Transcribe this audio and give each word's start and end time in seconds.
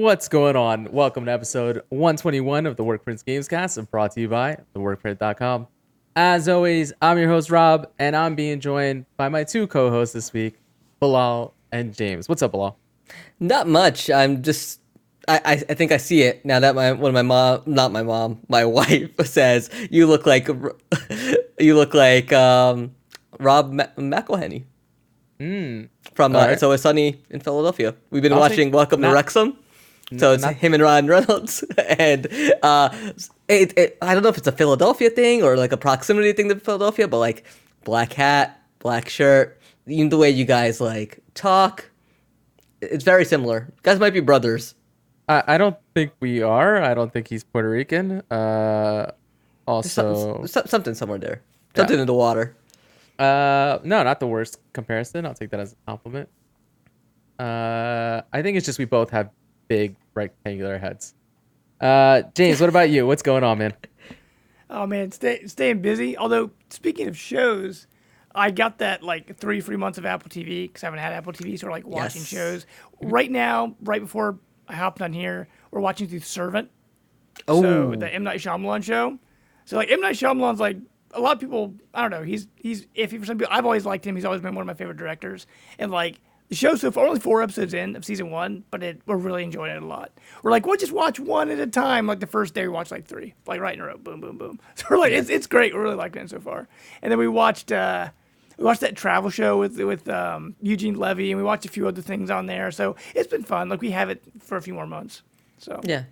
What's 0.00 0.28
going 0.28 0.56
on? 0.56 0.90
Welcome 0.92 1.26
to 1.26 1.30
episode 1.30 1.82
121 1.90 2.64
of 2.64 2.76
the 2.76 2.82
Workprints 2.82 3.22
Gamescast, 3.22 3.76
and 3.76 3.90
brought 3.90 4.12
to 4.12 4.22
you 4.22 4.28
by 4.28 4.56
theworkprint.com. 4.74 5.66
As 6.16 6.48
always, 6.48 6.94
I'm 7.02 7.18
your 7.18 7.28
host 7.28 7.50
Rob, 7.50 7.86
and 7.98 8.16
I'm 8.16 8.34
being 8.34 8.60
joined 8.60 9.04
by 9.18 9.28
my 9.28 9.44
two 9.44 9.66
co-hosts 9.66 10.14
this 10.14 10.32
week, 10.32 10.58
Bilal 11.00 11.52
and 11.70 11.94
James. 11.94 12.30
What's 12.30 12.40
up, 12.40 12.52
Bilal? 12.52 12.78
Not 13.40 13.68
much. 13.68 14.08
I'm 14.08 14.42
just. 14.42 14.80
I, 15.28 15.36
I, 15.44 15.52
I 15.68 15.74
think 15.74 15.92
I 15.92 15.98
see 15.98 16.22
it 16.22 16.46
now 16.46 16.60
that 16.60 16.74
my 16.74 16.92
one 16.92 17.10
of 17.10 17.14
my 17.14 17.20
mom, 17.20 17.62
not 17.66 17.92
my 17.92 18.02
mom, 18.02 18.40
my 18.48 18.64
wife 18.78 19.10
says 19.26 19.68
you 19.90 20.06
look 20.06 20.24
like 20.24 20.48
you 21.58 21.76
look 21.76 21.92
like 21.92 22.32
um, 22.32 22.94
Rob 23.38 23.70
Ma- 23.70 23.84
McElhenney 23.98 24.64
Mm. 25.38 25.88
from 26.14 26.34
uh, 26.34 26.38
right. 26.38 26.50
It's 26.52 26.62
Always 26.62 26.80
Sunny 26.80 27.22
in 27.28 27.40
Philadelphia. 27.40 27.94
We've 28.10 28.22
been 28.22 28.32
I'll 28.32 28.40
watching 28.40 28.70
Welcome 28.70 29.02
to 29.02 29.10
Wrexham. 29.10 29.58
So 30.18 30.32
it's 30.32 30.42
not- 30.42 30.54
him 30.56 30.74
and 30.74 30.82
Ryan 30.82 31.06
Reynolds, 31.06 31.62
and 31.98 32.26
uh, 32.62 32.90
it, 33.48 33.76
it, 33.78 33.98
I 34.02 34.14
don't 34.14 34.22
know 34.22 34.28
if 34.28 34.38
it's 34.38 34.46
a 34.48 34.52
Philadelphia 34.52 35.08
thing 35.10 35.42
or 35.42 35.56
like 35.56 35.72
a 35.72 35.76
proximity 35.76 36.32
thing 36.32 36.48
to 36.48 36.56
Philadelphia, 36.58 37.06
but 37.06 37.18
like 37.18 37.44
black 37.84 38.12
hat, 38.12 38.60
black 38.80 39.08
shirt, 39.08 39.60
even 39.86 40.08
the 40.08 40.16
way 40.18 40.28
you 40.30 40.44
guys 40.44 40.80
like 40.80 41.20
talk, 41.34 41.90
it's 42.80 43.04
very 43.04 43.24
similar. 43.24 43.66
You 43.76 43.80
guys 43.82 44.00
might 44.00 44.12
be 44.12 44.20
brothers. 44.20 44.74
I, 45.28 45.44
I 45.46 45.58
don't 45.58 45.76
think 45.94 46.12
we 46.18 46.42
are. 46.42 46.82
I 46.82 46.92
don't 46.94 47.12
think 47.12 47.28
he's 47.28 47.44
Puerto 47.44 47.70
Rican. 47.70 48.22
Uh, 48.30 49.12
also, 49.66 50.38
Some, 50.38 50.46
some, 50.48 50.66
something 50.66 50.94
somewhere 50.94 51.18
there. 51.18 51.42
Something 51.76 52.00
in 52.00 52.06
the 52.06 52.14
water. 52.14 52.56
Uh, 53.16 53.78
no, 53.84 54.02
not 54.02 54.18
the 54.18 54.26
worst 54.26 54.58
comparison. 54.72 55.24
I'll 55.24 55.34
take 55.34 55.50
that 55.50 55.60
as 55.60 55.72
a 55.74 55.76
compliment. 55.86 56.28
Uh, 57.38 58.22
I 58.32 58.42
think 58.42 58.56
it's 58.56 58.66
just 58.66 58.78
we 58.78 58.84
both 58.86 59.10
have 59.10 59.30
big 59.70 59.94
rectangular 60.14 60.78
heads. 60.78 61.14
Uh, 61.80 62.22
James, 62.34 62.60
what 62.60 62.68
about 62.68 62.90
you? 62.90 63.06
What's 63.06 63.22
going 63.22 63.42
on, 63.44 63.56
man? 63.58 63.72
Oh 64.72 64.86
man, 64.86 65.10
stay, 65.10 65.44
staying 65.48 65.82
busy. 65.82 66.16
Although 66.16 66.52
speaking 66.68 67.08
of 67.08 67.18
shows, 67.18 67.88
I 68.36 68.52
got 68.52 68.78
that 68.78 69.02
like 69.02 69.36
three 69.36 69.60
free 69.60 69.74
months 69.74 69.98
of 69.98 70.06
Apple 70.06 70.30
TV 70.30 70.68
because 70.68 70.84
I 70.84 70.86
haven't 70.86 71.00
had 71.00 71.12
Apple 71.12 71.32
TV, 71.32 71.58
so 71.58 71.66
we're 71.66 71.72
like 71.72 71.84
watching 71.88 72.20
Yes. 72.20 72.28
shows. 72.28 72.66
Right 73.02 73.28
now, 73.32 73.74
right 73.82 74.00
before 74.00 74.38
I 74.68 74.76
hopped 74.76 75.02
on 75.02 75.12
here, 75.12 75.48
we're 75.72 75.80
watching 75.80 76.06
The 76.06 76.20
Servant. 76.20 76.70
Oh, 77.48 77.60
So 77.60 77.94
the 77.96 78.14
M 78.14 78.22
Night 78.22 78.38
Shyamalan 78.38 78.84
show. 78.84 79.18
So 79.64 79.74
like 79.76 79.90
M 79.90 80.00
Night 80.00 80.14
Shyamalan's 80.14 80.60
like 80.60 80.76
a 81.14 81.20
lot 81.20 81.32
of 81.32 81.40
people. 81.40 81.74
I 81.92 82.02
don't 82.02 82.12
know. 82.12 82.22
He's 82.22 82.46
he's 82.54 82.86
iffy 82.94 83.18
for 83.18 83.26
some 83.26 83.38
people. 83.38 83.52
I've 83.52 83.64
always 83.64 83.84
liked 83.84 84.06
him. 84.06 84.14
He's 84.14 84.24
always 84.24 84.40
been 84.40 84.54
one 84.54 84.62
of 84.62 84.68
my 84.68 84.74
favorite 84.74 84.98
directors. 84.98 85.48
And 85.80 85.90
like 85.90 86.20
the 86.50 86.56
show 86.56 86.74
so 86.74 86.90
far, 86.90 87.06
only 87.06 87.20
four 87.20 87.42
episodes 87.42 87.72
in 87.72 87.96
of 87.96 88.04
season 88.04 88.30
one, 88.30 88.64
but 88.70 88.82
it, 88.82 89.00
we're 89.06 89.16
really 89.16 89.42
enjoying 89.44 89.74
it 89.74 89.82
a 89.82 89.86
lot. 89.86 90.10
We're 90.42 90.50
like, 90.50 90.66
we'll 90.66 90.76
just 90.76 90.92
watch 90.92 91.18
one 91.18 91.48
at 91.50 91.58
a 91.58 91.66
time. 91.66 92.06
Like 92.06 92.20
the 92.20 92.26
first 92.26 92.52
day, 92.54 92.62
we 92.62 92.68
watched 92.68 92.90
like 92.90 93.06
three, 93.06 93.34
like 93.46 93.60
right 93.60 93.74
in 93.74 93.80
a 93.80 93.86
row, 93.86 93.96
boom, 93.96 94.20
boom, 94.20 94.36
boom. 94.36 94.60
So 94.74 94.84
we're 94.90 94.98
like, 94.98 95.12
it's 95.12 95.30
it's 95.30 95.46
great. 95.46 95.74
We're 95.74 95.82
really 95.82 95.94
liking 95.96 96.22
it 96.22 96.30
so 96.30 96.40
far. 96.40 96.68
And 97.02 97.10
then 97.10 97.18
we 97.18 97.28
watched. 97.28 97.72
uh 97.72 98.10
we 98.58 98.64
watched 98.66 98.82
that 98.82 98.94
travel 98.94 99.30
show 99.30 99.56
with 99.58 99.80
with 99.80 100.06
um, 100.10 100.54
Eugene 100.60 100.98
Levy, 100.98 101.30
and 101.32 101.38
we 101.38 101.42
watched 101.44 101.64
a 101.64 101.68
few 101.70 101.88
other 101.88 102.02
things 102.02 102.28
on 102.30 102.44
there. 102.44 102.70
So 102.70 102.94
it's 103.14 103.26
been 103.28 103.42
fun. 103.42 103.70
Like 103.70 103.80
we 103.80 103.90
have 103.92 104.10
it 104.10 104.22
for 104.40 104.58
a 104.58 104.60
few 104.62 104.74
more 104.74 104.86
months. 104.86 105.22
So 105.56 105.80
yeah. 105.82 106.04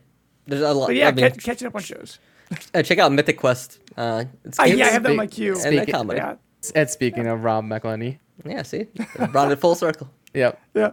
There's 0.47 0.63
a 0.63 0.73
lot. 0.73 0.87
but 0.87 0.97
yeah, 0.97 1.09
I 1.09 1.13
mean, 1.13 1.27
catch, 1.31 1.45
catching 1.45 1.67
up 1.69 1.75
on 1.75 1.83
shows. 1.83 2.19
uh, 2.75 2.83
check 2.83 2.99
out 2.99 3.13
Mythic 3.13 3.37
Quest. 3.37 3.81
Uh, 3.99 4.25
it's 4.47 4.59
Uh, 4.59 4.63
yeah, 4.63 4.87
I 4.87 4.89
have 4.89 5.03
that 5.03 5.11
on 5.11 5.17
my 5.17 5.27
Speak- 5.27 5.35
queue. 5.37 5.53
and 5.53 5.61
speak- 5.61 5.89
a 5.89 5.93
comedy. 5.93 6.21
Yeah, 6.21 6.37
And 6.75 6.89
speaking 6.89 7.27
of 7.27 7.45
Rob 7.45 7.65
McElhenney, 7.67 8.19
Yeah, 8.47 8.63
see, 8.63 8.87
brought 9.31 9.53
it 9.53 9.57
full 9.61 9.75
circle. 9.75 10.09
Yep. 10.35 10.61
yeah. 10.75 10.91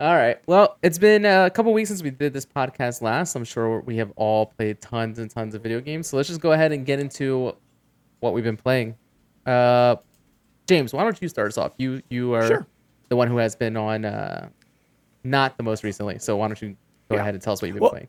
All 0.00 0.14
right. 0.16 0.38
Well, 0.46 0.78
it's 0.82 0.98
been 0.98 1.24
a 1.24 1.48
couple 1.50 1.72
weeks 1.72 1.88
since 1.88 2.02
we 2.02 2.10
did 2.10 2.32
this 2.32 2.44
podcast 2.44 3.02
last. 3.02 3.36
I'm 3.36 3.44
sure 3.44 3.80
we 3.80 3.96
have 3.98 4.12
all 4.16 4.46
played 4.46 4.80
tons 4.80 5.18
and 5.20 5.30
tons 5.30 5.54
of 5.54 5.62
video 5.62 5.80
games. 5.80 6.08
So 6.08 6.16
let's 6.16 6.28
just 6.28 6.40
go 6.40 6.52
ahead 6.52 6.72
and 6.72 6.84
get 6.84 6.98
into 6.98 7.54
what 8.20 8.34
we've 8.34 8.42
been 8.42 8.56
playing. 8.56 8.96
Uh, 9.46 9.96
James, 10.66 10.92
why 10.92 11.04
don't 11.04 11.20
you 11.22 11.28
start 11.28 11.48
us 11.48 11.58
off? 11.58 11.72
You 11.78 12.02
you 12.08 12.32
are 12.34 12.46
Sure. 12.46 12.66
the 13.10 13.16
one 13.16 13.28
who 13.28 13.36
has 13.36 13.54
been 13.54 13.76
on, 13.76 14.04
uh, 14.04 14.48
not 15.22 15.56
the 15.56 15.62
most 15.62 15.84
recently. 15.84 16.18
So 16.18 16.36
why 16.36 16.48
don't 16.48 16.60
you 16.60 16.70
go 17.08 17.14
Yeah. 17.16 17.20
ahead 17.20 17.34
and 17.34 17.42
tell 17.42 17.52
us 17.52 17.62
what 17.62 17.66
you've 17.68 17.74
been 17.76 17.82
Well, 17.82 17.90
playing? 17.90 18.08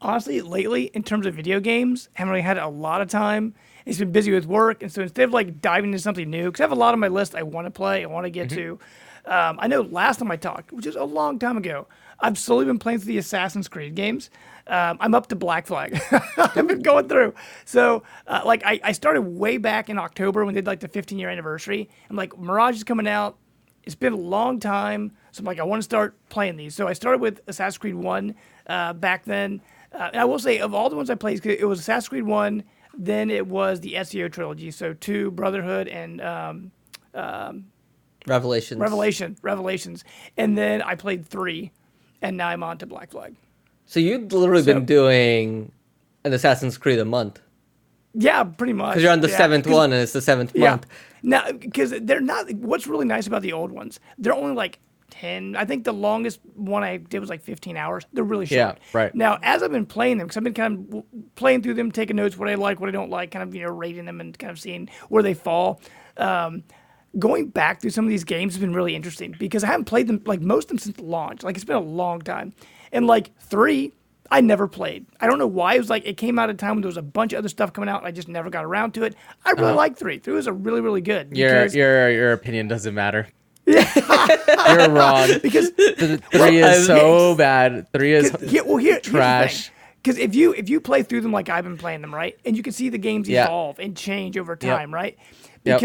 Honestly, 0.00 0.40
lately, 0.42 0.84
in 0.94 1.02
terms 1.02 1.24
of 1.24 1.34
video 1.34 1.60
games, 1.60 2.08
I 2.14 2.20
haven't 2.20 2.32
really 2.32 2.42
had 2.42 2.58
a 2.58 2.68
lot 2.68 3.00
of 3.00 3.08
time. 3.08 3.54
It's 3.86 3.98
been 3.98 4.12
busy 4.12 4.32
with 4.32 4.44
work, 4.46 4.82
and 4.82 4.92
so 4.92 5.02
instead 5.02 5.24
of 5.24 5.32
like 5.32 5.60
diving 5.62 5.90
into 5.92 5.98
something 6.02 6.28
new, 6.28 6.46
because 6.46 6.60
I 6.60 6.64
have 6.64 6.72
a 6.72 6.76
lot 6.76 6.92
on 6.94 7.00
my 7.00 7.08
list 7.08 7.34
I 7.34 7.42
want 7.42 7.66
to 7.66 7.70
play, 7.70 8.02
I 8.02 8.06
want 8.06 8.24
to 8.24 8.30
get 8.30 8.48
to. 8.50 8.78
Um, 9.26 9.58
I 9.60 9.68
know 9.68 9.82
last 9.82 10.18
time 10.18 10.30
I 10.30 10.36
talked, 10.36 10.72
which 10.72 10.86
is 10.86 10.96
a 10.96 11.04
long 11.04 11.38
time 11.38 11.56
ago, 11.56 11.86
I've 12.20 12.38
slowly 12.38 12.64
been 12.64 12.78
playing 12.78 13.00
through 13.00 13.12
the 13.12 13.18
Assassin's 13.18 13.68
Creed 13.68 13.94
games. 13.94 14.30
Um, 14.66 14.98
I'm 15.00 15.14
up 15.14 15.28
to 15.28 15.36
Black 15.36 15.66
Flag. 15.66 16.00
I've 16.36 16.66
been 16.66 16.82
going 16.82 17.08
through. 17.08 17.34
So, 17.64 18.02
uh, 18.26 18.42
like, 18.44 18.62
I, 18.64 18.80
I 18.82 18.92
started 18.92 19.22
way 19.22 19.56
back 19.58 19.90
in 19.90 19.98
October 19.98 20.44
when 20.44 20.54
they 20.54 20.60
did 20.60 20.66
like 20.66 20.80
the 20.80 20.88
15 20.88 21.18
year 21.18 21.28
anniversary. 21.28 21.88
I'm 22.08 22.16
like, 22.16 22.38
Mirage 22.38 22.76
is 22.76 22.84
coming 22.84 23.08
out. 23.08 23.36
It's 23.84 23.94
been 23.94 24.14
a 24.14 24.18
long 24.18 24.60
time. 24.60 25.12
So 25.32 25.40
I'm 25.40 25.44
like, 25.44 25.58
I 25.58 25.64
want 25.64 25.80
to 25.80 25.84
start 25.84 26.16
playing 26.28 26.56
these. 26.56 26.74
So 26.74 26.86
I 26.88 26.92
started 26.92 27.20
with 27.20 27.40
Assassin's 27.46 27.78
Creed 27.78 27.94
1 27.94 28.34
uh, 28.68 28.92
back 28.94 29.24
then. 29.24 29.60
Uh, 29.92 30.10
and 30.12 30.20
I 30.20 30.24
will 30.24 30.38
say, 30.38 30.58
of 30.58 30.74
all 30.74 30.88
the 30.88 30.96
ones 30.96 31.10
I 31.10 31.14
played, 31.14 31.44
it 31.44 31.66
was 31.66 31.80
Assassin's 31.80 32.08
Creed 32.08 32.24
1, 32.24 32.64
then 32.96 33.30
it 33.30 33.46
was 33.46 33.80
the 33.80 33.94
Ezio 33.94 34.32
trilogy. 34.32 34.70
So 34.70 34.94
2, 34.94 35.32
Brotherhood, 35.32 35.88
and 35.88 36.20
um, 36.22 36.72
Revelations. 38.26 38.80
Revelation, 38.80 39.36
Revelations. 39.42 40.04
And 40.36 40.56
then 40.56 40.82
I 40.82 40.94
played 40.94 41.26
3, 41.26 41.70
and 42.22 42.36
now 42.36 42.48
I'm 42.48 42.62
on 42.62 42.78
to 42.78 42.86
Black 42.86 43.10
Flag. 43.10 43.34
So 43.86 44.00
you've 44.00 44.32
literally 44.32 44.62
So- 44.62 44.74
been 44.74 44.84
doing 44.86 45.72
an 46.24 46.32
Assassin's 46.32 46.78
Creed 46.78 46.98
a 46.98 47.04
month 47.04 47.40
Yeah, 48.14 48.44
pretty 48.44 48.72
much. 48.72 48.92
because 48.92 49.02
you're 49.02 49.12
on 49.12 49.20
the 49.20 49.28
Yeah, 49.28 49.36
seventh 49.36 49.66
one 49.66 49.92
and 49.92 50.00
it's 50.02 50.12
the 50.12 50.22
seventh 50.22 50.52
Yeah. 50.54 50.70
month. 50.70 50.86
Now, 51.22 51.52
because 51.52 51.90
they're 52.02 52.20
not. 52.20 52.50
What's 52.54 52.86
really 52.86 53.04
nice 53.06 53.26
about 53.26 53.42
the 53.42 53.52
old 53.52 53.70
ones, 53.72 54.00
they're 54.18 54.32
only 54.34 54.54
like 54.54 54.78
ten. 55.10 55.54
I 55.56 55.64
think 55.64 55.84
the 55.84 55.92
longest 55.92 56.40
one 56.54 56.82
I 56.82 56.96
did 56.98 57.18
was 57.20 57.28
like 57.30 57.42
fifteen 57.42 57.76
hours. 57.76 58.04
They're 58.12 58.24
really 58.24 58.46
short. 58.46 58.78
Yeah, 58.78 58.98
right. 58.98 59.14
Now, 59.14 59.38
as 59.42 59.62
I've 59.62 59.72
been 59.72 59.86
playing 59.86 60.18
them, 60.18 60.26
because 60.26 60.36
I've 60.38 60.44
been 60.44 60.54
kind 60.54 60.92
of 60.94 61.04
playing 61.34 61.62
through 61.62 61.74
them, 61.74 61.90
taking 61.92 62.16
notes, 62.16 62.36
what 62.38 62.48
I 62.48 62.54
like, 62.56 62.78
what 62.80 62.88
I 62.88 62.92
don't 62.92 63.10
like, 63.10 63.30
kind 63.30 63.42
of 63.42 63.54
you 63.54 63.62
know 63.62 63.70
rating 63.70 64.04
them 64.06 64.20
and 64.20 64.38
kind 64.38 64.50
of 64.50 64.58
seeing 64.58 64.88
where 65.08 65.22
they 65.22 65.34
fall. 65.34 65.80
Um, 66.16 66.62
going 67.18 67.48
back 67.48 67.80
through 67.80 67.90
some 67.90 68.04
of 68.04 68.10
these 68.10 68.24
games 68.24 68.54
has 68.54 68.60
been 68.60 68.74
really 68.74 68.94
interesting 68.94 69.34
because 69.38 69.64
I 69.64 69.68
haven't 69.68 69.86
played 69.86 70.06
them 70.06 70.22
like 70.26 70.40
most 70.40 70.64
of 70.64 70.68
them 70.68 70.78
since 70.78 70.98
launch. 71.00 71.42
Like 71.42 71.56
it's 71.56 71.64
been 71.64 71.76
a 71.76 71.80
long 71.80 72.20
time, 72.20 72.52
and 72.92 73.06
like 73.06 73.36
three. 73.38 73.92
I 74.30 74.40
never 74.40 74.66
played. 74.66 75.04
I 75.20 75.26
don't 75.26 75.38
know 75.38 75.46
why. 75.46 75.74
It 75.74 75.78
was 75.78 75.90
like 75.90 76.06
it 76.06 76.16
came 76.16 76.38
out 76.38 76.48
at 76.48 76.54
a 76.54 76.58
time 76.58 76.76
when 76.76 76.80
there 76.80 76.88
was 76.88 76.96
a 76.96 77.02
bunch 77.02 77.34
of 77.34 77.38
other 77.38 77.48
stuff 77.50 77.74
coming 77.74 77.90
out. 77.90 77.98
And 77.98 78.06
I 78.06 78.10
just 78.10 78.26
never 78.26 78.48
got 78.48 78.64
around 78.64 78.92
to 78.94 79.04
it. 79.04 79.14
I 79.44 79.50
really 79.50 79.64
uh-huh. 79.66 79.74
like 79.76 79.98
three. 79.98 80.18
Three 80.18 80.32
was 80.32 80.46
a 80.46 80.52
really, 80.52 80.80
really 80.80 81.02
good. 81.02 81.36
Your 81.36 81.66
your 81.66 82.10
your 82.10 82.32
opinion 82.32 82.66
doesn't 82.68 82.94
matter. 82.94 83.28
Yeah, 83.66 84.76
You're 84.76 84.90
wrong. 84.90 85.28
because 85.42 85.70
Th- 85.72 86.20
Three 86.20 86.62
I 86.62 86.72
is 86.72 86.86
so 86.86 87.34
bad. 87.34 87.90
Three 87.94 88.12
is 88.12 88.30
Here, 88.42 88.62
well, 88.62 88.76
here, 88.76 89.00
trash. 89.00 89.70
Because 90.02 90.18
if 90.18 90.34
you 90.34 90.52
if 90.52 90.68
you 90.68 90.82
play 90.82 91.02
through 91.02 91.22
them 91.22 91.32
like 91.32 91.48
I've 91.48 91.64
been 91.64 91.78
playing 91.78 92.02
them, 92.02 92.14
right, 92.14 92.38
and 92.44 92.58
you 92.58 92.62
can 92.62 92.74
see 92.74 92.90
the 92.90 92.98
games 92.98 93.26
Yeah. 93.26 93.44
evolve 93.44 93.78
and 93.78 93.96
change 93.96 94.36
over 94.36 94.54
time, 94.54 94.92
right? 94.92 95.16
Yep. 95.64 95.80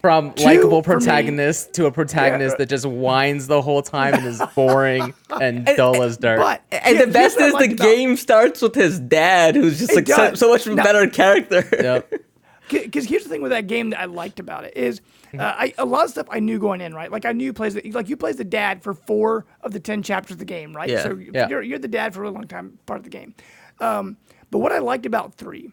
Because 0.00 0.34
from 0.44 0.44
likable 0.44 0.82
protagonist 0.82 1.74
to 1.74 1.86
a 1.86 1.90
protagonist 1.92 2.54
Yeah. 2.54 2.58
that 2.58 2.68
just 2.68 2.86
whines 2.86 3.46
the 3.48 3.60
whole 3.60 3.82
time 3.82 4.14
and 4.14 4.26
is 4.26 4.40
boring 4.54 5.12
and 5.40 5.66
dull 5.76 6.02
as 6.02 6.16
dirt. 6.16 6.38
but 6.38 6.62
And 6.70 6.96
here- 6.96 7.06
the 7.06 7.12
best 7.12 7.38
is 7.40 7.52
the 7.52 7.58
liked 7.58 7.72
about- 7.74 7.84
game 7.84 8.16
starts 8.16 8.62
with 8.62 8.74
his 8.74 9.00
dad, 9.00 9.56
who's 9.56 9.78
just 9.78 9.92
It 9.92 9.96
like 9.96 10.06
so, 10.08 10.34
so 10.34 10.48
much 10.50 10.66
Now- 10.66 10.84
better 10.84 11.08
character. 11.08 11.64
Yep. 11.72 12.12
because 12.70 13.06
here's 13.06 13.24
the 13.24 13.28
thing 13.30 13.42
with 13.42 13.50
that 13.50 13.66
game 13.66 13.90
that 13.90 14.00
I 14.00 14.04
liked 14.04 14.38
about 14.40 14.64
it 14.64 14.76
is 14.76 15.00
uh, 15.34 15.42
I, 15.42 15.74
a 15.78 15.84
lot 15.84 16.04
of 16.04 16.10
stuff 16.10 16.26
I 16.30 16.38
knew 16.40 16.58
going 16.58 16.80
in, 16.80 16.94
right? 16.94 17.10
Like 17.10 17.24
I 17.24 17.32
knew 17.32 17.44
you 17.44 17.52
plays 17.52 17.74
the, 17.74 17.90
like 17.92 18.08
you 18.08 18.16
plays 18.16 18.36
the 18.36 18.44
dad 18.44 18.82
for 18.82 18.94
four 18.94 19.46
of 19.62 19.72
the 19.72 19.80
ten 19.80 20.02
chapters 20.02 20.32
of 20.32 20.38
the 20.38 20.44
game, 20.44 20.74
right? 20.76 20.88
Yeah. 20.88 21.02
So 21.02 21.16
Yeah. 21.32 21.48
you're 21.48 21.62
you're 21.62 21.78
the 21.78 21.88
dad 21.88 22.14
for 22.14 22.20
a 22.20 22.22
really 22.24 22.34
long 22.34 22.46
time, 22.46 22.78
part 22.86 22.98
of 22.98 23.04
the 23.04 23.10
game. 23.10 23.34
Um, 23.80 24.16
but 24.50 24.58
what 24.58 24.70
I 24.72 24.78
liked 24.78 25.06
about 25.06 25.34
three 25.34 25.70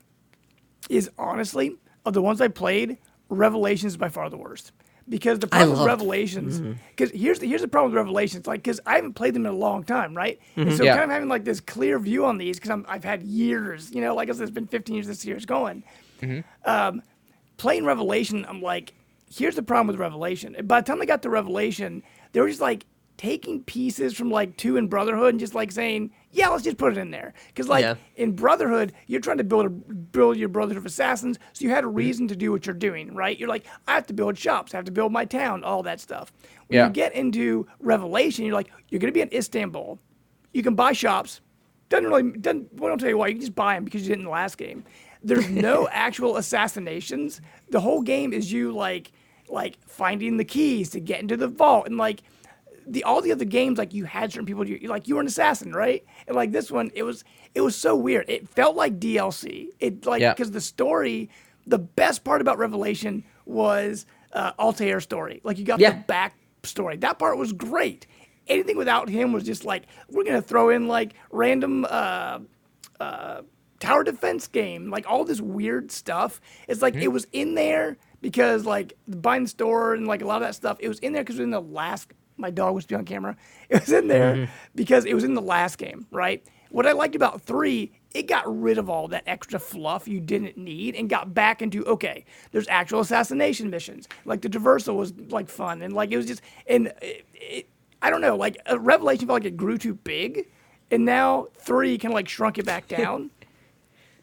is 0.90 1.10
honestly 1.18 1.76
of 2.06 2.14
the 2.14 2.22
ones 2.22 2.40
I 2.42 2.48
played, 2.48 2.98
Revelations 3.30 3.94
is 3.94 3.98
by 3.98 4.10
far 4.10 4.30
the 4.30 4.38
worst. 4.38 4.72
Because 5.08 5.38
the 5.38 5.46
problem 5.46 5.78
with 5.78 5.86
Revelations, 5.86 6.60
mm-hmm. 6.60 6.74
because 6.90 7.12
here's 7.12 7.38
the 7.38 7.48
here's 7.48 7.62
the 7.62 7.68
problem 7.68 7.92
with 7.92 7.98
Revelations, 7.98 8.48
like 8.48 8.64
because 8.64 8.80
I 8.88 8.96
haven't 8.96 9.14
played 9.14 9.36
them 9.36 9.46
in 9.46 9.52
a 9.52 9.56
long 9.56 9.84
time, 9.84 10.18
right? 10.18 10.40
And 10.56 10.70
mm-hmm. 10.70 10.78
so 10.78 10.84
Yeah. 10.84 10.94
kind 10.98 11.04
of 11.04 11.12
having 11.12 11.30
like 11.30 11.46
this 11.46 11.60
clear 11.60 12.00
view 12.00 12.26
on 12.26 12.40
these 12.40 12.60
because 12.60 12.84
I've 12.88 13.04
had 13.04 13.22
years, 13.22 13.92
you 13.92 14.02
know, 14.02 14.16
like 14.16 14.30
I 14.30 14.32
said, 14.32 14.42
it's 14.42 14.52
been 14.52 14.66
15 14.66 14.96
years 14.96 15.06
this 15.06 15.24
year's 15.24 15.46
going 15.46 15.84
mm-hmm. 16.22 16.40
um, 16.70 17.02
playing 17.58 17.86
Revelation, 17.86 18.46
I'm 18.48 18.62
like, 18.62 18.94
here's 19.34 19.56
the 19.56 19.64
problem 19.64 19.88
with 19.88 19.98
Revelation. 19.98 20.56
By 20.64 20.82
the 20.82 20.88
time 20.88 21.02
I 21.02 21.06
got 21.06 21.22
to 21.24 21.30
Revelation, 21.30 22.04
they 22.32 22.42
were 22.42 22.50
just 22.50 22.62
like 22.62 22.86
taking 23.18 23.64
pieces 23.64 24.14
from 24.14 24.30
like 24.30 24.58
two 24.58 24.78
in 24.78 24.88
Brotherhood 24.88 25.30
and 25.30 25.40
just 25.40 25.56
like 25.56 25.72
saying, 25.72 26.12
yeah, 26.32 26.50
let's 26.50 26.64
just 26.64 26.78
put 26.78 26.92
it 26.92 26.98
in 26.98 27.12
there. 27.12 27.34
Because 27.48 27.68
like 27.68 27.84
Yeah. 27.84 27.96
in 28.16 28.34
Brotherhood, 28.34 28.94
you're 29.08 29.22
trying 29.22 29.38
to 29.38 29.44
build 29.44 29.66
a 29.66 29.70
build 29.70 30.38
your 30.38 30.50
Brotherhood 30.50 30.78
of 30.78 30.86
Assassins, 30.86 31.40
so 31.54 31.64
you 31.64 31.72
had 31.72 31.84
a 31.84 31.88
mm-hmm. 31.88 31.96
reason 31.98 32.28
to 32.28 32.36
do 32.36 32.52
what 32.52 32.66
you're 32.66 32.76
doing, 32.76 33.14
right? 33.16 33.38
You're 33.40 33.50
like, 33.50 33.66
I 33.88 33.94
have 33.96 34.08
to 34.08 34.14
build 34.14 34.38
shops, 34.38 34.74
I 34.74 34.78
have 34.78 34.86
to 34.86 34.92
build 34.92 35.12
my 35.12 35.26
town, 35.26 35.64
all 35.64 35.84
that 35.84 36.00
stuff. 36.00 36.34
When 36.68 36.78
Yeah. 36.78 36.88
you 36.88 36.94
get 36.94 37.14
into 37.14 37.68
Revelation, 37.80 38.46
you're 38.46 38.56
like, 38.56 38.70
you're 38.90 39.00
gonna 39.00 39.14
be 39.14 39.22
in 39.22 39.30
Istanbul. 39.34 40.00
you 40.54 40.64
can 40.64 40.76
buy 40.76 40.94
shops. 40.94 41.42
Doesn't 41.90 42.08
really 42.10 42.32
doesn't. 42.32 42.74
Well, 42.80 42.92
I'll 42.92 42.98
tell 42.98 43.10
you 43.10 43.18
why. 43.18 43.28
You 43.28 43.34
can 43.34 43.42
just 43.42 43.56
buy 43.56 43.76
them 43.76 43.84
because 43.84 44.02
you 44.04 44.08
did 44.10 44.20
in 44.20 44.24
the 44.26 44.32
last 44.32 44.58
game. 44.58 44.84
There's 45.22 45.50
no 45.50 45.88
actual 45.92 46.38
assassinations. 46.38 47.42
The 47.70 47.80
whole 47.82 48.02
game 48.02 48.34
is 48.34 48.52
you 48.52 48.72
like 48.72 49.12
like 49.50 49.78
finding 49.88 50.38
the 50.38 50.46
keys 50.46 50.90
to 50.92 51.00
get 51.00 51.22
into 51.22 51.38
the 51.38 51.48
vault 51.48 51.86
and 51.88 51.98
like 51.98 52.24
the 52.88 53.04
all 53.04 53.22
the 53.22 53.32
other 53.32 53.46
games 53.46 53.78
like 53.78 53.94
you 53.94 54.06
had 54.06 54.32
certain 54.32 54.46
people 54.46 54.68
you 54.68 54.88
like 54.88 55.08
you 55.08 55.16
were 55.16 55.22
an 55.22 55.28
assassin 55.28 55.72
right? 55.74 56.04
And 56.28 56.36
like 56.36 56.52
this 56.52 56.70
one 56.72 56.92
it 56.94 57.04
was 57.04 57.24
it 57.54 57.62
was 57.62 57.76
so 57.76 57.96
weird. 57.96 58.30
It 58.30 58.48
felt 58.50 58.76
like 58.76 59.00
DLC 59.00 59.70
it 59.80 60.06
like 60.06 60.22
Yeah. 60.22 60.34
because 60.34 60.52
the 60.52 60.62
story 60.62 61.30
the 61.68 61.80
best 61.80 62.24
part 62.24 62.42
about 62.42 62.58
Revelation 62.60 63.24
was 63.46 64.06
uh, 64.34 64.52
Altair's 64.60 65.04
story. 65.04 65.42
Like 65.44 65.58
you 65.58 65.66
got 65.66 65.80
Yeah. 65.80 65.92
the 65.92 65.98
back 66.08 66.36
story 66.64 66.98
that 66.98 67.18
part 67.20 67.38
was 67.38 67.54
great. 67.54 68.08
Anything 68.48 68.78
without 68.78 69.10
him 69.10 69.32
was 69.34 69.44
just 69.44 69.66
like 69.66 69.84
we're 70.10 70.24
gonna 70.24 70.42
throw 70.42 70.70
in 70.70 70.88
like 70.88 71.14
random 71.32 71.86
uh 71.90 72.40
uh 73.00 73.42
tower 73.80 74.04
defense 74.04 74.48
game 74.48 74.90
like 74.90 75.06
all 75.10 75.26
this 75.26 75.42
weird 75.42 75.92
stuff. 75.92 76.40
It's 76.68 76.82
like 76.82 76.96
it 76.96 77.10
was 77.10 77.26
in 77.34 77.56
there 77.56 77.98
because 78.22 78.66
like 78.66 78.94
the 79.08 79.18
bind 79.18 79.50
store 79.50 79.94
and 79.94 80.08
like 80.08 80.22
a 80.22 80.26
lot 80.26 80.38
of 80.42 80.48
that 80.48 80.56
stuff 80.56 80.78
it 80.80 80.88
was 80.88 81.00
in 81.00 81.14
there 81.14 81.24
because 81.24 81.36
it 81.36 81.40
was 81.42 81.46
in 81.46 81.52
the 81.52 81.62
last 81.62 82.10
my 82.38 82.50
dog 82.50 82.76
was 82.76 82.92
on 82.92 83.06
camera. 83.06 83.36
It 83.70 83.82
was 83.82 83.92
in 83.92 84.08
there 84.08 84.36
mm-hmm. 84.36 84.52
because 84.76 85.06
it 85.06 85.14
was 85.14 85.24
in 85.24 85.34
the 85.34 85.42
last 85.42 85.78
game 85.78 86.06
right? 86.12 86.44
What 86.70 86.86
i 86.86 86.92
liked 86.92 87.16
about 87.16 87.42
three 87.42 87.92
it 88.14 88.28
got 88.28 88.44
rid 88.62 88.78
of 88.78 88.90
all 88.90 89.10
that 89.10 89.24
extra 89.28 89.60
fluff 89.60 90.08
you 90.08 90.22
didn't 90.22 90.58
need 90.58 90.96
and 90.96 91.10
got 91.10 91.34
back 91.34 91.62
into 91.62 91.84
okay 91.86 92.26
there's 92.52 92.68
actual 92.68 93.02
assassination 93.02 93.70
missions. 93.70 94.08
Like 94.24 94.42
the 94.42 94.50
traversal 94.50 94.96
was 94.96 95.14
like 95.30 95.50
fun 95.50 95.82
and 95.82 95.94
like 95.94 96.12
it 96.12 96.18
was 96.18 96.26
just 96.26 96.42
and 96.68 96.88
it, 97.02 97.26
it, 97.34 97.70
i 98.02 98.10
don't 98.10 98.22
know 98.22 98.36
like 98.36 98.58
a 98.66 98.78
revelation 98.80 99.28
felt 99.28 99.42
like 99.42 99.46
it 99.46 99.58
grew 99.58 99.78
too 99.78 99.94
big 99.94 100.48
and 100.92 101.06
now 101.06 101.48
three 101.58 101.98
kind 101.98 102.12
of 102.12 102.16
like 102.16 102.30
shrunk 102.30 102.58
it 102.58 102.66
back 102.66 102.88
down 103.00 103.30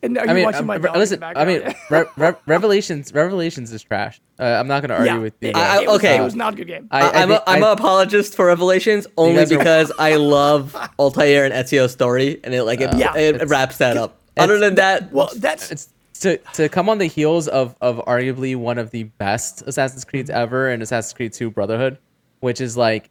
and 0.04 0.18
are 0.18 0.24
you 0.24 0.30
I 0.30 0.34
mean, 0.34 0.44
watching 0.44 0.60
um, 0.60 0.66
my 0.66 0.76
re- 0.76 0.82
dog 0.82 0.88
in 0.88 0.92
the 0.94 0.98
listen. 0.98 1.22
I 1.22 1.44
mean, 1.44 1.74
re- 1.90 2.04
re- 2.16 2.34
Revelations. 2.46 3.12
Revelations 3.12 3.72
is 3.72 3.82
trash. 3.82 4.20
Uh, 4.38 4.44
I'm 4.44 4.66
not 4.66 4.82
gonna 4.82 4.94
argue 4.94 5.12
yeah, 5.12 5.18
with 5.18 5.34
you. 5.40 5.50
it, 5.50 5.56
I- 5.56 5.82
it 5.82 5.86
was, 5.88 5.96
okay. 5.98 6.18
it 6.18 6.22
was 6.22 6.34
not 6.34 6.54
a 6.54 6.56
good 6.56 6.66
game. 6.66 6.88
I- 6.90 7.00
I, 7.00 7.22
am 7.22 7.28
think- 7.28 7.40
a, 7.42 7.50
I'm 7.50 7.62
I- 7.64 7.72
an 7.72 7.78
apologist 7.78 8.34
for 8.34 8.46
Revelations 8.46 9.06
only 9.16 9.36
guys 9.36 9.52
are- 9.52 9.58
because 9.58 9.92
I 9.98 10.16
love 10.16 10.76
Altair 10.98 11.44
and 11.44 11.54
Ezio's 11.54 11.92
story, 11.92 12.40
and 12.44 12.52
it 12.54 12.64
like 12.64 12.80
it, 12.80 12.94
Yeah. 12.96 13.16
it, 13.16 13.48
wraps 13.48 13.78
that 13.78 13.96
up. 13.96 14.18
Other 14.36 14.58
than 14.58 14.74
that, 14.76 15.12
well, 15.12 15.30
that's 15.36 15.70
it's 15.70 15.88
to 16.20 16.38
to 16.54 16.68
come 16.68 16.88
on 16.88 16.98
the 16.98 17.06
heels 17.06 17.48
of 17.48 17.74
of 17.80 17.96
arguably 18.06 18.56
one 18.56 18.78
of 18.78 18.90
the 18.90 19.04
best 19.04 19.62
Assassin's 19.66 20.04
Creeds 20.04 20.30
ever 20.30 20.68
and 20.70 20.82
Assassin's 20.82 21.12
Creed 21.12 21.32
2 21.32 21.50
Brotherhood, 21.50 21.98
which 22.40 22.60
is 22.60 22.76
like 22.76 23.10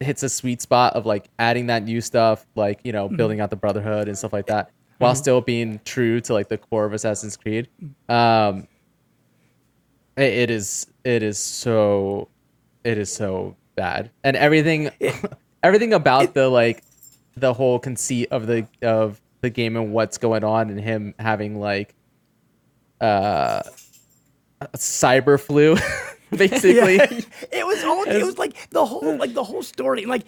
hits 0.00 0.22
a 0.24 0.28
sweet 0.28 0.60
spot 0.60 0.94
of 0.94 1.06
like 1.06 1.28
adding 1.38 1.66
that 1.68 1.84
new 1.84 2.00
stuff, 2.00 2.44
like 2.56 2.80
you 2.82 2.92
know, 2.92 3.08
building 3.08 3.40
out 3.40 3.50
the 3.50 3.56
Brotherhood 3.56 4.08
and 4.08 4.18
stuff 4.18 4.32
like 4.32 4.46
that, 4.46 4.70
while 5.02 5.14
still 5.14 5.40
being 5.40 5.80
true 5.84 6.20
to 6.22 6.32
like 6.32 6.48
the 6.48 6.58
core 6.58 6.84
of 6.84 6.92
Assassin's 6.92 7.36
Creed. 7.36 7.68
Um, 8.08 8.68
it, 10.16 10.32
it 10.32 10.50
is 10.50 10.86
it 11.04 11.22
is 11.22 11.38
so 11.38 12.28
it 12.84 12.98
is 12.98 13.12
so 13.12 13.56
bad, 13.74 14.10
and 14.24 14.36
everything 14.36 14.90
everything 15.62 15.92
about 15.92 16.34
the 16.34 16.48
like 16.48 16.82
the 17.36 17.52
whole 17.52 17.78
conceit 17.78 18.28
of 18.30 18.46
the 18.46 18.66
of 18.82 19.20
the 19.40 19.50
game 19.50 19.76
and 19.76 19.92
what's 19.92 20.18
going 20.18 20.44
on 20.44 20.70
and 20.70 20.80
him 20.80 21.14
having 21.18 21.58
like 21.58 21.94
uh 23.00 23.62
cyber 24.76 25.40
flu 25.40 25.76
basically 26.36 26.96
Yeah, 26.96 27.20
it 27.52 27.66
was 27.66 27.84
all. 27.84 28.04
It 28.04 28.24
was 28.24 28.38
like 28.38 28.70
the 28.70 28.84
whole, 28.84 29.16
like 29.16 29.34
the 29.34 29.44
whole 29.44 29.62
story, 29.62 30.06
like 30.06 30.24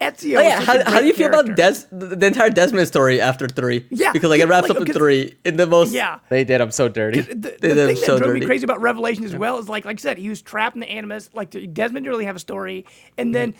Ezio. 0.00 0.38
oh 0.38 0.42
yeah, 0.42 0.58
was 0.58 0.66
such 0.66 0.76
a 0.76 0.84
how, 0.84 0.90
how 0.90 1.00
do 1.00 1.06
you 1.06 1.14
great 1.14 1.30
feel 1.30 1.40
about. 1.40 1.56
Des, 1.56 1.86
the, 1.90 2.16
the 2.16 2.26
entire 2.26 2.50
Desmond 2.50 2.86
story 2.86 3.20
after 3.20 3.48
three? 3.48 3.86
Yeah, 3.90 4.12
because 4.12 4.28
like 4.28 4.40
it 4.40 4.46
wraps 4.46 4.68
like, 4.68 4.78
up 4.78 4.86
in 4.86 4.92
three 4.92 5.36
in 5.44 5.56
the 5.56 5.66
most. 5.66 5.92
Yeah, 5.92 6.18
they 6.28 6.44
did 6.44 6.60
i'm 6.60 6.70
so 6.70 6.88
dirty 6.88 7.20
the, 7.22 7.34
the 7.34 7.34
They- 7.34 7.48
thing 7.48 7.74
they're 7.76 7.86
that 7.86 7.96
so 7.98 8.18
drove 8.18 8.34
me 8.34 8.44
crazy 8.44 8.64
about 8.64 8.80
Revelation 8.80 9.24
as 9.24 9.34
well 9.34 9.58
is 9.58 9.68
like, 9.68 9.84
like 9.84 9.98
I 9.98 10.02
said, 10.02 10.18
he 10.18 10.28
was 10.28 10.42
trapped 10.42 10.76
in 10.76 10.80
the 10.80 10.90
Animus. 10.90 11.30
Like 11.32 11.50
Desmond 11.50 12.04
didn't 12.04 12.08
really 12.08 12.26
have 12.26 12.36
a 12.36 12.40
story, 12.40 12.84
and 13.16 13.34
then 13.34 13.54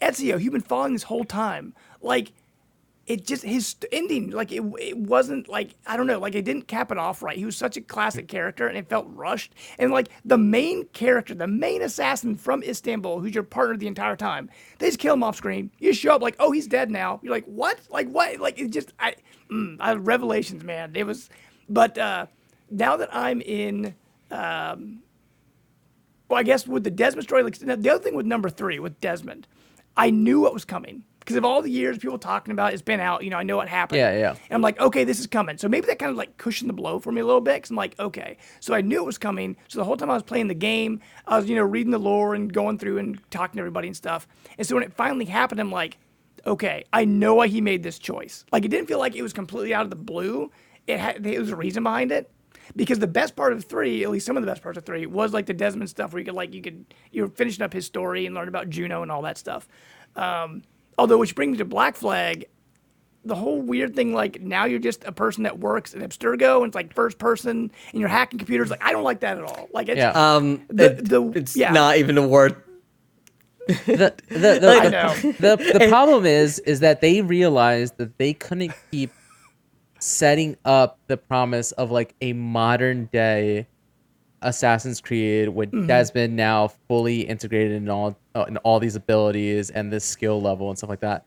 Ezio, 0.00 0.40
you've 0.40 0.52
been 0.52 0.62
following 0.62 0.94
this 0.94 1.02
whole 1.04 1.24
time. 1.24 1.74
Like 2.00 2.32
it 3.06 3.26
just 3.26 3.42
his 3.42 3.76
ending, 3.92 4.30
like 4.30 4.50
it, 4.50 4.62
it 4.80 4.96
wasn't 4.96 5.48
like 5.48 5.74
I 5.86 5.96
don't 5.96 6.06
know, 6.06 6.18
like 6.18 6.34
it 6.34 6.44
didn't 6.44 6.68
cap 6.68 6.90
it 6.90 6.98
off 6.98 7.22
right. 7.22 7.36
He 7.36 7.44
was 7.44 7.56
such 7.56 7.76
a 7.76 7.80
classic 7.80 8.28
character, 8.28 8.66
and 8.66 8.78
it 8.78 8.88
felt 8.88 9.06
rushed. 9.10 9.54
And 9.78 9.92
like 9.92 10.08
the 10.24 10.38
main 10.38 10.86
character, 10.88 11.34
the 11.34 11.46
main 11.46 11.82
assassin 11.82 12.36
from 12.36 12.62
Istanbul, 12.62 13.20
who's 13.20 13.34
your 13.34 13.44
partner 13.44 13.76
the 13.76 13.86
entire 13.86 14.16
time, 14.16 14.50
they 14.78 14.86
just 14.86 14.98
kill 14.98 15.14
him 15.14 15.22
off 15.22 15.36
screen. 15.36 15.70
You 15.78 15.92
show 15.92 16.14
up 16.14 16.22
like, 16.22 16.36
oh, 16.38 16.50
he's 16.52 16.66
dead 16.66 16.90
now. 16.90 17.20
You're 17.22 17.32
like, 17.32 17.44
what? 17.44 17.78
Like 17.90 18.08
what? 18.08 18.40
Like 18.40 18.58
it 18.58 18.70
just 18.70 18.92
I, 18.98 19.16
mm, 19.50 19.76
I 19.80 19.94
Revelations, 19.94 20.64
man. 20.64 20.92
It 20.94 21.04
was, 21.04 21.28
but 21.68 21.98
uh, 21.98 22.26
now 22.70 22.96
that 22.96 23.14
I'm 23.14 23.40
in. 23.42 23.94
Um, 24.30 25.00
well, 26.28 26.40
I 26.40 26.42
guess 26.42 26.66
with 26.66 26.84
the 26.84 26.90
Desmond 26.90 27.24
story, 27.28 27.42
like 27.42 27.58
the 27.58 27.72
other 27.74 27.98
thing 27.98 28.16
with 28.16 28.26
number 28.26 28.48
three 28.48 28.78
with 28.78 28.98
Desmond, 29.00 29.46
I 29.96 30.10
knew 30.10 30.40
what 30.40 30.54
was 30.54 30.64
coming 30.64 31.04
because 31.24 31.36
of 31.36 31.44
all 31.44 31.62
the 31.62 31.70
years 31.70 31.96
people 31.96 32.18
talking 32.18 32.52
about 32.52 32.72
it, 32.72 32.74
it's 32.74 32.82
been 32.82 33.00
out. 33.00 33.24
You 33.24 33.30
know, 33.30 33.38
I 33.38 33.44
know 33.44 33.56
what 33.56 33.66
happened. 33.66 33.98
Yeah, 33.98 34.16
yeah. 34.16 34.30
And 34.30 34.52
I'm 34.52 34.60
like, 34.60 34.78
okay, 34.78 35.04
this 35.04 35.18
is 35.18 35.26
coming. 35.26 35.56
So 35.56 35.68
maybe 35.68 35.86
that 35.86 35.98
kind 35.98 36.10
of 36.10 36.16
like 36.16 36.36
cushioned 36.36 36.68
the 36.68 36.74
blow 36.74 36.98
for 36.98 37.12
me 37.12 37.22
a 37.22 37.24
little 37.24 37.40
bit. 37.40 37.62
Cause 37.62 37.70
I'm 37.70 37.76
like, 37.76 37.98
okay. 37.98 38.36
So 38.60 38.74
I 38.74 38.82
knew 38.82 38.98
it 38.98 39.06
was 39.06 39.16
coming. 39.16 39.56
So 39.68 39.78
the 39.78 39.84
whole 39.84 39.96
time 39.96 40.10
I 40.10 40.14
was 40.14 40.22
playing 40.22 40.48
the 40.48 40.54
game, 40.54 41.00
I 41.26 41.38
was 41.38 41.48
you 41.48 41.56
know 41.56 41.62
reading 41.62 41.92
the 41.92 41.98
lore 41.98 42.34
and 42.34 42.52
going 42.52 42.78
through 42.78 42.98
and 42.98 43.18
talking 43.30 43.54
to 43.54 43.60
everybody 43.60 43.88
and 43.88 43.96
stuff. 43.96 44.28
And 44.58 44.66
so 44.66 44.74
when 44.74 44.84
it 44.84 44.92
finally 44.92 45.24
happened, 45.24 45.60
I'm 45.60 45.72
like, 45.72 45.96
okay, 46.46 46.84
I 46.92 47.06
know 47.06 47.36
why 47.36 47.48
he 47.48 47.62
made 47.62 47.82
this 47.82 47.98
choice. 47.98 48.44
Like 48.52 48.66
it 48.66 48.68
didn't 48.68 48.88
feel 48.88 48.98
like 48.98 49.16
it 49.16 49.22
was 49.22 49.32
completely 49.32 49.72
out 49.72 49.84
of 49.84 49.90
the 49.90 49.96
blue. 49.96 50.50
It 50.86 51.00
had 51.00 51.22
there 51.22 51.40
was 51.40 51.50
a 51.50 51.56
reason 51.56 51.82
behind 51.82 52.12
it. 52.12 52.30
Because 52.76 52.98
the 52.98 53.06
best 53.06 53.36
part 53.36 53.52
of 53.52 53.62
three, 53.62 54.04
at 54.04 54.10
least 54.10 54.24
some 54.24 54.38
of 54.38 54.42
the 54.42 54.46
best 54.46 54.62
parts 54.62 54.78
of 54.78 54.86
three, 54.86 55.04
was 55.04 55.34
like 55.34 55.44
the 55.44 55.52
Desmond 55.52 55.90
stuff 55.90 56.14
where 56.14 56.20
you 56.20 56.24
could 56.24 56.34
like 56.34 56.54
you 56.54 56.62
could 56.62 56.86
you 57.12 57.22
were 57.22 57.28
finishing 57.28 57.62
up 57.62 57.74
his 57.74 57.84
story 57.84 58.24
and 58.24 58.34
learn 58.34 58.48
about 58.48 58.70
Juno 58.70 59.02
and 59.02 59.12
all 59.12 59.20
that 59.20 59.36
stuff. 59.36 59.68
Um, 60.16 60.62
although, 60.98 61.18
which 61.18 61.34
brings 61.34 61.52
me 61.52 61.58
to 61.58 61.64
Black 61.64 61.96
Flag, 61.96 62.46
the 63.24 63.34
whole 63.34 63.60
weird 63.62 63.96
thing 63.96 64.12
like 64.12 64.40
now 64.42 64.66
you're 64.66 64.78
just 64.78 65.02
a 65.04 65.12
person 65.12 65.44
that 65.44 65.58
works 65.58 65.94
in 65.94 66.02
Abstergo 66.02 66.58
and 66.58 66.66
it's 66.66 66.74
like 66.74 66.92
first 66.94 67.18
person 67.18 67.70
and 67.92 68.00
you're 68.00 68.08
hacking 68.08 68.38
computers. 68.38 68.68
Like 68.70 68.84
I 68.84 68.92
don't 68.92 69.02
like 69.04 69.20
that 69.20 69.38
at 69.38 69.44
all. 69.44 69.68
Like 69.72 69.88
it's, 69.88 69.96
Yeah. 69.98 70.10
Um, 70.10 70.62
The- 70.68 70.84
it- 70.98 71.08
the- 71.08 71.32
it's 71.34 71.56
yeah. 71.56 71.72
not 71.72 71.96
even 71.96 72.18
a 72.18 72.26
word. 72.28 72.56
the 73.66 73.74
the, 73.86 74.14
the, 74.28 75.36
the- 75.40 75.56
the, 75.56 75.78
the 75.78 75.86
problem 75.88 76.26
is 76.26 76.58
is 76.60 76.80
that 76.80 77.00
they 77.00 77.22
realized 77.22 77.96
that 77.96 78.18
they 78.18 78.34
couldn't 78.34 78.72
keep 78.90 79.10
setting 80.00 80.54
up 80.66 80.98
the 81.06 81.16
promise 81.16 81.72
of 81.72 81.90
like 81.90 82.14
a 82.20 82.34
modern 82.34 83.06
day 83.06 83.66
Assassin's 84.42 85.00
Creed 85.00 85.48
with 85.48 85.70
Mm-hmm. 85.72 85.86
Desmond 85.86 86.36
now 86.36 86.68
fully 86.88 87.22
integrated 87.22 87.72
in 87.72 87.88
all 87.88 88.18
uh, 88.34 88.44
in 88.48 88.56
all 88.58 88.80
these 88.80 88.96
abilities 88.96 89.70
and 89.70 89.92
this 89.92 90.04
skill 90.04 90.40
level 90.40 90.68
and 90.68 90.78
stuff 90.78 90.90
like 90.90 91.00
that, 91.00 91.24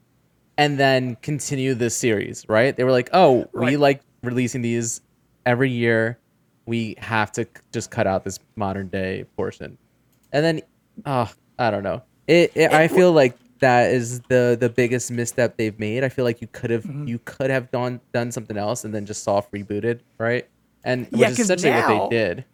and 0.58 0.78
then 0.80 1.16
continue 1.22 1.74
this 1.74 1.96
series. 1.96 2.46
Right? 2.50 2.76
They 2.76 2.84
were 2.84 2.92
like, 2.92 3.10
oh, 3.14 3.48
we 3.54 3.78
like 3.78 4.02
releasing 4.24 4.62
these 4.62 5.02
every 5.46 5.70
year. 5.72 6.20
We 6.66 6.96
have 6.98 7.32
to 7.34 7.48
just 7.72 7.92
cut 7.92 8.08
out 8.08 8.24
this 8.24 8.40
modern 8.56 8.90
day 8.90 9.26
portion, 9.38 9.78
and 10.34 10.44
then, 10.44 10.62
oh, 11.06 11.32
I 11.58 11.72
don't 11.72 11.84
know. 11.84 12.02
It, 12.28 12.52
it 12.56 12.74
I 12.74 12.88
feel 12.90 13.14
like 13.14 13.38
that 13.60 13.92
is 13.92 14.20
the 14.28 14.58
the 14.60 14.68
biggest 14.70 15.10
misstep 15.10 15.56
they've 15.58 15.80
made. 15.80 16.04
I 16.04 16.10
feel 16.10 16.26
like 16.26 16.42
you 16.42 16.48
could 16.52 16.70
have 16.70 16.84
Mm-hmm. 16.84 17.08
you 17.08 17.20
could 17.24 17.50
have 17.50 17.72
done 17.72 18.02
done 18.14 18.32
something 18.32 18.58
else 18.58 18.84
and 18.84 18.94
then 18.94 19.06
just 19.06 19.24
soft 19.24 19.52
rebooted, 19.54 20.02
right? 20.18 20.46
And 20.84 21.08
Yeah, 21.12 21.30
which 21.30 21.40
is 21.40 21.50
essentially 21.50 21.72
now- 21.72 22.00
what 22.02 22.10
they 22.10 22.18
did. 22.18 22.46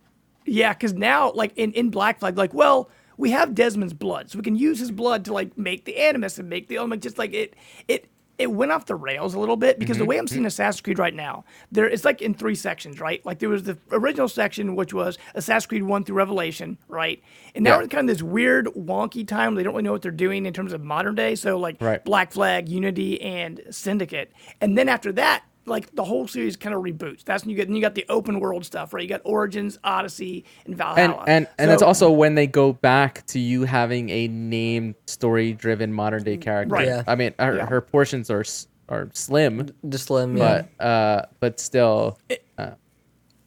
Yeah, 0.46 0.74
because 0.74 0.94
now, 0.94 1.32
like 1.32 1.54
in, 1.56 1.72
in 1.72 1.90
Black 1.90 2.20
Flag, 2.20 2.38
like, 2.38 2.54
well, 2.54 2.90
we 3.17 3.32
have 3.32 3.55
Desmond's 3.55 3.93
blood, 3.93 4.29
so 4.32 4.38
we 4.38 4.43
can 4.43 4.55
use 4.55 4.79
his 4.79 4.91
blood 4.91 5.25
to 5.25 5.34
like 5.34 5.58
make 5.58 5.86
the 5.86 5.98
Animus 5.98 6.38
and 6.38 6.50
make 6.50 6.67
the 6.67 6.77
element. 6.77 7.03
Just 7.03 7.17
like 7.17 7.34
it, 7.34 7.55
it, 7.88 8.10
it 8.38 8.51
went 8.51 8.72
off 8.72 8.86
the 8.86 8.96
rails 8.96 9.34
a 9.34 9.39
little 9.39 9.55
bit 9.55 9.77
because 9.79 9.98
the 9.98 10.03
mm-hmm. 10.03 10.10
way 10.10 10.17
I'm 10.17 10.27
seeing 10.27 10.46
Assassin's 10.46 10.82
Creed 10.82 10.98
right 10.98 11.13
now, 11.13 11.46
there 11.72 11.86
it's 11.86 12.03
like 12.03 12.22
in 12.22 12.34
three 12.34 12.55
sections, 12.55 13.00
right? 13.00 13.24
Like 13.25 13.39
there 13.39 13.50
was 13.50 13.63
the 13.63 13.77
original 13.91 14.27
section, 14.27 14.75
which 14.75 14.93
was 14.93 15.17
Assassin's 15.36 15.67
Creed 15.67 15.84
One 15.84 16.03
through 16.03 16.15
Revelation, 16.15 16.77
right? 16.88 17.22
And 17.53 17.63
now 17.63 17.72
Yeah. 17.72 17.77
we're 17.77 17.84
in 17.84 17.89
kind 17.89 18.10
of 18.10 18.15
this 18.15 18.24
weird, 18.24 18.67
wonky 18.67 19.27
time. 19.27 19.55
They 19.55 19.63
don't 19.63 19.74
really 19.74 19.84
know 19.84 19.91
what 19.91 20.01
they're 20.01 20.12
doing 20.12 20.46
in 20.46 20.53
terms 20.53 20.74
of 20.74 20.84
modern 20.84 21.15
day. 21.15 21.36
So 21.36 21.58
like 21.58 21.77
Right. 21.79 22.03
Black 22.03 22.32
Flag, 22.32 22.70
Unity, 22.70 23.22
and 23.22 23.62
Syndicate, 23.70 24.32
and 24.60 24.77
then 24.77 24.89
after 24.89 25.12
that 25.13 25.43
like 25.65 25.96
the 25.96 26.03
whole 26.03 26.27
series 26.27 26.58
kind 26.58 26.75
of 26.75 26.82
reboots. 26.82 27.24
That's 27.24 27.43
when 27.43 27.51
you 27.51 27.55
get 27.55 27.67
then 27.67 27.75
you 27.75 27.82
got 27.82 27.96
the 27.96 28.05
open 28.10 28.39
world 28.39 28.65
stuff, 28.65 28.93
right? 28.93 29.01
You 29.03 29.08
got 29.10 29.22
Origins, 29.24 29.79
Odyssey, 29.84 30.43
and 30.65 30.74
And 30.74 30.77
Valhalla. 30.77 31.24
and 31.27 31.48
and 31.58 31.72
it's 31.72 31.82
So- 31.82 31.88
also 31.88 32.12
when 32.12 32.36
they 32.36 32.48
go 32.48 32.74
back 32.74 33.25
to 33.27 33.39
you 33.39 33.63
having 33.63 34.10
a 34.10 34.27
named 34.27 34.96
story 35.05 35.53
driven 35.53 35.93
modern 35.93 36.24
day 36.24 36.38
character. 36.38 36.74
Right. 36.74 36.88
Yeah. 36.88 37.03
I 37.08 37.15
mean, 37.15 37.34
her, 37.39 37.55
Yeah. 37.58 37.65
her 37.67 37.82
portions 37.82 38.29
are 38.29 38.43
are 38.89 39.10
slim, 39.13 39.70
Just 39.88 40.10
let 40.10 40.27
me. 40.27 40.39
but 40.39 40.67
uh, 40.84 41.22
but 41.39 41.60
still, 41.60 42.20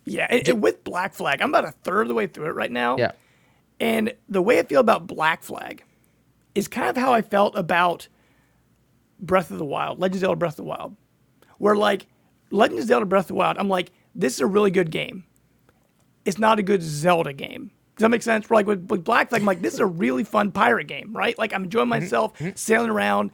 yeah. 0.06 0.26
And, 0.30 0.48
and 0.48 0.62
with 0.62 0.82
Black 0.84 1.12
Flag, 1.14 1.42
I'm 1.42 1.50
about 1.50 1.64
a 1.66 1.72
third 1.84 2.02
of 2.02 2.08
the 2.08 2.14
way 2.14 2.26
through 2.26 2.46
it 2.46 2.54
right 2.54 2.70
now. 2.72 2.96
yeah. 2.96 3.12
And 3.78 4.14
the 4.28 4.40
way 4.40 4.58
I 4.58 4.62
feel 4.62 4.80
about 4.80 5.06
Black 5.06 5.42
Flag 5.42 5.84
is 6.54 6.66
kind 6.68 6.88
of 6.88 6.96
how 6.96 7.12
I 7.12 7.20
felt 7.20 7.54
about 7.56 8.08
Breath 9.20 9.50
of 9.50 9.58
the 9.58 9.64
Wild, 9.66 9.98
Legend 10.00 10.14
of 10.16 10.20
Zelda 10.20 10.36
Breath 10.36 10.52
of 10.52 10.56
the 10.56 10.62
Wild, 10.64 10.96
where 11.58 11.76
like 11.76 12.06
Legend 12.50 12.80
of 12.80 12.86
Zelda 12.86 13.06
Breath 13.06 13.24
of 13.24 13.28
the 13.28 13.34
Wild, 13.34 13.58
I'm 13.58 13.68
like, 13.68 13.92
this 14.14 14.34
is 14.34 14.40
a 14.40 14.46
really 14.46 14.70
good 14.70 14.90
game. 14.90 15.24
It's 16.24 16.38
not 16.38 16.58
a 16.58 16.62
good 16.62 16.82
Zelda 16.82 17.32
game. 17.32 17.70
Does 17.96 18.02
that 18.02 18.10
make 18.10 18.22
sense? 18.22 18.50
Like 18.50 18.66
with, 18.66 18.90
with 18.90 19.04
Black 19.04 19.30
Flag, 19.30 19.40
I'm 19.40 19.46
like, 19.46 19.62
this 19.62 19.74
is 19.74 19.80
a 19.80 19.86
really 19.86 20.24
fun 20.24 20.52
pirate 20.52 20.86
game, 20.86 21.16
right? 21.16 21.38
Like 21.38 21.54
I'm 21.54 21.64
enjoying 21.64 21.84
mm-hmm. 21.84 22.02
myself 22.02 22.36
mm-hmm. 22.38 22.50
sailing 22.54 22.90
around. 22.90 23.30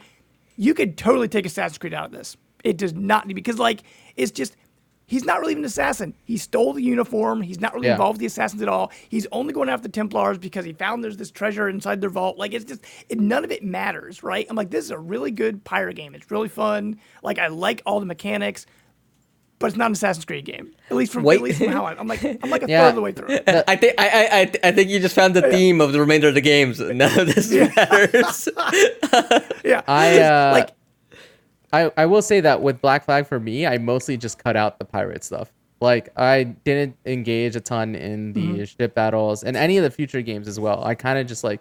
You 0.56 0.74
could 0.74 0.96
totally 0.96 1.28
take 1.28 1.46
Assassin's 1.46 1.78
Creed 1.78 1.94
out 1.94 2.06
of 2.06 2.12
this. 2.12 2.36
It 2.62 2.76
does 2.76 2.92
not 2.94 3.26
need 3.26 3.34
because 3.34 3.58
like 3.58 3.82
it's 4.16 4.30
just 4.30 4.56
he's 5.06 5.24
not 5.24 5.40
really 5.40 5.54
an 5.54 5.64
assassin. 5.64 6.14
He 6.24 6.36
stole 6.36 6.72
the 6.72 6.82
uniform. 6.82 7.42
He's 7.42 7.60
not 7.60 7.74
really 7.74 7.86
Yeah. 7.88 7.92
involved 7.94 8.14
with 8.16 8.20
the 8.20 8.26
assassins 8.26 8.62
at 8.62 8.68
all. 8.68 8.90
He's 9.08 9.26
only 9.32 9.52
going 9.52 9.68
after 9.68 9.82
the 9.82 9.92
Templars 9.92 10.38
because 10.38 10.64
he 10.64 10.72
found 10.72 11.02
there's 11.04 11.16
this 11.16 11.30
treasure 11.30 11.68
inside 11.68 12.00
their 12.00 12.10
vault. 12.10 12.38
Like 12.38 12.54
it's 12.54 12.64
just 12.64 12.84
it, 13.08 13.20
none 13.20 13.44
of 13.44 13.50
it 13.52 13.62
matters, 13.62 14.22
right? 14.22 14.46
I'm 14.48 14.56
like, 14.56 14.70
this 14.70 14.84
is 14.84 14.90
a 14.90 14.98
really 14.98 15.30
good 15.30 15.64
pirate 15.64 15.94
game. 15.96 16.14
It's 16.14 16.30
really 16.30 16.48
fun. 16.48 16.98
Like 17.22 17.38
I 17.38 17.48
like 17.48 17.82
all 17.84 18.00
the 18.00 18.06
mechanics, 18.06 18.64
but 19.58 19.66
it's 19.68 19.76
not 19.76 19.86
an 19.86 19.92
Assassin's 19.92 20.24
Creed 20.24 20.44
game. 20.44 20.72
At 20.90 20.96
least 20.96 21.12
from 21.12 21.22
Wait. 21.22 21.36
at 21.36 21.42
least 21.42 21.58
from 21.58 21.68
how 21.68 21.84
I, 21.84 21.94
I'm 21.98 22.08
like 22.08 22.24
I'm 22.24 22.50
like 22.50 22.62
a 22.64 22.66
Yeah. 22.68 22.82
third 22.82 22.88
of 22.90 22.94
the 22.96 23.00
way 23.02 23.12
through. 23.12 23.38
I 23.68 23.76
think 23.76 23.94
I, 23.98 24.08
I 24.08 24.40
I 24.40 24.52
I 24.64 24.72
think 24.72 24.88
you 24.90 24.98
just 24.98 25.14
found 25.14 25.34
the 25.34 25.42
theme 25.42 25.80
of 25.80 25.92
the 25.92 26.00
remainder 26.00 26.28
of 26.28 26.34
the 26.34 26.40
games. 26.40 26.80
None 26.80 27.18
of 27.20 27.34
this 27.34 27.50
matters. 27.52 28.48
Yeah, 29.64 29.82
I 29.86 30.18
uh, 30.20 30.52
like 30.52 30.70
I 31.72 31.90
I 31.96 32.06
will 32.06 32.22
say 32.22 32.40
that 32.40 32.60
with 32.62 32.80
Black 32.80 33.04
Flag 33.04 33.26
for 33.26 33.40
me, 33.40 33.66
I 33.66 33.78
mostly 33.78 34.16
just 34.16 34.38
cut 34.42 34.56
out 34.56 34.78
the 34.78 34.84
pirate 34.84 35.24
stuff. 35.24 35.52
Like 35.80 36.10
I 36.18 36.44
didn't 36.44 36.96
engage 37.06 37.56
a 37.56 37.60
ton 37.60 37.94
in 37.94 38.32
the 38.34 38.40
Mm-hmm. 38.40 38.64
ship 38.64 38.94
battles 38.94 39.42
and 39.42 39.56
any 39.56 39.76
of 39.78 39.84
the 39.84 39.90
future 39.90 40.22
games 40.22 40.46
as 40.48 40.60
well. 40.60 40.84
I 40.84 40.94
kind 40.94 41.18
of 41.18 41.26
just 41.26 41.42
like 41.44 41.60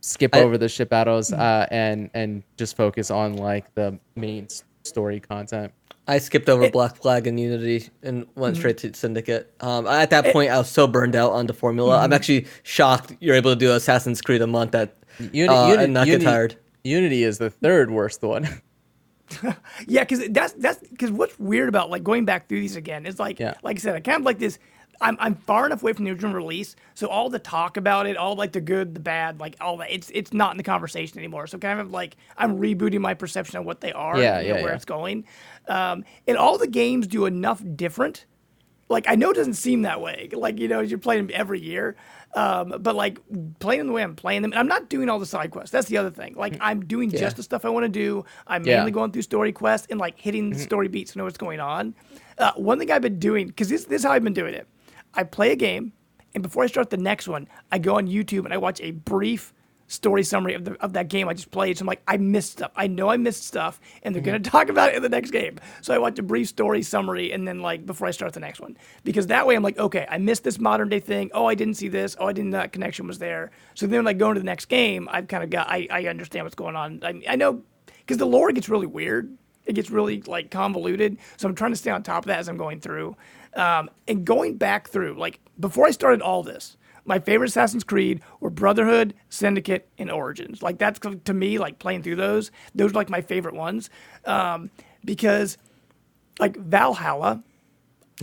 skip 0.00 0.34
I- 0.36 0.42
over 0.42 0.56
the 0.58 0.68
ship 0.68 0.88
battles 0.90 1.30
Mm-hmm. 1.30 1.40
uh, 1.40 1.66
and 1.70 2.10
and 2.14 2.42
just 2.56 2.76
focus 2.76 3.10
on 3.10 3.36
like 3.36 3.74
the 3.74 3.98
main 4.16 4.48
story 4.84 5.18
content. 5.20 5.72
I 6.06 6.16
skipped 6.18 6.48
over 6.48 6.70
Black 6.70 6.96
Flag 6.96 7.26
and 7.26 7.38
Unity 7.38 7.88
and 8.02 8.26
went 8.34 8.54
Mm-hmm. 8.54 8.60
straight 8.60 8.78
to 8.78 8.94
Syndicate. 8.94 9.52
Um, 9.60 9.86
at 9.86 10.08
that 10.10 10.32
point, 10.32 10.50
I 10.50 10.56
was 10.58 10.70
so 10.70 10.86
burned 10.86 11.14
out 11.16 11.32
on 11.32 11.46
the 11.46 11.52
formula. 11.52 11.96
Mm-hmm. 11.96 12.04
I'm 12.04 12.12
actually 12.14 12.46
shocked 12.62 13.14
you're 13.20 13.34
able 13.36 13.52
to 13.52 13.56
do 13.56 13.72
Assassin's 13.72 14.22
Creed 14.22 14.40
a 14.40 14.46
month 14.46 14.74
at 14.74 14.94
Uni- 15.18 15.48
uh, 15.48 15.68
Uni- 15.68 15.84
and 15.84 15.92
not 15.94 16.06
Uni- 16.06 16.18
get 16.20 16.24
tired. 16.24 16.56
Unity 16.84 17.24
is 17.24 17.38
the 17.38 17.50
third 17.50 17.90
worst 17.90 18.22
one. 18.22 18.48
Yeah, 19.86 20.04
because 20.04 20.28
that's 20.30 20.52
that's 20.54 20.78
because 20.88 21.10
what's 21.10 21.38
weird 21.38 21.68
about 21.68 21.90
like 21.90 22.02
going 22.04 22.24
back 22.24 22.48
through 22.48 22.60
these 22.60 22.76
again 22.76 23.06
is 23.06 23.18
like 23.18 23.38
Yeah. 23.38 23.54
like 23.62 23.76
I 23.76 23.80
said, 23.80 23.94
I 23.94 24.00
kind 24.00 24.18
of 24.20 24.24
like 24.24 24.38
this. 24.38 24.58
I'm 25.00 25.16
I'm 25.20 25.36
far 25.36 25.64
enough 25.66 25.82
away 25.82 25.92
from 25.92 26.06
the 26.06 26.10
original 26.10 26.32
release, 26.34 26.74
so 26.94 27.06
all 27.06 27.30
the 27.30 27.38
talk 27.38 27.76
about 27.76 28.08
it, 28.08 28.16
all 28.16 28.34
like 28.34 28.50
the 28.50 28.60
good, 28.60 28.94
the 28.94 29.00
bad, 29.00 29.38
like 29.38 29.54
all 29.60 29.76
that, 29.76 29.92
it's 29.92 30.10
it's 30.12 30.32
not 30.32 30.50
in 30.50 30.56
the 30.56 30.64
conversation 30.64 31.18
anymore. 31.18 31.46
So 31.46 31.56
kind 31.56 31.78
of 31.78 31.92
like 31.92 32.16
I'm 32.36 32.58
rebooting 32.58 33.00
my 33.00 33.14
perception 33.14 33.58
of 33.58 33.64
what 33.64 33.80
they 33.80 33.92
are, 33.92 34.18
Yeah, 34.18 34.38
and, 34.38 34.46
you 34.46 34.52
know, 34.52 34.56
yeah, 34.58 34.62
where 34.64 34.72
yeah. 34.72 34.76
it's 34.76 34.84
going. 34.84 35.24
Um, 35.68 36.04
and 36.26 36.36
all 36.36 36.58
the 36.58 36.66
games 36.66 37.06
do 37.06 37.26
enough 37.26 37.62
different. 37.76 38.24
Like 38.88 39.04
I 39.08 39.14
know 39.16 39.30
it 39.30 39.34
doesn't 39.34 39.54
seem 39.54 39.82
that 39.82 40.00
way. 40.00 40.28
Like 40.32 40.58
you 40.58 40.68
know, 40.68 40.80
you're 40.80 40.98
playing 40.98 41.26
them 41.26 41.36
every 41.38 41.60
year, 41.60 41.96
um, 42.34 42.74
but 42.80 42.94
like 42.96 43.18
playing 43.58 43.80
them 43.80 43.86
the 43.88 43.92
way 43.92 44.02
I'm 44.02 44.16
playing 44.16 44.42
them, 44.42 44.52
and 44.52 44.58
I'm 44.58 44.66
not 44.68 44.88
doing 44.88 45.08
all 45.10 45.18
the 45.18 45.26
side 45.26 45.50
quests. 45.50 45.70
That's 45.70 45.88
the 45.88 45.98
other 45.98 46.10
thing. 46.10 46.34
Like 46.36 46.56
I'm 46.60 46.84
doing 46.86 47.10
just 47.10 47.36
the 47.36 47.42
stuff 47.42 47.64
I 47.64 47.68
want 47.68 47.84
to 47.84 47.88
do. 47.90 48.24
I'm 48.46 48.64
Yeah. 48.64 48.76
mainly 48.76 48.92
going 48.92 49.12
through 49.12 49.22
story 49.22 49.52
quests 49.52 49.86
and 49.90 50.00
like 50.00 50.18
hitting 50.18 50.50
the 50.50 50.58
story 50.58 50.88
beats 50.88 51.12
to 51.12 51.18
know 51.18 51.24
what's 51.24 51.36
going 51.38 51.60
on. 51.60 51.94
Uh, 52.38 52.52
one 52.56 52.78
thing 52.78 52.90
I've 52.90 53.02
been 53.02 53.18
doing 53.18 53.48
because 53.48 53.68
this 53.68 53.84
this 53.84 54.00
is 54.00 54.04
how 54.06 54.12
I've 54.12 54.24
been 54.24 54.32
doing 54.32 54.54
it. 54.54 54.66
I 55.14 55.24
play 55.24 55.52
a 55.52 55.56
game, 55.56 55.92
and 56.34 56.42
before 56.42 56.64
I 56.64 56.66
start 56.66 56.88
the 56.90 56.96
next 56.96 57.28
one, 57.28 57.46
I 57.70 57.78
go 57.78 57.96
on 57.96 58.06
YouTube 58.08 58.44
and 58.44 58.54
I 58.54 58.58
watch 58.58 58.80
a 58.80 58.92
brief 58.92 59.52
story 59.88 60.22
summary 60.22 60.54
of 60.54 60.64
the 60.64 60.74
of 60.82 60.92
that 60.92 61.08
game 61.08 61.28
I 61.28 61.34
just 61.34 61.50
played. 61.50 61.76
So 61.76 61.82
I'm 61.82 61.86
like, 61.86 62.02
I 62.06 62.16
missed 62.18 62.52
stuff. 62.52 62.70
I 62.76 62.86
know 62.86 63.08
I 63.08 63.16
missed 63.16 63.44
stuff, 63.44 63.80
and 64.02 64.14
they're 64.14 64.22
gonna 64.22 64.38
talk 64.40 64.68
about 64.68 64.90
it 64.90 64.96
in 64.96 65.02
the 65.02 65.08
next 65.08 65.32
game. 65.32 65.58
So 65.82 65.94
I 65.94 65.98
watch 65.98 66.18
a 66.18 66.22
brief 66.22 66.48
story 66.48 66.82
summary, 66.82 67.32
and 67.32 67.48
then 67.48 67.60
like 67.60 67.84
before 67.84 68.06
I 68.06 68.12
start 68.12 68.32
the 68.34 68.40
next 68.40 68.60
one, 68.60 68.76
because 69.02 69.26
that 69.26 69.46
way 69.46 69.56
I'm 69.56 69.62
like, 69.62 69.78
okay, 69.78 70.06
I 70.08 70.18
missed 70.18 70.44
this 70.44 70.58
modern 70.58 70.88
day 70.88 71.00
thing. 71.00 71.30
Oh, 71.34 71.46
I 71.46 71.54
didn't 71.54 71.74
see 71.74 71.88
this. 71.88 72.16
Oh, 72.20 72.26
I 72.26 72.32
didn't 72.32 72.50
that 72.50 72.72
connection 72.72 73.06
was 73.06 73.18
there. 73.18 73.50
So 73.74 73.86
then 73.86 74.00
when 74.00 74.06
I 74.06 74.12
go 74.12 74.28
into 74.28 74.40
the 74.40 74.46
next 74.46 74.66
game, 74.66 75.08
I've 75.10 75.28
kind 75.28 75.42
of 75.42 75.50
got 75.50 75.68
I, 75.68 75.88
I 75.90 76.06
understand 76.06 76.44
what's 76.44 76.54
going 76.54 76.76
on. 76.76 77.00
I, 77.02 77.22
I 77.28 77.36
know 77.36 77.62
because 78.00 78.18
the 78.18 78.26
lore 78.26 78.52
gets 78.52 78.68
really 78.68 78.86
weird. 78.86 79.36
It 79.66 79.74
gets 79.74 79.90
really 79.90 80.22
like 80.22 80.50
convoluted. 80.50 81.18
So 81.36 81.46
I'm 81.46 81.54
trying 81.54 81.72
to 81.72 81.76
stay 81.76 81.90
on 81.90 82.02
top 82.02 82.24
of 82.24 82.28
that 82.28 82.38
as 82.38 82.48
I'm 82.48 82.56
going 82.56 82.80
through. 82.80 83.16
Um, 83.54 83.90
and 84.06 84.24
going 84.24 84.56
back 84.56 84.88
through, 84.88 85.18
like 85.18 85.40
before 85.60 85.86
I 85.86 85.90
started 85.90 86.22
all 86.22 86.42
this, 86.42 86.77
my 87.08 87.18
favorite 87.18 87.48
Assassin's 87.48 87.82
Creed 87.84 88.20
were 88.40 88.50
Brotherhood, 88.50 89.14
Syndicate, 89.30 89.88
and 89.98 90.10
Origins. 90.10 90.62
Like 90.62 90.78
that's 90.78 91.00
to 91.24 91.34
me, 91.34 91.58
like 91.58 91.78
playing 91.78 92.02
through 92.02 92.16
those, 92.16 92.50
those 92.74 92.92
are 92.92 92.94
like 92.94 93.10
my 93.10 93.20
favorite 93.22 93.54
ones. 93.54 93.90
Um, 94.24 94.70
because 95.04 95.56
like 96.38 96.56
Valhalla, 96.56 97.42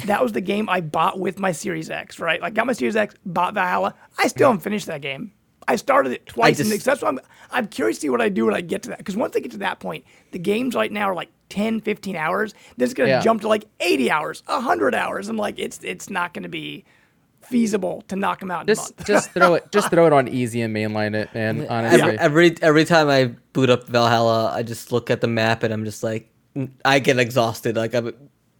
that 0.05 0.21
was 0.21 0.31
the 0.33 0.41
game 0.41 0.69
I 0.69 0.81
bought 0.81 1.19
with 1.19 1.39
my 1.39 1.51
Series 1.51 1.89
X, 1.89 2.19
right? 2.19 2.41
Like 2.41 2.53
got 2.53 2.67
my 2.67 2.73
Series 2.73 2.95
X, 2.95 3.15
bought 3.25 3.53
Valhalla. 3.53 3.95
I 4.17 4.27
still 4.27 4.49
haven't 4.49 4.61
finished 4.63 4.87
that 4.87 5.01
game. 5.01 5.31
I 5.67 5.77
started 5.77 6.11
it 6.11 6.27
twice, 6.27 6.59
and 6.59 6.69
just- 6.69 6.85
that's 6.85 7.01
why 7.01 7.09
I'm 7.09 7.19
I'm 7.51 7.67
curious 7.67 7.97
to 7.97 8.01
see 8.01 8.09
what 8.09 8.21
I 8.21 8.29
do 8.29 8.45
when 8.45 8.53
I 8.53 8.61
get 8.61 8.83
to 8.83 8.89
that. 8.89 8.99
Because 8.99 9.15
once 9.17 9.35
I 9.35 9.39
get 9.39 9.51
to 9.51 9.57
that 9.59 9.79
point, 9.79 10.03
the 10.31 10.39
games 10.39 10.75
right 10.75 10.91
now 10.91 11.09
are 11.09 11.15
like 11.15 11.29
10, 11.49 11.79
15 11.81 12.15
hours. 12.15 12.53
Then 12.77 12.85
it's 12.85 12.93
gonna 12.93 13.09
Yeah. 13.09 13.21
jump 13.21 13.41
to 13.41 13.47
like 13.47 13.65
80 13.79 14.11
hours, 14.11 14.43
100 14.47 14.93
hours. 14.93 15.27
I'm 15.27 15.37
like, 15.37 15.57
it's 15.57 15.79
it's 15.83 16.09
not 16.09 16.33
gonna 16.35 16.49
be 16.49 16.85
feasible 17.47 18.03
to 18.07 18.15
knock 18.15 18.39
them 18.39 18.51
out 18.51 18.61
in 18.61 18.67
Just 18.67 18.91
a 18.91 18.93
month. 18.97 19.07
just 19.07 19.31
throw 19.33 19.53
it 19.55 19.71
just 19.71 19.89
throw 19.89 20.05
it 20.07 20.13
on 20.13 20.27
easy 20.27 20.61
and 20.61 20.75
mainline 20.75 21.15
it, 21.15 21.33
man. 21.33 21.65
Honestly. 21.69 22.01
Every, 22.01 22.17
every 22.19 22.55
every 22.61 22.85
time 22.85 23.09
I 23.09 23.35
boot 23.53 23.69
up 23.69 23.87
Valhalla, 23.87 24.51
I 24.53 24.63
just 24.63 24.91
look 24.91 25.09
at 25.09 25.21
the 25.21 25.27
map 25.27 25.63
and 25.63 25.73
I'm 25.73 25.85
just 25.85 26.03
like, 26.03 26.29
I 26.83 26.99
get 26.99 27.19
exhausted. 27.19 27.75
Like 27.75 27.93
I'm 27.93 28.13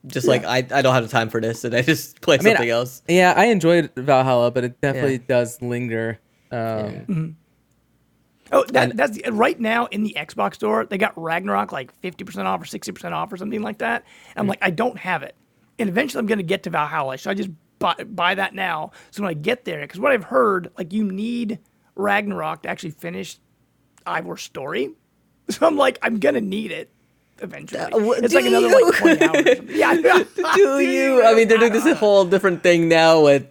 just 0.08 0.28
like 0.28 0.44
I, 0.46 0.58
I 0.58 0.82
don't 0.82 0.94
have 0.94 1.04
the 1.04 1.10
time 1.10 1.30
for 1.30 1.42
this, 1.42 1.64
and 1.64 1.74
I 1.76 1.82
just 1.82 2.22
play 2.22 2.38
mean, 2.38 2.44
something 2.54 2.70
else. 2.70 3.02
Yeah, 3.08 3.34
I 3.36 3.46
enjoyed 3.46 3.90
Valhalla, 3.96 4.52
but 4.52 4.64
it 4.64 4.80
definitely 4.82 5.14
Yeah. 5.14 5.20
does 5.28 5.62
linger. 5.62 6.20
Um, 6.52 7.36
Oh, 8.52 8.64
that, 8.74 8.96
that's 8.96 9.18
the, 9.18 9.32
right 9.32 9.60
now 9.60 9.88
in 9.88 10.04
the 10.04 10.16
Xbox 10.16 10.56
store. 10.56 10.86
They 10.86 11.00
got 11.00 11.14
Ragnarok 11.20 11.72
like 11.72 11.92
fifty 12.02 12.24
percent 12.24 12.48
off 12.48 12.62
or 12.62 12.66
sixty 12.66 12.92
percent 12.92 13.14
off 13.16 13.34
or 13.34 13.38
something 13.38 13.64
like 13.64 13.80
that. 13.80 14.04
And 14.36 14.40
I'm 14.44 14.48
like, 14.48 14.60
I 14.62 14.70
don't 14.70 14.98
have 15.00 15.24
it, 15.24 15.34
and 15.80 15.90
eventually 15.90 16.20
I'm 16.20 16.28
going 16.28 16.38
to 16.38 16.44
get 16.44 16.62
to 16.64 16.70
Valhalla. 16.70 17.18
Should 17.18 17.32
I 17.32 17.34
just 17.34 17.50
buy, 17.80 17.96
buy 18.06 18.36
that 18.36 18.54
now? 18.54 18.92
So 19.12 19.24
when 19.24 19.30
I 19.30 19.34
get 19.34 19.66
there, 19.66 19.82
because 19.82 20.00
what 20.00 20.12
I've 20.12 20.24
heard, 20.26 20.72
like 20.78 20.94
you 20.94 21.04
need 21.12 21.60
Ragnarok 21.96 22.64
to 22.64 22.70
actually 22.70 22.92
finish 22.92 23.38
Eivor's 24.06 24.42
story. 24.44 24.92
So 25.48 25.68
I'm 25.68 25.78
like, 25.78 26.00
I'm 26.02 26.18
gonna 26.18 26.42
need 26.42 26.72
it 26.72 26.90
eventually. 27.40 27.80
Uh, 27.80 28.00
wha- 28.00 28.14
it's 28.14 28.34
like 28.34 28.46
another 28.48 28.68
you? 28.68 28.84
like 28.86 28.96
twenty 28.96 29.22
hours. 29.22 29.60
Yeah, 29.70 29.94
Do 30.56 30.80
you? 30.80 31.24
I 31.24 31.36
mean, 31.36 31.48
they're 31.48 31.60
doing 31.60 31.72
this 31.72 31.96
whole 32.00 32.26
different 32.26 32.64
thing 32.64 32.90
now 32.90 33.22
with 33.22 33.46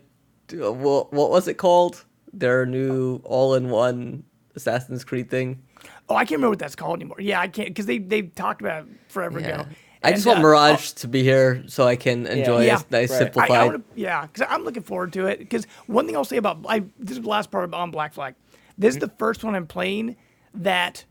what, 0.52 1.12
what 1.12 1.30
was 1.30 1.46
it 1.46 1.54
called? 1.54 2.04
Their 2.32 2.66
new 2.66 3.20
all-in-one 3.22 4.24
Assassin's 4.56 5.04
Creed 5.04 5.30
thing. 5.30 5.62
Oh, 6.08 6.16
I 6.16 6.24
can't 6.24 6.32
remember 6.32 6.50
what 6.50 6.58
that's 6.58 6.74
called 6.74 6.96
anymore. 6.98 7.20
Yeah, 7.20 7.38
I 7.40 7.46
can't 7.46 7.68
because 7.68 7.86
they 7.86 7.98
they 7.98 8.22
talked 8.22 8.60
about 8.60 8.86
it 8.86 8.92
forever 9.06 9.38
Yeah. 9.38 9.60
ago. 9.60 9.66
I 10.04 10.12
just 10.12 10.26
want 10.26 10.38
uh, 10.38 10.42
Mirage 10.42 10.90
to 10.92 11.08
be 11.08 11.22
here 11.22 11.64
so 11.66 11.86
I 11.86 11.96
can 11.96 12.26
enjoy 12.26 12.64
Yeah. 12.66 12.80
a 12.80 12.92
nice 12.92 13.10
Right. 13.10 13.18
simplified. 13.18 13.50
I, 13.50 13.62
I 13.62 13.64
wanna, 13.66 13.82
yeah, 13.94 14.22
because 14.26 14.46
I'm 14.50 14.64
looking 14.64 14.82
forward 14.82 15.12
to 15.14 15.26
it. 15.26 15.38
Because 15.38 15.66
one 15.86 16.06
thing 16.06 16.16
I'll 16.16 16.24
say 16.24 16.36
about 16.36 16.58
I, 16.68 16.80
this 16.98 17.16
is 17.16 17.22
the 17.22 17.28
last 17.28 17.50
part 17.50 17.72
on 17.72 17.90
Black 17.90 18.12
Flag. 18.14 18.34
This 18.76 18.94
is 18.94 19.00
the 19.00 19.08
first 19.18 19.44
one 19.44 19.54
I'm 19.54 19.66
playing 19.66 20.16
that 20.54 21.04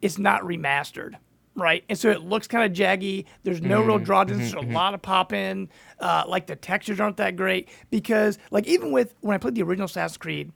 it's 0.00 0.18
not 0.18 0.42
remastered, 0.42 1.14
right? 1.56 1.84
And 1.88 1.98
so 1.98 2.10
it 2.10 2.22
looks 2.22 2.46
kind 2.46 2.70
of 2.70 2.76
jaggy. 2.76 3.24
There's 3.42 3.60
no 3.60 3.82
real 3.82 3.98
draw 3.98 4.24
distance. 4.24 4.52
There's 4.52 4.64
a 4.64 4.68
lot 4.72 4.94
of 4.94 5.02
pop 5.02 5.32
in. 5.32 5.68
Uh, 5.98 6.24
like 6.28 6.46
the 6.46 6.54
textures 6.56 7.00
aren't 7.00 7.16
that 7.16 7.36
great 7.36 7.68
because, 7.90 8.38
like, 8.50 8.66
even 8.66 8.92
with 8.92 9.14
when 9.20 9.34
I 9.34 9.38
played 9.38 9.56
the 9.56 9.62
original 9.62 9.86
Assassin's 9.86 10.16
Creed, 10.18 10.52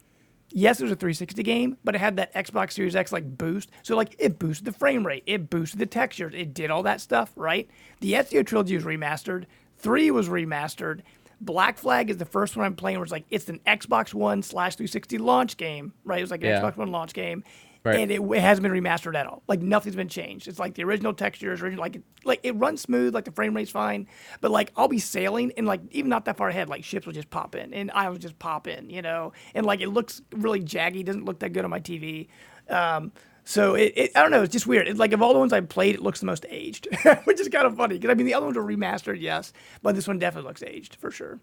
yes, 0.55 0.81
it 0.81 0.85
was 0.85 0.93
a 0.93 0.97
360 0.97 1.43
game, 1.43 1.77
but 1.85 1.95
it 1.95 1.99
had 1.99 2.17
that 2.17 2.35
Xbox 2.35 2.73
Series 2.73 2.95
X 2.97 3.13
like 3.13 3.37
boost. 3.39 3.71
So 3.83 3.97
like 3.97 4.15
it 4.19 4.39
boosted 4.39 4.65
the 4.67 4.73
frame 4.73 5.07
rate, 5.07 5.23
it 5.27 5.51
boosted 5.51 5.79
the 5.81 5.87
textures, 5.87 6.33
it 6.35 6.55
did 6.55 6.71
all 6.71 6.83
that 6.85 7.01
stuff, 7.01 7.33
right? 7.37 7.69
The 8.01 8.13
Ezio 8.15 8.45
trilogy 8.47 8.75
was 8.75 8.85
remastered, 8.85 9.45
three 9.79 10.11
was 10.11 10.29
remastered. 10.29 11.01
Black 11.41 11.77
Flag 11.77 12.09
is 12.09 12.19
the 12.19 12.25
first 12.25 12.57
one 12.57 12.65
I'm 12.65 12.77
playing 12.77 12.99
where 12.99 13.03
it's 13.05 13.11
like 13.11 13.25
it's 13.29 13.49
an 13.49 13.59
Xbox 13.67 14.15
One 14.15 14.43
slash 14.43 14.77
360 14.77 15.19
launch 15.19 15.57
game, 15.57 15.93
right? 16.05 16.19
It 16.19 16.23
was 16.23 16.31
like 16.31 16.43
an 16.43 16.51
Yeah. 16.51 16.61
Xbox 16.61 16.77
One 16.77 16.93
launch 16.93 17.15
game. 17.15 17.43
Right. 17.85 17.99
And 17.99 18.13
it, 18.13 18.21
it 18.21 18.41
hasn't 18.41 18.63
been 18.63 18.73
remastered 18.73 19.17
at 19.17 19.27
all. 19.27 19.43
Like 19.49 19.61
nothing's 19.61 19.97
been 19.97 20.09
changed. 20.09 20.47
It's 20.47 20.59
like 20.61 20.75
the 20.75 20.85
original 20.85 21.13
textures, 21.13 21.63
original 21.63 21.83
like 21.83 21.97
it, 21.97 22.03
like 22.25 22.41
it 22.45 22.53
runs 22.53 22.81
smooth, 22.81 23.13
like 23.13 23.25
the 23.25 23.33
frame 23.33 23.55
rate's 23.57 23.73
fine. 23.73 24.07
But 24.41 24.53
like 24.53 24.73
I'll 24.77 24.89
be 24.89 25.01
sailing 25.01 25.53
and 25.57 25.67
like 25.67 25.81
even 25.91 26.09
not 26.09 26.25
that 26.27 26.37
far 26.37 26.49
ahead, 26.49 26.69
like 26.69 26.85
ships 26.85 27.07
will 27.07 27.13
just 27.13 27.31
pop 27.31 27.57
in 27.57 27.75
and 27.75 27.91
I 27.91 28.09
will 28.09 28.19
just 28.19 28.39
pop 28.39 28.69
in, 28.69 28.89
you 28.89 29.03
know. 29.03 29.33
And 29.55 29.67
like 29.67 29.81
it 29.81 29.89
looks 29.89 30.23
really 30.33 30.61
jaggy, 30.61 31.05
doesn't 31.05 31.25
look 31.25 31.41
that 31.41 31.53
good 31.53 31.65
on 31.65 31.71
my 31.71 31.81
TV. 31.81 32.29
Um, 32.69 33.11
so 33.45 33.75
it, 33.75 33.93
it, 33.97 34.11
I 34.15 34.23
don't 34.23 34.31
know, 34.31 34.43
it's 34.43 34.53
just 34.53 34.69
weird. 34.69 34.87
It's 34.87 35.01
like 35.01 35.13
of 35.13 35.21
all 35.21 35.33
the 35.33 35.41
ones 35.41 35.53
I've 35.53 35.69
played, 35.69 35.97
it 35.97 36.03
looks 36.03 36.21
the 36.21 36.27
most 36.27 36.47
aged, 36.49 36.87
which 37.25 37.41
is 37.41 37.49
kind 37.49 37.67
of 37.67 37.77
funny 37.77 37.99
because 37.99 38.11
I 38.11 38.15
mean 38.15 38.27
the 38.27 38.35
other 38.35 38.47
ones 38.47 38.57
are 38.57 38.63
remastered, 38.63 39.21
yes, 39.21 39.53
but 39.83 39.97
this 39.97 40.07
one 40.07 40.21
definitely 40.21 40.49
looks 40.49 40.63
aged 40.63 40.97
for 40.97 41.11
sure. 41.11 41.41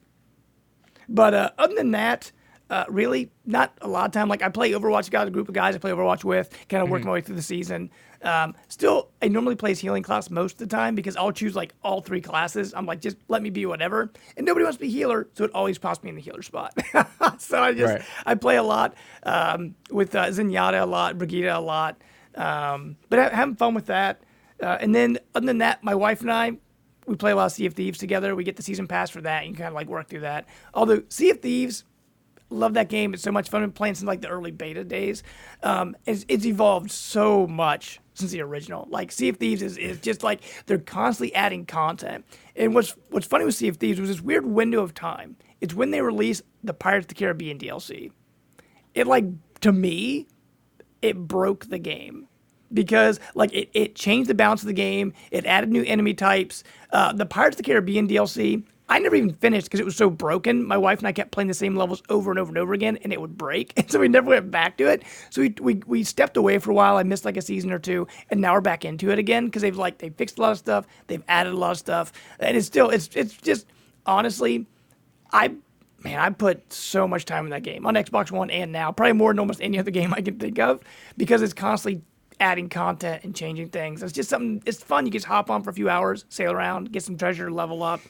But 1.09 1.33
uh, 1.33 1.51
other 1.57 1.75
than 1.75 1.91
that, 1.91 2.31
Uh, 2.69 2.85
really, 2.87 3.31
not 3.45 3.75
a 3.81 3.87
lot 3.87 4.05
of 4.05 4.11
time. 4.11 4.29
Like 4.29 4.43
I 4.43 4.49
play 4.49 4.71
Overwatch, 4.71 5.09
got 5.09 5.27
a 5.27 5.31
group 5.31 5.47
of 5.47 5.55
guys 5.55 5.75
I 5.75 5.79
play 5.79 5.91
Overwatch 5.91 6.23
with, 6.23 6.55
kind 6.67 6.83
of 6.83 6.89
work 6.89 7.03
my 7.03 7.11
way 7.11 7.21
through 7.21 7.35
the 7.35 7.41
season. 7.41 7.89
Um, 8.21 8.53
still, 8.67 9.09
I 9.21 9.27
normally 9.27 9.55
play 9.55 9.71
as 9.71 9.79
healing 9.79 10.03
class 10.03 10.29
most 10.29 10.61
of 10.61 10.69
the 10.69 10.75
time 10.75 10.93
because 10.93 11.15
I'll 11.17 11.31
choose 11.31 11.55
like 11.55 11.73
all 11.83 12.01
three 12.01 12.21
classes. 12.21 12.73
I'm 12.75 12.85
like, 12.85 13.01
just 13.01 13.17
let 13.27 13.41
me 13.41 13.49
be 13.49 13.65
whatever, 13.65 14.11
and 14.37 14.45
nobody 14.45 14.65
wants 14.65 14.77
to 14.77 14.81
be 14.81 14.89
healer, 14.89 15.27
so 15.33 15.45
it 15.45 15.51
always 15.55 15.79
pops 15.79 16.03
me 16.03 16.09
in 16.09 16.15
the 16.15 16.21
healer 16.21 16.43
spot. 16.43 16.73
so 17.39 17.61
I 17.63 17.73
just 17.73 17.93
Right. 17.93 18.01
I 18.25 18.35
play 18.35 18.57
a 18.57 18.63
lot 18.63 18.93
um, 19.23 19.73
with 19.89 20.13
uh, 20.13 20.27
Zenyatta 20.27 20.81
a 20.81 20.85
lot, 20.85 21.17
Brigitte 21.17 21.47
a 21.47 21.59
lot, 21.59 21.97
um, 22.35 22.97
but 23.09 23.19
ha- 23.19 23.35
having 23.35 23.55
fun 23.55 23.73
with 23.73 23.87
that. 23.87 24.21
Uh, 24.61 24.77
and 24.79 24.93
then 24.93 25.17
other 25.33 25.47
than 25.47 25.59
that, 25.59 25.83
my 25.83 25.95
wife 25.95 26.21
and 26.21 26.31
I 26.31 26.57
we 27.07 27.15
play 27.15 27.31
a 27.31 27.35
lot 27.35 27.47
of 27.47 27.51
Sea 27.53 27.65
of 27.65 27.73
Thieves 27.73 27.97
together. 27.97 28.35
We 28.35 28.43
get 28.43 28.55
the 28.55 28.61
season 28.63 28.87
pass 28.87 29.09
for 29.09 29.21
that. 29.21 29.45
You 29.45 29.53
can 29.53 29.57
kind 29.57 29.67
of 29.69 29.73
like 29.73 29.87
work 29.87 30.07
through 30.07 30.19
that. 30.19 30.45
Although 30.75 31.01
Sea 31.09 31.31
of 31.31 31.39
Thieves, 31.39 31.83
love 32.49 32.73
that 32.73 32.89
game. 32.89 33.13
It's 33.13 33.23
so 33.23 33.31
much 33.31 33.49
fun. 33.49 33.61
I've 33.61 33.69
been 33.69 33.73
playing 33.73 33.95
since 33.95 34.07
like 34.07 34.21
the 34.21 34.29
early 34.29 34.51
beta 34.51 34.83
days. 34.83 35.23
Um, 35.63 35.95
it's, 36.05 36.25
it's 36.27 36.45
evolved 36.45 36.91
so 36.91 37.47
much 37.47 37.99
since 38.13 38.31
the 38.31 38.41
original. 38.41 38.87
Like 38.89 39.11
Sea 39.11 39.29
of 39.29 39.37
Thieves 39.37 39.61
is, 39.61 39.77
is 39.77 39.99
just 39.99 40.23
like 40.23 40.41
they're 40.65 40.77
constantly 40.77 41.33
adding 41.35 41.65
content. 41.65 42.25
And 42.55 42.73
what's 42.73 42.95
what's 43.09 43.27
funny 43.27 43.45
with 43.45 43.55
Sea 43.55 43.67
of 43.69 43.77
Thieves 43.77 43.99
was 43.99 44.09
this 44.09 44.21
weird 44.21 44.45
window 44.45 44.81
of 44.81 44.93
time. 44.93 45.37
It's 45.61 45.73
when 45.73 45.91
they 45.91 46.01
released 46.01 46.43
the 46.63 46.73
Pirates 46.73 47.05
of 47.05 47.09
the 47.09 47.15
Caribbean 47.15 47.57
DLC. 47.57 48.11
It 48.93 49.07
like 49.07 49.25
to 49.61 49.71
me, 49.71 50.27
it 51.01 51.17
broke 51.17 51.67
the 51.69 51.79
game 51.79 52.27
because 52.73 53.19
like 53.35 53.53
it, 53.53 53.69
it 53.73 53.95
changed 53.95 54.29
the 54.29 54.33
balance 54.33 54.61
of 54.61 54.67
the 54.67 54.73
game 54.73 55.13
it 55.31 55.45
added 55.45 55.69
new 55.69 55.83
enemy 55.83 56.13
types 56.13 56.63
uh, 56.91 57.11
the 57.13 57.25
pirates 57.25 57.55
of 57.55 57.57
the 57.57 57.63
caribbean 57.63 58.07
dlc 58.07 58.63
i 58.89 58.99
never 58.99 59.15
even 59.15 59.33
finished 59.33 59.67
because 59.67 59.79
it 59.79 59.85
was 59.85 59.95
so 59.95 60.09
broken. 60.09 60.65
My 60.65 60.77
wife 60.77 60.99
and 60.99 61.07
i 61.07 61.11
kept 61.11 61.31
playing 61.31 61.47
the 61.47 61.53
same 61.53 61.75
levels 61.75 62.03
over 62.09 62.31
and 62.31 62.39
over 62.39 62.49
and 62.49 62.57
over 62.57 62.73
again 62.73 62.97
and 63.03 63.13
it 63.13 63.21
would 63.21 63.37
break 63.37 63.73
and 63.77 63.89
so 63.89 63.99
we 63.99 64.07
never 64.07 64.29
went 64.29 64.51
back 64.51 64.77
to 64.77 64.87
it. 64.87 65.03
So 65.29 65.41
we, 65.41 65.55
we, 65.61 65.81
we 65.85 66.03
stepped 66.03 66.37
away 66.37 66.59
for 66.59 66.71
a 66.71 66.73
while. 66.73 66.97
I 66.97 67.03
missed 67.03 67.25
like 67.25 67.37
a 67.37 67.41
season 67.41 67.71
or 67.71 67.79
two 67.79 68.07
and 68.29 68.41
now 68.41 68.53
we're 68.53 68.61
back 68.61 68.85
into 68.85 69.11
it 69.11 69.19
again 69.19 69.45
because 69.45 69.61
they've 69.61 69.77
like 69.77 69.99
they 69.99 70.09
fixed 70.09 70.37
a 70.37 70.41
lot 70.41 70.51
of 70.51 70.57
stuff 70.57 70.85
they've 71.07 71.23
added 71.27 71.53
a 71.53 71.57
lot 71.57 71.71
of 71.71 71.77
stuff 71.77 72.11
and 72.39 72.57
it's 72.57 72.67
still 72.67 72.89
it's 72.89 73.09
it's 73.15 73.35
just 73.37 73.67
honestly 74.05 74.65
I 75.31 75.55
man, 76.03 76.19
I 76.19 76.29
put 76.29 76.71
so 76.71 77.07
much 77.07 77.25
time 77.25 77.45
in 77.45 77.51
that 77.51 77.63
game 77.63 77.85
on 77.85 77.95
Xbox 77.95 78.31
One 78.31 78.49
and 78.49 78.71
now, 78.71 78.91
probably 78.91 79.13
more 79.13 79.31
than 79.31 79.39
almost 79.39 79.61
any 79.61 79.79
other 79.79 79.91
game 79.99 80.13
I 80.13 80.21
can 80.21 80.39
think 80.39 80.59
of, 80.59 80.81
because 81.17 81.41
it's 81.41 81.53
constantly 81.53 82.01
adding 82.39 82.69
content 82.69 83.23
and 83.23 83.35
changing 83.35 83.69
things. 83.69 84.01
It's 84.01 84.13
just 84.13 84.29
something. 84.29 84.63
It's 84.65 84.81
fun. 84.81 85.05
You 85.05 85.11
just 85.11 85.25
hop 85.25 85.49
on 85.49 85.63
for 85.63 85.69
a 85.69 85.73
few 85.73 85.89
hours, 85.89 86.25
sail 86.29 86.51
around, 86.51 86.91
get 86.91 87.03
some 87.03 87.17
treasure, 87.17 87.51
level 87.51 87.83
up. 87.83 88.01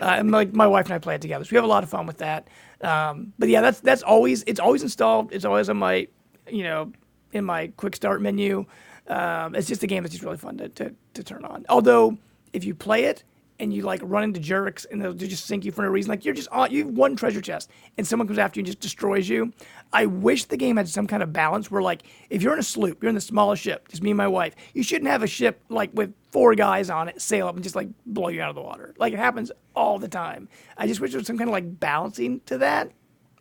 Uh, 0.00 0.16
and 0.18 0.30
my, 0.30 0.46
my 0.46 0.66
wife 0.66 0.86
and 0.86 0.94
I 0.94 0.98
play 0.98 1.14
it 1.14 1.20
together, 1.22 1.44
so 1.44 1.50
we 1.52 1.56
have 1.56 1.64
a 1.64 1.68
lot 1.68 1.82
of 1.82 1.90
fun 1.90 2.06
with 2.06 2.18
that. 2.18 2.48
Um, 2.82 3.32
but 3.38 3.48
yeah, 3.48 3.60
that's 3.60 3.80
that's 3.80 4.02
always 4.02 4.42
it's 4.44 4.60
always 4.60 4.82
installed. 4.82 5.32
It's 5.32 5.44
always 5.44 5.68
on 5.68 5.76
my 5.76 6.08
you 6.48 6.62
know 6.62 6.92
in 7.32 7.44
my 7.44 7.68
quick 7.76 7.96
start 7.96 8.22
menu. 8.22 8.66
Um, 9.08 9.54
it's 9.54 9.66
just 9.66 9.82
a 9.82 9.86
game 9.86 10.02
that's 10.02 10.12
just 10.12 10.24
really 10.24 10.36
fun 10.36 10.58
to, 10.58 10.68
to, 10.68 10.94
to 11.14 11.22
turn 11.24 11.44
on. 11.44 11.66
Although 11.68 12.16
if 12.52 12.64
you 12.64 12.74
play 12.74 13.04
it 13.04 13.24
and 13.60 13.72
you 13.72 13.82
like 13.82 14.00
run 14.02 14.24
into 14.24 14.40
jerks 14.40 14.84
and 14.86 15.00
they'll 15.00 15.12
just 15.12 15.46
sink 15.46 15.64
you 15.64 15.70
for 15.70 15.82
no 15.82 15.88
reason. 15.88 16.10
Like 16.10 16.24
you're 16.24 16.34
just 16.34 16.48
on, 16.48 16.70
you 16.72 16.86
have 16.86 16.94
one 16.94 17.14
treasure 17.14 17.40
chest 17.40 17.70
and 17.96 18.06
someone 18.06 18.26
comes 18.26 18.38
after 18.38 18.58
you 18.58 18.62
and 18.62 18.66
just 18.66 18.80
destroys 18.80 19.28
you. 19.28 19.52
I 19.92 20.06
wish 20.06 20.46
the 20.46 20.56
game 20.56 20.76
had 20.78 20.88
some 20.88 21.06
kind 21.06 21.22
of 21.22 21.32
balance 21.32 21.70
where 21.70 21.82
like 21.82 22.02
if 22.30 22.42
you're 22.42 22.54
in 22.54 22.58
a 22.58 22.64
sloop, 22.64 23.02
you're 23.02 23.08
in 23.10 23.14
the 23.14 23.20
smallest 23.20 23.62
ship, 23.62 23.86
just 23.88 24.02
me 24.02 24.10
and 24.10 24.18
my 24.18 24.26
wife. 24.28 24.56
You 24.74 24.82
shouldn't 24.82 25.10
have 25.10 25.22
a 25.22 25.28
ship 25.28 25.60
like 25.68 25.90
with 25.92 26.12
four 26.32 26.54
guys 26.56 26.90
on 26.90 27.08
it 27.08 27.20
sail 27.20 27.46
up 27.46 27.54
and 27.54 27.62
just 27.62 27.76
like 27.76 27.88
blow 28.06 28.28
you 28.28 28.42
out 28.42 28.48
of 28.48 28.56
the 28.56 28.62
water. 28.62 28.94
Like 28.98 29.12
it 29.12 29.18
happens 29.18 29.52
all 29.76 29.98
the 29.98 30.08
time. 30.08 30.48
I 30.76 30.86
just 30.86 31.00
wish 31.00 31.10
there 31.12 31.18
was 31.18 31.26
some 31.26 31.38
kind 31.38 31.50
of 31.50 31.52
like 31.52 31.78
balancing 31.78 32.40
to 32.46 32.58
that. 32.58 32.90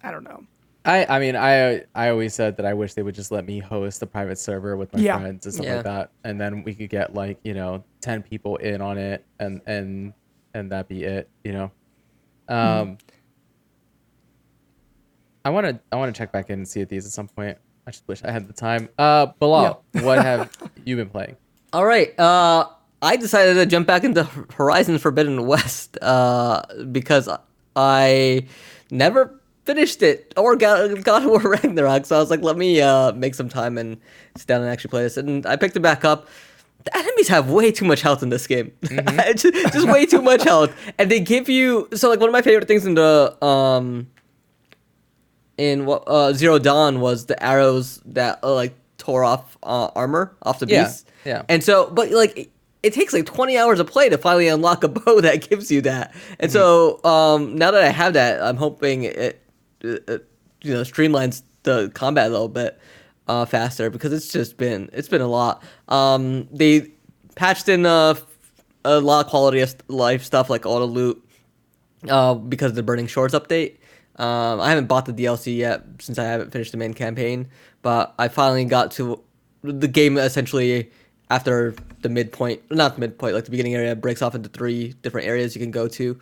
I 0.04 0.12
don't 0.12 0.24
know. 0.24 0.44
I, 0.86 1.06
I 1.18 1.20
mean, 1.20 1.36
I 1.36 1.84
I 1.94 2.10
always 2.10 2.34
said 2.34 2.56
that 2.58 2.66
I 2.66 2.74
wish 2.74 2.94
they 2.94 3.04
would 3.04 3.14
just 3.14 3.32
let 3.32 3.46
me 3.46 3.60
host 3.60 4.02
a 4.02 4.08
private 4.08 4.38
server 4.40 4.78
with 4.78 4.92
my 4.94 5.02
Yeah. 5.02 5.20
friends 5.20 5.46
and 5.46 5.54
stuff 5.54 5.66
Yeah. 5.66 5.76
like 5.76 5.84
that, 5.84 6.12
and 6.24 6.40
then 6.40 6.64
we 6.64 6.74
could 6.74 6.90
get 6.90 7.14
like 7.14 7.38
you 7.44 7.54
know 7.54 7.84
ten 8.00 8.24
people 8.24 8.56
in 8.56 8.82
on 8.82 8.98
it, 8.98 9.26
and 9.39 9.62
and 9.67 10.13
and 10.54 10.72
that 10.72 10.88
be 10.88 11.04
it, 11.04 11.30
you 11.44 11.54
know. 11.54 11.72
Um, 12.48 12.98
I 15.46 15.52
want 15.52 15.68
to 15.68 15.80
I 15.92 15.96
want 15.96 16.14
to 16.14 16.18
check 16.18 16.32
back 16.32 16.50
in 16.50 16.60
and 16.60 16.68
see 16.68 16.84
these 16.84 17.06
at 17.06 17.12
some 17.12 17.28
point. 17.28 17.58
I 17.88 17.92
just 17.92 18.08
wish 18.08 18.24
I 18.24 18.32
had 18.32 18.48
the 18.48 18.54
time. 18.54 18.90
Uh, 18.98 19.28
Bilal, 19.40 19.84
what 20.02 20.24
have 20.24 20.52
you 20.86 20.96
been 20.96 21.10
playing? 21.10 21.38
All 21.74 21.86
right. 21.86 22.18
Uh, 22.20 22.68
I 23.02 23.16
decided 23.16 23.54
to 23.56 23.66
jump 23.66 23.88
back 23.88 24.04
into 24.04 24.24
Horizon 24.56 24.98
Forbidden 24.98 25.48
West 25.48 25.98
uh, 26.02 26.62
because 26.92 27.30
I 27.76 28.46
never 28.92 29.40
finished 29.64 30.02
it 30.02 30.34
or 30.36 30.56
got 30.56 31.04
God 31.04 31.24
of 31.24 31.30
War 31.30 31.40
Ragnarok. 31.40 32.06
So 32.06 32.18
I 32.18 32.20
was 32.20 32.30
like, 32.30 32.42
let 32.42 32.58
me 32.58 32.82
uh, 32.82 33.14
make 33.14 33.36
some 33.36 33.50
time 33.50 33.78
and 33.78 33.98
sit 34.36 34.48
down 34.48 34.62
and 34.62 34.70
actually 34.70 34.90
play 34.90 35.04
this. 35.04 35.18
And 35.18 35.46
I 35.46 35.56
picked 35.56 35.76
it 35.76 35.82
back 35.82 36.04
up. 36.04 36.28
The 36.86 36.98
enemies 36.98 37.28
have 37.28 37.50
way 37.50 37.72
too 37.72 37.86
much 37.86 38.02
health 38.02 38.24
in 38.24 38.30
this 38.30 38.48
game. 38.48 38.72
just, 39.36 39.44
just 39.44 39.88
way 39.88 40.06
too 40.06 40.22
much 40.22 40.44
health, 40.44 40.74
and 40.98 41.12
they 41.12 41.20
give 41.20 41.50
you 41.50 41.88
so 41.94 42.10
like 42.10 42.20
one 42.20 42.30
of 42.30 42.34
my 42.34 42.42
favorite 42.42 42.68
things 42.68 42.86
in 42.86 42.96
the 42.96 43.38
um 43.44 44.08
in 45.58 45.86
what 45.86 46.04
uh, 46.08 46.32
Zero 46.34 46.58
Dawn 46.58 47.02
was 47.02 47.26
the 47.26 47.42
arrows 47.44 48.02
that 48.06 48.39
uh, 48.44 48.54
like 48.54 48.74
tore 48.98 49.24
off 49.24 49.58
uh, 49.63 49.88
armor 49.96 50.36
off 50.44 50.60
the 50.60 50.68
Yeah, 50.68 50.86
beast. 50.86 51.10
yeah. 51.26 51.44
And 51.50 51.63
so, 51.63 51.89
but 51.89 52.12
like 52.12 52.38
it, 52.38 52.50
it 52.82 52.94
takes 52.94 53.12
like 53.13 53.26
20 53.26 53.58
hours 53.58 53.80
of 53.82 53.88
play 53.88 54.08
to 54.08 54.18
finally 54.18 54.48
unlock 54.48 54.84
a 54.86 54.88
bow 54.88 55.20
that 55.22 55.48
gives 55.50 55.70
you 55.70 55.82
that. 55.82 56.15
And 56.39 56.50
so, 56.52 57.04
um, 57.04 57.56
now 57.58 57.72
that 57.72 57.84
I 57.84 57.89
have 57.89 58.13
that, 58.13 58.42
I'm 58.42 58.56
hoping 58.56 59.04
it, 59.04 59.18
it, 59.18 59.42
it, 59.82 60.26
you 60.62 60.74
know 60.74 60.82
streamlines 60.82 61.42
the 61.63 61.92
combat 61.94 62.28
a 62.28 62.30
little 62.30 62.48
bit 62.48 62.80
uh, 63.30 63.46
faster 63.46 63.89
because 63.92 64.12
it's 64.12 64.28
just 64.28 64.58
been 64.58 64.89
it's 64.92 65.08
been 65.08 65.22
a 65.22 65.28
lot. 65.28 65.63
Um, 65.88 66.48
they 66.52 66.92
patched 67.36 67.70
in 67.70 67.86
uh, 67.86 68.15
a 68.84 69.00
lot 69.00 69.24
of 69.24 69.30
quality 69.30 69.62
of 69.62 69.76
life 69.88 70.24
stuff 70.24 70.50
like 70.50 70.65
auto 70.65 70.86
loot 70.86 71.24
uh, 72.10 72.34
because 72.34 72.72
of 72.72 72.76
the 72.76 72.84
Burning 72.84 73.08
Shores 73.08 73.34
update. 73.34 73.78
Um, 74.15 74.60
I 74.60 74.70
haven't 74.70 74.88
bought 74.88 75.06
the 75.06 75.13
DLC 75.13 75.56
yet 75.56 75.86
since 76.00 76.18
I 76.18 76.24
haven't 76.26 76.52
finished 76.52 76.72
the 76.72 76.78
main 76.78 76.94
campaign, 76.94 77.48
but 77.84 78.13
I 78.18 78.28
finally 78.28 78.65
got 78.65 78.92
to 78.94 79.24
the 79.62 79.88
game 79.88 80.18
essentially 80.18 80.92
after 81.30 81.76
the 82.02 82.10
midpoint, 82.10 82.62
not 82.72 82.96
the 82.96 83.02
midpoint, 83.02 83.36
like 83.36 83.46
the 83.46 83.52
beginning 83.52 83.76
area 83.76 83.96
breaks 83.96 84.24
off 84.24 84.34
into 84.34 84.50
three 84.50 84.94
different 85.04 85.28
areas 85.28 85.56
you 85.56 85.62
can 85.62 85.72
go 85.72 85.88
to. 85.88 86.20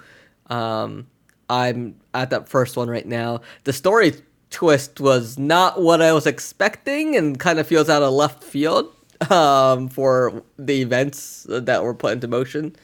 Um, 0.48 1.08
I'm 1.50 1.96
at 2.14 2.30
that 2.32 2.50
first 2.50 2.76
one 2.76 2.90
right 2.90 3.06
now. 3.06 3.42
The 3.64 3.72
story 3.72 4.14
twist 4.50 5.00
was 5.00 5.38
not 5.38 5.82
what 5.82 6.02
I 6.02 6.14
was 6.14 6.26
expecting 6.26 7.16
and 7.16 7.40
kind 7.40 7.60
of 7.60 7.68
feels 7.68 7.90
out 7.90 8.04
of 8.04 8.14
left 8.14 8.44
field 8.44 8.94
um, 9.30 9.90
for 9.90 10.44
the 10.58 10.82
events 10.82 11.46
that 11.50 11.84
were 11.84 11.94
put 11.94 12.14
into 12.14 12.28
motion. 12.28 12.76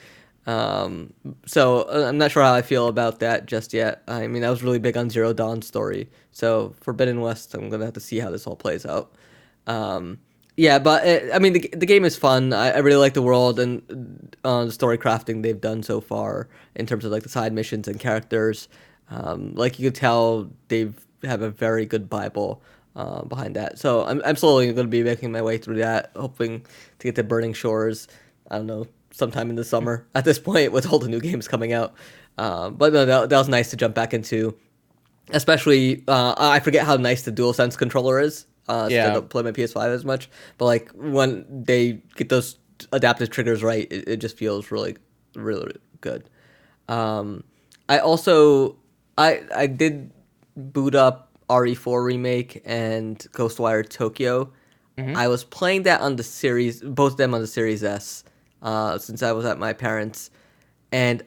Um, 0.45 1.13
so 1.45 1.83
uh, 1.83 2.05
I'm 2.07 2.17
not 2.17 2.31
sure 2.31 2.43
how 2.43 2.53
I 2.53 2.61
feel 2.61 2.87
about 2.87 3.19
that 3.19 3.45
just 3.45 3.73
yet. 3.73 4.03
I 4.07 4.27
mean, 4.27 4.43
I 4.43 4.49
was 4.49 4.61
really 4.61 4.79
big 4.79 4.97
on 4.97 5.09
Zero 5.09 5.31
Dawn 5.33 5.61
story. 5.61 6.09
So 6.31 6.75
Forbidden 6.81 7.21
West, 7.21 7.53
I'm 7.53 7.69
gonna 7.69 7.85
have 7.85 7.93
to 7.93 7.99
see 7.99 8.19
how 8.19 8.29
this 8.29 8.45
all 8.45 8.55
plays 8.55 8.85
out. 8.85 9.13
Um, 9.67 10.19
yeah, 10.57 10.79
but 10.79 11.05
it, 11.05 11.33
I 11.33 11.39
mean, 11.39 11.53
the, 11.53 11.69
the 11.73 11.85
game 11.85 12.05
is 12.05 12.15
fun. 12.15 12.53
I, 12.53 12.71
I 12.71 12.77
really 12.79 12.97
like 12.97 13.13
the 13.13 13.21
world 13.21 13.59
and 13.59 14.35
uh, 14.43 14.65
the 14.65 14.71
story 14.71 14.97
crafting 14.97 15.41
they've 15.41 15.59
done 15.59 15.81
so 15.81 16.01
far 16.01 16.49
in 16.75 16.85
terms 16.85 17.05
of 17.05 17.11
like 17.11 17.23
the 17.23 17.29
side 17.29 17.53
missions 17.53 17.87
and 17.87 17.99
characters. 17.99 18.67
Um, 19.09 19.53
like 19.55 19.79
you 19.79 19.89
could 19.89 19.95
tell, 19.95 20.49
they've 20.67 20.93
have 21.27 21.41
a 21.41 21.49
very 21.49 21.85
good 21.85 22.09
Bible 22.09 22.61
uh, 22.95 23.23
behind 23.23 23.55
that. 23.55 23.79
So 23.79 24.05
I'm 24.05 24.21
I'm 24.25 24.35
slowly 24.35 24.65
going 24.67 24.87
to 24.87 24.91
be 24.91 25.03
making 25.03 25.31
my 25.31 25.41
way 25.41 25.57
through 25.57 25.77
that, 25.77 26.11
hoping 26.15 26.65
to 26.99 27.07
get 27.07 27.15
to 27.15 27.23
Burning 27.23 27.53
Shores. 27.53 28.07
I 28.49 28.57
don't 28.57 28.67
know, 28.67 28.87
sometime 29.11 29.49
in 29.49 29.55
the 29.55 29.63
summer. 29.63 30.07
At 30.15 30.25
this 30.25 30.39
point, 30.39 30.71
with 30.71 30.91
all 30.91 30.99
the 30.99 31.07
new 31.07 31.19
games 31.19 31.47
coming 31.47 31.73
out, 31.73 31.93
um, 32.37 32.75
but 32.75 32.93
no, 32.93 33.05
that, 33.05 33.29
that 33.29 33.37
was 33.37 33.49
nice 33.49 33.69
to 33.71 33.77
jump 33.77 33.95
back 33.95 34.13
into. 34.13 34.57
Especially, 35.29 36.03
uh, 36.07 36.35
I 36.37 36.59
forget 36.59 36.85
how 36.85 36.97
nice 36.97 37.21
the 37.21 37.31
DualSense 37.31 37.77
controller 37.77 38.19
is. 38.19 38.45
Uh, 38.67 38.87
yeah. 38.91 39.05
Yeah. 39.05 39.09
I 39.09 39.13
don't 39.13 39.29
play 39.29 39.41
my 39.41 39.51
PS5 39.51 39.87
as 39.87 40.05
much, 40.05 40.29
but 40.57 40.65
like 40.65 40.91
when 40.91 41.45
they 41.49 42.01
get 42.15 42.29
those 42.29 42.57
adaptive 42.91 43.29
triggers 43.29 43.63
right, 43.63 43.87
it, 43.91 44.07
it 44.07 44.17
just 44.17 44.37
feels 44.37 44.71
really, 44.71 44.97
really 45.35 45.75
good. 46.01 46.29
Um, 46.87 47.43
I 47.87 47.99
also, 47.99 48.77
I 49.17 49.41
I 49.55 49.67
did 49.67 50.11
boot 50.55 50.95
up 50.95 51.29
RE4 51.49 52.03
remake 52.03 52.61
and 52.65 53.17
Ghostwire 53.33 53.87
Tokyo. 53.87 54.51
I 55.15 55.27
was 55.27 55.43
playing 55.43 55.83
that 55.83 56.01
on 56.01 56.17
the 56.17 56.23
series, 56.23 56.81
both 56.81 57.13
of 57.13 57.17
them 57.17 57.33
on 57.33 57.41
the 57.41 57.47
Series 57.47 57.83
S, 57.83 58.23
uh, 58.61 58.97
since 58.99 59.23
I 59.23 59.31
was 59.31 59.43
at 59.43 59.57
my 59.57 59.73
parents. 59.73 60.29
And 60.91 61.23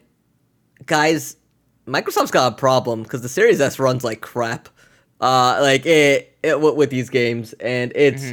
guys, 0.85 1.35
Microsoft's 1.85 2.31
got 2.31 2.53
a 2.53 2.55
problem 2.55 3.03
because 3.03 3.21
the 3.21 3.29
Series 3.29 3.59
S 3.59 3.77
runs 3.77 4.03
like 4.05 4.21
crap. 4.21 4.69
Uh, 5.19 5.57
like 5.61 5.85
it, 5.85 6.37
it 6.43 6.61
with 6.61 6.89
these 6.89 7.09
games, 7.09 7.53
and 7.53 7.91
it's. 7.95 8.23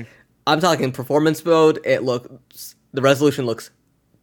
I'm 0.47 0.61
talking 0.61 0.93
performance 0.93 1.45
mode. 1.45 1.81
It 1.85 2.03
looks 2.05 2.77
the 2.93 3.03
resolution 3.03 3.45
looks 3.47 3.71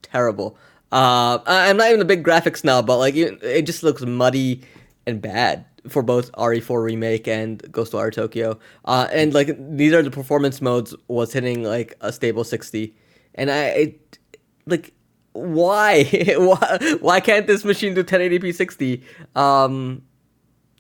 terrible. 0.02 0.58
Uh, 0.92 1.40
I'm 1.46 1.78
not 1.78 1.88
even 1.90 2.02
a 2.02 2.06
big 2.06 2.24
graphics 2.24 2.58
snob, 2.58 2.88
but 2.88 2.98
like 2.98 3.16
it, 3.16 3.42
it 3.44 3.64
just 3.64 3.84
looks 3.84 4.02
muddy 4.04 4.62
and 5.06 5.22
bad. 5.22 5.66
For 5.88 6.04
both 6.04 6.32
RE4 6.34 6.84
remake 6.84 7.28
and 7.28 7.60
Ghost 7.72 7.92
Ghostwire 7.92 8.12
Tokyo. 8.12 8.60
Uh, 8.86 9.08
and 9.12 9.34
like 9.34 9.56
these 9.76 9.94
are 9.94 10.02
the 10.02 10.12
performance 10.12 10.62
modes 10.62 10.96
was 11.08 11.34
hitting 11.34 11.64
like 11.64 11.96
a 12.02 12.12
stable 12.12 12.44
60. 12.44 12.94
And 13.36 13.50
I 13.50 13.64
it, 13.66 14.20
like 14.66 14.94
why 15.34 16.04
why 16.38 16.98
why 17.00 17.20
can't 17.20 17.48
this 17.48 17.64
machine 17.66 17.94
do 17.94 18.04
1080p 18.04 18.54
60? 18.54 19.04
Um 19.36 20.04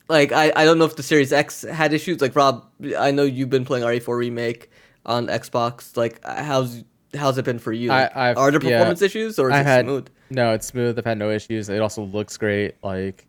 like 0.07 0.31
I, 0.31 0.51
I 0.55 0.65
don't 0.65 0.77
know 0.77 0.85
if 0.85 0.97
the 0.97 1.03
Series 1.03 1.31
X 1.31 1.61
had 1.63 1.93
issues. 1.93 2.21
Like 2.21 2.35
Rob, 2.35 2.65
I 2.97 3.11
know 3.11 3.23
you've 3.23 3.49
been 3.49 3.65
playing 3.65 3.85
RE4 3.85 4.17
remake 4.17 4.69
on 5.05 5.27
Xbox. 5.27 5.95
Like 5.95 6.23
how's 6.25 6.83
how's 7.15 7.37
it 7.37 7.45
been 7.45 7.59
for 7.59 7.71
you? 7.73 7.89
Like, 7.89 8.15
I've- 8.15 8.39
are 8.39 8.51
there 8.51 8.61
yeah. 8.61 8.77
performance 8.77 9.01
issues 9.01 9.39
or 9.39 9.49
is 9.49 9.55
I 9.55 9.61
it 9.61 9.65
had 9.65 9.85
smooth? 9.85 10.07
no, 10.29 10.53
it's 10.53 10.67
smooth. 10.67 10.99
I've 10.99 11.05
had 11.05 11.17
no 11.17 11.29
issues. 11.31 11.69
It 11.69 11.81
also 11.81 12.03
looks 12.03 12.37
great. 12.37 12.75
Like 12.83 13.25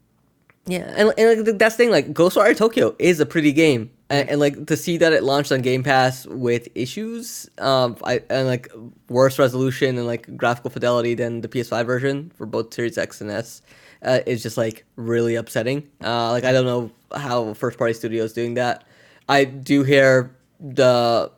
Yeah, 0.66 0.92
and, 0.96 1.12
and 1.18 1.46
like, 1.46 1.59
that's 1.59 1.75
the 1.75 1.85
thing. 1.85 1.90
Like 1.90 2.12
Ghostwire 2.12 2.57
Tokyo 2.57 2.94
is 3.01 3.18
a 3.18 3.27
pretty 3.27 3.53
game, 3.53 3.90
and, 4.09 4.29
and 4.31 4.40
like 4.40 4.66
to 4.66 4.77
see 4.77 4.96
that 4.98 5.12
it 5.12 5.25
launched 5.25 5.51
on 5.51 5.61
Game 5.61 5.83
Pass 5.83 6.25
with 6.27 6.68
issues, 6.77 7.51
um, 7.59 7.96
I 8.05 8.22
and 8.31 8.46
like 8.46 8.70
worse 9.09 9.40
resolution 9.40 9.98
and 9.98 10.07
like 10.07 10.37
graphical 10.37 10.70
fidelity 10.70 11.14
than 11.14 11.40
the 11.40 11.48
PS5 11.48 11.85
version 11.85 12.33
for 12.37 12.46
both 12.46 12.72
Series 12.72 12.96
X 12.96 13.20
and 13.20 13.31
S, 13.31 13.62
uh, 14.03 14.20
is 14.25 14.40
just 14.40 14.57
like 14.57 14.85
really 14.94 15.35
upsetting. 15.35 15.88
Uh, 16.03 16.31
like 16.31 16.44
I 16.44 16.53
don't 16.53 16.66
know 16.66 16.92
how 17.18 17.55
first 17.55 17.77
party 17.77 17.94
studio 17.94 18.22
is 18.22 18.33
doing 18.33 18.55
that. 18.55 18.85
I 19.29 19.44
do 19.44 19.83
hear 19.83 20.37
the 20.61 21.33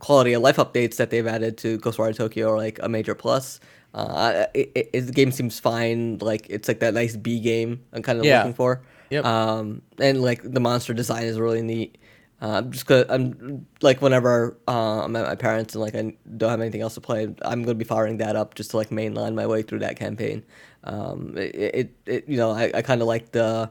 quality 0.00 0.32
of 0.32 0.42
life 0.42 0.56
updates 0.56 0.96
that 0.96 1.10
they've 1.10 1.26
added 1.26 1.58
to 1.58 1.78
Ghostwire 1.78 2.16
Tokyo 2.16 2.52
are 2.52 2.56
like 2.56 2.78
a 2.82 2.88
major 2.88 3.14
plus. 3.14 3.60
Uh, 3.94 4.46
it, 4.54 4.72
it, 4.74 4.90
it- 4.92 5.00
the 5.06 5.12
game 5.12 5.30
seems 5.30 5.58
fine. 5.60 6.18
Like 6.20 6.46
it's 6.50 6.68
like 6.68 6.80
that 6.80 6.94
nice 6.94 7.16
B 7.16 7.40
game 7.40 7.84
I'm 7.92 8.02
kind 8.02 8.18
of 8.18 8.24
Yeah. 8.24 8.38
looking 8.38 8.54
for. 8.54 8.82
Yep. 9.10 9.24
Um, 9.24 9.82
and 9.98 10.20
like 10.20 10.42
the 10.42 10.60
monster 10.60 10.92
design 10.92 11.24
is 11.24 11.38
really 11.38 11.62
neat. 11.62 11.98
Uh, 12.40 12.60
just 12.62 12.84
cause 12.86 13.06
I'm 13.08 13.64
like 13.80 14.02
whenever 14.02 14.56
uh, 14.68 15.04
I'm 15.04 15.14
at 15.16 15.24
my 15.26 15.36
parents 15.36 15.74
and 15.74 15.80
like 15.82 15.94
I 15.94 16.14
don't 16.36 16.50
have 16.50 16.60
anything 16.60 16.80
else 16.82 16.94
to 16.94 17.00
play, 17.00 17.22
I'm 17.42 17.62
gonna 17.62 17.74
be 17.76 17.84
firing 17.84 18.18
that 18.18 18.34
up 18.36 18.54
just 18.54 18.72
to 18.72 18.76
like 18.76 18.90
mainline 18.90 19.34
my 19.34 19.46
way 19.46 19.62
through 19.62 19.78
that 19.78 19.96
campaign. 19.96 20.42
Um, 20.82 21.34
it, 21.38 21.54
it, 21.54 21.90
it 22.06 22.28
you 22.28 22.36
know 22.36 22.50
I, 22.50 22.72
I 22.74 22.82
kind 22.82 23.00
of 23.00 23.06
like 23.06 23.30
the 23.32 23.70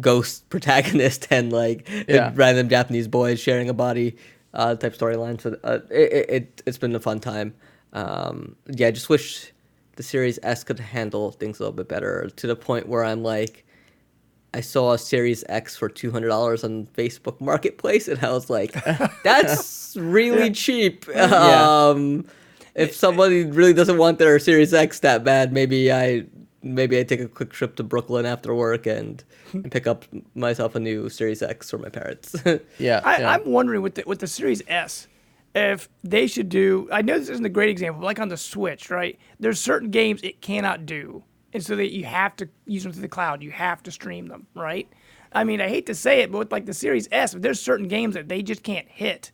ghost 0.00 0.48
protagonist 0.50 1.28
and 1.30 1.52
like 1.52 1.88
Yeah. 2.08 2.32
random 2.34 2.68
Japanese 2.68 3.06
boys 3.08 3.38
sharing 3.40 3.68
a 3.68 3.74
body 3.74 4.16
uh, 4.52 4.74
type 4.74 4.94
storyline. 4.96 5.40
So 5.40 5.56
uh, 5.62 5.78
it, 5.90 6.12
it, 6.12 6.30
it 6.30 6.62
it's 6.66 6.78
been 6.78 6.94
a 6.96 7.00
fun 7.00 7.20
time. 7.20 7.54
Um, 7.92 8.56
yeah, 8.68 8.88
I 8.88 8.90
just 8.90 9.08
wish 9.08 9.52
the 10.00 10.04
Series 10.04 10.38
S 10.42 10.64
could 10.64 10.80
handle 10.80 11.30
things 11.30 11.60
a 11.60 11.62
little 11.62 11.76
bit 11.76 11.86
better 11.86 12.30
to 12.34 12.46
the 12.46 12.56
point 12.56 12.88
where 12.88 13.04
I'm 13.04 13.22
like, 13.22 13.66
I 14.54 14.62
saw 14.62 14.94
a 14.94 14.98
Series 14.98 15.44
X 15.50 15.76
for 15.76 15.90
two 15.90 16.10
hundred 16.10 16.28
dollars 16.28 16.64
on 16.64 16.86
Facebook 16.96 17.38
Marketplace, 17.38 18.08
and 18.08 18.18
I 18.24 18.32
was 18.32 18.48
like, 18.48 18.72
"That's 19.24 19.94
really 19.98 20.52
cheap." 20.52 21.06
Um, 21.14 22.24
if 22.74 22.94
somebody 22.94 23.44
really 23.44 23.74
doesn't 23.74 23.98
want 23.98 24.18
their 24.18 24.38
Series 24.38 24.72
X 24.72 25.00
that 25.00 25.22
bad, 25.22 25.52
maybe 25.52 25.92
I 25.92 26.24
maybe 26.62 26.98
I 26.98 27.02
take 27.02 27.20
a 27.20 27.28
quick 27.28 27.50
trip 27.50 27.76
to 27.76 27.82
Brooklyn 27.82 28.24
after 28.24 28.54
work 28.54 28.86
and, 28.86 29.22
and 29.52 29.70
pick 29.70 29.86
up 29.86 30.06
myself 30.34 30.74
a 30.76 30.80
new 30.80 31.10
Series 31.10 31.42
X 31.42 31.68
for 31.68 31.76
my 31.76 31.90
parents. 31.90 32.34
yeah, 32.78 33.02
I, 33.04 33.18
yeah. 33.18 33.32
I'm 33.32 33.44
wondering 33.44 33.82
with 33.82 33.96
the 33.96 34.04
with 34.06 34.20
the 34.20 34.26
Series 34.26 34.62
S, 34.66 35.08
if 35.54 35.88
they 36.04 36.26
should 36.26 36.48
do. 36.48 36.88
I 36.92 37.02
know 37.02 37.18
this 37.18 37.28
isn't 37.28 37.44
a 37.44 37.48
great 37.50 37.70
example, 37.70 38.00
but 38.00 38.06
like 38.06 38.20
on 38.20 38.28
the 38.28 38.36
Switch, 38.36 38.90
right? 38.90 39.18
There's 39.38 39.60
certain 39.60 39.90
games 39.90 40.20
it 40.22 40.40
cannot 40.40 40.86
do, 40.86 41.24
and 41.52 41.64
so 41.64 41.76
that 41.76 41.92
you 41.92 42.04
have 42.04 42.36
to 42.36 42.48
use 42.66 42.82
them 42.84 42.92
through 42.92 43.02
the 43.02 43.08
cloud. 43.08 43.42
You 43.42 43.50
have 43.50 43.82
to 43.84 43.90
stream 43.90 44.26
them, 44.28 44.46
right? 44.54 44.88
I 45.32 45.44
mean, 45.44 45.60
I 45.60 45.68
hate 45.68 45.86
to 45.86 45.94
say 45.94 46.20
it, 46.22 46.32
but 46.32 46.38
with 46.38 46.52
like 46.52 46.66
the 46.66 46.74
Series 46.74 47.08
S, 47.12 47.32
there's 47.38 47.60
certain 47.60 47.88
games 47.88 48.14
that 48.14 48.28
they 48.28 48.42
just 48.42 48.62
can't 48.62 48.88
hit. 48.88 49.32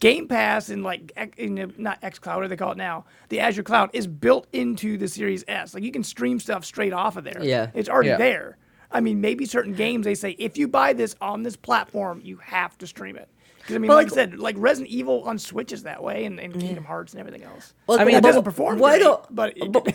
Game 0.00 0.26
Pass 0.26 0.68
and 0.68 0.82
like 0.82 1.12
X- 1.16 1.38
in 1.38 1.54
the, 1.54 1.72
not 1.78 2.00
XCloud, 2.02 2.36
what 2.36 2.42
do 2.42 2.48
they 2.48 2.56
call 2.56 2.72
it 2.72 2.76
now? 2.78 3.04
The 3.28 3.38
Azure 3.38 3.62
Cloud 3.62 3.90
is 3.92 4.08
built 4.08 4.48
into 4.52 4.98
the 4.98 5.06
Series 5.06 5.44
S. 5.46 5.74
Like 5.74 5.84
you 5.84 5.92
can 5.92 6.02
stream 6.02 6.40
stuff 6.40 6.64
straight 6.64 6.92
off 6.92 7.16
of 7.16 7.22
there. 7.22 7.40
Yeah. 7.40 7.70
it's 7.72 7.88
already 7.88 8.08
Yeah. 8.08 8.16
there. 8.16 8.58
I 8.90 9.00
mean, 9.00 9.20
maybe 9.20 9.44
certain 9.46 9.74
games 9.74 10.04
they 10.04 10.16
say 10.16 10.30
if 10.40 10.58
you 10.58 10.66
buy 10.66 10.92
this 10.92 11.14
on 11.20 11.44
this 11.44 11.54
platform, 11.54 12.20
you 12.24 12.36
have 12.38 12.76
to 12.78 12.86
stream 12.88 13.16
it. 13.16 13.28
Because 13.66 13.76
I 13.76 13.78
mean, 13.80 13.88
But, 13.88 13.94
like, 13.96 14.06
like- 14.06 14.12
I 14.12 14.14
said, 14.14 14.38
like 14.38 14.54
Resident 14.58 14.90
Evil 14.92 15.22
on 15.24 15.38
Switch 15.38 15.72
is 15.72 15.82
that 15.82 16.02
way, 16.02 16.24
and, 16.24 16.38
and 16.38 16.52
Kingdom 16.58 16.84
Hearts 16.84 17.12
and 17.12 17.20
everything 17.20 17.42
else. 17.42 17.74
Well, 17.88 17.98
I 17.98 18.04
mean, 18.04 18.14
it 18.16 18.22
but- 18.22 18.28
doesn't 18.28 18.44
perform 18.44 18.78
why 18.78 18.92
great, 18.98 19.02
don't- 19.04 19.34
but, 19.34 19.56
it- 19.56 19.72
but 19.72 19.92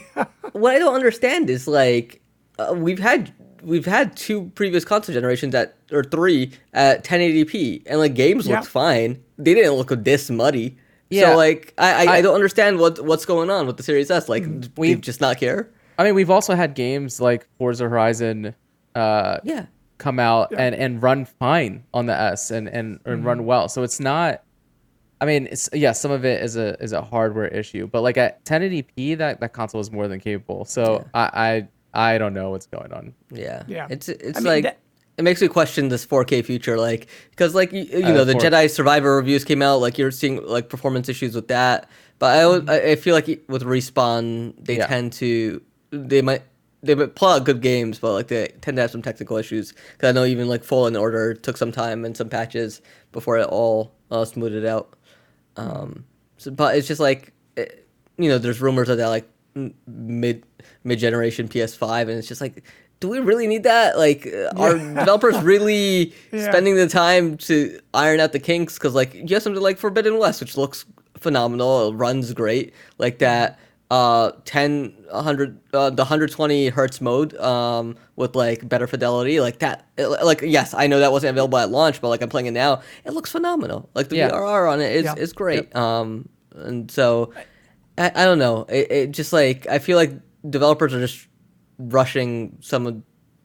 what 0.54 0.76
I 0.76 0.80
don't 0.80 0.94
understand 1.02 1.50
is 1.50 1.68
like 1.68 2.22
uh, 2.60 2.74
we've 2.76 3.00
had 3.00 3.34
we've 3.64 3.86
had 3.86 4.18
two 4.18 4.52
previous 4.56 4.84
console 4.84 5.14
generations 5.14 5.56
at 5.56 5.76
or 5.92 6.04
three 6.04 6.52
at 6.74 7.04
1080p, 7.06 7.84
and 7.86 8.00
like 8.00 8.14
games 8.14 8.46
Yeah. 8.48 8.58
looked 8.58 8.68
fine. 8.70 9.24
They 9.38 9.54
didn't 9.54 9.74
look 9.74 9.90
this 10.04 10.30
muddy. 10.30 10.78
Yeah. 11.10 11.32
So 11.32 11.38
like 11.38 11.74
I, 11.78 11.92
I, 11.92 12.12
I 12.14 12.18
I- 12.18 12.22
don't 12.22 12.36
understand 12.36 12.80
what 12.80 13.04
what's 13.06 13.26
going 13.26 13.50
on 13.50 13.68
with 13.68 13.78
the 13.78 13.84
Series 13.84 14.12
S. 14.12 14.28
Like 14.28 14.46
We- 14.78 14.96
just 14.96 15.22
not 15.22 15.38
care? 15.40 15.70
I 15.98 16.04
mean, 16.04 16.16
we've 16.16 16.30
also 16.32 16.56
had 16.56 16.74
games 16.74 17.22
like 17.22 17.48
Forza 17.58 17.88
Horizon 17.88 18.56
uh, 18.96 19.38
Yeah. 19.44 19.68
Come 20.02 20.20
out 20.20 20.52
and, 20.58 20.74
and 20.76 21.02
run 21.02 21.26
fine 21.26 21.84
on 21.94 22.06
the 22.08 22.14
S 22.14 22.52
and, 22.52 22.68
and, 22.68 23.00
and 23.06 23.18
Mm-hmm. 23.20 23.28
run 23.28 23.46
well. 23.46 23.70
So 23.70 23.84
it's 23.84 24.00
not. 24.00 24.44
I 25.22 25.26
mean, 25.26 25.48
it's 25.52 25.70
yeah, 25.72 25.92
some 25.92 26.10
of 26.12 26.26
it 26.26 26.42
is 26.44 26.56
a 26.58 26.76
is 26.84 26.94
a 26.94 27.02
hardware 27.02 27.48
issue, 27.48 27.86
but 27.88 28.02
like 28.02 28.18
at 28.18 28.44
1080p, 28.46 29.18
that 29.20 29.40
that 29.40 29.54
console 29.54 29.80
is 29.80 29.92
more 29.92 30.08
than 30.08 30.20
capable. 30.20 30.66
So 30.66 31.06
I, 31.14 31.68
I 31.94 32.14
I 32.14 32.18
don't 32.18 32.34
know 32.34 32.50
what's 32.50 32.66
going 32.66 32.92
on. 32.92 33.14
Yeah. 33.32 33.64
Yeah. 33.68 33.86
It's 33.90 34.10
it's 34.10 34.38
I 34.40 34.42
mean, 34.42 34.48
like 34.54 34.64
that- 34.64 34.78
it 35.18 35.24
makes 35.24 35.42
me 35.42 35.48
question 35.50 35.90
this 35.90 36.06
4K 36.06 36.44
future, 36.44 36.78
like 36.80 37.08
because 37.30 37.54
like 37.54 37.72
you, 37.72 37.84
you 37.84 38.06
Uh, 38.06 38.12
know 38.14 38.24
the 38.26 38.32
four- 38.34 38.42
Jedi 38.42 38.68
Survivor 38.72 39.16
reviews 39.18 39.44
came 39.44 39.62
out, 39.62 39.78
like 39.82 40.00
you're 40.00 40.10
seeing 40.10 40.44
like 40.48 40.70
performance 40.70 41.08
issues 41.10 41.36
with 41.36 41.50
that. 41.50 41.88
But 42.18 42.38
I 42.38 42.42
al- 42.42 42.70
I 42.70 42.78
I 42.92 42.96
feel 42.96 43.14
like 43.14 43.28
with 43.48 43.62
respawn, 43.64 44.54
they 44.58 44.78
Yeah. 44.78 44.88
tend 44.88 45.14
to 45.22 45.62
they 45.92 46.22
might 46.24 46.42
they 46.84 46.96
pull 46.96 47.30
out 47.30 47.44
good 47.46 47.62
games, 47.62 48.00
but 48.00 48.13
like 48.13 48.28
they 48.28 48.48
tend 48.62 48.78
to 48.78 48.82
have 48.82 48.91
some 48.91 49.02
technical 49.02 49.38
issues. 49.38 49.74
Because 49.94 50.10
I 50.10 50.12
know 50.12 50.26
even 50.26 50.48
like 50.48 50.63
Fallen 50.63 50.96
Order 50.96 51.34
took 51.34 51.58
some 51.58 51.72
time 51.72 52.06
and 52.06 52.15
some 52.17 52.30
patches 52.30 52.82
before 53.12 53.38
it 53.38 53.48
all 53.48 53.94
uh, 54.10 54.26
smoothed 54.26 54.65
out. 54.65 54.94
Um, 55.58 56.06
so, 56.38 56.52
but 56.52 56.76
it's 56.76 56.88
just 56.88 57.00
like 57.00 57.34
it, 57.56 57.88
you 58.17 58.30
know, 58.30 58.38
there's 58.38 58.62
rumors 58.62 58.89
of 58.89 58.98
that 58.98 59.08
like 59.10 59.30
mid 59.86 60.44
mid 60.84 61.00
generation 61.00 61.48
PS5, 61.48 62.02
and 62.02 62.12
it's 62.12 62.28
just 62.28 62.41
like, 62.41 62.63
do 63.00 63.10
we 63.10 63.20
really 63.20 63.48
need 63.48 63.63
that? 63.63 63.98
Like, 63.98 64.28
uh, 64.28 64.50
are 64.58 64.74
developers 64.78 65.38
really 65.44 66.13
Yeah. 66.32 66.50
spending 66.50 66.76
the 66.76 66.88
time 66.88 67.38
to 67.38 67.80
iron 67.94 68.20
out 68.20 68.32
the 68.32 68.39
kinks? 68.39 68.78
Because 68.78 68.96
like 68.96 69.13
you 69.13 69.28
have 69.30 69.44
something 69.44 69.62
like 69.62 69.78
Forbidden 69.78 70.17
West, 70.17 70.39
which 70.41 70.58
looks 70.58 70.86
phenomenal, 71.17 71.89
it 71.89 71.94
runs 71.96 72.34
great, 72.34 72.74
like 72.98 73.20
that. 73.20 73.60
Uh, 73.91 74.32
10, 74.45 74.93
100, 75.12 75.60
uh, 75.73 75.89
the 75.89 76.04
120 76.04 76.69
hertz 76.69 77.01
mode, 77.01 77.36
um, 77.36 77.97
with 78.15 78.38
like 78.38 78.67
better 78.69 78.88
fidelity, 78.88 79.41
like 79.41 79.60
that. 79.60 79.86
it- 79.97 80.08
like, 80.08 80.41
yes, 80.41 80.73
I 80.73 80.88
know 80.88 80.99
that 80.99 81.12
wasn't 81.12 81.32
available 81.32 81.58
at 81.58 81.69
launch, 81.71 81.99
but 81.99 82.08
like 82.08 82.21
I'm 82.21 82.30
playing 82.30 82.45
it 82.47 82.51
now, 82.51 82.82
it 83.04 83.12
looks 83.13 83.30
phenomenal. 83.32 83.89
Like 83.93 84.08
the 84.08 84.15
Yeah. 84.15 84.30
VRR 84.30 84.71
on 84.71 84.80
it 84.80 84.95
is 84.95 85.04
Yeah. 85.04 85.15
is 85.17 85.34
great. 85.34 85.75
Um, 85.75 86.30
and 86.56 86.89
so 86.89 87.34
I, 87.97 88.12
I 88.15 88.23
don't 88.23 88.39
know. 88.39 88.65
It, 88.69 88.91
it 88.91 89.12
just 89.12 89.34
like 89.34 89.67
I 89.67 89.80
feel 89.80 89.97
like 89.97 90.13
developers 90.49 90.93
are 90.93 91.01
just 91.01 91.27
rushing 91.77 92.58
some 92.62 92.88
of 92.88 93.01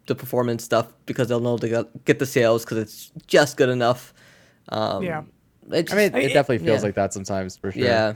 the 0.07 0.15
performance 0.15 0.63
stuff 0.63 0.93
because 1.07 1.27
they'll 1.29 1.41
know 1.41 1.59
got, 1.59 2.05
get 2.05 2.21
the 2.21 2.27
sales 2.27 2.65
because 2.65 2.79
it's 2.79 3.11
just 3.27 3.57
good 3.57 3.69
enough. 3.69 4.15
Um, 4.69 5.03
Yeah. 5.03 5.23
it 5.73 5.91
I 5.93 5.97
mean, 5.97 6.11
just- 6.11 6.15
I- 6.15 6.21
it 6.21 6.33
definitely 6.33 6.65
feels 6.65 6.83
yeah. 6.83 6.87
like 6.87 6.95
that 6.95 7.13
sometimes 7.13 7.57
for 7.57 7.73
sure. 7.73 7.83
yeah, 7.83 8.15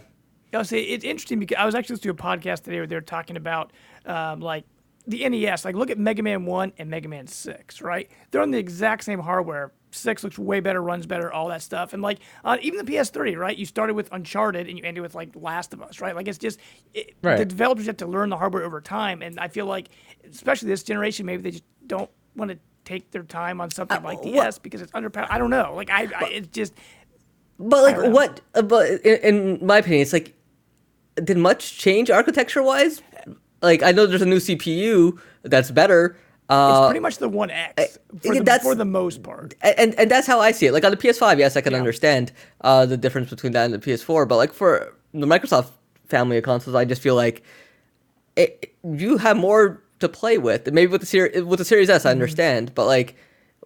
I'll 0.55 0.65
say 0.65 0.81
it's 0.83 1.05
interesting 1.05 1.39
because 1.39 1.57
I 1.59 1.65
was 1.65 1.75
actually 1.75 1.95
listening 1.97 2.17
to 2.17 2.23
a 2.23 2.27
podcast 2.27 2.63
today 2.65 2.79
where 2.79 2.87
they 2.87 2.95
were 2.97 3.01
talking 3.01 3.37
about 3.37 3.73
um, 4.07 4.41
like 4.41 4.65
the 5.07 5.29
NES. 5.29 5.65
Like, 5.65 5.75
look 5.75 5.91
at 5.91 5.99
Mega 5.99 6.23
Man 6.23 6.45
One 6.45 6.73
and 6.79 6.91
Mega 6.91 7.09
Man 7.09 7.27
Six, 7.27 7.81
right? 7.81 8.11
They're 8.31 8.43
on 8.43 8.51
the 8.51 8.59
exact 8.59 9.05
same 9.05 9.21
hardware. 9.21 9.73
Six 9.93 10.23
looks 10.23 10.39
way 10.39 10.61
better, 10.61 10.81
runs 10.81 11.05
better, 11.07 11.33
all 11.33 11.49
that 11.49 11.63
stuff. 11.63 11.93
And 11.93 12.03
like 12.03 12.19
uh, 12.45 12.57
even 12.63 12.85
the 12.85 12.93
PS3, 12.93 13.37
right? 13.37 13.57
You 13.57 13.67
started 13.67 13.95
with 13.95 14.09
Uncharted 14.13 14.69
and 14.69 14.79
you 14.79 14.85
ended 14.85 15.03
with 15.03 15.15
like 15.17 15.31
Last 15.35 15.73
of 15.73 15.83
Us, 15.83 16.01
right? 16.01 16.15
Like 16.15 16.29
it's 16.29 16.39
just 16.39 16.61
it, 16.95 17.15
Right. 17.23 17.39
the 17.39 17.45
developers 17.45 17.87
have 17.87 17.97
to 17.99 18.07
learn 18.07 18.29
the 18.29 18.37
hardware 18.37 18.63
over 18.65 18.81
time. 18.81 19.21
And 19.23 19.39
I 19.41 19.49
feel 19.49 19.67
like, 19.67 19.89
especially 20.31 20.69
this 20.69 20.83
generation, 20.85 21.27
maybe 21.27 21.43
they 21.43 21.51
just 21.51 21.65
don't 21.89 22.11
want 22.37 22.53
to 22.53 22.59
take 22.85 23.11
their 23.11 23.25
time 23.25 23.61
on 23.61 23.71
something 23.71 24.01
like 24.05 24.23
the 24.23 24.31
Uh, 24.33 24.37
what- 24.37 24.47
S 24.49 24.59
because 24.59 24.81
it's 24.81 24.93
underpowered. 24.93 25.27
I 25.29 25.39
don't 25.39 25.51
know. 25.51 25.75
Like 25.75 25.91
I, 25.91 26.03
I 26.17 26.29
it's 26.31 26.49
just 26.49 26.73
but 27.59 27.83
like 27.83 28.13
what? 28.13 28.41
uh, 28.55 28.63
But 28.63 28.91
in 29.05 29.65
my 29.67 29.79
opinion, 29.79 30.03
it's 30.03 30.13
like 30.13 30.35
did 31.25 31.39
much 31.39 31.79
change 31.79 32.11
architecture 32.11 32.63
wise? 32.63 33.03
Like 33.63 33.83
I 33.83 33.93
know 33.93 34.07
there's 34.07 34.23
a 34.23 34.27
new 34.27 34.39
CPU 34.39 35.19
that's 35.43 35.71
better. 35.71 36.17
Uh, 36.49 36.71
it's 36.73 36.87
pretty 36.89 37.01
much 37.01 37.19
the 37.19 37.29
One 37.29 37.51
X 37.51 37.99
for, 38.23 38.35
the, 38.35 38.61
for 38.63 38.75
the 38.75 38.85
most 38.85 39.23
part. 39.23 39.55
and 39.63 39.95
and 39.95 40.11
that's 40.11 40.27
how 40.27 40.41
I 40.41 40.51
see 40.51 40.67
it. 40.67 40.73
Like 40.73 40.85
on 40.85 40.91
the 40.91 40.97
PS5, 40.97 41.39
yes, 41.39 41.57
I 41.57 41.61
can 41.61 41.75
understand 41.75 42.33
uh, 42.63 42.87
the 42.87 42.97
difference 42.97 43.31
between 43.31 43.53
that 43.53 43.67
and 43.67 43.75
the 43.75 43.79
PS4, 43.79 44.27
but 44.27 44.37
like 44.37 44.53
for 44.53 44.93
the 45.15 45.27
Microsoft 45.27 45.71
family 46.09 46.39
of 46.39 46.45
consoles, 46.45 46.75
I 46.75 46.85
just 46.85 47.01
feel 47.01 47.15
like 47.15 47.45
it, 48.37 48.75
you 48.83 49.17
have 49.19 49.37
more 49.37 49.83
to 50.01 50.09
play 50.09 50.39
with. 50.39 50.71
Maybe 50.73 50.91
with 50.91 51.03
the 51.03 51.07
series 51.07 51.45
with 51.45 51.59
the 51.59 51.65
Series 51.65 51.89
S, 51.89 52.01
Mm-hmm. 52.01 52.09
I 52.09 52.11
understand, 52.11 52.75
but 52.75 52.87
like, 52.87 53.15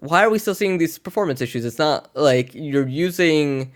why 0.01 0.23
are 0.23 0.29
we 0.31 0.38
still 0.38 0.55
seeing 0.55 0.79
these 0.79 0.99
performance 0.99 1.40
issues? 1.40 1.64
It's 1.64 1.79
not 1.79 2.14
like 2.14 2.55
you're 2.55 2.87
using 2.87 3.73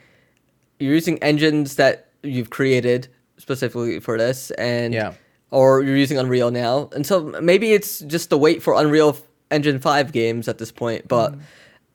you're 0.78 0.94
using 0.94 1.18
engines 1.22 1.76
that 1.76 2.08
you've 2.22 2.50
created 2.50 3.08
specifically 3.38 4.00
for 4.00 4.18
this, 4.18 4.50
and 4.52 4.92
Yeah. 4.94 5.12
or 5.50 5.82
you're 5.82 5.96
using 5.96 6.18
Unreal 6.18 6.50
now, 6.50 6.90
and 6.94 7.06
so 7.06 7.20
maybe 7.40 7.72
it's 7.72 8.00
just 8.00 8.30
the 8.30 8.38
wait 8.38 8.62
for 8.62 8.74
Unreal 8.74 9.16
Engine 9.50 9.78
Five 9.78 10.12
games 10.12 10.48
at 10.48 10.58
this 10.58 10.70
point. 10.72 11.08
But 11.08 11.32
Mm-hmm. 11.32 11.40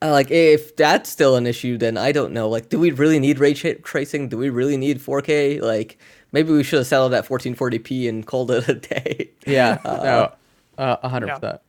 uh, 0.01 0.11
like, 0.11 0.31
if 0.31 0.75
that's 0.75 1.09
still 1.09 1.35
an 1.35 1.45
issue, 1.47 1.77
then 1.77 1.97
I 1.97 2.11
don't 2.11 2.33
know. 2.33 2.49
Like, 2.49 2.69
do 2.69 2.79
we 2.79 2.91
really 2.91 3.19
need 3.19 3.39
ray 3.39 3.53
tra- 3.53 3.75
tracing? 3.79 4.29
Do 4.29 4.37
we 4.37 4.49
really 4.49 4.75
need 4.77 4.99
4K? 4.99 5.61
Like, 5.61 5.97
maybe 6.31 6.51
we 6.51 6.63
should 6.63 6.79
have 6.79 6.87
settled 6.87 7.13
at 7.13 7.25
1440p 7.27 8.09
and 8.09 8.25
called 8.25 8.49
it 8.51 8.67
a 8.67 8.73
day. 8.75 9.31
Yeah. 9.45 9.77
no. 9.85 10.31
Uh, 10.77 10.97
a 11.03 11.09
hundred 11.09 11.27
Yeah. 11.27 11.37
percent. 11.39 11.61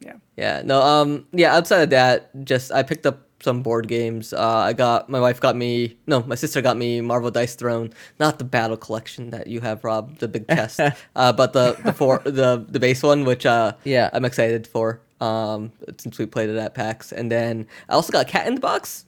Yeah. 0.00 0.12
Yeah, 0.36 0.62
no, 0.64 0.80
um, 0.82 1.26
yeah. 1.32 1.54
Outside 1.54 1.82
of 1.82 1.90
that, 1.90 2.30
just 2.44 2.72
I 2.72 2.82
picked 2.82 3.06
up 3.06 3.28
some 3.42 3.62
board 3.62 3.88
games. 3.88 4.32
Uh, 4.32 4.40
I 4.40 4.72
got 4.72 5.08
my 5.08 5.20
wife 5.20 5.40
got 5.40 5.56
me, 5.56 5.96
no, 6.06 6.22
my 6.22 6.34
sister 6.34 6.62
got 6.62 6.76
me 6.76 7.00
Marvel 7.00 7.30
Dice 7.30 7.54
Throne, 7.54 7.92
not 8.18 8.38
the 8.38 8.44
battle 8.44 8.76
collection 8.76 9.30
that 9.30 9.46
you 9.46 9.60
have, 9.60 9.84
Rob, 9.84 10.18
the 10.18 10.28
big 10.28 10.46
chest, 10.48 10.80
uh, 11.16 11.32
but 11.32 11.52
the 11.52 11.76
the 11.84 11.92
four 11.92 12.20
the 12.24 12.64
the 12.68 12.80
base 12.80 13.02
one, 13.02 13.24
which 13.24 13.44
uh, 13.46 13.72
Yeah. 13.84 14.10
I'm 14.12 14.24
excited 14.24 14.66
for. 14.66 15.00
Um, 15.20 15.70
since 15.98 16.18
we 16.18 16.26
played 16.26 16.50
it 16.50 16.56
at 16.56 16.74
PAX, 16.74 17.12
and 17.12 17.30
then 17.30 17.68
I 17.88 17.92
also 17.94 18.12
got 18.12 18.26
Cat 18.26 18.48
in 18.48 18.56
the 18.56 18.60
Box. 18.60 19.04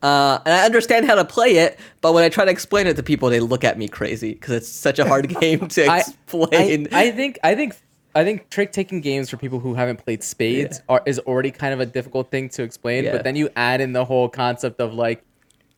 Uh, 0.00 0.38
and 0.46 0.54
I 0.54 0.64
understand 0.64 1.06
how 1.06 1.16
to 1.16 1.24
play 1.24 1.56
it, 1.56 1.80
but 2.00 2.14
when 2.14 2.22
I 2.22 2.28
try 2.28 2.44
to 2.44 2.50
explain 2.52 2.86
it 2.86 2.94
to 2.94 3.02
people, 3.02 3.28
they 3.28 3.40
look 3.40 3.64
at 3.64 3.76
me 3.76 3.88
crazy 3.88 4.34
because 4.34 4.54
it's 4.54 4.68
such 4.68 5.00
a 5.00 5.04
hard 5.04 5.28
game 5.40 5.66
to 5.66 5.86
I, 5.86 5.98
explain. 5.98 6.86
I, 6.92 7.06
I 7.06 7.10
think 7.10 7.40
I 7.42 7.56
think 7.56 7.74
I 8.14 8.24
think 8.24 8.48
trick 8.50 8.72
taking 8.72 9.00
games 9.00 9.30
for 9.30 9.36
people 9.36 9.58
who 9.60 9.74
haven't 9.74 10.02
played 10.04 10.22
spades 10.24 10.80
are 10.88 11.02
is 11.06 11.18
already 11.20 11.50
kind 11.50 11.72
of 11.74 11.80
a 11.80 11.86
difficult 11.86 12.30
thing 12.30 12.48
to 12.50 12.62
explain. 12.62 13.04
Yeah. 13.04 13.12
But 13.12 13.24
then 13.24 13.36
you 13.36 13.48
add 13.56 13.80
in 13.80 13.92
the 13.92 14.04
whole 14.04 14.28
concept 14.28 14.80
of 14.80 14.94
like, 14.94 15.22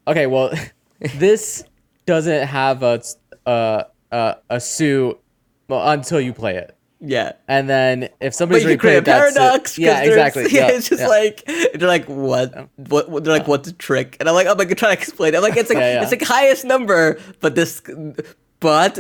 okay, 0.09 0.27
well, 0.27 0.53
this 1.17 1.65
doesn't 2.07 2.47
have 2.47 2.83
a 2.83 3.03
a 3.47 3.87
a, 4.13 4.37
a 4.51 4.61
suit 4.61 5.19
well, 5.69 5.89
until 5.91 6.21
you 6.21 6.33
play 6.33 6.57
it. 6.57 6.75
yeah. 7.01 7.33
And 7.47 7.69
then 7.69 8.05
if 8.05 8.11
But 8.21 8.35
somebody's 8.35 8.65
you 8.65 8.77
create 8.79 8.99
a 8.99 9.03
paradox. 9.03 9.73
suit- 9.75 9.83
yeah, 9.85 10.03
exactly. 10.03 10.45
Yeah, 10.51 10.69
Yeah, 10.69 10.75
it's 10.77 10.89
just 10.89 11.03
yeah. 11.03 11.09
like 11.09 11.45
they're 11.47 11.89
like, 11.89 12.07
what? 12.07 12.57
Um, 12.57 12.71
what? 12.77 13.09
what- 13.11 13.23
They're 13.25 13.33
like, 13.35 13.43
uh, 13.43 13.53
what's 13.53 13.69
a 13.69 13.73
trick? 13.73 14.17
And 14.21 14.29
I'm 14.29 14.35
like, 14.35 14.47
I'm 14.49 14.57
like 14.59 14.75
trying 14.77 14.97
to 14.97 15.01
explain. 15.03 15.35
it. 15.35 15.37
I'm 15.37 15.43
like, 15.43 15.57
it's 15.63 15.69
like 15.71 15.79
Yeah, 15.79 15.95
yeah. 15.95 16.03
it's 16.03 16.11
like 16.11 16.23
highest 16.23 16.65
number, 16.65 17.19
but 17.41 17.55
this, 17.55 17.81
but 18.59 18.99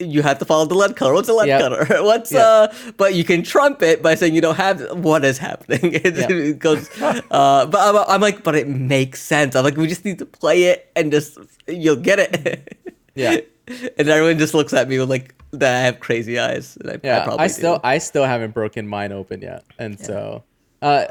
you 0.00 0.22
have 0.22 0.38
to 0.38 0.44
follow 0.44 0.64
the 0.64 0.74
lead 0.74 0.96
color. 0.96 1.12
What's 1.14 1.28
a 1.28 1.34
lead 1.34 1.48
Yep. 1.48 1.60
color? 1.60 1.86
What's 2.04 2.32
Yeah. 2.32 2.40
uh? 2.40 2.74
But 2.96 3.14
you 3.14 3.22
can 3.24 3.42
trump 3.42 3.82
it 3.82 4.02
by 4.02 4.14
saying 4.16 4.34
you 4.34 4.40
don't 4.40 4.56
have 4.56 4.80
what 4.98 5.24
is 5.24 5.38
happening. 5.38 5.92
It, 5.94 6.16
Yeah. 6.16 6.26
it 6.30 6.58
goes. 6.58 6.88
Uh, 7.00 7.66
but 7.66 7.76
I'm, 7.78 7.96
I'm 8.08 8.20
like, 8.20 8.42
but 8.42 8.54
it 8.54 8.66
makes 8.68 9.20
sense. 9.22 9.54
I'm 9.54 9.62
like, 9.64 9.76
we 9.76 9.86
just 9.86 10.04
need 10.04 10.18
to 10.18 10.26
play 10.26 10.64
it 10.64 10.90
and 10.96 11.12
just 11.12 11.38
you'll 11.68 11.96
get 11.96 12.18
it. 12.18 12.78
Yeah. 13.14 13.38
And 13.98 14.08
everyone 14.08 14.38
just 14.38 14.54
looks 14.54 14.72
at 14.72 14.88
me 14.88 14.98
with 14.98 15.10
like 15.10 15.34
that 15.52 15.76
I 15.76 15.80
have 15.84 16.00
crazy 16.00 16.38
eyes. 16.38 16.76
I, 16.84 16.92
I 16.92 17.00
yeah, 17.04 17.24
probably 17.24 17.44
I, 17.44 17.46
still 17.48 17.74
do. 17.76 17.80
I 17.84 17.98
still 17.98 18.24
haven't 18.24 18.52
broken 18.54 18.86
mine 18.88 19.12
open 19.12 19.42
yet, 19.42 19.64
and 19.78 19.98
so 19.98 20.42
uh, 20.82 21.06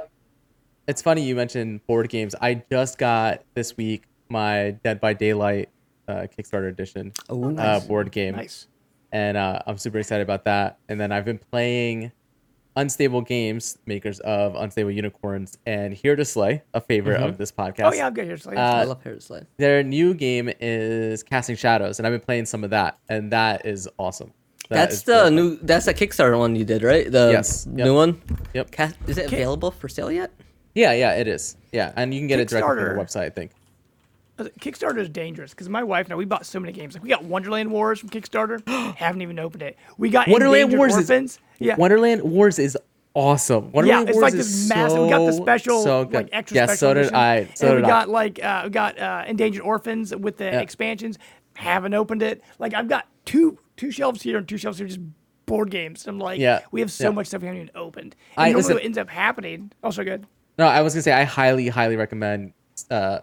it's 0.88 1.02
funny 1.02 1.21
you 1.21 1.36
mentioned 1.36 1.86
board 1.88 2.10
games. 2.10 2.36
I 2.41 2.63
just 2.71 2.97
got 2.97 3.43
this 3.54 3.78
week 3.78 4.04
my 4.30 4.71
Dead 4.84 4.99
by 4.99 5.13
Daylight 5.13 5.69
uh, 6.08 6.28
Kickstarter 6.38 6.67
edition 6.69 7.12
Oh, 7.30 7.45
uh, 7.45 7.49
nice. 7.52 7.86
board 7.86 8.12
game, 8.12 8.36
Nice. 8.36 8.67
And 9.12 9.38
uh, 9.38 9.60
I'm 9.65 9.78
super 9.78 9.98
excited 10.00 10.22
about 10.24 10.45
that. 10.45 10.78
And 10.88 11.00
then 11.00 11.12
I've 11.12 11.26
been 11.26 11.39
playing 11.52 12.12
Unstable 12.76 13.22
Games, 13.22 13.78
makers 13.86 14.19
of 14.22 14.56
Unstable 14.56 14.91
Unicorns, 14.91 15.58
and 15.65 15.93
Here 15.93 16.15
to 16.15 16.24
Slay, 16.24 16.62
a 16.74 16.80
favorite 16.80 17.19
of 17.22 17.38
this 17.38 17.52
podcast. 17.52 17.82
Oh 17.86 17.93
yeah, 17.93 18.06
I'm 18.08 18.13
good 18.13 18.26
here. 18.26 18.38
So, 18.38 18.52
I 18.52 18.56
Uh, 18.84 18.86
love 18.88 19.04
Here 19.04 19.15
to 19.15 19.22
Slay. 19.22 19.41
Their 19.58 19.84
new 19.84 20.13
game 20.13 20.50
is 20.62 21.24
Casting 21.24 21.56
Shadows, 21.56 22.00
and 22.00 22.06
I've 22.08 22.13
been 22.13 22.22
playing 22.22 22.45
some 22.45 22.63
of 22.63 22.69
that, 22.69 22.98
and 23.10 23.32
that 23.34 23.65
is 23.65 23.89
awesome. 23.98 24.32
That 24.69 24.76
That's 24.76 24.95
is 24.98 25.04
the 25.04 25.12
really 25.13 25.24
fun. 25.26 25.36
new. 25.36 25.56
That's 25.63 25.86
the 25.88 25.93
Kickstarter 25.95 26.38
one 26.38 26.56
you 26.56 26.63
did, 26.63 26.84
right? 26.84 27.12
The 27.12 27.32
Yes. 27.32 27.65
new 27.65 27.95
one. 27.95 28.22
Yep. 28.54 28.72
Ca- 28.72 28.91
is 29.08 29.17
it 29.17 29.26
available 29.26 29.72
for 29.72 29.89
sale 29.89 30.12
yet? 30.12 30.30
Yeah, 30.76 30.93
yeah, 30.93 31.13
it 31.15 31.28
is. 31.28 31.58
Yeah, 31.74 31.91
and 31.95 32.13
you 32.13 32.19
can 32.19 32.28
get 32.28 32.39
it 32.39 32.48
directly 32.48 32.69
from 32.69 32.78
Kickstarter. 32.78 32.95
their 32.95 33.06
website, 33.06 33.26
I 33.26 33.30
think. 33.32 33.52
Kickstarter 34.60 34.97
is 34.99 35.10
dangerous 35.10 35.52
because 35.52 35.69
my 35.69 35.84
wife 35.84 36.06
and 36.06 36.13
I 36.13 36.15
we 36.15 36.25
bought 36.25 36.45
so 36.45 36.60
many 36.60 36.73
games. 36.73 36.93
Like 36.95 37.04
we 37.04 37.10
got 37.10 37.23
Wonderland 37.23 37.71
Wars 37.71 37.99
from 37.99 38.10
Kickstarter, 38.10 38.67
haven't 38.95 39.21
even 39.21 39.39
opened 39.39 39.63
it. 39.63 39.78
We 39.97 40.10
got 40.10 40.28
Wonderland 40.28 40.71
Endangered 40.73 40.78
Wars 40.80 40.93
Orphans. 40.93 41.32
is 41.34 41.39
yeah. 41.60 41.75
Wonderland 41.75 42.21
Wars 42.23 42.60
is 42.60 42.78
awesome. 43.13 43.71
Wonderland 43.71 44.08
yeah, 44.08 44.10
it's 44.12 44.15
Wars 44.15 44.21
like 44.21 44.34
is 44.39 44.67
this 44.67 44.69
massive. 44.69 44.99
we 45.04 45.10
got 45.10 45.25
the 45.25 45.34
special, 45.34 45.84
so 45.84 46.06
good. 46.06 46.13
like 46.13 46.30
extra 46.32 46.56
yeah, 46.56 46.65
special. 46.65 46.78
so 46.80 46.93
did 46.93 46.99
edition. 47.02 47.15
I. 47.15 47.49
So 47.56 47.67
and 47.67 47.75
did 47.78 47.82
we 47.82 47.84
I. 47.86 47.88
got 47.88 48.10
like 48.10 48.43
uh, 48.43 48.62
we 48.65 48.69
got 48.69 48.99
uh, 48.99 49.23
Endangered 49.28 49.62
Orphans 49.62 50.15
with 50.15 50.38
the 50.38 50.45
Yeah. 50.45 50.60
expansions. 50.62 51.17
Haven't 51.56 51.93
opened 51.93 52.21
it. 52.23 52.41
Like 52.60 52.73
I've 52.73 52.88
got 52.88 53.08
two 53.25 53.58
two 53.78 53.91
shelves 53.91 54.21
here 54.21 54.38
and 54.38 54.47
two 54.47 54.58
shelves 54.58 54.78
here 54.78 54.88
just 54.88 54.99
board 55.45 55.71
games. 55.71 56.08
I'm 56.08 56.19
like, 56.19 56.39
Yeah, 56.39 56.62
we 56.71 56.80
have 56.82 56.91
so 56.91 57.06
yeah. 57.06 57.10
much 57.10 57.28
stuff 57.28 57.41
we 57.41 57.47
haven't 57.47 57.63
even 57.63 57.75
opened. 57.75 58.15
And 58.38 58.54
I- 58.54 58.56
listen- 58.58 58.75
what 58.75 58.84
ends 58.86 58.97
up 58.97 59.10
happening. 59.10 59.71
Also 59.84 60.04
good. 60.04 60.25
No, 60.58 60.67
I 60.67 60.82
was 60.82 60.93
gonna 60.93 61.04
say 61.04 61.13
I 61.13 61.23
highly, 61.23 61.69
highly 61.69 61.95
recommend 61.95 62.52
uh, 62.91 63.19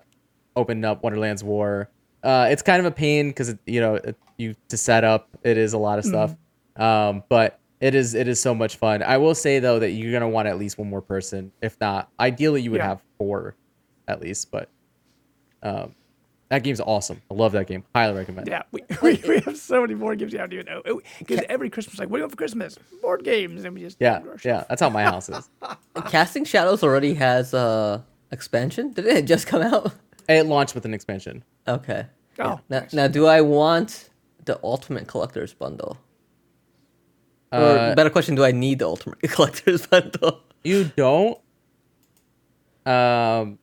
opening 0.57 0.85
up 0.85 1.03
Wonderland's 1.05 1.45
War. 1.45 1.89
Uh, 2.23 2.49
it's 2.51 2.63
kind 2.63 2.81
of 2.81 2.87
a 2.87 2.91
pain 2.91 3.29
because 3.29 3.55
you 3.67 3.81
know 3.81 3.95
it, 3.97 4.17
you 4.39 4.55
to 4.69 4.77
set 4.77 5.05
up. 5.05 5.29
It 5.45 5.57
is 5.59 5.75
a 5.75 5.79
lot 5.79 5.99
of 6.01 6.05
stuff, 6.05 6.35
um, 6.77 7.23
but 7.29 7.61
it 7.81 7.95
is 7.95 8.15
it 8.15 8.27
is 8.27 8.41
so 8.41 8.55
much 8.55 8.77
fun. 8.77 9.03
I 9.03 9.19
will 9.19 9.35
say 9.35 9.59
though 9.61 9.79
that 9.79 9.91
you're 9.91 10.13
gonna 10.13 10.29
want 10.29 10.49
at 10.49 10.59
least 10.59 10.79
one 10.79 10.89
more 10.91 11.03
person. 11.03 11.53
If 11.63 11.79
not, 11.81 12.11
ideally 12.19 12.63
you 12.63 12.71
would 12.73 12.79
Yeah. 12.79 12.89
have 12.89 13.03
four, 13.19 13.55
at 14.09 14.21
least. 14.21 14.51
But 14.51 14.69
um, 15.63 15.95
that 16.49 16.63
game's 16.65 16.81
awesome. 16.81 17.21
I 17.31 17.35
love 17.35 17.53
that 17.53 17.67
game. 17.67 17.85
Highly 17.95 18.17
recommend. 18.17 18.49
Yeah, 18.49 18.63
we, 18.73 18.83
we, 19.03 19.21
we 19.29 19.41
have 19.41 19.57
so 19.57 19.83
many 19.83 19.95
board 19.95 20.19
games 20.19 20.33
you 20.33 20.39
don't 20.39 20.53
even 20.53 20.67
know. 20.67 20.83
Because 21.19 21.41
every 21.49 21.71
Christmas, 21.71 21.99
like, 21.99 22.09
what 22.09 22.17
do 22.17 22.21
you 22.21 22.25
want 22.25 22.33
for 22.33 22.37
Christmas? 22.39 22.79
Board 23.03 23.25
games, 23.25 23.65
and 23.65 23.75
we 23.75 23.83
just 23.83 23.99
Yeah, 24.01 24.19
go 24.21 24.25
to 24.25 24.31
our 24.33 24.39
yeah. 24.45 24.65
That's 24.69 24.81
how 24.81 24.89
my 24.89 25.03
house 25.05 25.29
is. 25.29 25.49
Casting 26.07 26.45
Shadows 26.45 26.83
already 26.83 27.15
has 27.15 27.53
uh 27.55 28.01
expansion. 28.33 28.93
Did 28.93 29.07
it 29.07 29.27
just 29.27 29.47
come 29.47 29.63
out? 29.63 29.93
It 30.29 30.47
launched 30.47 30.75
with 30.75 30.85
an 30.85 30.95
expansion. 30.95 31.45
Okay. 31.69 32.07
Oh, 32.39 32.45
Now, 32.45 32.81
nice. 32.81 32.93
now, 32.93 33.09
do 33.09 33.27
I 33.27 33.41
want 33.41 34.11
the 34.45 34.59
Ultimate 34.63 35.07
Collector's 35.07 35.55
Bundle? 35.55 35.99
Or 37.53 37.59
Uh, 37.61 37.95
better 37.95 38.11
question: 38.11 38.35
Do 38.35 38.45
I 38.45 38.53
need 38.53 38.81
the 38.81 38.87
Ultimate 38.87 39.21
Collector's 39.31 39.87
Bundle? 39.87 40.41
You 40.65 40.85
don't. 40.97 41.39
Um, 42.85 43.59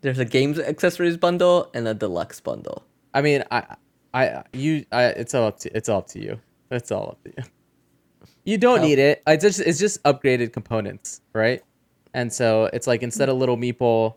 There's 0.00 0.18
a 0.18 0.24
games 0.24 0.58
accessories 0.58 1.16
bundle 1.16 1.70
and 1.74 1.86
a 1.88 1.94
deluxe 1.94 2.40
bundle. 2.40 2.84
I 3.14 3.22
mean, 3.22 3.44
I, 3.50 3.76
I, 4.14 4.44
you, 4.52 4.84
I, 4.92 5.04
it's 5.06 5.34
all 5.34 5.46
up 5.48 5.58
to, 5.60 5.76
it's 5.76 5.88
all 5.88 5.98
up 5.98 6.08
to 6.08 6.20
you. 6.22 6.40
It's 6.70 6.90
all 6.92 7.10
up 7.10 7.22
to 7.24 7.32
you. 7.36 7.44
You 8.44 8.58
don't 8.58 8.80
Oh. 8.80 8.82
need 8.82 8.98
it. 8.98 9.22
It's 9.26 9.42
just, 9.42 9.60
it's 9.60 9.78
just 9.78 10.02
upgraded 10.04 10.52
components, 10.52 11.20
right? 11.32 11.62
And 12.14 12.32
so 12.32 12.70
it's 12.72 12.86
like 12.86 13.02
instead 13.02 13.28
of 13.28 13.36
little 13.36 13.56
meeple, 13.56 14.14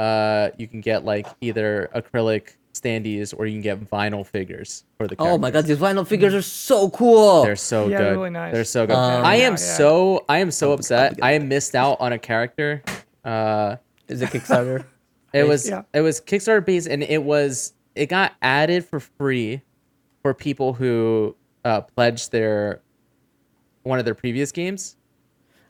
uh, 0.00 0.50
you 0.56 0.66
can 0.66 0.80
get 0.80 1.04
like 1.04 1.26
either 1.40 1.90
acrylic 1.94 2.54
standees 2.72 3.34
or 3.36 3.46
you 3.46 3.52
can 3.54 3.60
get 3.62 3.90
vinyl 3.90 4.24
figures 4.26 4.84
for 4.96 5.06
the. 5.06 5.14
Oh 5.18 5.36
my 5.36 5.50
god, 5.50 5.66
these 5.66 5.76
vinyl 5.78 6.06
figures 6.06 6.32
are 6.34 6.42
so 6.42 6.88
cool. 6.90 7.42
They're 7.42 7.56
so 7.56 7.88
Yeah, 7.88 7.98
good. 7.98 8.04
they're 8.06 8.12
really 8.14 8.30
nice. 8.30 8.54
They're 8.54 8.64
so 8.64 8.86
good. 8.86 8.94
Um, 8.96 9.24
I 9.24 9.34
am 9.36 9.40
Yeah, 9.40 9.48
yeah. 9.50 9.54
so 9.56 10.24
I 10.28 10.38
am 10.38 10.50
so 10.50 10.72
upset. 10.72 11.18
I 11.22 11.38
missed 11.38 11.74
out 11.74 12.00
on 12.00 12.12
a 12.12 12.18
character. 12.18 12.82
Uh, 13.24 13.76
Is 14.08 14.22
it 14.22 14.30
Kickstarter? 14.30 14.84
it 15.34 15.46
was 15.46 15.68
Yeah. 15.68 15.82
it 15.92 16.00
was 16.00 16.20
Kickstarter 16.20 16.64
based, 16.64 16.88
and 16.88 17.02
it 17.02 17.22
was 17.22 17.74
it 17.94 18.06
got 18.06 18.32
added 18.40 18.84
for 18.86 19.00
free 19.00 19.60
for 20.22 20.32
people 20.32 20.72
who 20.72 21.36
uh, 21.64 21.82
pledged 21.82 22.32
their 22.32 22.80
one 23.82 23.98
of 23.98 24.04
their 24.04 24.14
previous 24.14 24.52
games. 24.52 24.96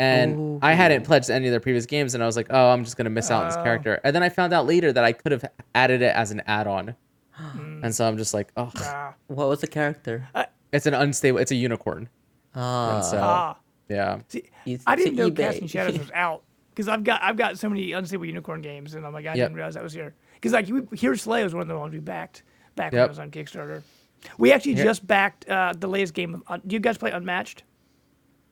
And 0.00 0.58
I 0.64 0.72
hadn't 0.72 1.04
pledged 1.04 1.28
any 1.30 1.46
of 1.46 1.50
their 1.50 1.60
previous 1.60 1.84
games, 1.86 2.14
and 2.14 2.22
I 2.22 2.26
was 2.26 2.36
like, 2.36 2.46
"Oh, 2.50 2.70
I'm 2.70 2.84
just 2.84 2.96
gonna 2.96 3.10
miss 3.10 3.30
out 3.30 3.42
on 3.42 3.48
this 3.48 3.56
Oh. 3.58 3.62
character." 3.62 4.00
And 4.02 4.14
then 4.16 4.22
I 4.22 4.28
found 4.30 4.52
out 4.52 4.66
later 4.66 4.92
that 4.92 5.04
I 5.04 5.12
could 5.12 5.30
have 5.32 5.44
added 5.74 6.00
it 6.02 6.14
as 6.16 6.30
an 6.30 6.42
add-on, 6.46 6.94
and 7.82 7.94
so 7.94 8.06
I'm 8.08 8.16
just 8.16 8.32
like, 8.34 8.50
"Oh, 8.56 8.70
Ah, 8.76 9.14
what 9.26 9.48
was 9.48 9.60
the 9.60 9.66
character? 9.66 10.26
it's 10.72 10.86
an 10.86 10.94
unstable. 10.94 11.38
It's 11.38 11.50
a 11.52 11.54
unicorn." 11.56 12.08
Ah, 12.54 12.96
And 12.96 13.04
so 13.04 13.18
ah. 13.22 13.56
yeah, 13.88 14.20
See, 14.28 14.44
It's 14.66 14.84
I 14.86 14.96
to 14.96 15.02
didn't 15.04 15.16
know 15.16 15.30
eBay. 15.30 15.36
Casting 15.36 15.68
Shadows 15.68 15.98
was 15.98 16.10
out 16.14 16.42
because 16.70 16.88
I've 16.88 17.04
got 17.04 17.22
I've 17.22 17.36
got 17.36 17.58
so 17.58 17.68
many 17.68 17.92
unstable 17.92 18.24
unicorn 18.24 18.62
games, 18.62 18.94
and 18.94 19.04
I'm 19.06 19.12
like, 19.12 19.26
I 19.26 19.34
Yep. 19.34 19.36
didn't 19.36 19.54
realize 19.54 19.74
that 19.74 19.82
was 19.82 19.92
here. 19.92 20.14
Because 20.34 20.52
like 20.52 20.66
we, 20.68 20.80
here, 20.96 21.14
Slay 21.16 21.44
was 21.44 21.52
one 21.52 21.60
of 21.62 21.68
the 21.68 21.78
ones 21.78 21.92
we 21.92 22.00
backed 22.00 22.42
back 22.74 22.92
when 22.92 23.00
Yep. 23.00 23.06
it 23.06 23.10
was 23.10 23.18
on 23.18 23.30
Kickstarter. 23.30 23.82
We 24.38 24.52
actually 24.52 24.74
Here- 24.76 24.84
just 24.84 25.06
backed 25.06 25.46
uh, 25.48 25.74
the 25.78 25.86
latest 25.88 26.14
game. 26.14 26.34
Of, 26.36 26.42
uh, 26.48 26.58
do 26.66 26.74
you 26.74 26.80
guys 26.80 26.96
play 26.96 27.10
Unmatched? 27.10 27.64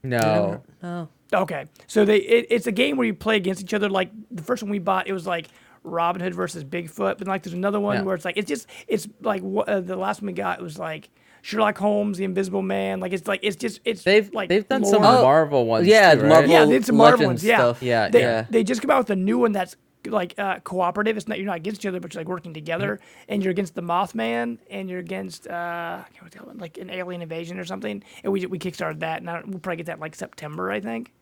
no, 0.03 0.63
no. 0.83 1.09
Okay, 1.33 1.67
so 1.87 2.05
they 2.05 2.17
it, 2.19 2.47
it's 2.51 2.67
a 2.67 2.73
game 2.73 2.97
where 2.97 3.07
you 3.07 3.15
play 3.15 3.37
against 3.37 3.61
each 3.63 3.75
other. 3.75 3.89
Like 3.91 4.11
the 4.31 4.43
first 4.43 4.63
one 4.63 4.71
we 4.71 4.79
bought, 4.79 5.07
it 5.09 5.13
was 5.13 5.27
like 5.27 5.49
Robin 5.85 6.21
Hood 6.23 6.35
versus 6.35 6.65
Bigfoot, 6.65 7.19
but 7.19 7.27
like 7.27 7.43
there's 7.43 7.55
another 7.55 7.81
one 7.81 7.97
Yeah. 7.99 8.03
where 8.03 8.15
it's 8.15 8.25
like 8.25 8.37
it's 8.39 8.49
just 8.49 8.67
it's 8.87 9.07
like 9.21 9.43
wha- 9.43 9.65
uh, 9.65 9.81
the 9.81 9.97
last 9.97 10.23
one 10.23 10.29
we 10.29 10.33
got 10.33 10.61
was 10.63 10.79
like 10.79 11.11
Sherlock 11.43 11.77
Holmes, 11.79 12.19
The 12.19 12.25
Invisible 12.25 12.63
Man. 12.63 12.99
Like 13.01 13.13
it's 13.13 13.29
like 13.29 13.41
it's 13.43 13.57
just 13.57 13.81
it's 13.85 14.03
They've 14.05 14.33
like 14.33 14.49
they've 14.49 14.67
done 14.67 14.85
some 14.85 15.03
lore. 15.03 15.23
Marvel 15.23 15.67
ones. 15.67 15.87
yeah, 15.87 16.15
too, 16.15 16.23
right? 16.23 16.29
Marvel- 16.29 16.51
yeah, 16.51 16.67
it's 16.77 16.91
Marvel 16.91 17.19
Legends 17.19 17.27
ones. 17.27 17.45
Yeah, 17.45 17.57
stuff. 17.59 17.83
Yeah, 17.83 18.09
They, 18.09 18.21
yeah. 18.21 18.47
they 18.49 18.65
just 18.65 18.81
come 18.81 18.91
out 18.91 18.99
with 18.99 19.11
a 19.11 19.17
new 19.17 19.39
one 19.39 19.53
that's 19.53 19.77
like 20.11 20.35
uh, 20.39 20.59
cooperative. 20.61 21.17
It's 21.17 21.29
not 21.29 21.39
you're 21.39 21.47
not 21.47 21.57
against 21.57 21.81
each 21.83 21.87
other, 21.87 22.01
but 22.01 22.15
you're 22.15 22.21
like 22.21 22.29
working 22.29 22.55
together, 22.55 22.97
Mm-hmm. 22.97 23.33
and 23.33 23.43
you're 23.43 23.51
against 23.51 23.75
the 23.75 23.83
Mothman, 23.83 24.59
and 24.71 24.89
you're 24.91 25.01
against 25.01 25.47
uh, 25.47 26.03
I 26.05 26.05
the 26.31 26.39
other 26.39 26.47
one, 26.47 26.59
like 26.59 26.79
an 26.79 26.91
alien 26.91 27.23
invasion 27.23 27.59
or 27.59 27.65
something. 27.65 28.03
And 28.25 28.33
we 28.33 28.47
we 28.47 28.59
kickstarted 28.59 29.01
that, 29.01 29.21
and 29.21 29.31
I, 29.31 29.43
we'll 29.47 29.59
probably 29.61 29.77
get 29.77 29.87
that 29.87 30.01
like 30.01 30.15
September, 30.15 30.71
I 30.71 30.81
think. 30.81 31.13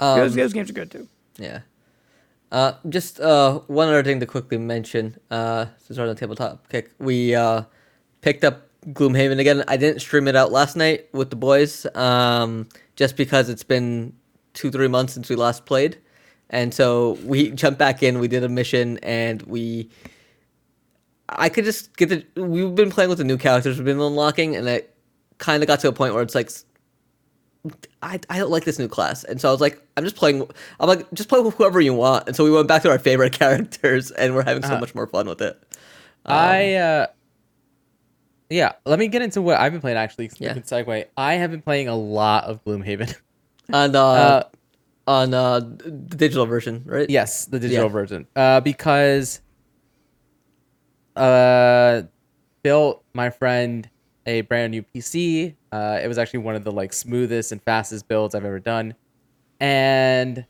Um, 0.00 0.18
those, 0.20 0.34
those 0.34 0.52
games 0.52 0.70
are 0.70 0.74
good 0.74 0.90
too. 0.90 1.08
Yeah. 1.38 1.60
Uh, 2.52 2.72
just 2.88 3.20
uh, 3.20 3.58
one 3.66 3.88
other 3.88 4.02
thing 4.02 4.20
to 4.20 4.26
quickly 4.26 4.56
mention. 4.58 5.16
Uh, 5.30 5.66
since 5.78 5.98
we're 5.98 6.04
on 6.04 6.08
the 6.08 6.14
tabletop 6.14 6.68
kick, 6.68 6.92
we 6.98 7.34
uh, 7.34 7.62
picked 8.20 8.44
up 8.44 8.68
Gloomhaven 8.86 9.38
again. 9.38 9.64
I 9.68 9.76
didn't 9.76 10.00
stream 10.00 10.28
it 10.28 10.36
out 10.36 10.52
last 10.52 10.76
night 10.76 11.08
with 11.12 11.30
the 11.30 11.36
boys, 11.36 11.84
um, 11.94 12.68
just 12.96 13.16
because 13.16 13.48
it's 13.48 13.64
been 13.64 14.14
two 14.54 14.70
three 14.70 14.88
months 14.88 15.12
since 15.14 15.28
we 15.28 15.36
last 15.36 15.66
played, 15.66 15.98
and 16.50 16.72
so 16.72 17.18
we 17.24 17.50
jumped 17.50 17.78
back 17.78 18.02
in. 18.02 18.18
We 18.18 18.28
did 18.28 18.44
a 18.44 18.48
mission, 18.48 18.98
and 19.02 19.42
we. 19.42 19.90
I 21.28 21.48
could 21.50 21.64
just 21.64 21.96
get 21.96 22.08
the. 22.08 22.24
We've 22.42 22.74
been 22.74 22.90
playing 22.90 23.10
with 23.10 23.18
the 23.18 23.24
new 23.24 23.36
characters 23.36 23.76
we've 23.76 23.84
been 23.84 24.00
unlocking, 24.00 24.56
and 24.56 24.66
it 24.68 24.94
kind 25.38 25.62
of 25.62 25.66
got 25.66 25.80
to 25.80 25.88
a 25.88 25.92
point 25.92 26.14
where 26.14 26.22
it's 26.22 26.34
like 26.34 26.50
I, 28.02 28.18
I 28.30 28.38
don't 28.38 28.50
like 28.50 28.64
this 28.64 28.78
new 28.78 28.88
class. 28.88 29.24
And 29.24 29.40
so 29.40 29.48
I 29.48 29.52
was 29.52 29.60
like, 29.60 29.82
I'm 29.96 30.04
just 30.04 30.16
playing. 30.16 30.48
I'm 30.80 30.88
like, 30.88 31.10
just 31.12 31.28
play 31.28 31.40
with 31.40 31.54
whoever 31.54 31.80
you 31.80 31.92
want. 31.92 32.26
And 32.28 32.34
so 32.36 32.44
we 32.44 32.50
went 32.50 32.66
back 32.68 32.82
to 32.82 32.90
our 32.90 32.98
favorite 32.98 33.32
characters, 33.38 34.10
and 34.12 34.34
we're 34.34 34.44
having 34.44 34.62
so 34.62 34.70
Uh-huh. 34.70 34.80
much 34.80 34.94
more 34.94 35.06
fun 35.06 35.26
with 35.28 35.42
it. 35.42 35.60
I 36.24 36.74
uh 36.74 37.06
yeah, 38.50 38.72
let 38.86 38.98
me 38.98 39.08
get 39.08 39.20
into 39.20 39.42
what 39.42 39.58
I've 39.58 39.72
been 39.72 39.80
playing 39.82 39.98
actually. 39.98 40.30
Yeah. 40.38 40.54
Yeah. 40.54 40.60
Segue. 40.62 41.04
I 41.18 41.34
have 41.34 41.50
been 41.50 41.60
playing 41.62 41.88
a 41.88 41.94
lot 41.96 42.44
of 42.44 42.64
Gloomhaven. 42.64 43.14
And 43.70 43.94
uh, 43.94 44.08
Uh, 44.12 44.42
on 45.08 45.32
uh, 45.34 45.58
the 45.60 46.16
digital 46.16 46.46
version, 46.46 46.82
right? 46.86 47.08
yes, 47.10 47.46
the 47.46 47.58
digital 47.58 47.86
Yeah. 47.86 47.92
version. 47.92 48.28
Uh, 48.36 48.60
because 48.60 49.40
uh, 51.16 52.02
built 52.62 53.02
my 53.14 53.30
friend 53.30 53.88
a 54.26 54.42
brand 54.42 54.70
new 54.72 54.82
PC. 54.82 55.56
Uh, 55.72 55.98
it 56.02 56.06
was 56.08 56.18
actually 56.18 56.40
one 56.40 56.54
of 56.54 56.64
the 56.64 56.70
like 56.72 56.92
smoothest 56.92 57.50
and 57.52 57.62
fastest 57.62 58.06
builds 58.08 58.34
I've 58.34 58.44
ever 58.44 58.60
done, 58.60 58.94
and 59.60 60.46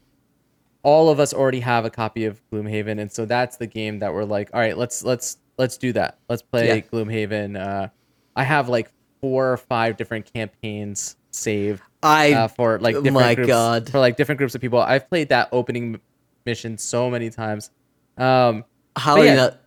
all 0.83 1.11
of 1.11 1.21
us 1.21 1.33
already 1.33 1.61
have 1.61 1.85
a 1.85 1.91
copy 1.91 2.25
of 2.25 2.41
Gloomhaven, 2.53 3.01
and 3.01 3.11
so 3.11 3.25
that's 3.25 3.57
the 3.57 3.67
game 3.67 4.01
that 4.01 4.13
we're 4.13 4.25
like, 4.25 4.51
all 4.53 4.61
right, 4.61 4.77
let's 4.77 5.03
let's 5.05 5.39
let's 5.59 5.79
do 5.79 5.93
that. 5.93 6.19
Let's 6.29 6.43
play 6.43 6.67
Yeah. 6.67 6.81
Gloomhaven. 6.81 7.57
Uh, 7.59 7.89
I 8.37 8.45
have 8.45 8.69
like 8.69 8.91
four 9.23 9.53
or 9.53 9.57
five 9.57 9.97
different 9.97 10.33
campaigns 10.33 11.17
saved 11.33 11.83
I 12.03 12.33
uh, 12.33 12.49
for 12.49 12.79
like 12.79 12.95
oh 12.95 13.03
different 13.03 13.27
my 13.27 13.35
groups, 13.35 13.49
God. 13.49 13.91
for 13.91 13.99
like 13.99 14.17
different 14.17 14.39
groups 14.39 14.55
of 14.55 14.61
people. 14.61 14.81
I've 14.81 15.09
played 15.09 15.31
that 15.31 15.49
opening 15.53 15.95
m- 15.95 16.01
mission 16.47 16.79
so 16.79 17.11
many 17.11 17.31
times. 17.31 17.71
Um, 18.17 18.65
how 18.97 19.15
but 19.17 19.21
are 19.21 19.25
you 19.25 19.31
yeah. 19.31 19.37
not? 19.37 19.61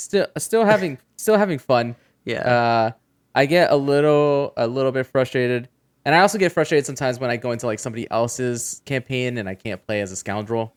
still 0.00 0.26
still 0.38 0.64
having 0.64 0.98
still 1.16 1.38
having 1.38 1.58
fun. 1.58 1.94
Yeah. 2.24 2.40
Uh, 2.40 2.90
I 3.34 3.46
get 3.46 3.70
a 3.70 3.76
little 3.76 4.52
a 4.56 4.66
little 4.66 4.90
bit 4.92 5.06
frustrated, 5.06 5.68
and 6.04 6.14
I 6.14 6.20
also 6.20 6.38
get 6.38 6.52
frustrated 6.52 6.86
sometimes 6.86 7.20
when 7.20 7.30
I 7.30 7.36
go 7.36 7.52
into 7.52 7.66
like 7.66 7.78
somebody 7.78 8.10
else's 8.10 8.82
campaign 8.84 9.38
and 9.38 9.48
I 9.48 9.54
can't 9.54 9.84
play 9.86 10.00
as 10.00 10.10
a 10.10 10.16
scoundrel, 10.16 10.74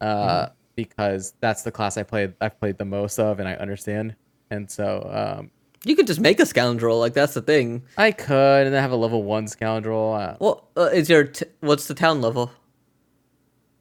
uh, 0.00 0.48
because 0.74 1.34
that's 1.40 1.62
the 1.62 1.70
class 1.70 1.96
I 1.96 2.02
played 2.02 2.34
I've 2.40 2.58
played 2.58 2.78
the 2.78 2.84
most 2.84 3.18
of 3.18 3.38
and 3.38 3.48
I 3.48 3.54
understand, 3.54 4.16
and 4.50 4.68
so 4.68 5.38
um, 5.38 5.50
you 5.84 5.94
could 5.96 6.06
just 6.06 6.20
make 6.20 6.40
a 6.40 6.46
scoundrel. 6.46 6.98
Like 6.98 7.12
that's 7.14 7.34
the 7.34 7.42
thing. 7.42 7.82
I 7.98 8.12
could 8.12 8.66
and 8.66 8.74
then 8.74 8.80
have 8.82 8.92
a 8.92 8.96
level 8.96 9.22
one 9.22 9.46
scoundrel. 9.48 10.14
Uh, 10.14 10.36
Well, 10.40 10.68
uh, 10.76 10.82
is 10.92 11.08
your 11.10 11.24
t- 11.24 11.46
what's 11.60 11.86
the 11.88 11.94
town 11.94 12.20
level? 12.20 12.50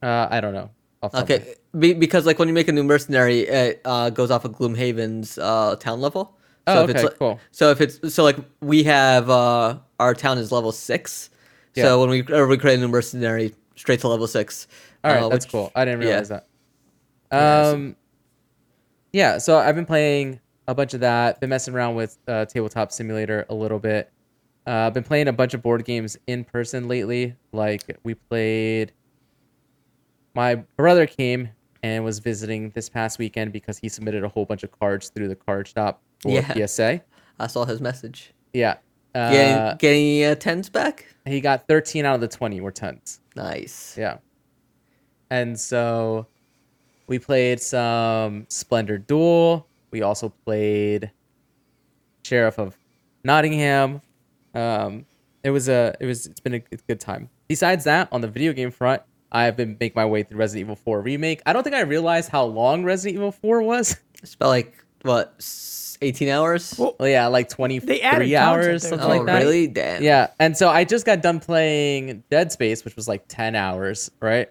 uh, 0.01 0.27
I 0.29 0.41
don't 0.41 0.53
know. 0.53 0.69
off 1.01 1.11
the 1.11 1.17
top 1.19 1.23
of 1.23 1.29
my 1.29 1.35
Okay, 1.35 1.55
Be- 1.77 1.93
because 1.93 2.25
like 2.25 2.39
when 2.39 2.47
you 2.47 2.53
make 2.53 2.67
a 2.67 2.71
new 2.71 2.83
mercenary, 2.83 3.41
it 3.41 3.81
uh, 3.85 4.09
goes 4.09 4.31
off 4.31 4.45
of 4.45 4.51
Gloomhaven's 4.53 5.37
uh, 5.37 5.75
town 5.77 6.01
level. 6.01 6.37
Oh, 6.67 6.83
if 6.83 6.89
it's 6.91 6.99
okay, 6.99 7.07
like- 7.07 7.17
cool. 7.19 7.39
So 7.51 7.71
if 7.71 7.81
it's 7.81 8.13
so 8.13 8.23
like 8.23 8.37
we 8.61 8.83
have 8.83 9.29
uh, 9.29 9.79
our 9.99 10.13
town 10.13 10.37
is 10.37 10.51
level 10.51 10.71
six. 10.71 11.29
Yeah. 11.75 11.83
So 11.85 11.99
when 12.01 12.09
we 12.09 12.23
uh, 12.33 12.45
we 12.45 12.57
create 12.57 12.77
a 12.77 12.81
new 12.81 12.87
mercenary, 12.87 13.55
straight 13.75 13.99
to 14.01 14.07
level 14.07 14.27
six. 14.27 14.67
All 15.03 15.11
right, 15.11 15.23
uh, 15.23 15.29
that's 15.29 15.45
which- 15.45 15.51
cool. 15.51 15.71
I 15.75 15.85
didn't 15.85 15.99
realize 16.01 16.29
that. 16.29 16.47
Yeah, 17.31 17.63
so- 17.63 17.73
Um, 17.75 17.95
yeah. 19.11 19.37
So 19.39 19.57
I've 19.57 19.75
been 19.75 19.85
playing 19.85 20.39
a 20.67 20.75
bunch 20.75 20.93
of 20.93 20.99
that. 21.01 21.39
Been 21.39 21.49
messing 21.49 21.73
around 21.73 21.95
with 21.95 22.17
uh, 22.27 22.45
Tabletop 22.45 22.91
Simulator 22.91 23.45
a 23.49 23.53
little 23.53 23.79
bit. 23.79 24.11
Uh, 24.65 24.89
been 24.89 25.03
playing 25.03 25.27
a 25.27 25.33
bunch 25.33 25.53
of 25.53 25.61
board 25.61 25.83
games 25.85 26.17
in 26.27 26.43
person 26.43 26.87
lately. 26.87 27.35
Like 27.51 27.97
we 28.03 28.13
played. 28.13 28.93
My 30.33 30.55
brother 30.77 31.05
came 31.05 31.49
and 31.83 32.03
was 32.03 32.19
visiting 32.19 32.69
this 32.71 32.89
past 32.89 33.19
weekend 33.19 33.51
because 33.51 33.77
he 33.77 33.89
submitted 33.89 34.23
a 34.23 34.29
whole 34.29 34.45
bunch 34.45 34.63
of 34.63 34.71
cards 34.79 35.09
through 35.09 35.27
the 35.27 35.35
card 35.35 35.67
shop 35.67 36.01
for 36.21 36.29
Yeah. 36.31 36.65
PSA. 36.67 37.01
I 37.39 37.47
saw 37.47 37.65
his 37.65 37.81
message. 37.81 38.33
Yeah. 38.53 38.77
Uh, 39.13 39.29
Getting 39.31 39.77
getting 39.77 40.23
uh, 40.31 40.35
tens 40.35 40.69
back. 40.69 41.05
he 41.25 41.39
got 41.41 41.67
13 41.67 42.03
out 42.05 42.15
of 42.15 42.21
the 42.21 42.27
20 42.27 42.61
were 42.61 42.71
tons. 42.71 43.19
Nice. 43.35 43.95
Yeah. 43.97 44.17
And 45.29 45.59
so 45.59 46.25
we 47.07 47.19
played 47.19 47.59
some 47.59 48.45
Splendor 48.49 48.97
Duel. 48.97 49.67
We 49.93 50.01
also 50.01 50.29
played 50.43 51.11
Sheriff 52.25 52.57
of 52.57 52.75
Nottingham. 53.23 54.01
Um, 54.55 55.05
it 55.43 55.51
was 55.51 55.69
a 55.69 55.95
it 55.99 56.07
was 56.07 56.25
it's 56.25 56.39
been 56.39 56.55
a 56.55 56.59
good 56.59 56.81
good 56.87 56.99
time. 56.99 57.29
Besides 57.47 57.83
that, 57.83 58.09
on 58.11 58.21
the 58.21 58.27
video 58.27 58.53
game 58.53 58.71
front, 58.71 59.03
I 59.31 59.43
have 59.43 59.55
been 59.55 59.77
making 59.79 59.93
my 59.95 60.05
way 60.07 60.23
through 60.23 60.39
Resident 60.39 60.65
Evil 60.65 60.75
4 60.75 61.01
remake. 61.01 61.43
I 61.45 61.53
don't 61.53 61.61
think 61.63 61.75
I 61.75 61.81
realized 61.81 62.29
how 62.29 62.43
long 62.45 62.83
Resident 62.83 63.17
Evil 63.17 63.31
4 63.31 63.61
was. 63.61 63.95
It's 64.23 64.35
about 64.35 64.47
like 64.47 64.73
what, 65.01 65.35
eighteen 66.01 66.29
hours? 66.29 66.75
Well, 66.77 66.95
well, 66.97 67.09
yeah, 67.09 67.27
like 67.27 67.49
They 67.49 67.55
23 67.55 68.35
hours, 68.37 68.87
something 68.87 69.01
oh, 69.01 69.09
like 69.09 69.25
that. 69.25 69.39
really? 69.39 69.67
Damn. 69.67 70.01
Yeah, 70.01 70.27
and 70.39 70.55
so 70.57 70.69
I 70.69 70.85
just 70.85 71.05
got 71.05 71.21
done 71.21 71.41
playing 71.41 72.23
Dead 72.31 72.49
Space, 72.53 72.85
which 72.85 72.95
was 72.95 73.09
like 73.09 73.25
ten 73.27 73.53
hours, 73.53 74.09
right? 74.21 74.49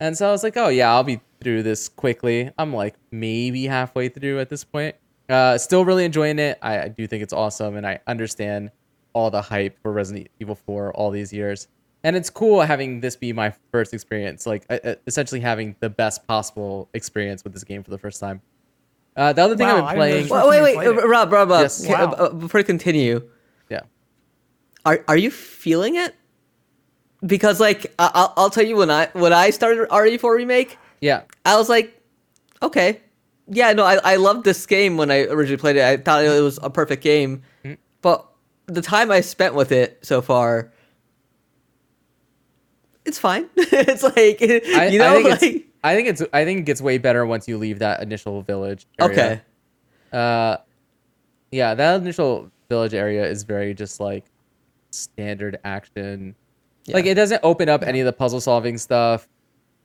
And 0.00 0.16
so 0.16 0.26
I 0.26 0.32
was 0.32 0.42
like, 0.42 0.56
oh 0.56 0.68
yeah, 0.68 0.90
I'll 0.90 1.04
be 1.04 1.20
through 1.42 1.62
this 1.62 1.88
quickly. 1.88 2.50
I'm 2.58 2.72
like 2.74 2.94
maybe 3.10 3.66
halfway 3.66 4.08
through 4.08 4.40
at 4.40 4.48
this 4.48 4.64
point. 4.64 4.94
Uh, 5.28 5.56
still 5.58 5.84
really 5.84 6.04
enjoying 6.04 6.38
it. 6.38 6.58
I, 6.60 6.80
I 6.82 6.88
do 6.88 7.06
think 7.06 7.22
it's 7.22 7.32
awesome, 7.32 7.76
and 7.76 7.86
I 7.86 8.00
understand 8.06 8.70
all 9.12 9.30
the 9.30 9.42
hype 9.42 9.78
for 9.82 9.92
Resident 9.92 10.28
Evil 10.40 10.54
4 10.54 10.92
all 10.94 11.10
these 11.10 11.32
years. 11.32 11.68
And 12.02 12.16
it's 12.16 12.30
cool 12.30 12.60
having 12.62 13.00
this 13.00 13.14
be 13.14 13.32
my 13.32 13.52
first 13.70 13.92
experience, 13.92 14.46
like 14.46 14.64
uh, 14.70 14.94
essentially 15.06 15.40
having 15.40 15.76
the 15.80 15.90
best 15.90 16.26
possible 16.26 16.88
experience 16.94 17.44
with 17.44 17.52
this 17.52 17.62
game 17.64 17.82
for 17.84 17.90
the 17.90 17.98
first 17.98 18.18
time. 18.20 18.40
Uh, 19.16 19.32
the 19.32 19.42
other 19.42 19.56
thing 19.56 19.66
Wow, 19.66 19.76
I've 19.84 19.84
I 19.84 19.88
been 19.88 19.96
playing, 19.98 20.26
know 20.28 20.48
Wait, 20.48 20.62
wait, 20.62 20.74
played 20.76 20.96
wait. 20.96 21.06
Rob, 21.06 21.30
Rob, 21.32 21.50
Rob. 21.50 21.60
Yes. 21.60 21.86
Wow. 21.86 22.12
uh, 22.12 22.28
before 22.32 22.60
you 22.60 22.64
continue, 22.64 23.28
yeah, 23.68 23.80
are 24.86 25.04
are 25.08 25.16
you 25.16 25.30
feeling 25.30 25.96
it? 25.96 26.14
Because 27.26 27.60
like 27.60 27.92
I- 27.98 28.10
I'll 28.14 28.32
I'll 28.36 28.50
tell 28.50 28.64
you 28.64 28.76
when 28.76 28.90
I 28.90 29.08
when 29.12 29.32
I 29.34 29.50
started 29.50 29.86
RE4 29.90 30.34
remake, 30.36 30.78
yeah, 31.00 31.22
I 31.44 31.56
was 31.56 31.68
like, 31.68 32.00
okay, 32.62 33.00
yeah, 33.48 33.72
no, 33.72 33.84
I 33.84 33.98
I 34.04 34.16
loved 34.16 34.44
this 34.44 34.64
game 34.66 34.96
when 34.96 35.10
I 35.10 35.22
originally 35.24 35.56
played 35.58 35.76
it. 35.76 35.84
I 35.84 35.96
thought 35.96 36.24
it 36.24 36.40
was 36.42 36.58
a 36.62 36.70
perfect 36.70 37.02
game, 37.02 37.42
Mm-hmm. 37.64 37.74
but 38.02 38.26
the 38.66 38.82
time 38.82 39.10
I 39.10 39.20
spent 39.20 39.54
with 39.54 39.72
it 39.72 39.98
so 40.02 40.20
far, 40.22 40.72
it's 43.04 43.18
fine. 43.18 43.48
it's 43.56 44.02
like 44.02 44.38
I, 44.42 44.88
you 44.88 44.98
know, 44.98 45.10
I 45.10 45.14
think 45.14 45.28
like 45.30 45.42
it's, 45.42 45.64
I 45.82 45.94
think 45.94 46.08
it's 46.08 46.22
I 46.32 46.44
think 46.44 46.60
it 46.60 46.62
gets 46.64 46.80
way 46.80 46.98
better 46.98 47.24
once 47.26 47.48
you 47.48 47.58
leave 47.58 47.78
that 47.80 48.02
initial 48.02 48.42
village. 48.42 48.86
Area. 49.00 49.12
okay, 49.12 49.40
Uh, 50.12 50.58
yeah, 51.50 51.74
that 51.74 52.00
initial 52.02 52.50
village 52.68 52.94
area 52.94 53.26
is 53.26 53.42
very 53.42 53.74
just 53.74 53.98
like 54.00 54.24
standard 54.90 55.58
action. 55.64 56.34
Like 56.88 57.06
it 57.06 57.14
doesn't 57.14 57.40
open 57.44 57.68
up 57.68 57.82
any 57.84 58.00
of 58.00 58.06
the 58.06 58.12
puzzle 58.12 58.40
solving 58.40 58.76
stuff. 58.78 59.28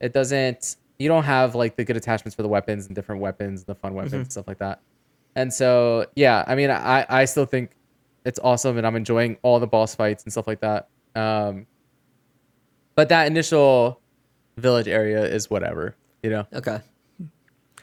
It 0.00 0.12
doesn't. 0.12 0.76
You 0.98 1.08
don't 1.08 1.24
have 1.24 1.54
like 1.54 1.76
the 1.76 1.84
good 1.84 1.96
attachments 1.96 2.34
for 2.34 2.42
the 2.42 2.48
weapons 2.48 2.86
and 2.86 2.94
different 2.94 3.20
weapons, 3.20 3.60
and 3.60 3.66
the 3.66 3.74
fun 3.74 3.94
weapons, 3.94 4.14
and 4.14 4.32
stuff 4.32 4.48
like 4.48 4.58
that. 4.58 4.80
And 5.34 5.52
so, 5.52 6.06
yeah, 6.14 6.44
I 6.46 6.54
mean, 6.54 6.70
I 6.70 7.04
I 7.08 7.24
still 7.26 7.46
think 7.46 7.72
it's 8.24 8.40
awesome, 8.42 8.78
and 8.78 8.86
I'm 8.86 8.96
enjoying 8.96 9.36
all 9.42 9.60
the 9.60 9.66
boss 9.66 9.94
fights 9.94 10.24
and 10.24 10.32
stuff 10.32 10.46
like 10.46 10.60
that. 10.60 10.88
Um, 11.14 11.66
but 12.94 13.10
that 13.10 13.26
initial 13.26 14.00
village 14.56 14.88
area 14.88 15.24
is 15.24 15.50
whatever, 15.50 15.94
you 16.22 16.30
know. 16.30 16.46
okay. 16.52 16.80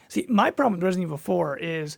See, 0.08 0.26
my 0.30 0.52
problem 0.52 0.74
with 0.74 0.84
Resident 0.84 1.08
Evil 1.08 1.18
4 1.18 1.58
is 1.58 1.98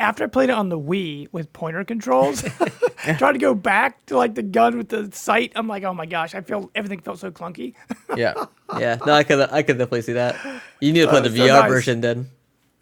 after 0.00 0.24
I 0.24 0.26
played 0.28 0.48
it 0.50 0.52
on 0.52 0.68
the 0.68 0.78
Wii 0.78 1.28
with 1.32 1.52
pointer 1.52 1.84
controls, 1.84 2.42
trying 3.18 3.34
to 3.34 3.38
go 3.38 3.54
back 3.54 4.04
to 4.06 4.16
like 4.16 4.34
the 4.34 4.42
gun 4.42 4.78
with 4.78 4.88
the 4.88 5.10
sight, 5.12 5.52
I'm 5.56 5.66
like, 5.68 5.82
oh 5.84 5.94
my 5.94 6.06
gosh, 6.06 6.34
I 6.34 6.40
feel 6.40 6.70
everything 6.74 7.00
felt 7.00 7.18
so 7.18 7.30
clunky. 7.30 7.74
Yeah. 8.16 8.34
Yeah, 8.78 8.98
no, 9.06 9.12
I 9.12 9.24
could 9.24 9.40
I 9.50 9.62
could 9.62 9.78
definitely 9.78 10.02
see 10.02 10.12
that. 10.14 10.36
You 10.80 10.92
need 10.92 11.00
to 11.00 11.08
play 11.08 11.18
Oh, 11.18 11.22
the 11.22 11.30
so 11.30 11.36
VR 11.36 11.60
nice. 11.62 11.70
version 11.70 12.00
then. 12.00 12.28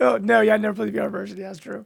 oh 0.00 0.18
no, 0.18 0.40
yeah, 0.40 0.54
I 0.54 0.56
never 0.56 0.74
played 0.74 0.92
the 0.92 0.98
VR 0.98 1.10
version. 1.10 1.36
Yeah, 1.38 1.46
that's 1.48 1.58
true. 1.58 1.84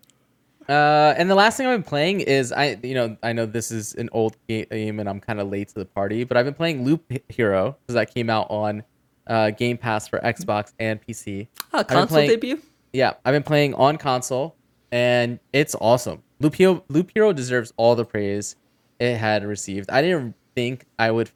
Uh, 0.69 1.15
and 1.17 1.29
the 1.29 1.35
last 1.35 1.57
thing 1.57 1.67
I've 1.67 1.75
been 1.75 1.83
playing 1.89 2.21
is 2.21 2.53
I, 2.53 2.79
you 2.83 2.95
know, 2.95 3.17
I 3.23 3.33
know 3.33 3.45
this 3.47 3.71
is 3.73 3.95
an 3.95 4.09
old 4.13 4.37
game 4.49 5.01
and 5.01 5.09
I'm 5.09 5.19
kind 5.21 5.41
of 5.41 5.49
late 5.49 5.69
to 5.69 5.75
the 5.75 5.85
party, 5.85 6.23
but 6.25 6.37
I've 6.37 6.45
been 6.45 6.55
playing 6.55 6.85
Loop 6.85 7.11
Hero 7.29 7.77
because 7.83 7.95
that 7.95 8.15
came 8.15 8.31
out 8.31 8.47
on 8.51 8.85
uh, 9.27 9.51
Game 9.51 9.77
Pass 9.79 10.07
for 10.07 10.19
Xbox 10.21 10.73
and 10.79 11.01
PC. 11.05 11.49
Ah, 11.73 11.79
been 11.83 11.87
console 11.97 12.07
playing- 12.17 12.31
debut. 12.31 12.61
Yeah, 12.93 13.15
I've 13.25 13.33
been 13.33 13.43
playing 13.45 13.75
on 13.75 13.97
console, 13.99 14.57
and 14.93 15.39
it's 15.53 15.75
awesome. 15.81 16.23
Loop 16.41 16.55
Hero, 16.55 16.85
Loop 16.89 17.11
Hero 17.15 17.33
deserves 17.33 17.73
all 17.77 17.95
the 17.95 18.05
praise 18.05 18.57
it 18.99 19.17
had 19.17 19.45
received. 19.45 19.91
I 19.91 20.03
didn't 20.03 20.35
think 20.55 20.85
I 20.99 21.11
would 21.11 21.31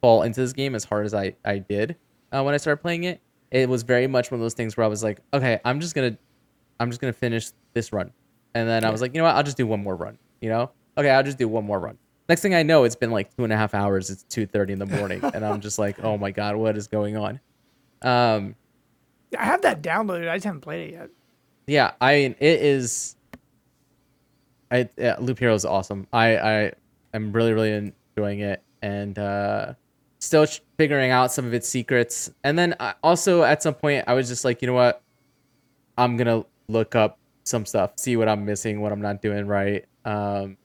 fall 0.00 0.22
into 0.22 0.40
this 0.40 0.52
game 0.52 0.74
as 0.74 0.84
hard 0.84 1.06
as 1.06 1.14
I 1.14 1.34
I 1.44 1.58
did 1.58 1.96
uh, 2.32 2.42
when 2.42 2.54
I 2.54 2.56
started 2.58 2.82
playing 2.82 3.04
it. 3.04 3.20
It 3.50 3.68
was 3.68 3.82
very 3.82 4.06
much 4.06 4.30
one 4.30 4.40
of 4.40 4.44
those 4.44 4.54
things 4.54 4.76
where 4.76 4.84
I 4.84 4.88
was 4.88 5.02
like, 5.04 5.20
okay, 5.32 5.60
I'm 5.64 5.80
just 5.80 5.94
gonna, 5.94 6.18
I'm 6.80 6.90
just 6.90 7.00
gonna 7.00 7.12
finish 7.12 7.50
this 7.74 7.92
run, 7.92 8.12
and 8.54 8.68
then 8.68 8.84
I 8.84 8.90
was 8.90 9.00
like, 9.00 9.14
you 9.14 9.20
know 9.20 9.24
what, 9.24 9.36
I'll 9.36 9.42
just 9.42 9.56
do 9.56 9.66
one 9.66 9.82
more 9.82 9.96
run. 9.96 10.18
You 10.40 10.50
know, 10.50 10.70
okay, 10.98 11.10
I'll 11.10 11.22
just 11.22 11.38
do 11.38 11.48
one 11.48 11.64
more 11.64 11.78
run. 11.78 11.96
Next 12.28 12.40
thing 12.42 12.54
I 12.54 12.64
know, 12.64 12.82
it's 12.84 12.96
been 12.96 13.12
like 13.12 13.34
two 13.36 13.44
and 13.44 13.52
a 13.52 13.56
half 13.56 13.72
hours. 13.72 14.10
It's 14.10 14.24
two 14.24 14.46
thirty 14.46 14.72
in 14.72 14.78
the 14.78 14.86
morning, 14.86 15.20
and 15.22 15.44
I'm 15.44 15.60
just 15.60 15.78
like, 15.78 16.02
oh 16.02 16.18
my 16.18 16.32
god, 16.32 16.56
what 16.56 16.76
is 16.76 16.88
going 16.88 17.16
on? 17.16 17.40
Um, 18.02 18.56
I 19.38 19.44
have 19.44 19.62
that 19.62 19.80
downloaded. 19.82 20.28
I 20.28 20.36
just 20.36 20.44
haven't 20.44 20.62
played 20.62 20.88
it 20.88 20.92
yet. 20.94 21.10
Yeah 21.66 21.92
i 22.00 22.14
mean 22.14 22.36
it 22.38 22.60
is 22.60 23.16
I 24.70 24.88
yeah, 24.96 25.16
loop 25.20 25.38
hero 25.38 25.54
is 25.54 25.64
awesome. 25.64 26.06
I 26.12 26.36
i 26.38 26.72
i'm 27.14 27.32
really 27.32 27.52
really 27.52 27.92
enjoying 28.16 28.40
it 28.40 28.62
and 28.82 29.18
uh 29.18 29.74
still 30.18 30.46
figuring 30.76 31.10
out 31.10 31.30
some 31.30 31.46
of 31.46 31.54
its 31.54 31.68
secrets. 31.68 32.30
And 32.42 32.58
then 32.58 32.74
I, 32.80 32.94
also 33.02 33.42
at 33.44 33.62
some 33.62 33.74
point 33.74 34.04
i 34.06 34.14
was 34.14 34.28
just 34.28 34.44
like 34.44 34.62
you 34.62 34.66
know 34.66 34.74
what? 34.74 35.02
I'm 35.98 36.16
gonna 36.16 36.44
look 36.68 36.94
up 36.94 37.18
some 37.44 37.64
stuff 37.64 37.92
see 37.96 38.16
what 38.16 38.28
i'm 38.28 38.44
missing 38.44 38.80
what 38.80 38.90
i'm 38.90 39.00
not 39.00 39.22
doing 39.22 39.46
right 39.46 39.84
um 40.04 40.56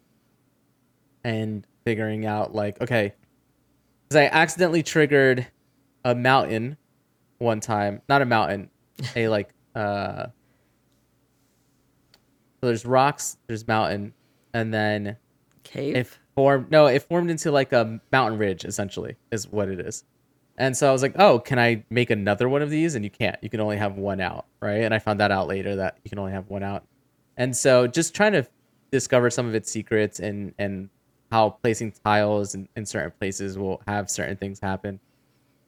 and 1.24 1.66
figuring 1.86 2.26
out 2.26 2.56
like 2.56 2.82
okay 2.82 3.14
because 4.10 4.20
i 4.20 4.26
accidentally 4.26 4.82
triggered 4.82 5.46
a 6.04 6.16
mountain 6.16 6.76
one 7.38 7.60
time 7.60 8.02
not 8.10 8.24
a 8.24 8.26
mountain 8.26 8.68
a 9.16 9.28
like 9.28 9.50
uh 9.76 10.26
so 12.62 12.68
there's 12.68 12.86
rocks, 12.86 13.38
there's 13.48 13.68
mountain, 13.68 14.14
and 14.54 14.74
then 14.74 15.18
Cave. 15.64 15.96
it 15.96 16.08
formed. 16.36 16.72
No, 16.72 16.86
it 16.86 17.02
formed 17.04 17.32
into 17.32 17.52
like 17.52 17.74
a 17.74 18.00
mountain 18.12 18.40
ridge. 18.40 18.66
Essentially, 18.66 19.16
is 19.32 19.48
what 19.48 19.68
it 19.68 19.80
is. 19.80 20.04
And 20.58 20.78
so 20.78 20.88
I 20.88 20.92
was 20.92 21.02
like, 21.02 21.16
oh, 21.18 21.40
can 21.40 21.58
I 21.58 21.84
make 21.90 22.12
another 22.12 22.48
one 22.48 22.62
of 22.62 22.70
these? 22.70 22.94
And 22.94 23.04
you 23.04 23.10
can't. 23.10 23.38
You 23.42 23.50
can 23.50 23.60
only 23.60 23.78
have 23.78 23.98
one 23.98 24.22
out, 24.22 24.46
right? 24.60 24.84
And 24.84 24.94
I 24.94 25.00
found 25.00 25.20
that 25.20 25.32
out 25.32 25.48
later 25.48 25.78
that 25.78 25.98
you 26.04 26.10
can 26.10 26.20
only 26.20 26.34
have 26.34 26.50
one 26.50 26.62
out. 26.62 26.84
And 27.36 27.58
so 27.58 27.88
just 27.88 28.14
trying 28.14 28.34
to 28.34 28.46
discover 28.92 29.32
some 29.32 29.48
of 29.48 29.56
its 29.56 29.72
secrets 29.72 30.20
and 30.20 30.54
and 30.60 30.90
how 31.32 31.52
placing 31.64 31.94
tiles 32.04 32.54
in, 32.54 32.68
in 32.76 32.86
certain 32.86 33.12
places 33.20 33.58
will 33.58 33.82
have 33.88 34.10
certain 34.10 34.36
things 34.36 34.60
happen. 34.60 35.00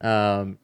Um, 0.01 0.59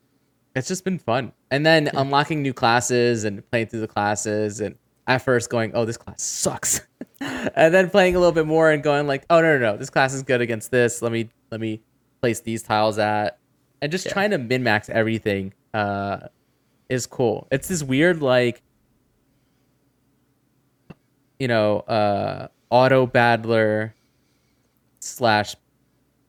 it's 0.56 0.68
just 0.68 0.84
been 0.84 1.00
fun. 1.00 1.32
And 1.50 1.66
then 1.66 1.90
unlocking 1.96 2.42
new 2.42 2.54
classes 2.54 3.24
and 3.24 3.50
playing 3.50 3.68
through 3.68 3.80
the 3.80 3.88
classes 3.88 4.60
and 4.60 4.76
at 5.10 5.18
first 5.24 5.50
going, 5.50 5.72
oh, 5.74 5.84
this 5.86 5.98
class 5.98 6.22
sucks. 6.22 6.82
and 7.20 7.74
then 7.74 7.90
playing 7.90 8.16
a 8.16 8.20
little 8.20 8.32
bit 8.32 8.46
more 8.46 8.70
and 8.72 8.82
going 8.82 9.08
like, 9.08 9.26
oh 9.30 9.42
no, 9.42 9.58
no, 9.58 9.72
no, 9.72 9.78
this 9.78 9.90
class 9.90 10.14
is 10.14 10.24
good 10.24 10.40
against 10.40 10.72
this. 10.72 11.02
Let 11.02 11.12
me 11.12 11.30
let 11.52 11.60
me 11.60 11.82
place 12.22 12.40
these 12.42 12.64
tiles 12.64 12.98
at 13.00 13.38
and 13.82 13.92
just 13.92 14.06
Yeah. 14.06 14.14
trying 14.14 14.32
to 14.32 14.38
min 14.38 14.64
max 14.64 14.88
everything 14.90 15.54
uh 15.74 16.28
is 16.90 17.06
cool. 17.08 17.48
It's 17.52 17.68
this 17.68 17.84
weird 17.84 18.22
like 18.22 18.62
you 21.40 21.48
know, 21.48 21.80
uh 21.80 22.48
auto 22.70 23.06
battler 23.08 23.96
slash 25.00 25.56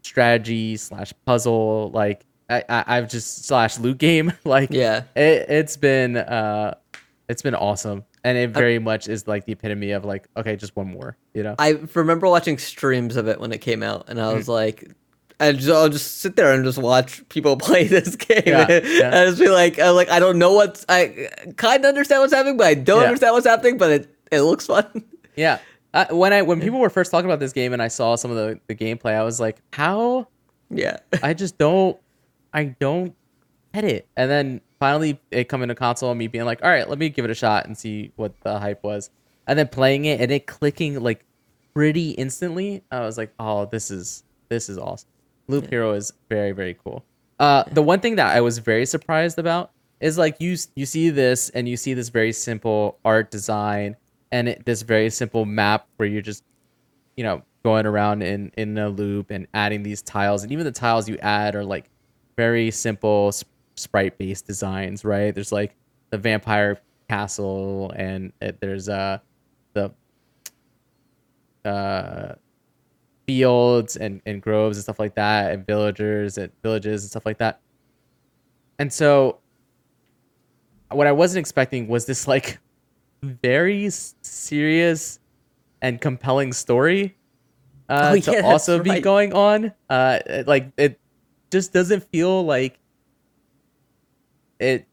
strategy 0.03 0.77
slash 0.77 1.13
puzzle 1.27 1.91
like 1.93 2.25
I, 2.49 2.65
I 2.69 2.85
I've 2.97 3.09
just 3.11 3.45
slash 3.45 3.79
loot 3.79 3.99
game 3.99 4.33
like 4.45 4.71
Yeah. 4.73 5.03
it, 5.15 5.47
it's 5.51 5.77
been 5.77 6.17
uh 6.17 6.75
it's 7.29 7.43
been 7.43 7.55
awesome 7.55 8.05
and 8.25 8.37
it 8.37 8.51
very 8.51 8.79
much 8.79 9.09
is 9.09 9.27
like 9.27 9.45
the 9.47 9.53
epitome 9.53 9.93
of 9.93 10.05
like 10.05 10.29
okay 10.37 10.57
just 10.57 10.77
one 10.77 10.89
more 10.89 11.17
you 11.35 11.43
know 11.43 11.55
I 11.59 11.79
remember 11.95 12.27
watching 12.29 12.59
streams 12.59 13.17
of 13.17 13.29
it 13.29 13.41
when 13.41 13.53
it 13.53 13.59
came 13.59 13.83
out, 13.83 14.05
and. 14.09 14.21
I 14.21 14.33
was 14.35 14.49
like, 14.49 14.91
I 15.39 15.53
just, 15.53 15.71
I'll 15.71 15.89
just 15.89 16.21
sit 16.21 16.37
there 16.37 16.53
and 16.53 16.65
just 16.65 16.77
watch 16.79 17.27
people 17.31 17.57
play 17.69 17.87
this 17.87 18.15
game. 18.17 18.43
Yeah, 18.45 18.69
yeah. 18.85 19.21
I 19.23 19.25
just 19.27 19.41
be 19.41 19.49
like, 19.49 19.79
I 19.79 19.89
like, 19.91 20.11
I 20.11 20.19
don't 20.19 20.39
know 20.39 20.53
what's, 20.53 20.85
I 20.89 21.31
kind 21.57 21.83
of 21.85 21.89
understand 21.89 22.21
what's 22.21 22.35
happening, 22.35 22.59
but 22.59 22.67
I 22.67 22.75
don't 22.75 23.01
Yeah. 23.01 23.07
understand 23.07 23.33
what's 23.33 23.47
happening. 23.47 23.79
But 23.79 23.91
it, 23.91 24.17
it 24.31 24.43
looks 24.43 24.67
fun. 24.67 24.85
yeah 25.37 25.59
uh, 25.95 26.07
when 26.11 26.33
i 26.33 26.43
when 26.43 26.61
people 26.61 26.79
were 26.79 26.91
first 26.91 27.11
talking 27.11 27.25
about 27.25 27.41
this 27.41 27.53
game 27.53 27.73
and 27.73 27.81
i 27.81 27.89
saw 27.89 28.17
some 28.17 28.31
of 28.31 28.37
the, 28.37 28.61
the 28.67 28.75
gameplay 28.75 29.15
i 29.15 29.23
was 29.23 29.41
like 29.41 29.63
how 29.73 30.27
yeah, 30.69 30.99
i 31.23 31.33
just 31.33 31.57
don't 31.57 31.97
i 32.53 32.65
don't 32.65 33.15
get 33.73 33.85
it 33.85 34.09
and 34.17 34.31
then 34.31 34.61
finally 34.81 35.21
it 35.31 35.49
coming 35.49 35.69
to 35.69 35.75
console 35.75 36.11
and 36.11 36.19
me 36.19 36.27
being 36.27 36.45
like 36.45 36.63
all 36.65 36.71
right 36.71 36.89
let 36.89 36.99
me 36.99 37.09
give 37.09 37.25
it 37.25 37.31
a 37.31 37.35
shot 37.35 37.67
and 37.67 37.79
see 37.79 38.11
what 38.17 38.39
the 38.41 38.59
hype 38.59 38.83
was. 38.83 39.11
And 39.47 39.59
then 39.59 39.69
playing 39.69 40.05
it 40.05 40.21
and 40.21 40.31
it 40.31 40.47
clicking 40.47 41.01
like 41.01 41.25
pretty 41.73 42.11
instantly 42.11 42.83
i 42.91 43.01
was 43.01 43.17
like 43.17 43.33
oh 43.39 43.67
this 43.67 43.91
is 43.91 44.25
this 44.49 44.69
is 44.69 44.79
awesome. 44.79 45.09
Loop 45.47 45.69
hero 45.69 45.93
is 45.93 46.13
very 46.29 46.53
very 46.53 46.75
cool. 46.83 47.05
Uh 47.39 47.65
the 47.71 47.83
one 47.83 48.01
thing 48.01 48.17
that 48.17 48.35
i 48.35 48.41
was 48.41 48.59
very 48.59 48.87
surprised 48.87 49.39
about 49.39 49.71
is 50.01 50.19
like 50.19 50.41
you 50.41 50.57
you 50.75 50.87
see 50.87 51.11
this 51.11 51.51
and 51.51 51.69
you 51.69 51.77
see 51.77 51.95
this 51.95 52.09
very 52.09 52.33
simple 52.33 52.99
art 53.05 53.31
design 53.31 53.97
and 54.33 54.49
it, 54.49 54.65
this 54.65 54.83
very 54.83 55.11
simple 55.11 55.45
map 55.45 55.87
where 55.97 56.09
you're 56.09 56.23
just 56.23 56.43
you 57.17 57.25
know 57.25 57.43
going 57.63 57.87
around 57.87 58.23
in 58.23 58.51
in 58.57 58.77
a 58.79 58.89
loop 58.89 59.31
and 59.31 59.47
adding 59.55 59.83
these 59.83 60.03
tiles. 60.03 60.43
And 60.43 60.53
even 60.53 60.65
the 60.65 60.73
tiles 60.73 61.09
you 61.09 61.19
add 61.19 61.55
are 61.55 61.65
like 61.65 61.91
very 62.37 62.71
simple 62.71 63.33
sprite 63.81 64.17
based 64.19 64.47
designs 64.47 65.05
right 65.05 65.35
there's 65.35 65.53
like 65.53 65.75
the 66.11 66.19
vampire 66.19 66.81
castle 67.09 67.93
and 67.97 68.33
it, 68.41 68.61
there's 68.61 68.89
uh 68.89 69.19
the 69.73 69.93
uh 71.65 72.35
fields 73.27 73.97
and, 73.97 74.21
and 74.27 74.43
groves 74.43 74.77
and 74.77 74.83
stuff 74.83 74.99
like 74.99 75.15
that 75.15 75.53
and 75.53 75.67
villagers 75.67 76.37
and 76.39 76.51
villages 76.63 77.03
and 77.05 77.11
stuff 77.11 77.25
like 77.27 77.39
that 77.39 77.61
and 78.79 78.93
so 78.93 79.39
what 80.91 81.07
i 81.07 81.13
wasn't 81.13 81.39
expecting 81.39 81.87
was 81.87 82.07
this 82.07 82.27
like 82.27 82.59
very 83.23 83.89
serious 83.91 85.21
and 85.83 86.01
compelling 86.01 86.53
story 86.53 87.17
uh, 87.89 88.13
Oh, 88.15 88.21
to 88.21 88.33
yeah, 88.33 88.41
that's 88.43 88.45
also 88.47 88.83
be 88.83 88.91
right. 88.91 89.03
going 89.03 89.33
on. 89.35 89.73
Uh, 89.89 90.21
like 90.47 90.71
it 90.77 91.01
just 91.51 91.73
doesn't 91.73 92.05
feel 92.11 92.45
like 92.47 92.79
it 94.61 94.87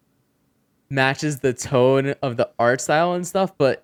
matches 0.90 1.40
the 1.40 1.54
tone 1.54 2.16
of 2.24 2.38
the 2.38 2.50
art 2.58 2.82
style 2.82 3.14
and 3.14 3.28
stuff, 3.28 3.56
but 3.58 3.84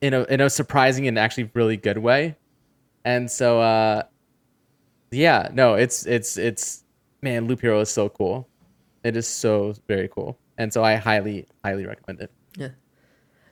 in 0.00 0.14
a 0.14 0.22
in 0.24 0.40
a 0.40 0.50
surprising 0.50 1.06
and 1.06 1.18
actually 1.18 1.50
really 1.54 1.76
good 1.76 1.98
way. 1.98 2.36
And 3.04 3.30
so, 3.30 3.60
uh, 3.60 4.02
yeah, 5.10 5.48
no, 5.52 5.74
it's 5.74 6.06
it's 6.06 6.36
it's 6.38 6.84
man, 7.22 7.46
Loop 7.46 7.60
Hero 7.60 7.80
is 7.80 7.90
so 7.90 8.08
cool. 8.08 8.48
It 9.04 9.16
is 9.16 9.28
so 9.28 9.74
very 9.86 10.08
cool, 10.08 10.38
and 10.58 10.72
so 10.72 10.82
I 10.82 10.96
highly 10.96 11.46
highly 11.64 11.86
recommend 11.86 12.20
it. 12.22 12.30
yeah. 12.56 12.68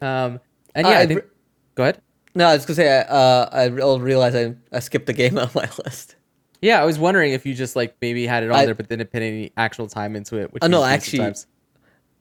Um, 0.01 0.41
and 0.75 0.87
yeah, 0.87 0.99
I 0.99 1.01
I 1.03 1.07
think. 1.07 1.21
re- 1.21 1.27
Go 1.75 1.83
ahead. 1.85 2.01
No, 2.35 2.47
I 2.49 2.55
was 2.55 2.65
gonna 2.65 2.77
say, 2.77 3.05
uh, 3.09 3.47
I 3.53 3.67
re- 3.67 3.99
realized 3.99 4.35
I, 4.37 4.55
I 4.75 4.81
skipped 4.81 5.07
the 5.07 5.13
game 5.13 5.37
on 5.45 5.51
my 5.55 5.69
list. 5.85 6.17
Yeah, 6.63 6.81
I 6.81 6.85
was 6.85 6.99
wondering 6.99 7.33
if 7.33 7.45
you 7.45 7.55
just 7.55 7.77
like 7.77 7.97
maybe 8.01 8.27
had 8.27 8.45
it 8.45 8.51
on 8.51 8.57
I- 8.61 8.65
there, 8.65 8.75
but 8.75 8.89
didn't 8.89 9.11
put 9.13 9.21
any 9.23 9.53
actual 9.57 9.89
time 9.89 10.17
into 10.17 10.37
it. 10.39 10.53
Which 10.53 10.63
Oh, 10.63 10.69
no, 10.69 10.83
actually- 10.85 11.19
sometimes. 11.19 11.47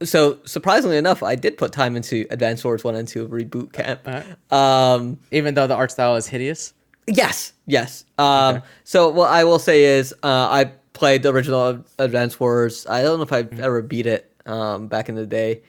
So 0.03 0.39
surprisingly 0.45 0.97
enough, 0.97 1.21
I 1.21 1.35
did 1.35 1.57
put 1.59 1.71
time 1.71 1.95
into 1.95 2.25
Advanced 2.31 2.65
Wars 2.65 2.83
One 2.83 2.95
and 2.95 3.07
Two 3.07 3.27
Reboot 3.27 3.71
Camp. 3.71 4.01
Uh-huh. 4.03 4.55
Um, 4.57 5.19
even 5.29 5.53
though 5.53 5.67
the 5.67 5.75
art 5.75 5.91
style 5.91 6.15
is 6.15 6.25
hideous. 6.25 6.73
Yes, 7.05 7.53
yes. 7.67 8.03
Um, 8.17 8.55
Okay. 8.57 8.65
So 8.83 9.09
what 9.09 9.29
I 9.29 9.43
will 9.43 9.59
say 9.59 9.83
is, 9.83 10.11
uh, 10.23 10.47
I 10.49 10.71
played 10.93 11.21
the 11.21 11.29
original 11.31 11.83
Advance 11.99 12.39
Wars. 12.39 12.87
I 12.89 13.03
don't 13.03 13.17
know 13.19 13.23
if 13.23 13.31
I've 13.31 13.51
Mm-hmm. 13.51 13.63
ever 13.63 13.81
beat 13.83 14.07
it 14.07 14.31
um, 14.47 14.87
back 14.87 15.07
in 15.07 15.13
the 15.13 15.27
day 15.27 15.61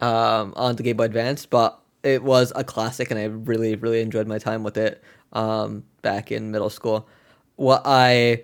um, 0.00 0.54
on 0.56 0.76
the 0.76 0.82
Game 0.82 0.96
Boy 0.96 1.04
Advance, 1.04 1.44
but 1.44 1.78
it 2.02 2.22
was 2.22 2.52
a 2.56 2.64
classic, 2.64 3.10
and 3.10 3.20
I 3.20 3.24
really, 3.24 3.74
really 3.76 4.00
enjoyed 4.00 4.26
my 4.26 4.38
time 4.38 4.62
with 4.62 4.78
it 4.78 5.02
um, 5.34 5.84
back 6.00 6.32
in 6.32 6.50
middle 6.50 6.70
school. 6.70 7.06
What 7.56 7.82
I 7.84 8.42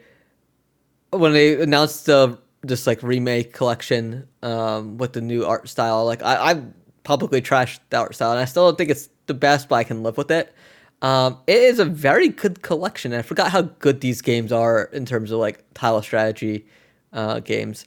when 1.10 1.32
they 1.32 1.60
announced 1.60 2.06
the 2.06 2.38
this 2.62 2.86
like 2.86 3.02
remake 3.02 3.52
collection 3.52 4.28
um, 4.42 4.98
with 4.98 5.14
the 5.14 5.20
new 5.20 5.44
art 5.44 5.68
style, 5.68 6.04
like 6.04 6.22
I, 6.22 6.52
I 6.52 6.62
publicly 7.04 7.40
trashed 7.40 7.80
the 7.90 7.98
art 7.98 8.14
style, 8.14 8.30
and 8.32 8.40
I 8.40 8.44
still 8.44 8.66
don't 8.66 8.78
think 8.78 8.90
it's 8.90 9.08
the 9.26 9.34
best, 9.34 9.68
but 9.68 9.76
I 9.76 9.84
can 9.84 10.02
live 10.02 10.16
with 10.16 10.30
it. 10.30 10.54
Um, 11.02 11.38
it 11.46 11.56
is 11.56 11.78
a 11.78 11.84
very 11.84 12.28
good 12.28 12.62
collection. 12.62 13.14
I 13.14 13.22
forgot 13.22 13.50
how 13.50 13.62
good 13.62 14.00
these 14.00 14.20
games 14.20 14.52
are 14.52 14.84
in 14.92 15.06
terms 15.06 15.30
of 15.30 15.38
like 15.38 15.64
tile 15.72 16.02
strategy 16.02 16.66
uh, 17.12 17.40
games. 17.40 17.86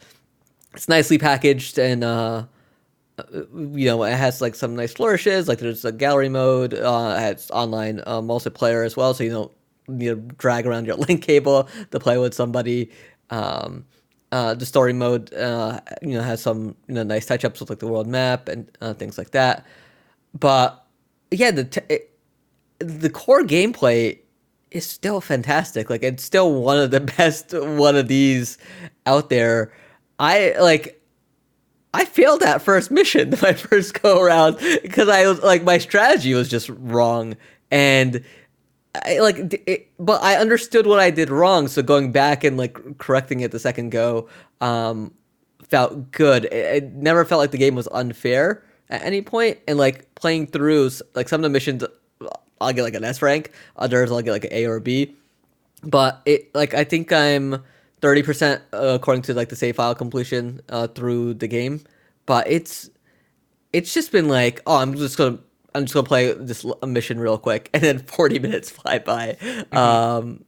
It's 0.74 0.89
nicely 0.89 1.19
packaged 1.19 1.78
and 1.78 2.03
uh, 2.03 2.45
you 3.34 3.86
know, 3.86 4.03
it 4.03 4.15
has 4.15 4.41
like 4.41 4.55
some 4.55 4.76
nice 4.76 4.93
flourishes. 4.93 5.47
Like 5.47 5.59
there's 5.59 5.86
a 5.86 5.91
gallery 5.91 6.30
mode. 6.30 6.74
Uh, 6.74 7.15
it 7.17 7.21
has 7.21 7.51
online 7.51 8.01
uh, 8.07 8.21
multiplayer 8.21 8.84
as 8.84 8.97
well, 8.97 9.13
so 9.13 9.24
you 9.24 9.30
don't 9.30 9.51
need 9.88 10.08
to 10.08 10.16
drag 10.16 10.66
around 10.66 10.86
your 10.86 10.96
link 11.08 11.22
cable 11.22 11.70
to 11.92 12.00
play 12.00 12.18
with 12.18 12.34
somebody. 12.34 12.92
Um, 13.30 13.86
uh, 14.32 14.56
the 14.56 14.66
story 14.66 14.94
mode, 14.94 15.32
uh, 15.34 15.80
you 16.02 16.14
know, 16.14 16.22
has 16.22 16.42
some 16.42 16.76
you 16.88 16.96
know 16.96 17.04
nice 17.04 17.26
touch 17.26 17.46
ups 17.46 17.60
with 17.60 17.70
like 17.70 17.80
the 17.80 17.88
world 17.88 18.08
map 18.08 18.48
and 18.50 18.70
uh, 18.82 18.94
things 18.94 19.18
like 19.18 19.32
that. 19.32 19.66
But 20.34 20.86
yeah, 21.30 21.52
the 21.52 21.66
t- 21.66 21.82
it, 21.90 22.18
the 22.80 23.10
core 23.10 23.44
gameplay 23.44 24.20
is 24.72 24.86
still 24.86 25.22
fantastic. 25.22 25.90
Like 25.90 26.04
it's 26.04 26.24
still 26.24 26.62
one 26.62 26.80
of 26.80 26.92
the 26.92 27.00
best 27.18 27.54
one 27.54 27.96
of 27.96 28.08
these 28.08 28.58
out 29.06 29.30
there. 29.30 29.72
I 30.20 30.56
like 30.60 31.00
I 31.94 32.06
failed 32.06 32.42
that 32.42 32.62
first 32.62 32.90
mission, 32.92 33.36
my 33.42 33.54
first 33.54 34.02
go 34.02 34.22
around, 34.22 34.58
because 34.82 35.10
I 35.10 35.28
was 35.28 35.42
like 35.42 35.64
my 35.64 35.78
strategy 35.78 36.34
was 36.34 36.50
just 36.50 36.70
wrong, 36.70 37.38
and 37.72 38.24
I 38.96 39.20
like, 39.20 39.62
it, 39.68 39.89
but 40.00 40.22
I 40.22 40.36
understood 40.36 40.86
what 40.86 41.00
I 41.00 41.10
did 41.10 41.30
wrong. 41.30 41.68
So 41.68 41.82
going 41.82 42.12
back 42.12 42.44
and 42.44 42.58
like 42.58 42.98
correcting 43.00 43.39
it 43.39 43.52
the 43.52 43.60
second 43.60 43.89
go, 43.89 44.30
um, 44.62 45.12
felt 45.68 46.12
good. 46.12 46.46
It, 46.46 46.54
it 46.84 46.94
never 46.94 47.26
felt 47.26 47.39
like 47.39 47.52
the 47.52 47.58
game 47.58 47.74
was 47.76 47.88
unfair 47.91 48.64
at 48.89 49.02
any 49.02 49.22
point, 49.22 49.58
and 49.68 49.78
like 49.80 50.14
playing 50.16 50.48
through 50.48 50.91
like 51.16 51.28
some 51.28 51.39
of 51.39 51.44
the 51.44 51.50
missions, 51.50 51.84
I'll 52.62 52.74
get 52.74 52.84
like 52.84 52.94
an 52.94 53.04
S 53.04 53.22
rank, 53.22 53.52
others 53.78 54.12
I'll 54.12 54.22
get 54.22 54.32
like 54.32 54.46
an 54.46 54.54
A 54.54 54.66
or 54.66 54.76
a 54.76 54.82
B, 54.82 55.16
but 55.84 56.22
it 56.26 56.54
like 56.54 56.74
I 56.76 56.84
think 56.84 57.12
I'm 57.12 57.64
thirty 58.02 58.22
percent 58.22 58.62
uh, 58.74 58.98
according 59.00 59.24
to 59.24 59.34
like 59.34 59.50
the 59.50 59.56
save 59.56 59.78
file 59.78 59.96
completion 59.96 60.62
uh, 60.70 60.88
through 60.88 61.36
the 61.36 61.48
game, 61.48 61.82
but 62.28 62.46
it's 62.48 62.89
it's 63.72 63.94
just 63.94 64.12
been 64.12 64.28
like 64.28 64.62
oh 64.68 64.78
I'm 64.78 64.94
just 64.96 65.18
gonna 65.18 65.39
I'm 65.76 65.84
just 65.84 65.93
gonna 65.93 66.07
play 66.07 66.34
this 66.34 66.65
mission 66.86 67.19
real 67.19 67.38
quick, 67.38 67.69
and 67.74 67.84
then 67.84 67.99
forty 67.99 68.39
minutes 68.39 68.69
fly 68.69 68.99
by. 68.99 69.38
Mm-hmm. 69.39 69.78
Um, 69.78 70.45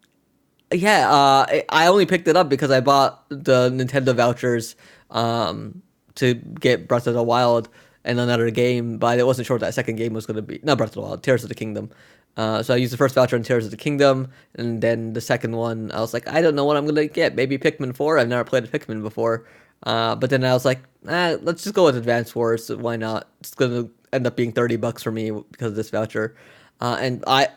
yeah, 0.73 1.09
uh, 1.09 1.61
I 1.69 1.88
only 1.88 2.05
picked 2.05 2.28
it 2.28 2.36
up 2.36 2.49
because 2.49 2.71
I 2.71 2.82
bought 2.82 3.26
the 3.30 3.69
Nintendo 3.69 4.15
vouchers 4.15 4.76
um, 5.11 5.82
to 6.15 6.34
get 6.34 6.88
Breath 6.88 7.07
of 7.07 7.13
the 7.13 7.23
Wild 7.23 7.69
and 8.03 8.19
another 8.19 8.49
game, 8.51 8.97
but 8.97 9.19
I 9.19 9.23
wasn't 9.23 9.47
sure 9.47 9.55
what 9.55 9.61
that 9.61 9.73
second 9.73 9.95
game 9.95 10.13
was 10.13 10.26
going 10.26 10.36
to 10.36 10.41
be. 10.41 10.59
Not 10.63 10.78
Breath 10.78 10.89
of 10.89 10.95
the 10.95 11.01
Wild, 11.01 11.23
Tears 11.23 11.43
of 11.43 11.49
the 11.49 11.55
Kingdom. 11.55 11.89
Uh, 12.38 12.61
so 12.61 12.73
I 12.73 12.78
used 12.78 12.91
the 12.91 12.97
first 12.97 13.15
voucher 13.15 13.36
on 13.36 13.43
Tears 13.43 13.65
of 13.65 13.71
the 13.71 13.78
Kingdom, 13.78 14.30
and 14.55 14.82
then 14.82 15.13
the 15.13 15.21
second 15.21 15.55
one, 15.55 15.91
I 15.91 16.01
was 16.01 16.13
like, 16.13 16.28
I 16.28 16.41
don't 16.41 16.55
know 16.55 16.65
what 16.65 16.78
I'm 16.78 16.86
gonna 16.86 17.07
get. 17.07 17.36
Maybe 17.36 17.57
Pikmin 17.57 17.95
Four. 17.95 18.19
I've 18.19 18.28
never 18.28 18.43
played 18.43 18.65
a 18.65 18.67
Pikmin 18.67 19.01
before, 19.01 19.45
uh, 19.84 20.15
but 20.15 20.30
then 20.30 20.43
I 20.43 20.53
was 20.53 20.65
like, 20.65 20.80
eh, 21.07 21.38
let's 21.41 21.63
just 21.63 21.76
go 21.76 21.86
with 21.86 21.97
Advanced 21.97 22.36
Wars. 22.36 22.69
Why 22.69 22.95
not? 22.95 23.30
It's 23.39 23.53
gonna 23.53 23.89
end 24.13 24.28
up 24.28 24.36
being 24.36 24.51
thirty 24.51 24.76
bucks 24.76 25.03
for 25.03 25.11
me 25.11 25.32
because 25.32 25.69
of 25.69 25.76
this 25.76 25.89
voucher, 25.89 26.36
uh, 26.82 26.97
and 26.99 27.23
I. 27.28 27.49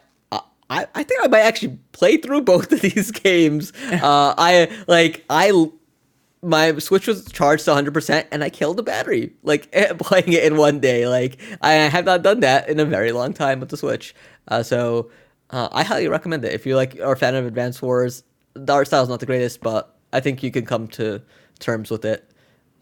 I, 0.70 0.86
I 0.94 1.02
think 1.02 1.24
I 1.24 1.28
might 1.28 1.40
actually 1.40 1.78
play 1.92 2.18
through 2.18 2.42
both 2.52 2.70
of 2.70 2.82
these 2.82 3.10
games. 3.10 3.72
Uh, 3.90 4.34
I 4.36 4.70
like 4.86 5.24
I 5.30 5.50
my 6.42 6.78
Switch 6.78 7.06
was 7.06 7.30
charged 7.30 7.64
to 7.64 7.72
100% 7.72 8.26
and 8.30 8.44
I 8.44 8.50
killed 8.50 8.76
the 8.76 8.82
battery, 8.82 9.32
like 9.42 9.70
playing 9.98 10.32
it 10.32 10.44
in 10.44 10.56
one 10.56 10.80
day. 10.80 11.08
Like, 11.08 11.38
I 11.62 11.72
have 11.72 12.04
not 12.04 12.22
done 12.22 12.40
that 12.40 12.68
in 12.68 12.78
a 12.80 12.84
very 12.84 13.12
long 13.12 13.32
time 13.32 13.60
with 13.60 13.70
the 13.70 13.76
Switch. 13.76 14.14
Uh, 14.48 14.62
so 14.62 15.10
uh, 15.50 15.68
I 15.72 15.82
highly 15.82 16.08
recommend 16.08 16.44
it. 16.44 16.52
If 16.52 16.66
you 16.66 16.76
like 16.76 16.98
are 17.00 17.12
a 17.12 17.16
fan 17.16 17.34
of 17.34 17.46
Advanced 17.46 17.82
Wars, 17.82 18.22
the 18.54 18.72
art 18.72 18.86
style 18.86 19.02
is 19.02 19.08
not 19.08 19.20
the 19.20 19.26
greatest, 19.26 19.60
but 19.60 19.96
I 20.12 20.20
think 20.20 20.42
you 20.42 20.50
can 20.50 20.64
come 20.64 20.88
to 20.88 21.20
terms 21.58 21.90
with 21.90 22.04
it. 22.04 22.30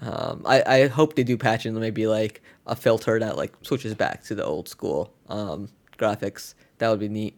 Um, 0.00 0.42
I, 0.44 0.62
I 0.66 0.86
hope 0.88 1.14
they 1.16 1.24
do 1.24 1.36
patch 1.36 1.64
in 1.64 1.78
maybe 1.78 2.06
like 2.06 2.42
a 2.66 2.76
filter 2.76 3.18
that 3.18 3.36
like 3.36 3.54
switches 3.62 3.94
back 3.94 4.24
to 4.24 4.34
the 4.34 4.44
old 4.44 4.68
school 4.68 5.12
um, 5.28 5.68
graphics. 5.98 6.54
That 6.78 6.90
would 6.90 7.00
be 7.00 7.08
neat. 7.08 7.36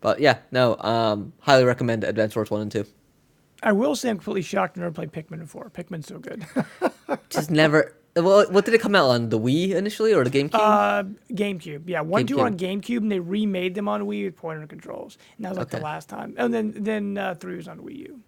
But 0.00 0.20
yeah, 0.20 0.38
no, 0.52 0.76
um, 0.78 1.32
highly 1.40 1.64
recommend 1.64 2.04
Advance 2.04 2.36
Wars 2.36 2.50
1 2.50 2.62
and 2.62 2.70
2. 2.70 2.86
I 3.62 3.72
will 3.72 3.96
say 3.96 4.10
I'm 4.10 4.18
completely 4.18 4.42
shocked 4.42 4.78
I 4.78 4.82
never 4.82 4.92
played 4.92 5.12
Pikmin 5.12 5.40
before. 5.40 5.70
Pikmin's 5.70 6.06
so 6.06 6.18
good. 6.18 6.46
Just 7.30 7.50
never 7.50 7.96
well, 8.16 8.46
what 8.50 8.64
did 8.64 8.72
it 8.72 8.80
come 8.80 8.94
out 8.94 9.10
on? 9.10 9.28
The 9.28 9.38
Wii 9.38 9.72
initially 9.72 10.14
or 10.14 10.24
the 10.24 10.30
GameCube? 10.30 10.54
Uh, 10.54 11.04
GameCube. 11.30 11.82
Yeah, 11.86 12.00
one, 12.00 12.24
GameCube. 12.24 12.28
two 12.28 12.40
on 12.40 12.56
GameCube, 12.56 12.98
and 12.98 13.12
they 13.12 13.20
remade 13.20 13.74
them 13.74 13.88
on 13.88 14.02
Wii 14.02 14.24
with 14.24 14.36
pointer 14.36 14.66
controls. 14.66 15.18
And 15.36 15.44
that 15.44 15.50
was 15.50 15.58
like 15.58 15.66
okay. 15.68 15.78
the 15.78 15.84
last 15.84 16.08
time. 16.08 16.34
And 16.38 16.52
then 16.52 16.72
then 16.76 17.18
uh, 17.18 17.34
three 17.34 17.56
was 17.56 17.68
on 17.68 17.78
Wii 17.78 17.96
U. 17.98 18.20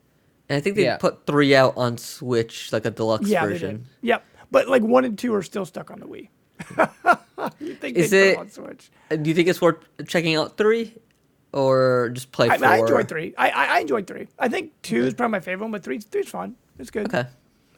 And 0.48 0.56
I 0.56 0.60
think 0.60 0.76
they 0.76 0.84
yeah. 0.84 0.96
put 0.96 1.26
three 1.26 1.54
out 1.54 1.74
on 1.76 1.98
Switch, 1.98 2.72
like 2.72 2.86
a 2.86 2.90
deluxe 2.90 3.28
yeah, 3.28 3.44
version. 3.44 3.86
Yep, 4.02 4.24
but 4.50 4.68
like 4.68 4.82
one 4.82 5.04
and 5.04 5.18
two 5.18 5.34
are 5.34 5.42
still 5.42 5.66
stuck 5.66 5.90
on 5.90 6.00
the 6.00 6.06
Wii. 6.06 6.28
you 7.60 7.74
think 7.74 7.96
Is 7.96 8.12
it? 8.12 8.38
on 8.38 8.50
Switch? 8.50 8.90
Uh, 9.10 9.16
do 9.16 9.28
you 9.28 9.34
think 9.34 9.48
it's 9.48 9.60
worth 9.60 9.78
checking 10.06 10.36
out 10.36 10.56
three? 10.56 10.94
Or 11.52 12.10
just 12.12 12.30
play 12.30 12.48
I, 12.50 12.58
four? 12.58 12.66
I 12.66 12.78
enjoyed 12.78 13.08
three. 13.08 13.34
I, 13.38 13.48
I, 13.48 13.64
I 13.64 13.78
enjoyed 13.80 14.06
three. 14.06 14.28
I 14.38 14.48
think 14.48 14.72
two 14.82 15.04
is 15.04 15.14
probably 15.14 15.32
my 15.32 15.40
favorite 15.40 15.64
one, 15.64 15.72
but 15.72 15.82
three 15.82 15.98
three's 15.98 16.28
fun. 16.28 16.56
It's 16.78 16.90
good. 16.90 17.06
Okay. 17.06 17.26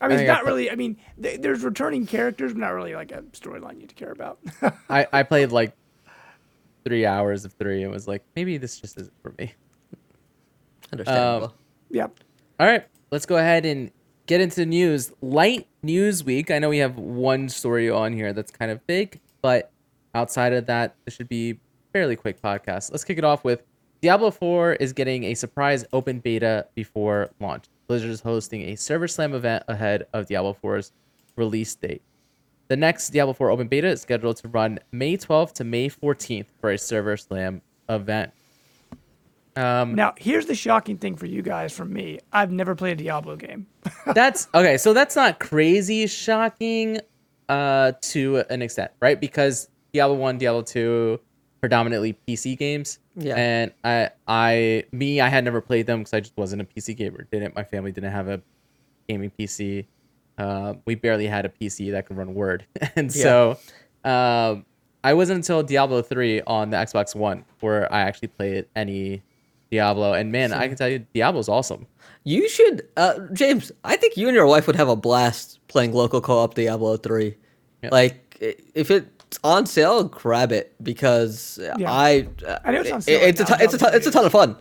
I 0.01 0.09
mean, 0.09 0.18
I 0.18 0.23
it's 0.23 0.29
not 0.29 0.45
really. 0.45 0.71
I 0.71 0.75
mean, 0.75 0.97
th- 1.23 1.41
there's 1.41 1.62
returning 1.62 2.07
characters, 2.07 2.53
but 2.53 2.61
not 2.61 2.71
really 2.71 2.95
like 2.95 3.12
a 3.12 3.23
storyline 3.33 3.81
you 3.81 3.87
to 3.87 3.95
care 3.95 4.11
about. 4.11 4.41
I 4.91 5.07
I 5.12 5.23
played 5.23 5.53
like 5.53 5.73
three 6.85 7.07
hours 7.07 7.45
of 7.45 7.53
three 7.53 7.83
and 7.83 7.93
was 7.93 8.09
like, 8.09 8.25
maybe 8.35 8.57
this 8.57 8.81
just 8.81 8.99
isn't 8.99 9.12
for 9.23 9.35
me. 9.39 9.53
Understandable. 10.93 11.49
Um, 11.49 11.53
yep. 11.91 12.18
All 12.61 12.67
right, 12.67 12.85
let's 13.11 13.25
go 13.25 13.39
ahead 13.39 13.65
and 13.65 13.91
get 14.27 14.43
into 14.43 14.57
the 14.57 14.67
news. 14.67 15.15
Light 15.23 15.67
news 15.83 16.23
week. 16.23 16.51
I 16.51 16.59
know 16.59 16.69
we 16.69 16.77
have 16.77 16.99
one 16.99 17.49
story 17.49 17.89
on 17.89 18.13
here 18.13 18.35
that's 18.35 18.51
kind 18.51 18.71
of 18.71 18.87
big, 18.87 19.19
but 19.41 19.73
outside 20.15 20.53
of 20.53 20.67
that, 20.67 20.95
this 21.07 21.15
should 21.15 21.31
be 21.31 21.59
fairly 21.95 22.17
quick 22.17 22.43
podcast. 22.43 22.91
Let's 22.91 23.03
kick 23.03 23.17
it 23.17 23.25
off 23.25 23.45
with 23.45 23.63
Diablo 24.03 24.31
4 24.31 24.75
is 24.75 24.93
getting 24.93 25.25
a 25.25 25.35
surprise 25.35 25.87
open 25.95 26.19
beta 26.19 26.67
before 26.75 27.31
launch. 27.41 27.65
Blizzard 27.87 28.11
is 28.11 28.21
hosting 28.21 28.61
a 28.69 28.77
server 28.77 29.09
slam 29.09 29.33
event 29.33 29.65
ahead 29.67 30.07
of 30.13 30.27
Diablo 30.27 30.55
4's 30.63 30.93
release 31.37 31.75
date. 31.75 32.03
The 32.69 32.77
next 32.77 33.09
Diablo 33.09 33.33
4 33.33 33.49
open 33.53 33.69
beta 33.69 33.89
is 33.89 34.03
scheduled 34.03 34.37
to 34.37 34.49
run 34.49 34.81
May 34.93 35.17
12th 35.17 35.55
to 35.55 35.65
May 35.65 35.89
14th 35.89 36.49
for 36.61 36.73
a 36.73 36.77
server 36.77 37.17
slam 37.17 37.63
event. 37.89 38.35
Um, 39.61 39.95
now, 39.95 40.15
here's 40.17 40.47
the 40.47 40.55
shocking 40.55 40.97
thing 40.97 41.17
for 41.17 41.27
you 41.27 41.43
guys 41.43 41.73
from 41.73 41.93
me. 41.93 42.19
I've 42.33 42.51
never 42.51 42.75
played 42.75 43.01
a 43.01 43.03
Diablo 43.05 43.37
game. 43.37 43.67
that's 44.15 44.49
okay. 44.55 44.79
So 44.79 44.95
that's 44.95 45.17
not 45.17 45.39
crazy 45.39 46.07
shocking 46.07 47.01
uh, 47.49 47.93
to 48.01 48.45
an 48.49 48.63
extent, 48.63 48.93
right? 49.01 49.21
Because 49.21 49.69
Diablo 49.93 50.17
1, 50.17 50.39
Diablo 50.39 50.63
2, 50.63 51.21
predominantly 51.61 52.19
PC 52.27 52.57
games. 52.57 53.01
Yeah. 53.17 53.35
And 53.37 53.73
I, 53.85 54.11
I, 54.27 54.85
me, 54.93 55.21
I 55.21 55.29
had 55.29 55.45
never 55.45 55.61
played 55.61 55.87
them 55.87 56.01
because 56.01 56.15
I 56.15 56.21
just 56.21 56.37
wasn't 56.37 56.63
a 56.63 56.65
PC 56.65 56.97
gamer. 56.97 57.27
Didn't 57.31 57.55
my 57.55 57.65
family 57.65 57.93
didn't 57.93 58.13
have 58.13 58.29
a 58.29 58.41
gaming 59.09 59.31
PC. 59.39 59.87
Uh, 60.39 60.75
we 60.87 60.95
barely 60.95 61.27
had 61.27 61.45
a 61.45 61.51
PC 61.51 61.91
that 61.91 62.07
could 62.07 62.17
run 62.17 62.33
Word, 62.33 62.65
and 62.97 63.15
yeah. 63.15 63.23
so 63.23 63.59
um, 64.09 64.65
I 65.05 65.13
wasn't 65.13 65.37
until 65.37 65.63
Diablo 65.63 66.01
three 66.01 66.41
on 66.43 66.71
the 66.71 66.79
Xbox 66.79 67.15
One 67.15 67.45
where 67.61 67.93
I 67.93 68.01
actually 68.01 68.29
played 68.29 68.67
any 68.75 69.23
Diablo. 69.71 70.12
And 70.12 70.33
man, 70.33 70.53
I 70.53 70.68
can 70.68 70.77
tell 70.77 70.89
you, 70.89 71.07
Diablo's 71.14 71.49
awesome. 71.49 71.87
You 72.25 72.49
should, 72.49 72.87
uh, 72.97 73.21
James. 73.33 73.73
I 73.85 73.97
think 73.97 74.16
you 74.16 74.29
and 74.29 74.35
your 74.35 74.47
wife 74.47 74.66
would 74.66 74.77
have 74.77 74.89
a 74.89 74.97
blast 74.97 75.59
playing 75.68 75.93
local 75.93 76.21
co-op 76.21 76.55
Diablo 76.55 76.97
three. 76.97 77.37
Yep. 77.83 77.93
Like 77.93 78.37
if 78.41 78.91
it's 78.91 79.39
on 79.43 79.66
sale, 79.66 80.05
grab 80.05 80.53
it 80.53 80.75
because 80.83 81.59
yeah. 81.62 81.91
I. 81.91 82.29
Uh, 82.47 82.59
I 82.64 82.73
know 82.73 82.81
it's 82.81 82.93
on 82.93 83.01
sale. 83.01 83.21
It's, 83.23 83.41
right 83.41 83.51
a 83.51 83.57
t- 83.57 83.64
it's 83.64 83.75
a 83.75 83.79
ton, 83.79 83.95
it's 83.95 84.07
a 84.07 84.11
ton 84.11 84.27
of 84.27 84.33
fun. 84.33 84.57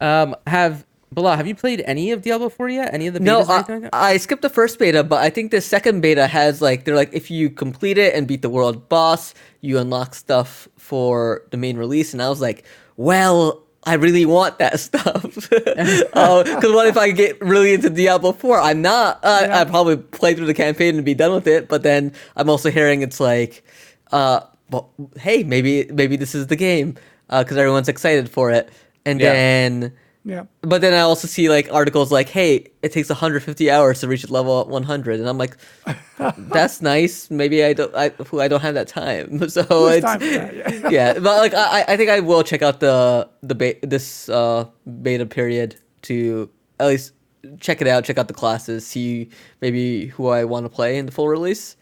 Um, 0.00 0.36
have 0.46 0.84
Bilal, 1.12 1.36
have 1.36 1.46
you 1.46 1.54
played 1.54 1.82
any 1.86 2.10
of 2.10 2.22
Diablo 2.22 2.48
4 2.48 2.68
yet? 2.68 2.92
Any 2.92 3.06
of 3.06 3.14
the 3.14 3.20
betas? 3.20 3.24
No, 3.24 3.40
like 3.40 3.88
I 3.92 4.16
skipped 4.16 4.42
the 4.42 4.50
first 4.50 4.78
beta, 4.78 5.04
but 5.04 5.22
I 5.22 5.30
think 5.30 5.50
the 5.50 5.60
second 5.60 6.00
beta 6.00 6.26
has 6.26 6.60
like 6.60 6.84
they're 6.84 6.96
like 6.96 7.12
if 7.12 7.30
you 7.30 7.48
complete 7.48 7.96
it 7.96 8.14
and 8.14 8.26
beat 8.26 8.42
the 8.42 8.50
world 8.50 8.88
boss, 8.88 9.32
you 9.60 9.78
unlock 9.78 10.14
stuff 10.14 10.68
for 10.76 11.44
the 11.50 11.56
main 11.56 11.76
release, 11.76 12.12
and 12.12 12.20
I 12.20 12.28
was 12.28 12.40
like, 12.40 12.64
well, 12.96 13.62
I 13.84 13.94
really 13.94 14.26
want 14.26 14.58
that 14.58 14.80
stuff. 14.80 15.48
Because 15.76 16.70
uh, 16.70 16.74
what 16.74 16.86
if 16.86 16.96
I 16.96 17.10
get 17.12 17.40
really 17.40 17.74
into 17.74 17.90
Diablo 17.90 18.32
4? 18.32 18.58
I'm 18.58 18.82
not. 18.82 19.20
Uh, 19.22 19.42
yeah. 19.42 19.60
I'd 19.60 19.68
probably 19.68 19.96
play 19.96 20.34
through 20.34 20.46
the 20.46 20.54
campaign 20.54 20.96
and 20.96 21.04
be 21.04 21.14
done 21.14 21.32
with 21.32 21.46
it. 21.46 21.68
But 21.68 21.82
then 21.82 22.12
I'm 22.34 22.50
also 22.50 22.70
hearing 22.70 23.02
it's 23.02 23.20
like, 23.20 23.62
uh, 24.10 24.40
well, 24.70 24.90
hey, 25.16 25.44
maybe 25.44 25.84
maybe 25.92 26.16
this 26.16 26.34
is 26.34 26.48
the 26.48 26.56
game 26.56 26.96
because 27.28 27.56
uh, 27.56 27.60
everyone's 27.60 27.88
excited 27.88 28.28
for 28.28 28.50
it. 28.50 28.70
And 29.04 29.20
yeah. 29.20 29.32
then 29.32 29.92
yeah. 30.26 30.44
But 30.62 30.80
then 30.80 30.92
I 30.92 31.00
also 31.00 31.28
see 31.28 31.48
like 31.48 31.72
articles 31.72 32.10
like, 32.10 32.28
"Hey, 32.28 32.66
it 32.82 32.90
takes 32.92 33.08
150 33.08 33.70
hours 33.70 34.00
to 34.00 34.08
reach 34.08 34.28
level 34.28 34.64
100," 34.66 35.20
and 35.20 35.28
I'm 35.28 35.38
like, 35.38 35.56
"That's 36.18 36.82
nice. 36.82 37.30
Maybe 37.30 37.62
I 37.64 37.72
don't. 37.72 37.94
I, 37.94 38.10
I 38.38 38.48
don't 38.48 38.60
have 38.60 38.74
that 38.74 38.88
time." 38.88 39.38
So 39.48 39.62
it's 39.88 40.04
time 40.04 40.18
that, 40.20 40.54
yeah. 40.54 40.88
yeah. 40.90 41.12
But 41.14 41.38
like, 41.38 41.54
I 41.54 41.84
I 41.88 41.96
think 41.96 42.10
I 42.10 42.20
will 42.20 42.42
check 42.42 42.60
out 42.62 42.80
the 42.80 43.28
the 43.42 43.54
be- 43.54 43.78
this 43.82 44.28
uh, 44.28 44.66
beta 45.02 45.26
period 45.26 45.76
to 46.02 46.50
at 46.80 46.88
least 46.88 47.12
check 47.60 47.80
it 47.80 47.86
out, 47.86 48.02
check 48.04 48.18
out 48.18 48.26
the 48.26 48.34
classes, 48.34 48.84
see 48.86 49.30
maybe 49.60 50.06
who 50.08 50.26
I 50.28 50.42
want 50.44 50.66
to 50.66 50.70
play 50.70 50.98
in 50.98 51.06
the 51.06 51.12
full 51.12 51.28
release. 51.28 51.76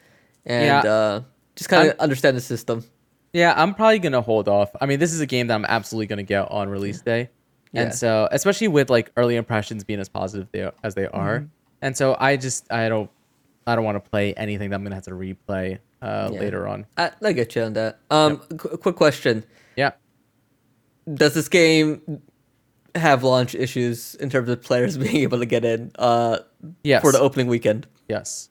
and 0.45 0.67
Yeah. 0.67 0.93
uh, 0.93 1.21
just 1.57 1.71
kind 1.71 1.89
of 1.91 1.99
understand 1.99 2.37
the 2.37 2.43
system. 2.43 2.85
Yeah, 3.33 3.55
I'm 3.57 3.75
probably 3.75 3.99
gonna 3.99 4.21
hold 4.21 4.47
off. 4.49 4.71
I 4.81 4.85
mean, 4.87 4.99
this 5.01 5.13
is 5.15 5.21
a 5.21 5.27
game 5.27 5.47
that 5.49 5.55
I'm 5.55 5.65
absolutely 5.65 6.07
gonna 6.07 6.23
get 6.23 6.51
on 6.53 6.69
release 6.69 7.01
day, 7.01 7.31
Yeah. 7.75 7.83
and 7.83 7.95
so 7.95 8.29
especially 8.33 8.69
with 8.69 8.89
like 8.89 9.11
early 9.17 9.37
impressions 9.37 9.83
being 9.85 9.99
as 10.01 10.09
positive 10.09 10.49
they, 10.53 10.71
as 10.83 10.95
they 10.95 11.07
are, 11.09 11.41
Mm-hmm. 11.41 11.47
and 11.83 11.97
so 11.97 12.17
I 12.19 12.37
just 12.37 12.71
I 12.73 12.89
don't 12.89 13.11
I 13.67 13.75
don't 13.75 13.85
want 13.85 14.03
to 14.03 14.11
play 14.11 14.33
anything 14.35 14.71
that 14.71 14.77
I'm 14.77 14.83
gonna 14.85 14.95
have 14.95 15.05
to 15.05 15.11
replay 15.11 15.79
uh, 16.01 16.31
Yeah. 16.33 16.41
later 16.41 16.69
on. 16.69 16.87
I, 16.97 17.11
I 17.23 17.33
get 17.33 17.57
you 17.57 17.63
on 17.63 17.73
that. 17.75 17.99
Um, 18.11 18.39
qu- 18.39 18.77
quick 18.77 18.95
question: 18.97 19.45
Yeah, 19.77 19.93
Does 21.13 21.35
this 21.35 21.49
game 21.49 22.23
have 22.95 23.25
launch 23.25 23.55
issues 23.55 24.15
in 24.17 24.31
terms 24.31 24.49
of 24.49 24.63
players 24.63 24.97
being 25.05 25.17
able 25.17 25.39
to 25.41 25.47
get 25.47 25.65
in 25.65 25.91
uh, 25.99 26.39
yes, 26.85 27.03
for 27.03 27.11
the 27.13 27.19
opening 27.21 27.47
weekend? 27.49 27.87
yes, 28.09 28.51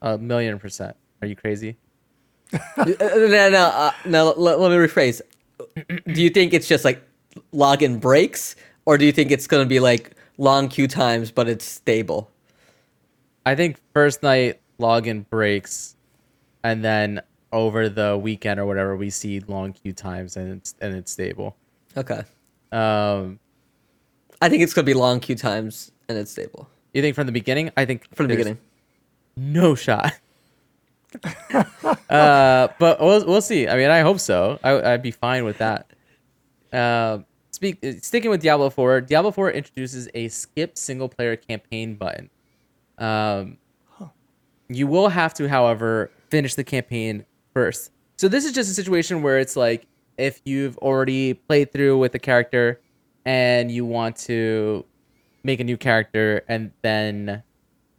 a 0.00 0.16
million 0.16 0.58
percent. 0.58 0.96
Are 1.22 1.28
you 1.28 1.36
crazy? 1.36 1.76
Uh, 2.76 2.84
no, 2.86 3.50
no, 3.50 3.64
uh, 3.66 3.92
no. 4.06 4.32
Let, 4.36 4.58
let 4.58 4.70
me 4.70 4.76
rephrase. 4.76 5.20
Do 6.12 6.22
you 6.22 6.30
think 6.30 6.52
it's 6.54 6.66
just 6.66 6.84
like 6.84 7.00
login 7.52 8.00
breaks, 8.00 8.56
or 8.84 8.98
do 8.98 9.04
you 9.04 9.12
think 9.12 9.30
it's 9.30 9.46
gonna 9.46 9.66
be 9.66 9.80
like 9.80 10.12
long 10.38 10.68
queue 10.68 10.88
times, 10.88 11.30
but 11.30 11.48
it's 11.48 11.64
stable? 11.64 12.30
I 13.46 13.54
think 13.54 13.80
first 13.94 14.22
night 14.22 14.60
login 14.78 15.28
breaks, 15.28 15.96
and 16.62 16.84
then 16.84 17.22
over 17.52 17.88
the 17.88 18.16
weekend 18.16 18.60
or 18.60 18.66
whatever, 18.66 18.96
we 18.96 19.10
see 19.10 19.40
long 19.40 19.72
queue 19.72 19.92
times 19.92 20.36
and 20.36 20.58
it's 20.58 20.74
and 20.80 20.94
it's 20.94 21.12
stable. 21.12 21.56
Okay. 21.96 22.22
Um, 22.72 23.40
I 24.40 24.48
think 24.48 24.62
it's 24.62 24.72
gonna 24.72 24.84
be 24.84 24.94
long 24.94 25.20
queue 25.20 25.36
times 25.36 25.92
and 26.08 26.16
it's 26.16 26.30
stable 26.30 26.68
you 26.92 27.02
think 27.02 27.14
from 27.14 27.26
the 27.26 27.32
beginning? 27.32 27.70
I 27.76 27.84
think 27.84 28.14
from 28.14 28.28
the 28.28 28.34
beginning. 28.34 28.58
no 29.36 29.74
shot. 29.74 30.14
uh, 31.54 32.68
but 32.78 33.00
we'll 33.00 33.26
we'll 33.26 33.42
see. 33.42 33.68
I 33.68 33.76
mean, 33.76 33.90
I 33.90 34.00
hope 34.00 34.20
so. 34.20 34.58
I, 34.62 34.92
I'd 34.92 35.02
be 35.02 35.10
fine 35.10 35.44
with 35.44 35.58
that. 35.58 35.90
Uh, 36.72 37.18
speak 37.60 37.78
sticking 38.02 38.30
with 38.30 38.40
Diablo 38.40 38.70
4. 38.70 39.02
Diablo 39.02 39.30
4 39.30 39.50
introduces 39.50 40.08
a 40.14 40.28
skip 40.28 40.78
single 40.78 41.10
player 41.10 41.36
campaign 41.36 41.94
button. 41.94 42.30
Um, 42.96 43.58
you 44.68 44.86
will 44.86 45.08
have 45.10 45.34
to, 45.34 45.46
however, 45.48 46.10
finish 46.30 46.54
the 46.54 46.64
campaign 46.64 47.26
first. 47.52 47.90
So 48.16 48.28
this 48.28 48.46
is 48.46 48.52
just 48.52 48.70
a 48.70 48.74
situation 48.74 49.20
where 49.22 49.38
it's 49.38 49.56
like 49.56 49.86
if 50.16 50.40
you've 50.46 50.78
already 50.78 51.34
played 51.34 51.70
through 51.70 51.98
with 51.98 52.14
a 52.14 52.18
character 52.18 52.80
and 53.26 53.70
you 53.70 53.84
want 53.84 54.16
to 54.16 54.84
make 55.42 55.60
a 55.60 55.64
new 55.64 55.76
character 55.76 56.42
and 56.48 56.70
then 56.80 57.42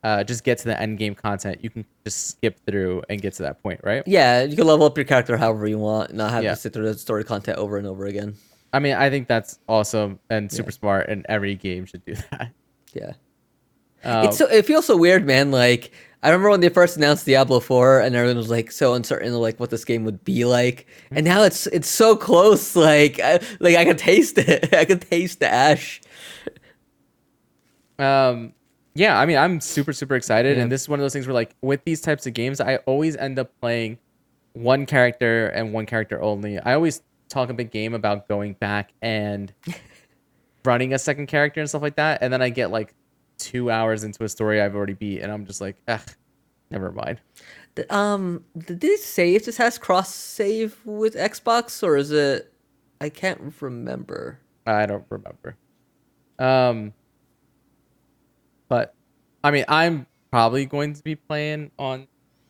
uh, 0.04 0.24
just 0.24 0.44
get 0.44 0.58
to 0.60 0.66
the 0.66 0.82
end 0.82 0.98
game 0.98 1.14
content, 1.14 1.60
you 1.64 1.70
can 1.70 1.86
just 2.04 2.30
skip 2.32 2.60
through 2.66 3.04
and 3.10 3.22
get 3.22 3.34
to 3.34 3.44
that 3.44 3.62
point, 3.62 3.80
right? 3.84 4.02
Yeah, 4.08 4.42
you 4.44 4.56
can 4.56 4.66
level 4.66 4.88
up 4.88 4.98
your 4.98 5.06
character 5.06 5.38
however 5.38 5.68
you 5.68 5.78
want, 5.78 6.14
not 6.16 6.32
have 6.32 6.44
Yeah. 6.44 6.52
to 6.52 6.56
sit 6.56 6.74
through 6.74 6.86
the 6.92 6.98
story 6.98 7.24
content 7.24 7.60
over 7.60 7.78
and 7.78 7.86
over 7.86 8.06
again. 8.08 8.36
I 8.74 8.80
mean, 8.80 8.96
I 8.96 9.10
think 9.10 9.28
that's 9.28 9.60
awesome 9.68 10.20
and 10.30 10.52
super 10.52 10.72
smart, 10.72 11.10
and 11.10 11.26
every 11.28 11.56
game 11.56 11.86
should 11.86 12.06
do 12.06 12.16
that. 12.32 12.52
Yeah. 12.94 13.14
Um, 14.04 14.26
it's 14.26 14.38
so 14.38 14.48
it 14.48 14.66
feels 14.66 14.86
so 14.86 14.98
weird, 14.98 15.26
man. 15.26 15.52
Like 15.52 15.92
I 16.24 16.30
remember 16.30 16.50
when 16.52 16.60
they 16.60 16.70
first 16.70 16.98
announced 16.98 17.26
Diablo 17.26 17.60
Four, 17.60 18.00
and 18.00 18.16
everyone 18.16 18.38
was 18.38 18.50
like 18.50 18.72
so 18.72 18.94
uncertain, 18.94 19.34
like 19.34 19.60
what 19.60 19.70
this 19.70 19.86
game 19.86 20.04
would 20.06 20.24
be 20.24 20.46
like. 20.46 20.88
And 21.12 21.26
now 21.26 21.44
it's 21.44 21.68
it's 21.68 21.90
so 21.90 22.16
close. 22.16 22.76
Like 22.82 23.20
I, 23.20 23.40
like 23.60 23.76
I 23.76 23.86
can 23.86 23.98
taste 23.98 24.38
it. 24.38 24.74
I 24.74 24.86
can 24.86 25.00
taste 25.00 25.40
the 25.40 25.52
ash. 25.52 26.02
um, 28.00 28.54
yeah, 28.96 29.20
I 29.20 29.26
mean, 29.26 29.38
I'm 29.38 29.60
super 29.60 29.94
super 29.94 30.16
excited, 30.16 30.58
and 30.58 30.72
this 30.72 30.82
is 30.82 30.90
one 30.90 31.00
of 31.00 31.04
those 31.04 31.14
things 31.14 31.28
where 31.28 31.34
like 31.34 31.56
with 31.62 31.84
these 31.86 32.02
types 32.02 32.26
of 32.26 32.34
games, 32.34 32.62
I 32.62 32.78
always 32.78 33.16
end 33.18 33.38
up 33.38 33.52
playing 33.60 34.00
one 34.54 34.86
character 34.86 35.48
and 35.48 35.74
one 35.74 35.86
character 35.86 36.22
only. 36.22 36.60
I 36.60 36.74
always 36.74 37.02
talk 37.32 37.50
a 37.50 37.54
big 37.54 37.72
game 37.72 37.94
about 37.94 38.28
going 38.28 38.54
back 38.54 38.94
and 39.02 39.54
running 40.66 40.94
a 40.94 41.00
second 41.00 41.28
character 41.28 41.60
and 41.60 41.70
stuff 41.70 41.82
like 41.82 41.96
that, 41.96 42.22
and 42.22 42.32
then 42.32 42.42
I 42.42 42.50
get 42.50 42.72
like 42.72 42.94
two 43.38 43.72
hours 43.72 44.04
into 44.04 44.24
a 44.24 44.30
story 44.30 44.62
I've 44.62 44.76
already 44.76 44.94
beat, 44.94 45.22
and 45.22 45.32
I'm 45.32 45.46
just 45.46 45.62
like, 45.62 45.78
ugh, 45.88 46.08
never 46.70 46.92
mind. 46.92 47.20
Um, 47.90 48.44
did 48.58 48.82
they 48.82 48.96
say 48.98 49.36
if 49.36 49.46
this 49.46 49.58
has 49.58 49.78
cross 49.78 50.14
save 50.14 50.78
with 50.86 51.16
Xbox 51.16 51.82
or 51.84 51.98
is 51.98 52.12
it? 52.12 52.54
I 53.00 53.10
can't 53.10 53.54
remember. 53.62 54.40
I 54.68 54.86
don't 54.86 55.06
remember. 55.10 55.56
Um, 56.38 56.94
but 58.68 58.94
I 59.44 59.52
mean, 59.52 59.66
I'm 59.68 60.06
probably 60.32 60.66
going 60.66 60.94
to 60.94 61.04
be 61.04 61.16
playing 61.16 61.72
on 61.80 62.08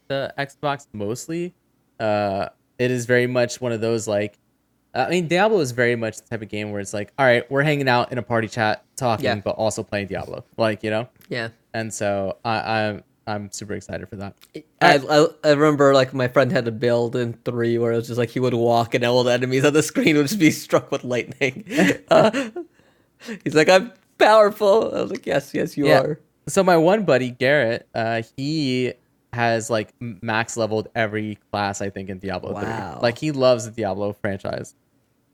the 0.07 0.33
Xbox 0.37 0.87
mostly. 0.93 1.53
Uh, 1.99 2.49
it 2.79 2.91
is 2.91 3.05
very 3.05 3.27
much 3.27 3.61
one 3.61 3.71
of 3.71 3.79
those 3.79 4.07
like, 4.07 4.37
I 4.93 5.09
mean, 5.09 5.27
Diablo 5.27 5.59
is 5.59 5.71
very 5.71 5.95
much 5.95 6.17
the 6.21 6.27
type 6.27 6.41
of 6.41 6.49
game 6.49 6.71
where 6.71 6.81
it's 6.81 6.93
like, 6.93 7.13
all 7.17 7.25
right, 7.25 7.49
we're 7.49 7.63
hanging 7.63 7.87
out 7.87 8.11
in 8.11 8.17
a 8.17 8.21
party 8.23 8.47
chat 8.47 8.83
talking, 8.97 9.25
Yeah. 9.25 9.35
but 9.35 9.51
also 9.51 9.83
playing 9.83 10.07
Diablo, 10.07 10.43
like 10.57 10.83
you 10.83 10.89
know. 10.89 11.07
Yeah. 11.29 11.49
And 11.73 11.93
so 11.93 12.37
I, 12.43 12.59
I'm 12.81 13.03
I'm 13.27 13.51
super 13.51 13.73
excited 13.73 14.09
for 14.09 14.17
that. 14.17 14.35
I, 14.81 14.97
I 15.09 15.27
I 15.43 15.51
remember 15.51 15.93
like 15.93 16.13
my 16.13 16.27
friend 16.27 16.51
had 16.51 16.67
a 16.67 16.71
build 16.71 17.15
in 17.15 17.33
three 17.45 17.77
where 17.77 17.93
it 17.93 17.95
was 17.97 18.07
just 18.07 18.17
like 18.17 18.29
he 18.31 18.39
would 18.41 18.53
walk 18.53 18.93
and 18.93 19.03
all 19.05 19.23
the 19.23 19.31
enemies 19.31 19.63
on 19.63 19.71
the 19.73 19.83
screen 19.83 20.17
would 20.17 20.27
just 20.27 20.39
be 20.39 20.51
struck 20.51 20.91
with 20.91 21.03
lightning. 21.03 21.63
Uh, 22.09 22.49
he's 23.43 23.53
like, 23.55 23.69
I'm 23.69 23.91
powerful. 24.17 24.93
I 24.95 25.01
was 25.01 25.11
like, 25.11 25.25
yes, 25.25 25.53
yes, 25.53 25.77
you 25.77 25.87
are. 25.91 26.19
So 26.47 26.63
my 26.63 26.75
one 26.75 27.05
buddy 27.05 27.29
Garrett, 27.29 27.87
uh, 27.93 28.23
he 28.35 28.93
has 29.33 29.69
like 29.69 29.93
max 29.99 30.57
leveled 30.57 30.89
every 30.95 31.37
class 31.51 31.81
I 31.81 31.89
think 31.89 32.09
in 32.09 32.19
Diablo 32.19 32.53
Wow. 32.53 32.93
3. 32.95 33.01
Like 33.01 33.17
he 33.17 33.31
loves 33.31 33.65
the 33.65 33.71
Diablo 33.71 34.13
franchise. 34.13 34.75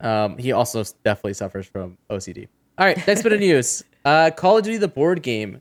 Um, 0.00 0.38
he 0.38 0.52
also 0.52 0.84
definitely 1.04 1.34
suffers 1.34 1.66
from 1.66 1.98
OCD. 2.08 2.46
All 2.78 2.86
right, 2.86 3.04
next 3.06 3.22
bit 3.22 3.32
of 3.32 3.40
news. 3.48 3.82
Uh, 4.04 4.30
Call 4.30 4.58
of 4.58 4.64
Duty 4.64 4.76
the 4.76 4.86
board 4.88 5.22
game 5.22 5.60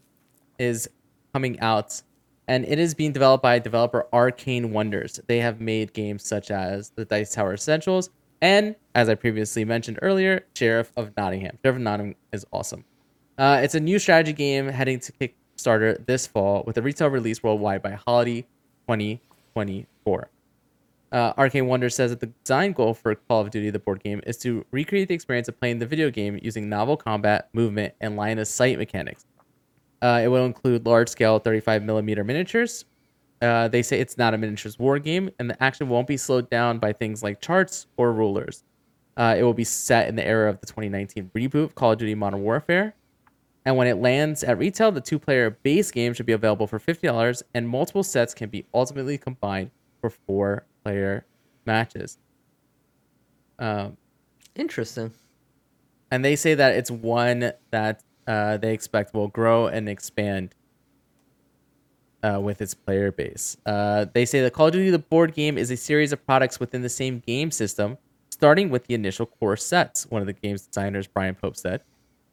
is 0.59 0.87
coming 1.33 1.59
out, 1.59 2.01
and 2.47 2.63
it 2.65 2.77
is 2.77 2.93
being 2.93 3.11
developed 3.11 3.41
by 3.41 3.57
developer 3.57 4.07
Arcane 4.13 4.71
Wonders. 4.71 5.19
They 5.25 5.39
have 5.39 5.59
made 5.59 5.93
games 5.93 6.23
such 6.23 6.51
as 6.51 6.91
the 6.91 7.05
Dice 7.05 7.33
Tower 7.33 7.55
Essentials 7.55 8.11
and, 8.39 8.75
as 8.93 9.09
I 9.09 9.15
previously 9.15 9.65
mentioned 9.65 9.97
earlier, 10.03 10.45
Sheriff 10.55 10.91
of 10.95 11.17
Nottingham. 11.17 11.57
Sheriff 11.63 11.77
of 11.77 11.81
Nottingham 11.81 12.15
is 12.31 12.45
awesome. 12.53 12.85
Uh, 13.39 13.61
it's 13.63 13.73
a 13.73 13.79
new 13.79 13.97
strategy 13.97 14.33
game 14.33 14.67
heading 14.67 14.99
to 14.99 15.11
Kickstarter 15.57 16.05
this 16.05 16.27
fall 16.27 16.63
with 16.65 16.77
a 16.77 16.81
retail 16.81 17.09
release 17.09 17.41
worldwide 17.43 17.81
by 17.81 17.91
holiday 17.91 18.41
2024. 18.87 20.29
Uh, 21.09 21.33
Arcane 21.37 21.67
Wonder 21.67 21.89
says 21.89 22.11
that 22.11 22.19
the 22.19 22.27
design 22.43 22.73
goal 22.73 22.93
for 22.93 23.15
Call 23.15 23.41
of 23.41 23.49
Duty, 23.49 23.69
the 23.69 23.79
board 23.79 24.03
game, 24.03 24.21
is 24.27 24.37
to 24.39 24.65
recreate 24.71 25.07
the 25.07 25.13
experience 25.15 25.47
of 25.47 25.57
playing 25.59 25.79
the 25.79 25.85
video 25.85 26.09
game 26.09 26.37
using 26.41 26.67
novel 26.67 26.97
combat, 26.97 27.47
movement, 27.53 27.93
and 28.01 28.17
line 28.17 28.39
of 28.39 28.47
sight 28.47 28.77
mechanics. 28.77 29.25
Uh, 30.01 30.21
it 30.23 30.27
will 30.27 30.45
include 30.45 30.85
large 30.85 31.09
scale 31.09 31.39
35 31.39 31.83
millimeter 31.83 32.23
miniatures. 32.23 32.85
Uh, 33.41 33.67
they 33.67 33.81
say 33.81 33.99
it's 33.99 34.17
not 34.17 34.33
a 34.33 34.37
miniatures 34.37 34.77
war 34.77 34.99
game, 34.99 35.29
and 35.39 35.49
the 35.49 35.63
action 35.63 35.87
won't 35.87 36.07
be 36.07 36.17
slowed 36.17 36.49
down 36.49 36.77
by 36.77 36.91
things 36.91 37.23
like 37.23 37.39
charts 37.39 37.87
or 37.95 38.11
rulers. 38.11 38.63
Uh, 39.15 39.35
it 39.37 39.43
will 39.43 39.53
be 39.53 39.63
set 39.63 40.07
in 40.07 40.15
the 40.15 40.25
era 40.25 40.49
of 40.49 40.59
the 40.59 40.67
2019 40.67 41.31
reboot 41.33 41.63
of 41.63 41.75
Call 41.75 41.93
of 41.93 41.97
Duty 41.97 42.15
Modern 42.15 42.41
Warfare. 42.41 42.93
And 43.67 43.75
when 43.75 43.87
it 43.87 43.97
lands 43.97 44.45
at 44.45 44.57
retail, 44.57 44.93
the 44.93 45.01
two 45.01 45.19
player 45.19 45.49
base 45.49 45.91
game 45.91 46.13
should 46.13 46.25
be 46.25 46.31
available 46.31 46.67
for 46.67 46.79
$50, 46.79 47.43
and 47.53 47.67
multiple 47.67 48.01
sets 48.01 48.33
can 48.33 48.47
be 48.47 48.65
ultimately 48.73 49.17
combined 49.17 49.71
for 49.99 50.09
four 50.09 50.65
player 50.85 51.25
matches. 51.65 52.17
Um, 53.59 53.97
Interesting. 54.55 55.11
and 56.11 56.23
they 56.23 56.37
say 56.37 56.53
that 56.53 56.75
it's 56.75 56.89
one 56.89 57.51
that 57.71 58.03
uh, 58.25 58.55
they 58.55 58.71
expect 58.71 59.13
will 59.13 59.27
grow 59.27 59.67
and 59.67 59.89
expand 59.89 60.55
uh, 62.23 62.39
with 62.41 62.61
its 62.61 62.73
player 62.73 63.11
base. 63.11 63.57
Uh, 63.65 64.05
they 64.13 64.23
say 64.23 64.39
that 64.43 64.53
Call 64.53 64.67
of 64.67 64.71
Duty 64.71 64.91
the 64.91 64.99
board 64.99 65.33
game 65.33 65.57
is 65.57 65.71
a 65.71 65.77
series 65.77 66.13
of 66.13 66.25
products 66.25 66.57
within 66.57 66.83
the 66.83 66.89
same 66.89 67.19
game 67.19 67.51
system, 67.51 67.97
starting 68.29 68.69
with 68.69 68.87
the 68.87 68.93
initial 68.93 69.25
core 69.25 69.57
sets. 69.57 70.05
One 70.05 70.21
of 70.21 70.27
the 70.27 70.31
game's 70.31 70.65
designers, 70.65 71.05
Brian 71.05 71.35
Pope, 71.35 71.57
said. 71.57 71.81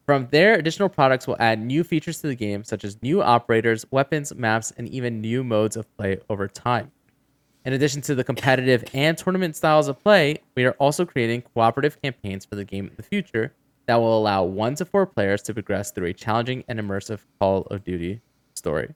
From 0.06 0.28
there, 0.30 0.54
additional 0.54 0.90
products 0.90 1.26
will 1.26 1.36
add 1.40 1.58
new 1.58 1.82
features 1.82 2.20
to 2.20 2.26
the 2.26 2.34
game, 2.34 2.62
such 2.62 2.84
as 2.84 3.02
new 3.02 3.22
operators, 3.22 3.86
weapons, 3.90 4.34
maps, 4.34 4.70
and 4.76 4.86
even 4.88 5.20
new 5.20 5.42
modes 5.42 5.76
of 5.76 5.96
play 5.96 6.18
over 6.28 6.46
time. 6.46 6.92
In 7.64 7.72
addition 7.72 8.02
to 8.02 8.14
the 8.14 8.22
competitive 8.22 8.84
and 8.92 9.16
tournament 9.16 9.56
styles 9.56 9.88
of 9.88 10.02
play, 10.02 10.36
we 10.54 10.66
are 10.66 10.72
also 10.72 11.06
creating 11.06 11.42
cooperative 11.42 12.00
campaigns 12.02 12.44
for 12.44 12.56
the 12.56 12.64
game 12.64 12.86
in 12.88 12.92
the 12.96 13.02
future 13.02 13.54
that 13.86 13.96
will 13.96 14.18
allow 14.18 14.44
one 14.44 14.74
to 14.74 14.84
four 14.84 15.06
players 15.06 15.40
to 15.42 15.54
progress 15.54 15.90
through 15.90 16.08
a 16.08 16.12
challenging 16.12 16.64
and 16.68 16.78
immersive 16.78 17.20
Call 17.38 17.62
of 17.70 17.82
Duty 17.82 18.20
story. 18.54 18.94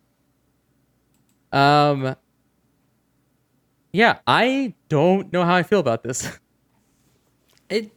Um, 1.53 2.15
yeah, 3.93 4.19
I 4.27 4.75
don't 4.91 5.33
know 5.33 5.45
how 5.45 5.55
I 5.55 5.63
feel 5.63 5.81
about 5.81 6.03
this. 6.03 6.39
It 7.71 7.93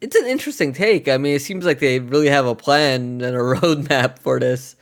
it's 0.00 0.16
an 0.16 0.26
interesting 0.26 0.72
take. 0.72 1.08
I 1.08 1.16
mean, 1.18 1.34
it 1.36 1.42
seems 1.42 1.64
like 1.64 1.78
they 1.78 1.98
really 2.00 2.28
have 2.28 2.46
a 2.46 2.54
plan 2.54 3.20
and 3.22 3.36
a 3.36 3.38
roadmap 3.54 4.18
for 4.18 4.38
this. 4.40 4.76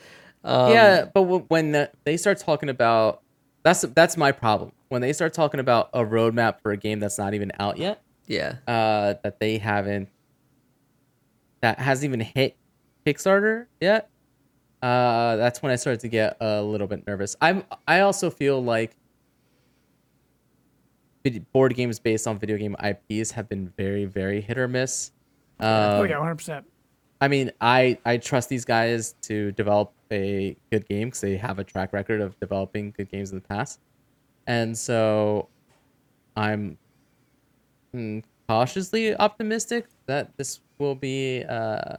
Um, 0.44 0.72
yeah, 0.72 1.04
but 1.04 1.20
w- 1.22 1.44
when 1.48 1.72
the, 1.72 1.90
they 2.04 2.16
start 2.16 2.38
talking 2.38 2.68
about 2.68 3.22
that's 3.62 3.82
that's 3.94 4.16
my 4.16 4.32
problem. 4.32 4.72
when 4.88 5.00
they 5.02 5.12
start 5.12 5.32
talking 5.34 5.60
about 5.60 5.88
a 5.94 6.00
roadmap 6.04 6.60
for 6.60 6.72
a 6.72 6.76
game 6.76 6.98
that's 6.98 7.16
not 7.18 7.32
even 7.34 7.52
out 7.60 7.78
yet, 7.78 8.02
Yeah. 8.26 8.56
uh, 8.66 9.14
that 9.22 9.38
they 9.38 9.58
haven't, 9.58 10.08
that 11.60 11.78
hasn't 11.78 12.08
even 12.12 12.20
hit 12.20 12.56
Kickstarter 13.06 13.66
yet, 13.80 14.10
uh, 14.82 15.36
that's 15.36 15.62
when 15.62 15.70
I 15.70 15.76
started 15.76 16.00
to 16.00 16.08
get 16.08 16.36
a 16.40 16.60
little 16.60 16.88
bit 16.88 17.06
nervous. 17.06 17.36
I'm. 17.40 17.62
I 17.86 18.00
also 18.00 18.28
feel 18.30 18.62
like 18.62 18.96
board 21.52 21.74
games 21.74 21.98
based 21.98 22.26
on 22.26 22.38
video 22.38 22.56
game 22.56 22.76
IPs 22.82 23.30
have 23.32 23.48
been 23.48 23.72
very, 23.76 24.04
very 24.04 24.40
hit 24.40 24.58
or 24.58 24.68
miss. 24.68 25.12
Um, 25.60 25.68
oh 25.68 26.02
yeah, 26.02 26.18
100. 26.18 26.34
percent 26.36 26.66
I 27.22 27.28
mean, 27.28 27.52
I 27.60 27.98
I 28.04 28.16
trust 28.16 28.48
these 28.48 28.64
guys 28.64 29.14
to 29.22 29.52
develop 29.52 29.92
a 30.10 30.56
good 30.72 30.88
game 30.88 31.06
because 31.06 31.20
they 31.20 31.36
have 31.36 31.60
a 31.60 31.64
track 31.64 31.92
record 31.92 32.20
of 32.20 32.38
developing 32.40 32.90
good 32.90 33.08
games 33.12 33.30
in 33.30 33.36
the 33.36 33.46
past, 33.46 33.78
and 34.48 34.76
so 34.76 35.48
I'm 36.36 36.78
mm, 37.94 38.24
cautiously 38.48 39.16
optimistic 39.16 39.86
that 40.06 40.36
this 40.36 40.58
will 40.78 40.96
be 40.96 41.44
uh, 41.44 41.94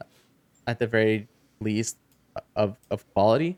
at 0.66 0.78
the 0.78 0.86
very 0.86 1.26
least 1.58 1.96
of 2.54 2.76
of 2.90 3.10
quality. 3.14 3.56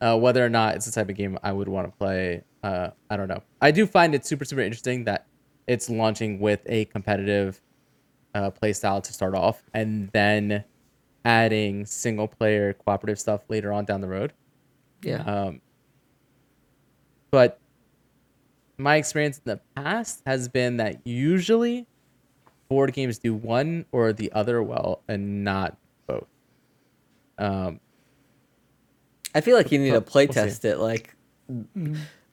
Uh, 0.00 0.18
whether 0.18 0.44
or 0.44 0.48
not 0.48 0.74
it's 0.74 0.86
the 0.86 0.92
type 0.92 1.08
of 1.08 1.14
game 1.14 1.38
I 1.44 1.52
would 1.52 1.68
want 1.68 1.86
to 1.86 1.96
play, 1.96 2.42
uh, 2.64 2.90
I 3.10 3.16
don't 3.16 3.28
know. 3.28 3.42
I 3.60 3.70
do 3.70 3.86
find 3.86 4.14
it 4.14 4.24
super 4.26 4.44
super 4.44 4.62
interesting 4.62 5.04
that 5.04 5.26
it's 5.66 5.88
launching 5.90 6.40
with 6.40 6.60
a 6.66 6.84
competitive 6.86 7.60
uh, 8.34 8.50
play 8.50 8.72
style 8.72 9.00
to 9.00 9.12
start 9.12 9.34
off, 9.34 9.62
and 9.74 10.08
then 10.12 10.64
adding 11.24 11.86
single 11.86 12.26
player 12.28 12.72
cooperative 12.74 13.18
stuff 13.20 13.42
later 13.48 13.72
on 13.72 13.84
down 13.84 14.00
the 14.00 14.08
road. 14.08 14.32
Yeah. 15.02 15.22
Um, 15.22 15.60
but 17.30 17.58
my 18.78 18.96
experience 18.96 19.38
in 19.38 19.44
the 19.50 19.60
past 19.80 20.22
has 20.26 20.48
been 20.48 20.76
that 20.78 21.00
usually 21.06 21.86
board 22.68 22.92
games 22.92 23.18
do 23.18 23.34
one 23.34 23.84
or 23.92 24.12
the 24.12 24.30
other 24.32 24.62
well 24.62 25.02
and 25.08 25.44
not 25.44 25.76
both. 26.06 26.26
Um, 27.38 27.80
I 29.34 29.40
feel 29.40 29.56
like 29.56 29.70
you 29.72 29.78
need 29.78 29.86
to 29.86 29.92
We'll- 29.92 30.00
play 30.02 30.26
we'll 30.26 30.34
see. 30.34 30.40
test 30.40 30.64
it. 30.64 30.78
Like, 30.78 31.14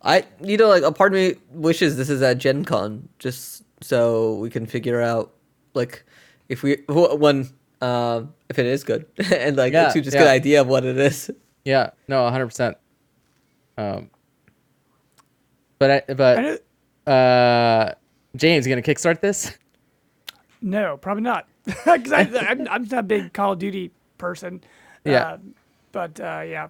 I, 0.04 0.26
you 0.42 0.58
know, 0.58 0.68
like 0.70 0.84
a 0.84 0.92
part 0.92 1.14
of 1.14 1.20
me 1.20 1.36
wishes 1.52 1.98
this 1.98 2.10
is 2.10 2.22
at 2.22 2.38
Gen 2.40 2.66
Con 2.66 3.08
just 3.20 3.64
so 3.82 4.36
we 4.36 4.50
can 4.50 4.66
figure 4.66 5.02
out, 5.02 5.32
like, 5.74 6.04
if 6.50 6.64
we 6.64 6.78
wh- 6.90 7.20
when 7.20 7.50
um 7.82 8.34
if 8.50 8.60
it 8.60 8.66
is 8.68 8.84
good 8.84 9.06
and 9.34 9.58
like 9.58 9.74
Yeah, 9.74 9.90
to 9.90 10.02
just 10.02 10.14
yeah. 10.14 10.20
get 10.20 10.28
an 10.28 10.34
idea 10.34 10.62
of 10.62 10.68
what 10.68 10.86
it 10.86 10.98
is. 10.98 11.32
yeah, 11.66 11.92
no, 12.08 12.30
hundred 12.30 12.48
percent. 12.48 12.78
Um, 13.78 14.10
but 15.80 15.92
I, 15.92 16.04
I 16.10 16.14
but 16.14 16.38
know, 16.42 17.12
uh, 17.12 17.94
James, 18.36 18.68
you 18.68 18.72
gonna 18.76 18.82
kickstart 18.84 19.22
this? 19.22 19.58
no, 20.62 20.98
probably 20.98 21.24
not, 21.24 21.48
because 21.66 22.12
I'm 22.12 22.68
I'm 22.68 22.84
not 22.84 22.94
a 23.00 23.04
big 23.04 23.34
Call 23.34 23.54
of 23.54 23.60
Duty 23.60 23.92
person. 24.18 24.62
Yeah. 25.06 25.24
Uh, 25.24 25.38
but 25.92 26.20
uh, 26.20 26.44
yeah, 26.46 26.68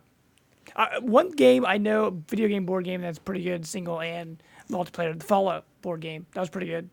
uh, 0.76 1.00
one 1.02 1.32
game 1.32 1.66
I 1.66 1.78
know, 1.78 2.22
video 2.30 2.48
game 2.48 2.66
board 2.66 2.86
game 2.86 3.02
that's 3.02 3.20
pretty 3.20 3.44
good, 3.44 3.66
single 3.66 4.00
and 4.02 4.42
multiplayer. 4.70 5.18
The 5.18 5.26
Fallout 5.26 5.66
board 5.82 6.00
game 6.02 6.26
that 6.34 6.40
was 6.40 6.50
pretty 6.50 6.68
good. 6.68 6.90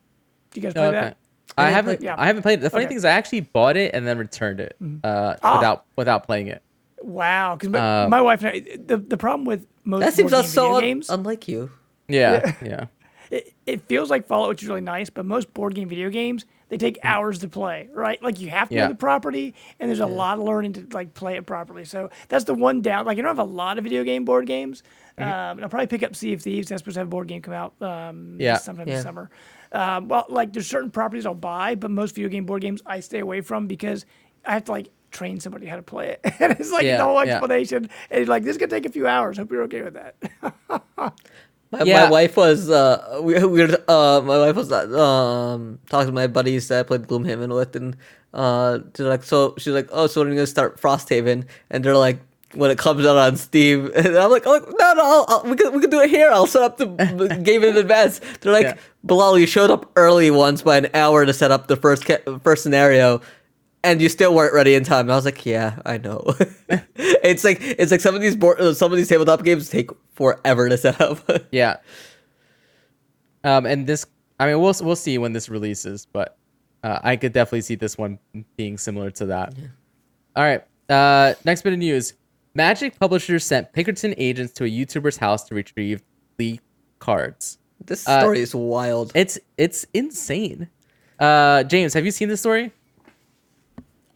Do 0.51 0.61
you 0.61 0.63
guys 0.63 0.75
play 0.75 0.87
Okay. 0.89 1.01
that? 1.01 1.17
I 1.57 1.71
haven't. 1.71 1.99
play- 1.99 2.05
yeah. 2.07 2.15
I 2.19 2.27
haven't 2.27 2.43
played. 2.43 2.59
it. 2.59 2.63
The 2.63 2.71
funny 2.71 2.85
Okay. 2.85 2.89
thing 2.91 2.97
is, 2.99 3.05
I 3.05 3.11
actually 3.13 3.41
bought 3.41 3.77
it 3.77 3.95
and 3.95 4.07
then 4.07 4.19
returned 4.19 4.61
it 4.61 4.77
uh, 5.05 5.37
Ah. 5.43 5.57
without 5.59 5.85
without 5.97 6.25
playing 6.25 6.49
it. 6.49 6.63
Wow, 7.03 7.55
because 7.57 7.69
my, 7.71 8.05
Uh, 8.05 8.09
my 8.09 8.21
wife 8.21 8.43
and 8.45 8.49
I, 8.55 8.77
the 8.85 8.97
the 8.99 9.17
problem 9.17 9.45
with 9.47 9.67
most 9.85 10.01
That 10.01 10.13
seems 10.15 10.31
board 10.31 10.43
game 10.43 10.51
so 10.51 10.63
video 10.63 10.77
un- 10.77 10.83
games, 10.83 11.11
unlike 11.11 11.49
you. 11.49 11.71
Yeah, 12.09 12.53
yeah, 12.65 12.87
it, 13.31 13.53
it 13.67 13.83
feels 13.83 14.11
like 14.11 14.27
Fallout, 14.27 14.49
which 14.51 14.63
is 14.63 14.69
really 14.69 14.81
nice, 14.81 15.11
but 15.11 15.25
most 15.25 15.53
board 15.55 15.75
game 15.75 15.89
video 15.89 16.11
games 16.11 16.45
they 16.69 16.77
take 16.77 16.99
hours 17.03 17.39
to 17.41 17.49
play, 17.49 17.89
right? 17.93 18.23
Like 18.23 18.41
you 18.41 18.51
have 18.51 18.69
to 18.69 18.75
Yeah. 18.75 18.83
know 18.83 18.89
the 18.89 18.95
property, 18.95 19.55
and 19.81 19.89
there's 19.89 20.01
a 20.01 20.07
lot 20.07 20.39
of 20.39 20.45
learning 20.45 20.75
to 20.75 20.87
like 20.93 21.15
play 21.15 21.37
it 21.37 21.47
properly. 21.47 21.85
So 21.85 22.11
that's 22.29 22.45
the 22.45 22.55
one 22.55 22.83
down. 22.83 23.07
Like 23.07 23.19
I 23.19 23.23
don't 23.23 23.29
have 23.37 23.39
a 23.39 23.51
lot 23.51 23.79
of 23.79 23.85
video 23.85 24.05
game 24.05 24.25
board 24.25 24.47
games. 24.47 24.83
Mm-hmm. 25.19 25.29
Um, 25.31 25.63
I'll 25.65 25.69
probably 25.69 25.87
pick 25.89 26.03
up 26.03 26.15
Sea 26.15 26.33
of 26.35 26.43
Thieves. 26.43 26.69
That's 26.69 26.81
supposed 26.81 26.95
to 26.95 27.01
have 27.01 27.09
a 27.09 27.11
board 27.11 27.27
game 27.29 27.43
come 27.43 27.55
out 27.55 27.75
um, 27.83 28.37
Yeah. 28.39 28.57
sometime 28.59 28.87
Yeah. 28.89 28.95
this 28.95 29.03
summer. 29.03 29.31
Um, 29.73 30.09
well, 30.09 30.27
like 30.29 30.53
there's 30.53 30.67
certain 30.67 30.91
properties 30.91 31.27
I'll 31.27 31.35
buy, 31.35 31.75
but 31.75 31.91
most 31.91 32.15
video 32.15 32.29
game 32.29 32.45
board 32.47 32.63
games 32.63 32.83
I 32.87 33.01
stay 33.01 33.19
away 33.19 33.41
from 33.41 33.67
because 33.67 34.07
I 34.47 34.53
have 34.55 34.65
to 34.65 34.73
like 34.73 34.89
train 35.11 35.41
somebody 35.41 35.67
how 35.67 35.77
to 35.77 35.83
play 35.83 36.11
it, 36.11 36.21
and 36.41 36.53
it's 36.53 36.71
like 36.71 36.85
Yeah, 36.85 36.99
the 36.99 37.05
whole 37.05 37.25
yeah. 37.25 37.33
explanation. 37.33 37.89
And 38.11 38.29
like 38.29 38.45
this 38.45 38.57
could 38.59 38.71
take 38.71 38.87
a 38.87 38.91
few 38.91 39.07
hours. 39.07 39.39
Hope 39.39 39.51
you're 39.51 39.63
okay 39.65 39.83
with 39.83 39.95
that. 39.95 40.17
My, 41.71 41.83
Yeah. 41.83 42.05
my 42.05 42.11
wife 42.11 42.37
was 42.37 42.71
uh 42.71 43.21
we, 43.23 43.35
we 43.45 43.63
were 43.67 43.79
uh 43.89 44.21
my 44.25 44.39
wife 44.39 44.57
was 44.57 44.73
uh, 44.73 44.87
um 44.99 45.79
talking 45.91 46.07
to 46.09 46.13
my 46.13 46.27
buddies 46.27 46.69
that 46.69 46.81
I 46.81 46.83
played 46.83 47.03
Gloomhaven 47.07 47.55
with 47.55 47.77
and 47.77 47.97
uh 48.35 48.79
they're 48.95 49.09
like 49.09 49.23
so 49.23 49.55
she's 49.59 49.75
like 49.75 49.89
oh 49.93 50.07
so 50.07 50.21
when 50.21 50.29
are 50.29 50.31
you 50.31 50.37
gonna 50.37 50.47
start 50.47 50.81
Frosthaven? 50.81 51.45
And 51.71 51.85
they're 51.85 51.97
like 51.97 52.21
when 52.55 52.71
it 52.71 52.79
comes 52.79 53.05
out 53.05 53.17
on 53.19 53.37
Steam. 53.37 53.91
And 53.95 54.17
I'm 54.17 54.31
like 54.31 54.45
oh 54.47 54.59
no 54.59 54.93
no 54.95 55.03
I'll, 55.05 55.25
I'll, 55.29 55.43
we 55.45 55.57
can 55.57 55.73
we 55.75 55.81
can 55.81 55.91
do 55.91 56.01
it 56.01 56.09
here. 56.11 56.31
I'll 56.31 56.47
set 56.47 56.63
up 56.63 56.79
the 56.79 56.87
game 57.45 57.63
in 57.63 57.77
advance. 57.77 58.21
They're 58.41 58.53
like 58.53 58.65
Yeah. 58.65 58.77
Bilal 59.05 59.39
you 59.39 59.47
showed 59.47 59.71
up 59.71 59.91
early 59.97 60.31
once 60.31 60.63
by 60.63 60.79
an 60.79 60.89
hour 60.95 61.25
to 61.27 61.33
set 61.35 61.51
up 61.51 61.67
the 61.69 61.77
first 61.77 62.05
ca- 62.07 62.39
first 62.43 62.63
scenario 62.63 63.21
and 63.85 64.01
you 64.03 64.09
still 64.09 64.35
weren't 64.35 64.55
ready 64.55 64.75
in 64.75 64.85
time. 64.85 65.11
I 65.11 65.15
was 65.15 65.25
like, 65.25 65.45
yeah, 65.47 65.81
I 65.87 65.99
know. 65.99 66.23
it's 66.97 67.45
like 67.45 67.59
it's 67.61 67.91
like 67.91 68.01
some 68.01 68.15
of 68.15 68.21
these 68.21 68.37
board, 68.37 68.61
uh, 68.61 68.75
some 68.75 68.93
of 68.93 68.99
these 68.99 69.09
tabletop 69.09 69.45
games 69.45 69.69
take 69.69 69.91
forever 70.15 70.69
to 70.69 70.77
set 70.77 71.01
up. 71.01 71.21
yeah. 71.53 71.77
Um, 73.45 73.67
and 73.67 73.87
this, 73.87 74.05
I 74.41 74.47
mean, 74.47 74.61
we'll 74.61 74.75
we'll 74.83 74.97
see 74.97 75.19
when 75.19 75.33
this 75.33 75.49
releases, 75.49 76.07
but 76.07 76.37
uh, 76.83 76.99
I 77.03 77.17
could 77.17 77.33
definitely 77.33 77.63
see 77.63 77.77
this 77.77 77.97
one 77.97 78.19
being 78.57 78.79
similar 78.79 79.11
to 79.13 79.27
that. 79.27 79.55
All 80.37 80.45
right. 80.45 80.63
Uh, 80.89 81.35
next 81.45 81.63
bit 81.63 81.73
of 81.73 81.79
news: 81.79 82.15
Magic 82.55 82.99
publishers 82.99 83.45
sent 83.45 83.73
Pinkerton 83.73 84.15
agents 84.19 84.53
to 84.55 84.65
a 84.65 84.69
YouTuber's 84.69 85.17
house 85.17 85.45
to 85.45 85.55
retrieve 85.55 86.03
leaked 86.39 86.65
cards. 86.99 87.59
this 87.85 88.07
Uh, 88.09 88.21
story 88.21 88.41
is 88.41 88.55
wild. 88.55 89.13
It's 89.15 89.39
it's 89.57 89.87
insane. 89.95 90.69
Uh, 91.19 91.65
James, 91.65 91.95
have 91.95 92.05
you 92.05 92.11
seen 92.11 92.29
this 92.29 92.41
story? 92.41 92.73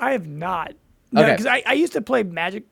I 0.03 0.13
have 0.13 0.27
not. 0.27 0.75
No, 1.13 1.23
Okay. 1.23 1.33
because 1.33 1.47
I, 1.47 1.63
I 1.67 1.73
used 1.75 1.93
to 1.95 2.01
play 2.01 2.23
Magic 2.23 2.65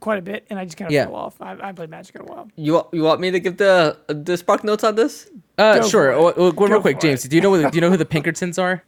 quite 0.00 0.18
a 0.18 0.22
bit, 0.22 0.46
and 0.50 0.58
I 0.58 0.64
just 0.64 0.76
kind 0.76 0.88
of 0.88 0.92
Yeah. 0.92 1.04
fell 1.04 1.16
off. 1.16 1.40
I, 1.40 1.56
I 1.60 1.72
played 1.72 1.90
Magic 1.90 2.14
in 2.16 2.22
a 2.22 2.24
while. 2.24 2.48
You 2.56 2.86
you 2.92 3.02
want 3.02 3.20
me 3.20 3.30
to 3.30 3.40
give 3.40 3.56
the 3.58 3.96
the 4.08 4.36
spark 4.36 4.64
notes 4.64 4.82
on 4.84 4.94
this? 4.94 5.28
Uh, 5.58 5.78
Go 5.80 5.88
sure. 5.88 6.12
for 6.12 6.12
it. 6.12 6.36
Well, 6.38 6.52
well, 6.54 6.68
real 6.70 6.80
quick, 6.80 7.00
James, 7.00 7.24
it. 7.24 7.28
do 7.28 7.36
you 7.36 7.42
know 7.42 7.54
who, 7.54 7.70
do 7.70 7.76
you 7.76 7.80
know 7.80 7.90
who 7.90 7.96
the 7.96 8.04
Pinkertons 8.16 8.58
are? 8.58 8.82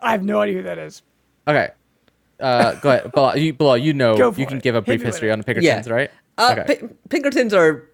I 0.00 0.12
have 0.12 0.22
no 0.24 0.40
idea 0.40 0.56
who 0.56 0.62
that 0.64 0.78
is. 0.78 1.02
Okay. 1.46 1.68
Uh, 2.38 2.74
go 2.80 2.88
ahead, 2.90 3.12
Bilal. 3.12 3.36
You, 3.36 3.52
Bilal, 3.52 3.76
you 3.78 3.92
know, 3.92 4.16
Go 4.16 4.32
for 4.32 4.40
you 4.40 4.46
can 4.46 4.56
it. 4.58 4.62
give 4.62 4.74
a 4.74 4.80
brief 4.80 5.02
history 5.02 5.28
it. 5.28 5.32
on 5.32 5.38
the 5.40 5.44
Pinkertons, 5.44 5.88
right? 5.90 6.10
Uh, 6.38 6.56
okay. 6.58 6.76
Pin- 6.76 6.96
Pinkertons 7.10 7.52
are 7.52 7.86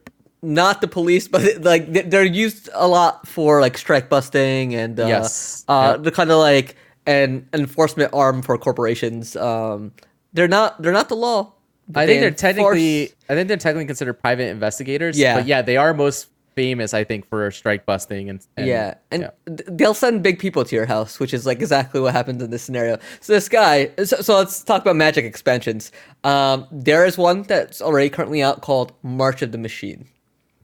not 0.42 0.80
the 0.80 0.86
police, 0.86 1.26
but 1.26 1.42
like 1.64 1.92
they- 1.92 2.02
they're 2.02 2.22
used 2.24 2.68
a 2.74 2.86
lot 2.86 3.26
for 3.26 3.60
like 3.60 3.76
strike 3.76 4.08
busting 4.08 4.74
and 4.74 5.00
uh, 5.00 5.06
Yes. 5.06 5.64
uh, 5.66 5.94
Yep. 5.94 6.02
they're 6.04 6.12
kind 6.12 6.30
of 6.30 6.38
like 6.38 6.76
an 7.06 7.48
enforcement 7.52 8.12
arm 8.12 8.42
for 8.42 8.56
corporations. 8.58 9.36
Um, 9.36 9.92
they're 10.32 10.48
not 10.48 10.80
they're 10.82 10.92
not 10.92 11.08
the 11.08 11.16
law. 11.16 11.52
I 11.94 12.04
think 12.04 12.08
they 12.08 12.18
they're 12.18 12.28
enforce- 12.28 12.40
technically, 12.40 13.12
I 13.28 13.34
think 13.34 13.48
they're 13.48 13.56
technically 13.56 13.86
considered 13.86 14.14
private 14.14 14.48
investigators. 14.48 15.18
Yeah. 15.18 15.36
but 15.36 15.46
yeah, 15.46 15.62
they 15.62 15.76
are 15.76 15.94
most 15.94 16.28
famous, 16.56 16.94
I 16.94 17.04
think, 17.04 17.28
for 17.28 17.50
strike 17.50 17.86
busting 17.86 18.28
and, 18.30 18.44
and 18.56 18.66
yeah, 18.66 18.94
and 19.10 19.22
yeah. 19.22 19.30
they'll 19.46 19.94
send 19.94 20.22
big 20.22 20.38
people 20.38 20.64
to 20.64 20.74
your 20.74 20.86
house, 20.86 21.20
which 21.20 21.32
is 21.32 21.46
like 21.46 21.58
exactly 21.60 22.00
what 22.00 22.12
happens 22.12 22.42
in 22.42 22.50
this 22.50 22.62
scenario. 22.62 22.98
So 23.20 23.34
this 23.34 23.48
guy, 23.48 23.90
so, 23.98 24.16
so 24.16 24.36
let's 24.36 24.64
talk 24.64 24.82
about 24.82 24.96
Magic 24.96 25.24
expansions. 25.24 25.92
Um, 26.24 26.66
there 26.72 27.04
is 27.04 27.16
one 27.16 27.42
that's 27.42 27.80
already 27.80 28.10
currently 28.10 28.42
out 28.42 28.62
called 28.62 28.92
March 29.02 29.42
of 29.42 29.52
the 29.52 29.58
Machine. 29.58 30.08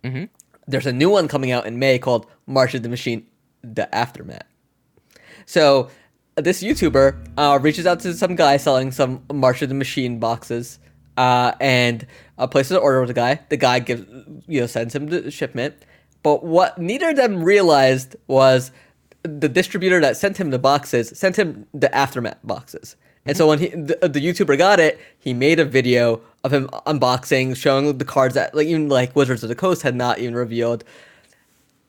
Mm-hmm. 0.03 0.24
There's 0.66 0.86
a 0.86 0.93
new 0.93 1.11
one 1.11 1.28
coming 1.28 1.53
out 1.53 1.66
in 1.66 1.78
May 1.78 1.99
called 1.99 2.26
March 2.47 2.74
of 2.74 2.82
the 2.82 2.88
Machine: 2.88 3.26
The 3.62 3.95
Aftermath. 3.95 4.47
So 5.45 5.90
this 6.37 6.62
YouTuber 6.62 7.28
uh, 7.37 7.59
reaches 7.61 7.87
out 7.87 8.01
to 8.01 8.14
some 8.14 8.37
guy 8.37 8.57
selling 8.57 8.91
some 8.91 9.22
March 9.33 9.62
of 9.62 9.68
the 9.68 9.74
Machine 9.74 10.18
boxes, 10.18 10.78
uh, 11.16 11.53
and 11.61 12.07
uh, 12.39 12.47
places 12.47 12.72
an 12.72 12.78
order 12.78 13.01
with 13.01 13.09
the 13.09 13.14
guy. 13.14 13.41
The 13.49 13.57
guy 13.57 13.78
gives, 13.80 14.07
you 14.47 14.61
know, 14.61 14.66
sends 14.66 14.95
him 14.95 15.07
the 15.09 15.30
shipment. 15.30 15.74
But 16.22 16.45
what 16.45 16.78
neither 16.78 17.11
of 17.11 17.16
them 17.16 17.43
realized 17.43 18.16
was 18.26 18.70
the 19.22 19.49
distributor 19.49 20.01
that 20.01 20.16
sent 20.16 20.37
him 20.39 20.51
the 20.51 20.59
boxes 20.59 21.16
sent 21.16 21.37
him 21.37 21.66
the 21.72 21.95
aftermath 21.95 22.39
boxes. 22.43 22.97
And 23.24 23.37
so 23.37 23.47
when 23.47 23.61
he, 23.61 23.68
the, 23.68 23.97
the 24.03 24.20
YouTuber 24.20 24.59
got 24.59 24.80
it, 24.80 25.01
he 25.18 25.33
made 25.33 25.61
a 25.61 25.64
video 25.64 26.20
of 26.43 26.53
him 26.53 26.68
unboxing, 26.87 27.57
showing 27.57 27.97
the 27.99 28.05
cards 28.05 28.35
that 28.35 28.55
like 28.55 28.66
even 28.66 28.89
like 28.89 29.14
Wizards 29.14 29.45
of 29.45 29.49
the 29.49 29.55
Coast 29.55 29.83
had 29.83 29.95
not 29.95 30.18
even 30.18 30.35
revealed 30.35 30.83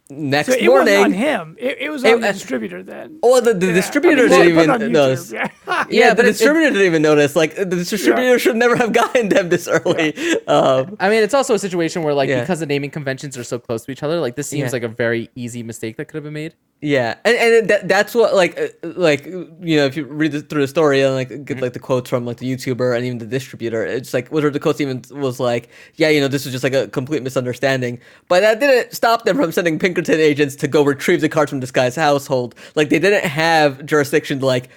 next 0.10 0.50
So 0.50 0.54
it 0.56 0.66
morning. 0.66 0.94
wasn't 1.00 1.06
on 1.06 1.14
him. 1.14 1.56
It, 1.60 1.78
it 1.82 1.90
was 1.90 2.04
on 2.04 2.12
It- 2.12 2.22
the 2.22 2.34
distributor 2.34 2.84
then. 2.84 3.20
Oh, 3.24 3.40
the, 3.42 3.54
the 3.54 3.68
Yeah, 3.68 3.74
distributor 3.74 4.26
I 4.26 4.30
mean, 4.30 4.40
didn't 4.40 4.56
put 4.56 4.64
it 4.64 4.70
on 4.70 4.82
even 4.82 4.92
notice. 4.92 5.32
Yeah. 5.32 5.48
Yeah, 5.68 5.86
Yeah, 5.90 6.10
the 6.10 6.16
but 6.18 6.26
it- 6.26 6.28
it- 6.30 6.32
distributor 6.34 6.70
didn't 6.72 6.86
even 6.86 7.02
notice. 7.02 7.36
Like 7.36 7.56
the 7.56 7.66
distributor 7.66 8.38
should 8.40 8.56
never 8.58 8.76
have 8.76 8.92
gotten 9.02 9.30
them 9.30 9.50
this 9.50 9.68
early. 9.68 10.16
Um, 10.48 10.98
I 11.00 11.10
mean, 11.10 11.24
it's 11.24 11.34
also 11.34 11.54
a 11.56 11.60
situation 11.60 12.04
where 12.04 12.14
like 12.14 12.30
Yeah. 12.30 12.42
because 12.42 12.60
the 12.60 12.66
naming 12.66 12.92
conventions 12.92 13.38
are 13.38 13.44
so 13.44 13.60
close 13.60 13.86
to 13.86 13.92
each 13.92 14.04
other, 14.04 14.20
like 14.20 14.36
this 14.36 14.48
seems 14.48 14.68
Yeah. 14.70 14.74
like 14.74 14.84
a 14.84 14.88
very 14.90 15.30
easy 15.36 15.64
mistake 15.64 15.98
that 15.98 16.06
could 16.06 16.16
have 16.16 16.24
been 16.26 16.34
made. 16.34 16.54
Yeah, 16.86 17.16
and 17.24 17.38
and 17.38 17.70
that, 17.70 17.88
that's 17.88 18.14
what 18.14 18.36
like 18.36 18.60
uh, 18.60 18.68
like 18.84 19.26
you 19.26 19.78
know 19.78 19.86
if 19.86 19.96
you 19.96 20.04
read 20.04 20.34
the, 20.34 20.42
through 20.42 20.64
the 20.64 20.68
story 20.68 21.00
and 21.02 21.14
like 21.14 21.46
get 21.46 21.62
like 21.62 21.72
the 21.72 21.80
quotes 21.80 22.10
from 22.10 22.26
like 22.26 22.38
the 22.38 22.54
YouTuber 22.54 22.94
and 22.94 23.06
even 23.06 23.20
the 23.20 23.26
distributor, 23.26 23.86
it's 23.86 24.14
like 24.14 24.28
what 24.34 24.44
are 24.44 24.50
the 24.50 24.60
quotes 24.60 24.82
even 24.82 25.02
was 25.12 25.40
like, 25.40 25.70
yeah, 25.96 26.10
you 26.10 26.20
know 26.20 26.28
this 26.28 26.44
was 26.44 26.52
just 26.52 26.62
like 26.66 26.74
a 26.74 26.90
complete 26.90 27.24
misunderstanding, 27.24 28.02
but 28.28 28.42
that 28.42 28.60
didn't 28.60 28.92
stop 28.94 29.24
them 29.24 29.38
from 29.38 29.54
sending 29.54 29.80
Pinkerton 29.94 30.20
agents 30.20 30.56
to 30.58 30.68
go 30.68 30.84
retrieve 30.84 31.22
the 31.22 31.30
cards 31.30 31.50
from 31.50 31.60
this 31.60 31.72
guy's 31.72 31.96
household. 31.96 32.56
Like 32.76 32.90
they 32.90 33.00
didn't 33.00 33.26
have 33.26 33.86
jurisdiction 33.86 34.40
to 34.40 34.46
like 34.46 34.70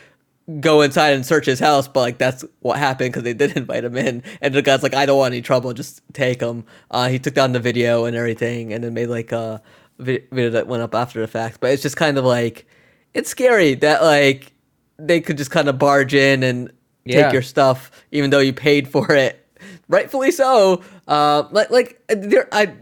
go 0.61 0.83
inside 0.83 1.15
and 1.15 1.25
search 1.25 1.47
his 1.47 1.59
house, 1.59 1.89
but 1.89 2.01
like 2.01 2.19
that's 2.19 2.45
what 2.61 2.79
happened 2.79 3.11
because 3.13 3.23
they 3.25 3.33
did 3.35 3.57
invite 3.57 3.85
him 3.85 3.97
in, 3.97 4.23
and 4.41 4.55
the 4.55 4.63
guy's 4.63 4.83
like, 4.83 4.95
I 4.95 5.07
don't 5.07 5.19
want 5.19 5.33
any 5.33 5.43
trouble, 5.43 5.73
just 5.73 6.03
take 6.13 6.41
him. 6.41 6.65
Uh, 6.91 7.09
he 7.09 7.19
took 7.19 7.35
down 7.35 7.53
the 7.53 7.61
video 7.61 8.05
and 8.05 8.17
everything, 8.17 8.73
and 8.73 8.85
then 8.85 8.95
made 8.95 9.07
like 9.09 9.33
a 9.33 9.63
video 9.99 10.51
that 10.51 10.67
went 10.67 10.83
up 10.83 10.95
after 10.95 11.21
the 11.21 11.27
fact. 11.27 11.59
But 11.61 11.71
it's 11.73 11.83
just 11.83 11.97
kind 11.97 12.19
of 12.19 12.25
like 12.25 12.67
it's 13.15 13.31
scary 13.31 13.75
that 13.77 14.03
like 14.03 14.53
they 14.99 15.21
could 15.21 15.39
just 15.39 15.51
kind 15.51 15.69
of 15.69 15.79
barge 15.79 16.15
in 16.15 16.43
and 16.43 16.71
Yeah. 17.05 17.25
take 17.25 17.33
your 17.33 17.43
stuff, 17.43 17.91
even 18.13 18.31
though 18.31 18.41
you 18.41 18.53
paid 18.53 18.87
for 18.89 19.11
it, 19.13 19.47
rightfully 19.89 20.31
so. 20.31 20.83
Uh, 21.09 21.45
like 21.51 21.71
like 21.71 22.03
there 22.09 22.49
I. 22.53 22.73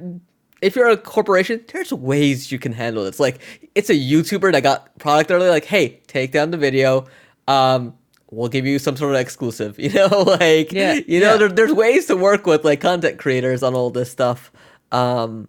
If 0.65 0.77
you're 0.77 0.89
a 0.89 0.97
corporation, 0.97 1.63
there's 1.73 1.93
ways 1.93 2.51
you 2.51 2.59
can 2.59 2.73
handle 2.73 3.05
it. 3.05 3.09
It's 3.09 3.21
like 3.21 3.41
it's 3.75 3.91
a 3.91 3.95
YouTuber 3.95 4.53
that 4.53 4.63
got 4.63 4.99
product 4.99 5.31
early, 5.31 5.49
like, 5.49 5.67
hey, 5.67 6.01
take 6.07 6.33
down 6.33 6.51
the 6.51 6.57
video. 6.57 7.07
Um, 7.47 7.95
we'll 8.31 8.49
give 8.49 8.65
you 8.67 8.79
some 8.79 8.97
sort 8.97 9.15
of 9.15 9.21
exclusive. 9.21 9.79
You 9.85 9.91
know, 9.93 10.23
like 10.23 10.73
Yeah, 10.73 10.95
you 11.07 11.21
know, 11.21 11.33
yeah. 11.33 11.37
there, 11.37 11.49
there's 11.49 11.73
ways 11.73 12.07
to 12.07 12.17
work 12.17 12.47
with 12.47 12.65
like 12.65 12.81
content 12.81 13.19
creators 13.19 13.63
on 13.63 13.75
all 13.75 13.91
this 13.91 14.11
stuff. 14.11 14.51
Um, 14.91 15.49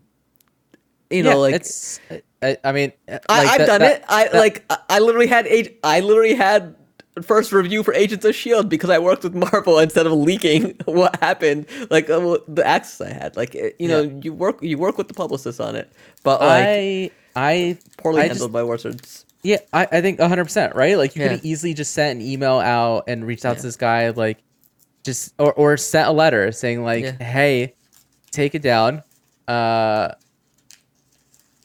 you 1.09 1.23
know, 1.23 1.29
yeah, 1.31 1.35
like 1.35 1.55
it's. 1.55 1.99
I, 2.41 2.57
I 2.63 2.71
mean, 2.73 2.91
uh, 3.07 3.19
I, 3.29 3.43
like, 3.43 3.47
I've 3.51 3.57
that- 3.59 3.65
done 3.67 3.79
that- 3.81 3.95
it. 4.01 4.05
I 4.09 4.23
that- 4.25 4.33
like 4.37 4.65
I- 4.69 4.77
I 4.89 4.99
literally 4.99 5.27
had 5.27 5.47
I 5.83 5.99
literally 6.01 6.35
had 6.35 6.75
first 7.21 7.51
review 7.51 7.83
for 7.83 7.93
Agents 7.93 8.25
of 8.25 8.35
Shield 8.35 8.69
because 8.69 8.89
I 8.89 8.99
worked 8.99 9.23
with 9.23 9.33
Marvel 9.35 9.79
instead 9.79 10.05
of 10.05 10.13
leaking 10.13 10.75
what 10.85 11.15
happened, 11.21 11.65
like 11.89 12.09
uh, 12.09 12.37
the 12.47 12.63
access 12.65 13.01
I 13.01 13.13
had. 13.13 13.35
Like 13.37 13.53
you 13.53 13.87
know, 13.87 14.01
Yeah. 14.03 14.19
you 14.23 14.33
work 14.33 14.61
you 14.61 14.77
work 14.77 14.97
with 14.97 15.07
the 15.07 15.13
publicist 15.13 15.59
on 15.61 15.75
it, 15.75 15.91
but 16.23 16.41
like 16.41 16.65
I 16.65 17.11
I 17.35 17.77
poorly 17.97 18.21
I 18.21 18.27
handled 18.27 18.49
just- 18.49 18.53
by 18.53 18.63
Wizards. 18.63 19.25
Yeah, 19.43 19.57
I, 19.71 19.87
I 19.91 20.01
think 20.01 20.17
100%, 20.19 20.73
right? 20.73 20.97
Like, 20.97 21.15
you 21.15 21.21
could 21.21 21.25
Yeah. 21.29 21.35
have 21.37 21.45
easily 21.45 21.75
just 21.75 21.93
sent 21.93 22.19
an 22.19 22.25
email 22.25 22.57
out 22.57 23.03
and 23.07 23.27
reached 23.27 23.45
out 23.45 23.57
Yeah. 23.57 23.61
to 23.61 23.61
this 23.67 23.75
guy, 23.75 24.09
like, 24.09 24.39
just, 25.03 25.35
or, 25.37 25.53
or 25.53 25.77
sent 25.77 26.07
a 26.07 26.11
letter 26.11 26.51
saying, 26.51 26.83
like, 26.83 27.21
hey, 27.21 27.75
take 28.31 28.55
it 28.55 28.63
down. 28.63 29.03
Uh, 29.47 30.09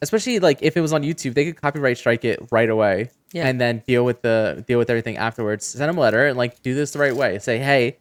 especially, 0.03 0.41
like, 0.41 0.59
if 0.61 0.77
it 0.77 0.83
was 0.83 0.93
on 0.93 1.03
YouTube, 1.03 1.33
they 1.33 1.47
could 1.47 1.59
copyright 1.61 1.97
strike 1.97 2.23
it 2.27 2.39
right 2.51 2.69
away 2.69 3.09
Yeah. 3.33 3.47
and 3.47 3.61
then 3.61 3.83
deal 3.87 4.05
with 4.05 4.23
the, 4.23 4.65
deal 4.67 4.79
with 4.79 4.91
everything 4.91 5.17
afterwards. 5.17 5.65
Send 5.67 5.89
them 5.89 5.99
a 5.99 6.01
letter 6.01 6.27
and, 6.27 6.37
like, 6.37 6.63
do 6.63 6.75
this 6.75 6.91
the 6.93 6.99
right 6.99 7.15
way. 7.15 7.39
Say, 7.39 7.59
hey, 7.59 7.99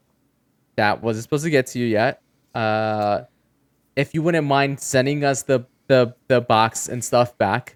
that 0.75 1.01
wasn't 1.03 1.23
supposed 1.23 1.43
to 1.43 1.49
get 1.49 1.67
to 1.67 1.79
you 1.79 1.85
yet. 1.85 2.21
Uh, 2.55 3.21
if 3.95 4.13
you 4.13 4.21
wouldn't 4.23 4.47
mind 4.47 4.79
sending 4.79 5.23
us 5.23 5.43
the, 5.43 5.65
the, 5.87 6.15
the 6.27 6.41
box 6.41 6.87
and 6.89 7.03
stuff 7.03 7.37
back, 7.37 7.75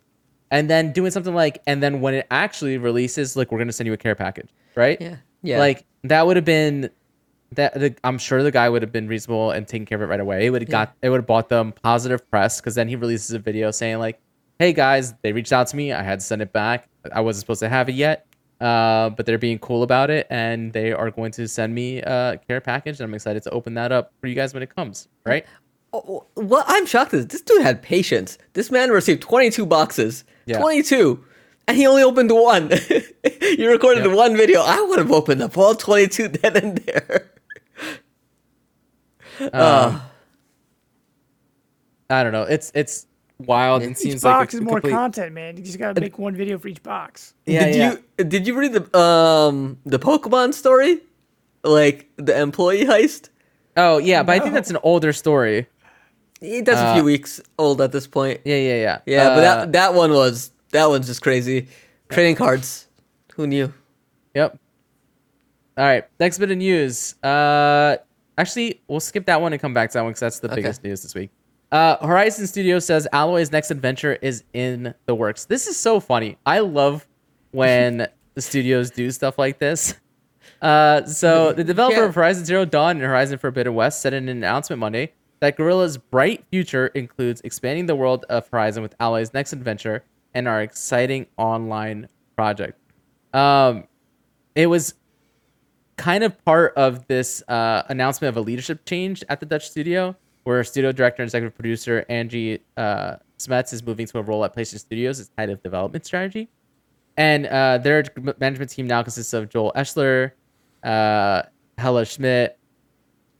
and 0.51 0.69
then 0.69 0.91
doing 0.91 1.09
something 1.09 1.33
like 1.33 1.63
and 1.65 1.81
then 1.81 1.99
when 1.99 2.13
it 2.13 2.27
actually 2.29 2.77
releases 2.77 3.35
like 3.35 3.51
we're 3.51 3.57
going 3.57 3.67
to 3.67 3.73
send 3.73 3.87
you 3.87 3.93
a 3.93 3.97
care 3.97 4.13
package 4.13 4.49
right 4.75 5.01
Yeah. 5.01 5.15
Yeah. 5.41 5.57
like 5.57 5.83
that 6.03 6.27
would 6.27 6.35
have 6.35 6.45
been 6.45 6.91
that 7.53 7.73
the, 7.73 7.95
i'm 8.03 8.19
sure 8.19 8.43
the 8.43 8.51
guy 8.51 8.69
would 8.69 8.83
have 8.83 8.91
been 8.91 9.07
reasonable 9.07 9.49
and 9.49 9.67
taking 9.67 9.87
care 9.87 9.95
of 9.97 10.03
it 10.03 10.11
right 10.11 10.19
away 10.19 10.45
it 10.45 10.51
would 10.51 10.61
have 10.61 10.69
got 10.69 10.95
it 11.01 11.09
would 11.09 11.17
have 11.21 11.25
bought 11.25 11.49
them 11.49 11.71
positive 11.71 12.29
press 12.29 12.61
because 12.61 12.75
then 12.75 12.87
he 12.87 12.95
releases 12.95 13.31
a 13.31 13.39
video 13.39 13.71
saying 13.71 13.97
like 13.97 14.19
hey 14.63 14.71
guys 14.71 15.13
they 15.23 15.33
reached 15.33 15.51
out 15.51 15.67
to 15.67 15.75
me 15.75 15.91
i 15.91 16.01
had 16.01 16.21
to 16.21 16.25
send 16.25 16.41
it 16.41 16.53
back 16.53 16.87
i 17.11 17.19
wasn't 17.19 17.41
supposed 17.41 17.59
to 17.59 17.67
have 17.67 17.89
it 17.89 17.95
yet 17.95 18.25
uh, 18.61 19.09
but 19.09 19.25
they're 19.25 19.37
being 19.37 19.59
cool 19.59 19.83
about 19.83 20.09
it 20.09 20.25
and 20.29 20.71
they 20.71 20.93
are 20.93 21.11
going 21.11 21.33
to 21.33 21.49
send 21.49 21.75
me 21.75 21.97
a 21.97 22.39
care 22.47 22.61
package 22.61 22.97
and 23.01 23.09
i'm 23.09 23.13
excited 23.13 23.43
to 23.43 23.49
open 23.49 23.73
that 23.73 23.91
up 23.91 24.13
for 24.21 24.27
you 24.27 24.35
guys 24.35 24.53
when 24.53 24.63
it 24.63 24.73
comes 24.73 25.09
right 25.25 25.45
Oh, 25.95 26.25
what 26.33 26.65
I'm 26.67 26.87
shocked 26.87 27.13
is 27.13 27.27
this 27.27 27.41
dude 27.41 27.61
had 27.61 27.83
patience. 27.83 28.39
This 28.53 28.71
man 28.71 28.89
received 28.89 29.21
22 29.21 29.63
boxes. 29.67 30.23
Yeah. 30.47 30.57
22. 30.57 31.23
And 31.67 31.77
he 31.77 31.85
only 31.85 32.01
opened 32.01 32.31
one. 32.31 32.71
you 33.59 33.69
recorded 33.69 34.11
one 34.11 34.35
video. 34.35 34.61
I 34.61 34.81
would 34.81 34.97
have 34.97 35.11
opened 35.11 35.43
up 35.43 35.55
all 35.55 35.75
22 35.75 36.27
then 36.41 36.57
and 36.57 36.77
there. 36.79 37.31
um, 39.53 40.01
i 42.09 42.21
don't 42.23 42.31
know 42.31 42.43
it's 42.43 42.71
it's 42.75 43.07
wild 43.47 43.81
and 43.83 43.91
Each 43.91 43.97
seems 43.97 44.23
like 44.23 44.33
box 44.33 44.53
a 44.53 44.57
is 44.57 44.61
more 44.63 44.75
complete- 44.81 44.91
content, 44.91 45.33
man. 45.33 45.57
You 45.57 45.63
just 45.63 45.77
gotta 45.79 45.99
make 45.99 46.17
one 46.19 46.35
video 46.35 46.57
for 46.57 46.67
each 46.67 46.81
box. 46.83 47.33
Yeah, 47.45 47.65
did 47.65 47.75
yeah. 47.75 47.95
you 48.19 48.23
did 48.25 48.47
you 48.47 48.55
read 48.57 48.73
the 48.73 48.97
um 48.97 49.77
the 49.85 49.99
Pokemon 49.99 50.53
story? 50.53 51.01
Like 51.63 52.09
the 52.17 52.37
employee 52.39 52.85
heist? 52.85 53.29
Oh 53.77 53.97
yeah, 53.97 54.23
but 54.23 54.35
I 54.35 54.39
think 54.39 54.53
that's 54.53 54.69
an 54.69 54.77
older 54.83 55.13
story. 55.13 55.67
That's 56.41 56.69
a 56.69 56.75
Uh, 56.77 56.93
few 56.95 57.03
weeks 57.05 57.39
old 57.57 57.79
at 57.79 57.91
this 57.93 58.05
point. 58.05 58.41
Yeah, 58.43 58.57
yeah, 58.57 58.75
yeah. 58.75 58.97
Yeah, 59.05 59.29
but 59.29 59.37
Uh, 59.37 59.41
that 59.41 59.71
that 59.73 59.93
one 59.93 60.11
was 60.11 60.51
that 60.71 60.87
one's 60.89 61.07
just 61.07 61.21
crazy. 61.21 61.67
Trading 62.09 62.35
cards. 62.35 62.87
Who 63.35 63.47
knew? 63.47 63.73
Yep. 64.35 64.59
All 65.77 65.85
right, 65.85 66.03
next 66.19 66.37
bit 66.37 66.51
of 66.51 66.57
news. 66.57 67.15
Uh, 67.23 67.97
actually, 68.37 68.81
we'll 68.87 68.99
skip 68.99 69.25
that 69.25 69.41
one 69.41 69.53
and 69.53 69.61
come 69.61 69.73
back 69.73 69.89
to 69.89 69.93
that 69.97 70.03
one 70.03 70.11
because 70.11 70.19
that's 70.19 70.39
the 70.39 70.47
Okay. 70.47 70.57
biggest 70.57 70.83
news 70.83 71.01
this 71.01 71.15
week. 71.15 71.31
Uh, 71.73 71.97
Horizon 72.05 72.45
Studio 72.45 72.77
says 72.77 73.07
Aloy's 73.11 73.51
next 73.51 73.71
adventure 73.71 74.13
is 74.21 74.43
in 74.53 74.93
the 75.07 75.15
works. 75.15 75.45
This 75.45 75.65
is 75.65 75.75
so 75.75 75.99
funny. 75.99 76.37
I 76.45 76.59
love 76.59 77.07
when 77.49 78.07
the 78.35 78.41
studios 78.41 78.91
do 78.91 79.09
stuff 79.09 79.39
like 79.39 79.57
this. 79.57 79.95
Uh, 80.61 81.03
so 81.05 81.51
the 81.51 81.63
developer 81.63 82.01
Yeah. 82.01 82.05
of 82.05 82.15
Horizon 82.15 82.45
Zero 82.45 82.63
Dawn 82.63 82.97
and 82.97 83.01
Horizon 83.05 83.39
Forbidden 83.39 83.73
West 83.73 84.01
said 84.03 84.13
in 84.13 84.29
an 84.29 84.37
announcement 84.37 84.79
Monday 84.79 85.13
that 85.39 85.57
Guerrilla's 85.57 85.97
bright 85.97 86.45
future 86.51 86.87
includes 86.87 87.41
expanding 87.41 87.87
the 87.87 87.95
world 87.95 88.23
of 88.29 88.47
Horizon 88.49 88.83
with 88.83 88.95
Aloy's 88.99 89.33
next 89.33 89.51
adventure 89.51 90.03
and 90.35 90.47
our 90.47 90.61
exciting 90.61 91.25
online 91.37 92.07
project. 92.35 92.79
Um, 93.33 93.85
it 94.53 94.67
was 94.67 94.93
kind 95.97 96.23
of 96.23 96.43
part 96.45 96.73
of 96.75 97.07
this 97.07 97.43
uh, 97.47 97.81
announcement 97.89 98.29
of 98.29 98.37
a 98.37 98.41
leadership 98.41 98.85
change 98.85 99.23
at 99.27 99.39
the 99.39 99.45
Dutch 99.47 99.69
studio, 99.69 100.15
where 100.43 100.63
studio 100.63 100.91
director 100.91 101.21
and 101.21 101.27
executive 101.27 101.55
producer 101.55 102.05
Angie 102.09 102.59
uh, 102.77 103.15
Smets 103.39 103.73
is 103.73 103.83
moving 103.83 104.05
to 104.07 104.19
a 104.19 104.21
role 104.21 104.43
at 104.45 104.55
PlayStation 104.55 104.79
Studios 104.79 105.19
as 105.19 105.31
head 105.37 105.49
of 105.49 105.61
development 105.63 106.05
strategy. 106.05 106.49
And 107.17 107.45
uh, 107.45 107.77
their 107.77 108.03
management 108.39 108.71
team 108.71 108.87
now 108.87 109.03
consists 109.03 109.33
of 109.33 109.49
Joel 109.49 109.71
Eschler, 109.75 110.31
uh, 110.83 111.43
Hella 111.77 112.05
Schmidt, 112.05 112.57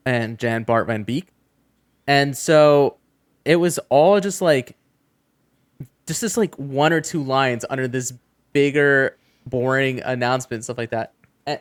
and 0.06 0.38
Jan 0.38 0.64
Bart 0.64 0.88
Van 0.88 1.04
Beek. 1.04 1.28
And 2.08 2.38
so 2.38 2.98
it 3.46 3.56
was 3.56 3.80
all 3.90 4.20
just 4.20 4.42
like, 4.42 4.76
just 6.06 6.22
this 6.22 6.38
like 6.38 6.56
one 6.56 6.94
or 6.94 7.02
two 7.02 7.24
lines 7.24 7.66
under 7.70 7.88
this 7.88 8.14
bigger, 8.52 9.18
boring 9.46 10.02
announcement, 10.02 10.64
stuff 10.66 10.78
like 10.78 10.92
that. 10.92 11.14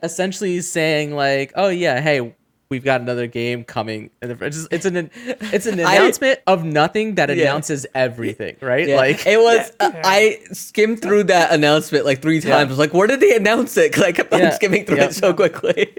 Essentially 0.03 0.61
saying 0.61 1.14
like, 1.14 1.53
oh 1.55 1.68
yeah, 1.68 2.01
hey, 2.01 2.34
we've 2.72 2.82
got 2.84 3.00
another 3.02 3.26
game 3.26 3.62
coming. 3.64 4.10
And 4.22 4.32
it's, 4.32 4.56
just, 4.56 4.68
it's 4.72 4.84
an 4.86 5.10
it's 5.52 5.66
an 5.66 5.78
I- 5.84 5.96
announcement 5.96 6.40
of 6.46 6.64
nothing 6.64 7.14
that 7.16 7.28
Yeah. 7.28 7.42
announces 7.44 7.86
everything, 7.94 8.56
right? 8.60 8.88
Yeah, 8.88 8.96
Like 8.96 9.26
it 9.26 9.38
was. 9.38 9.70
uh, 9.78 9.92
I 10.02 10.40
skimmed 10.52 11.02
through 11.02 11.24
that 11.24 11.52
announcement 11.52 12.04
like 12.06 12.22
three 12.22 12.40
times. 12.40 12.48
Yeah. 12.48 12.58
I 12.58 12.64
was 12.64 12.78
like, 12.78 12.94
"Where 12.94 13.06
did 13.06 13.20
they 13.20 13.36
announce 13.36 13.76
it?" 13.76 13.92
Because 13.92 14.04
I 14.04 14.12
kept 14.12 14.32
on 14.32 14.50
skimming 14.52 14.84
through 14.86 14.96
yeah. 14.96 15.04
it 15.04 15.14
so 15.14 15.32
quickly. 15.34 15.94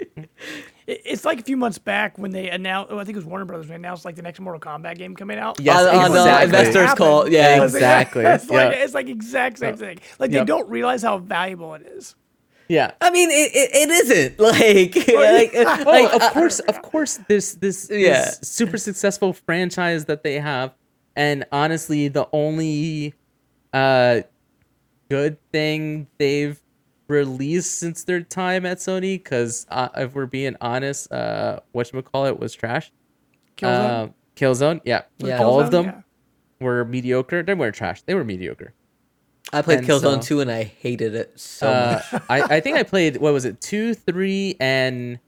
It's 0.86 1.24
like 1.24 1.40
a 1.40 1.44
few 1.44 1.56
months 1.56 1.78
back 1.78 2.18
when 2.18 2.32
they 2.32 2.50
announced. 2.50 2.92
Oh, 2.92 2.98
I 3.00 3.06
think 3.06 3.16
it 3.16 3.20
was 3.20 3.26
Warner 3.26 3.46
Brothers. 3.46 3.68
When 3.70 3.82
they 3.82 3.88
announced 3.88 4.04
like 4.04 4.16
the 4.18 4.22
next 4.22 4.42
Mortal 4.42 4.60
Kombat 4.60 4.98
game 4.98 5.16
coming 5.16 5.38
out. 5.40 5.58
Yes, 5.60 5.80
on, 5.88 5.96
on, 5.96 6.06
exactly. 6.12 6.44
investors 6.46 6.94
call. 6.96 7.30
Yeah, 7.30 7.64
It's 7.64 7.74
like- 7.74 7.82
Exactly, 7.82 8.26
It's 8.36 8.50
like, 8.50 8.74
yeah. 8.76 8.84
it's 8.84 8.94
like 8.94 9.08
exact 9.08 9.60
same 9.60 9.78
thing. 9.78 10.00
Like 10.20 10.32
Yep. 10.32 10.42
they 10.42 10.46
don't 10.46 10.70
realize 10.70 11.02
how 11.02 11.20
valuable 11.20 11.74
it 11.76 11.84
is. 11.96 12.16
Yeah. 12.74 12.92
I 13.02 13.10
mean, 13.12 13.30
it, 13.32 13.52
it, 13.54 13.70
it 13.74 13.90
isn't 13.90 14.40
like 14.52 14.96
like, 15.08 15.52
Oh, 15.56 15.84
like 15.86 16.14
of 16.14 16.22
uh, 16.22 16.32
course, 16.32 16.60
of 16.60 16.82
course, 16.82 17.20
this 17.28 17.54
this, 17.56 17.88
Yeah. 17.92 18.26
this 18.26 18.40
super 18.44 18.78
successful 18.78 19.34
franchise 19.34 20.06
that 20.06 20.24
they 20.24 20.40
have, 20.40 20.74
and 21.16 21.46
honestly, 21.52 22.08
the 22.08 22.28
only 22.34 23.14
uh 23.74 24.22
good 25.10 25.38
thing 25.52 26.08
they've 26.18 26.60
released 27.08 27.78
since 27.78 28.04
their 28.06 28.22
time 28.22 28.66
at 28.66 28.78
Sony, 28.78 29.22
because 29.22 29.68
uh, 29.70 29.90
if 29.98 30.16
we're 30.16 30.26
being 30.26 30.56
honest, 30.62 31.12
uh, 31.12 31.60
what 31.72 31.92
call 32.12 32.26
it 32.26 32.40
was 32.40 32.54
trash. 32.56 32.92
Killzone? 33.58 34.08
Uh, 34.08 34.08
Killzone, 34.36 34.82
yeah, 34.86 35.02
Yeah. 35.20 35.44
all 35.44 35.60
of 35.60 35.70
them 35.70 35.86
Yeah. 35.86 36.02
were 36.60 36.86
mediocre. 36.86 37.44
They 37.44 37.54
weren't 37.54 37.76
trash. 37.76 38.02
They 38.04 38.16
were 38.16 38.24
mediocre. 38.24 38.74
I 39.52 39.62
played 39.62 39.80
And 39.80 39.88
Killzone 39.88 40.24
so- 40.24 40.36
2 40.38 40.42
and 40.42 40.52
I 40.52 40.64
hated 40.64 41.14
it 41.16 41.40
so 41.40 41.68
Uh, 41.68 42.02
much. 42.12 42.24
I, 42.30 42.42
I 42.56 42.60
think 42.60 42.78
I 42.78 42.84
played 42.84 43.18
what 43.18 43.34
was 43.34 43.46
it 43.46 43.60
two, 43.62 43.94
three, 43.94 44.56
and 44.60 45.20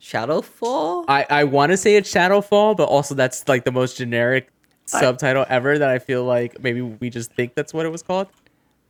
Shadowfall? 0.00 1.04
I 1.08 1.26
I 1.28 1.44
want 1.44 1.70
to 1.72 1.76
say 1.76 1.96
it's 1.96 2.12
Shadowfall, 2.12 2.76
but 2.76 2.84
also 2.84 3.14
that's 3.14 3.46
like 3.48 3.64
the 3.64 3.72
most 3.72 3.96
generic 3.96 4.48
subtitle 4.86 5.44
ever 5.48 5.78
that 5.78 5.88
I 5.88 5.98
feel 5.98 6.24
like 6.24 6.60
maybe 6.62 6.82
we 6.82 7.10
just 7.10 7.32
think 7.32 7.54
that's 7.54 7.72
what 7.74 7.86
it 7.86 7.90
was 7.90 8.02
called. 8.02 8.28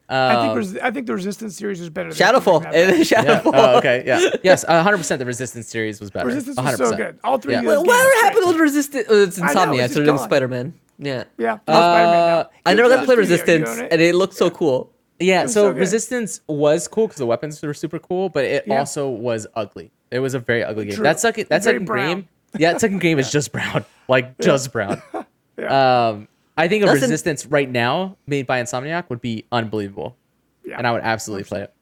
I 0.08 0.34
think 0.36 0.50
Um, 0.50 0.56
res- 0.58 0.76
I 0.78 0.90
think 0.90 1.06
the 1.06 1.14
Resistance 1.14 1.56
series 1.56 1.78
was 1.78 1.88
better. 1.88 2.12
Than 2.12 2.18
Shadowfall. 2.34 2.62
That. 2.64 2.74
It 2.74 2.90
is 2.90 3.10
yeah. 3.10 3.22
Shadowfall. 3.42 3.52
Oh, 3.54 3.78
okay. 3.78 4.02
Yeah. 4.04 4.20
Yes. 4.42 4.64
hundred 4.64 4.96
percent. 4.98 5.20
The 5.20 5.26
Resistance 5.26 5.68
series 5.68 6.00
was 6.00 6.10
better. 6.10 6.26
Resistance 6.26 6.56
100%. 6.58 6.64
was 6.80 6.88
so 6.90 6.96
good. 6.96 7.18
All 7.22 7.38
three 7.38 7.52
Yeah. 7.52 7.60
of 7.60 7.64
those 7.66 7.72
Well, 7.76 7.84
games 7.84 7.88
whatever 7.88 8.14
happened 8.24 8.42
great. 8.44 8.46
with 8.48 8.60
Resistance? 8.60 9.06
Oh, 9.08 9.22
it's 9.22 9.40
I 9.40 9.52
know, 9.54 9.60
Insomniac. 9.72 9.84
it's 9.84 9.94
They're 9.94 10.04
just. 10.06 10.24
Spider 10.24 10.48
Man. 10.48 10.74
Yeah. 11.02 11.24
Yeah, 11.38 11.58
Uh, 11.66 12.44
I 12.66 12.74
never 12.74 12.88
got 12.88 13.00
to 13.00 13.04
play 13.06 13.14
a 13.16 13.24
studio, 13.24 13.54
you 13.56 13.62
Resistance, 13.64 13.78
it. 13.78 13.88
and 13.90 14.00
it 14.02 14.14
looked 14.14 14.34
so 14.34 14.50
cool. 14.50 14.92
Yeah. 15.18 15.46
So, 15.46 15.52
so. 15.64 15.70
Resistance 15.70 16.40
was 16.46 16.86
cool 16.88 17.06
because 17.06 17.18
the 17.18 17.26
weapons 17.26 17.60
were 17.62 17.72
super 17.74 17.98
cool, 17.98 18.28
but 18.28 18.44
it 18.44 18.64
Yeah. 18.66 18.78
also 18.78 19.08
was 19.08 19.46
ugly. 19.56 19.90
It 20.10 20.18
was 20.20 20.34
a 20.34 20.38
very 20.38 20.62
ugly 20.62 20.84
game. 20.86 20.94
True. 20.96 21.04
That 21.04 21.18
second. 21.20 21.48
That 21.48 21.62
Very 21.64 21.76
second 21.76 21.86
brown. 21.86 22.08
game. 22.08 22.28
Yeah. 22.58 22.72
That 22.72 22.80
second 22.80 23.00
game 23.00 23.18
is 23.18 23.30
just 23.38 23.50
brown. 23.52 23.84
Like 24.08 24.38
just 24.38 24.72
brown. 24.72 25.02
Yeah. 25.58 26.08
Um. 26.08 26.28
I 26.56 26.68
think 26.68 26.82
a 26.82 26.86
That's 26.86 26.96
an- 26.98 27.02
Resistance 27.10 27.46
right 27.46 27.70
now 27.70 28.16
made 28.26 28.46
by 28.46 28.62
Insomniac 28.62 29.08
would 29.10 29.20
be 29.20 29.44
unbelievable, 29.52 30.16
yeah. 30.64 30.76
and 30.78 30.86
I 30.86 30.92
would 30.92 31.02
absolutely 31.02 31.44
play 31.44 31.62
it. 31.62 31.72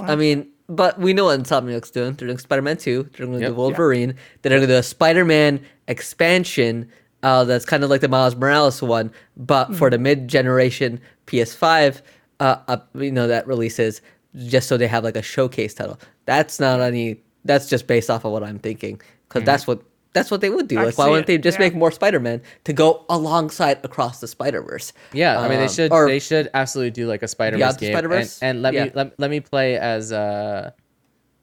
I 0.00 0.14
mean, 0.16 0.48
but 0.68 0.98
we 1.00 1.12
know 1.12 1.24
what 1.26 1.40
Insomniac's 1.40 1.90
doing. 1.90 2.12
They're 2.14 2.26
doing 2.28 2.38
Spider 2.38 2.62
Man 2.62 2.76
2, 2.76 3.10
they're 3.16 3.26
going 3.26 3.38
to 3.38 3.44
Yep. 3.46 3.50
do 3.50 3.54
Wolverine, 3.56 4.14
they're 4.42 4.50
going 4.50 4.60
to 4.62 4.66
do 4.66 4.74
a 4.76 4.82
Spider 4.82 5.24
Man 5.24 5.60
expansion 5.86 6.88
uh, 7.22 7.44
that's 7.44 7.64
kind 7.64 7.82
of 7.84 7.90
like 7.90 8.00
the 8.00 8.08
Miles 8.08 8.36
Morales 8.36 8.80
one, 8.82 9.10
but 9.36 9.74
for 9.74 9.90
the 9.90 9.98
mid 9.98 10.28
generation 10.28 11.00
PS5, 11.26 12.00
uh, 12.40 12.56
up, 12.68 12.88
you 12.94 13.10
know, 13.12 13.26
that 13.26 13.46
releases 13.46 14.00
just 14.36 14.68
so 14.68 14.76
they 14.76 14.86
have 14.86 15.02
like 15.04 15.16
a 15.16 15.22
showcase 15.22 15.74
title. 15.74 15.98
That's 16.26 16.60
not 16.60 16.80
any, 16.80 17.20
that's 17.44 17.68
just 17.68 17.86
based 17.86 18.10
off 18.10 18.24
of 18.24 18.32
what 18.32 18.44
I'm 18.44 18.58
thinking, 18.58 19.00
because 19.28 19.44
that's 19.44 19.66
what. 19.66 19.82
That's 20.14 20.30
what 20.30 20.40
they 20.40 20.48
would 20.48 20.68
do. 20.68 20.76
Like, 20.76 20.96
why 20.96 21.06
wouldn't 21.06 21.28
it, 21.28 21.32
they 21.32 21.38
just 21.38 21.58
yeah. 21.58 21.66
make 21.66 21.74
more 21.74 21.92
Spider-Man 21.92 22.40
to 22.64 22.72
go 22.72 23.04
alongside 23.10 23.84
across 23.84 24.20
the 24.20 24.26
Spider-Verse? 24.26 24.94
Yeah, 25.12 25.38
I 25.38 25.48
mean 25.48 25.58
they 25.58 25.64
Um, 25.64 25.70
should 25.70 25.92
or- 25.92 26.08
they 26.08 26.18
should 26.18 26.48
absolutely 26.54 26.92
do 26.92 27.06
like 27.06 27.22
a 27.22 27.28
Spider 27.28 27.58
Beyond 27.58 27.74
Verse 27.74 27.80
game 27.80 27.88
and, 27.90 27.94
Spider-Verse? 27.94 28.42
and 28.42 28.62
let 28.62 28.74
me 28.74 28.90
let, 28.94 29.20
let 29.20 29.30
me 29.30 29.40
play 29.40 29.76
as 29.76 30.10
uh 30.10 30.70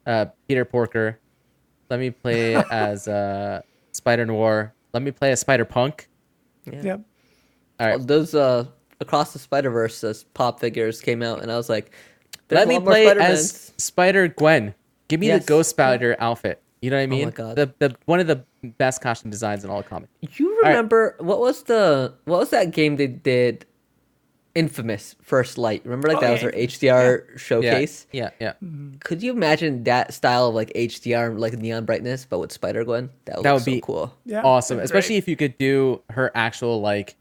uh 0.07 0.25
Peter 0.47 0.65
Porker. 0.65 1.19
Let 1.91 1.99
me 1.99 2.09
play 2.09 2.55
as 2.71 3.07
uh 3.07 3.61
Spider 3.91 4.25
Noir. 4.25 4.73
Let 4.95 5.01
me 5.03 5.11
play 5.11 5.33
as 5.33 5.41
Spider 5.41 5.65
Punk. 5.65 6.07
yeah. 6.65 6.95
All 7.81 7.87
right. 7.87 8.07
those 8.07 8.33
uh 8.33 8.63
across 9.01 9.33
the 9.33 9.39
Spider 9.39 9.69
Verse 9.69 10.01
as 10.05 10.23
pop 10.23 10.61
figures 10.61 11.01
came 11.01 11.21
out, 11.21 11.41
and 11.41 11.51
I 11.51 11.57
was 11.57 11.67
like, 11.67 11.91
there's 12.47 12.59
Let 12.65 12.73
a 12.73 12.79
me 12.79 12.85
play 12.85 13.07
as 13.07 13.73
Spider 13.77 14.29
Gwen. 14.29 14.73
Give 15.09 15.19
me 15.19 15.27
Yes. 15.27 15.43
the 15.43 15.47
Ghost 15.47 15.69
Spider 15.71 16.15
outfit. 16.19 16.61
You 16.81 16.91
know 16.91 16.95
what 16.95 17.03
I 17.03 17.07
mean? 17.07 17.25
my 17.25 17.31
God. 17.31 17.57
The 17.57 17.73
the 17.79 17.95
one 18.05 18.21
of 18.21 18.27
the 18.27 18.41
best 18.77 19.01
costume 19.01 19.31
designs 19.31 19.65
in 19.65 19.69
all 19.69 19.79
of 19.79 19.85
comics. 19.89 20.13
You 20.37 20.61
right. 20.61 20.69
remember 20.69 21.17
what 21.19 21.39
was 21.39 21.63
the 21.63 22.13
what 22.23 22.39
was 22.39 22.51
that 22.51 22.71
game 22.71 22.95
they 22.95 23.07
did? 23.07 23.65
Infamous 24.55 25.15
First 25.21 25.57
Light. 25.57 25.81
Remember, 25.83 26.07
like 26.07 26.17
Oh, 26.17 26.21
that 26.21 26.27
yeah, 26.27 26.31
was 26.31 26.41
their 26.41 26.51
HDR 26.53 27.23
Yeah, 27.31 27.37
showcase. 27.37 28.07
yeah, 28.13 28.29
yeah. 28.39 28.53
Could 29.01 29.21
you 29.21 29.31
imagine 29.33 29.83
that 29.83 30.13
style 30.13 30.47
of 30.47 30.55
like 30.55 30.71
HDR, 30.73 31.37
like 31.37 31.53
neon 31.57 31.83
brightness, 31.85 32.25
but 32.29 32.39
with 32.39 32.51
Spider 32.53 32.83
Gwen? 32.85 33.09
That 33.25 33.37
would, 33.37 33.45
That 33.45 33.51
look 33.51 33.59
would 33.59 33.65
so 33.65 33.71
be 33.71 33.81
cool. 33.81 34.13
Yeah, 34.25 34.41
awesome, 34.43 34.79
especially 34.79 35.15
great. 35.15 35.23
if 35.23 35.27
you 35.27 35.35
could 35.35 35.57
do 35.57 36.01
her 36.09 36.31
actual 36.35 36.79
like 36.81 37.15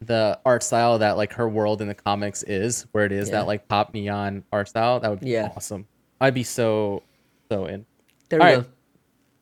the 0.00 0.38
art 0.44 0.62
style 0.62 0.98
that 0.98 1.16
like 1.16 1.32
her 1.34 1.48
world 1.48 1.80
in 1.80 1.88
the 1.88 1.94
comics 1.94 2.42
is, 2.44 2.86
where 2.92 3.04
it 3.04 3.12
is 3.12 3.28
Yeah. 3.28 3.36
that 3.38 3.46
like 3.46 3.68
pop 3.68 3.94
neon 3.94 4.42
art 4.52 4.68
style. 4.68 4.98
That 5.00 5.10
would 5.10 5.20
be 5.20 5.30
Yeah. 5.30 5.50
awesome. 5.56 5.86
I'd 6.20 6.34
be 6.34 6.42
so 6.44 7.02
so 7.50 7.66
in. 7.66 7.86
There 8.28 8.40
we 8.40 8.44
All 8.44 8.52
right. 8.56 8.64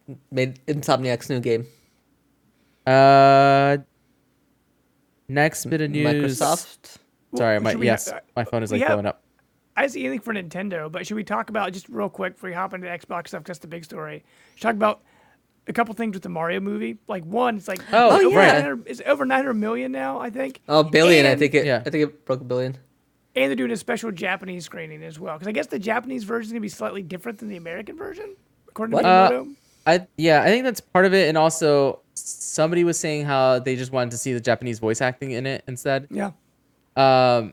go. 0.09 0.17
Made 0.31 0.61
Insomniac's 0.67 1.29
new 1.31 1.41
game. 1.41 1.67
Uh, 2.87 3.79
next 5.29 5.65
bit 5.65 5.81
of 5.81 5.91
news. 5.91 6.39
Microsoft. 6.41 6.99
Sorry, 7.37 7.61
my 7.61 7.71
should 7.73 7.81
we 7.81 7.87
yes, 7.87 8.11
ha- 8.11 8.21
my 8.37 8.45
phone 8.45 8.63
is 8.63 8.73
like 8.73 8.81
have- 8.81 8.89
blowing 8.91 9.07
up. 9.07 9.23
I 9.79 9.89
see 9.89 10.07
anything 10.07 10.21
for 10.21 10.33
Nintendo, 10.33 10.91
but 10.91 11.07
should 11.07 11.17
we 11.17 11.25
talk 11.25 11.51
about 11.51 11.71
just 11.73 11.89
real 11.91 12.09
quick 12.09 12.33
before 12.35 12.49
we 12.49 12.55
hop 12.55 12.73
into 12.73 12.87
Xbox 12.87 13.29
stuff? 13.29 13.45
That's 13.45 13.59
the 13.59 13.67
big 13.67 13.85
story. 13.85 14.25
Should 14.55 14.65
we 14.65 14.69
talk 14.71 14.75
about 14.75 15.03
a 15.69 15.73
couple 15.73 15.95
things 15.95 16.15
with 16.15 16.23
the 16.23 16.29
Mario 16.29 16.61
movie. 16.61 16.99
Like 17.09 17.25
one, 17.25 17.57
it's 17.57 17.69
like 17.69 17.81
Oh, 17.93 18.17
it's 18.17 18.25
over 18.25 18.37
right. 18.37 18.79
It's 18.87 19.03
over 19.05 19.25
900 19.25 19.55
million 19.55 19.93
now, 19.93 20.19
I 20.19 20.31
think. 20.31 20.61
Oh, 20.69 20.83
billion. 20.83 21.27
I 21.27 21.35
think 21.35 21.55
it. 21.55 21.67
Yeah. 21.67 21.83
I 21.85 21.91
think 21.91 22.05
it 22.05 22.25
broke 22.25 22.41
a 22.41 22.45
billion. 22.45 22.77
And 23.35 23.51
they're 23.51 23.57
doing 23.57 23.71
a 23.71 23.77
special 23.77 24.11
Japanese 24.11 24.65
screening 24.65 25.03
as 25.03 25.21
well, 25.21 25.35
because 25.35 25.49
I 25.49 25.53
guess 25.53 25.67
the 25.67 25.79
Japanese 25.79 26.25
version 26.25 26.47
is 26.47 26.53
gonna 26.53 26.61
be 26.61 26.69
slightly 26.71 27.03
different 27.03 27.39
than 27.39 27.49
the 27.49 27.57
American 27.57 27.97
version, 27.97 28.35
according 28.69 28.93
to 28.93 28.97
What? 28.97 29.05
Uh, 29.05 29.45
I 29.87 30.07
yeah, 30.17 30.43
I 30.43 30.47
think 30.47 30.65
that's 30.65 30.81
part 30.81 31.05
of 31.05 31.13
it, 31.13 31.29
and 31.29 31.37
also 31.37 32.01
somebody 32.15 32.83
was 32.83 32.99
saying 32.99 33.27
how 33.27 33.59
they 33.59 33.77
just 33.77 33.93
wanted 33.93 34.13
to 34.13 34.17
see 34.17 34.33
the 34.33 34.41
Japanese 34.41 34.79
voice 34.79 35.03
acting 35.03 35.33
in 35.33 35.47
it 35.47 35.65
instead. 35.69 36.07
yeah. 36.11 36.31
Um, 36.97 37.53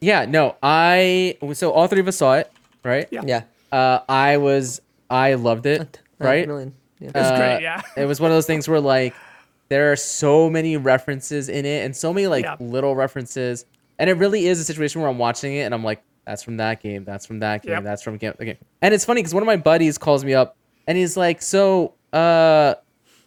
yeah, 0.00 0.24
no, 0.26 0.56
I 0.62 1.38
so 1.54 1.70
all 1.72 1.86
three 1.86 2.00
of 2.00 2.08
us 2.08 2.16
saw 2.16 2.34
it, 2.34 2.50
right? 2.84 3.06
Yeah. 3.10 3.22
Yeah. 3.26 3.42
Uh, 3.72 4.00
I 4.08 4.36
was 4.36 4.80
I 5.10 5.34
loved 5.34 5.66
it, 5.66 6.00
Nine 6.20 6.28
right? 6.28 6.46
million. 6.48 6.74
Yeah. 7.00 7.08
It's 7.08 7.16
Uh, 7.16 7.36
great, 7.36 7.62
yeah. 7.62 7.80
it 7.96 8.04
was 8.06 8.20
one 8.20 8.30
of 8.30 8.36
those 8.36 8.46
things 8.46 8.68
where 8.68 8.80
like 8.80 9.14
there 9.68 9.90
are 9.92 9.96
so 9.96 10.50
many 10.50 10.76
references 10.76 11.48
in 11.48 11.64
it 11.64 11.84
and 11.84 11.96
so 11.96 12.12
many 12.12 12.26
like 12.26 12.44
Yeah. 12.44 12.56
little 12.60 12.94
references, 12.94 13.64
and 13.98 14.10
it 14.10 14.14
really 14.14 14.46
is 14.46 14.60
a 14.60 14.64
situation 14.64 15.00
where 15.00 15.10
I'm 15.10 15.18
watching 15.18 15.54
it 15.54 15.62
and 15.62 15.74
I'm 15.74 15.82
like, 15.84 16.02
that's 16.26 16.42
from 16.42 16.56
that 16.58 16.82
game, 16.82 17.04
that's 17.04 17.26
from 17.26 17.40
that 17.40 17.62
game, 17.62 17.72
Yep. 17.72 17.84
that's 17.84 18.02
from 18.02 18.16
game. 18.18 18.34
Okay, 18.40 18.58
and 18.82 18.92
it's 18.94 19.04
funny 19.04 19.20
because 19.22 19.34
one 19.34 19.42
of 19.42 19.46
my 19.46 19.56
buddies 19.56 19.98
calls 19.98 20.24
me 20.24 20.34
up 20.34 20.56
and 20.86 20.98
he's 20.98 21.16
like, 21.16 21.40
so 21.42 21.94
uh, 22.12 22.74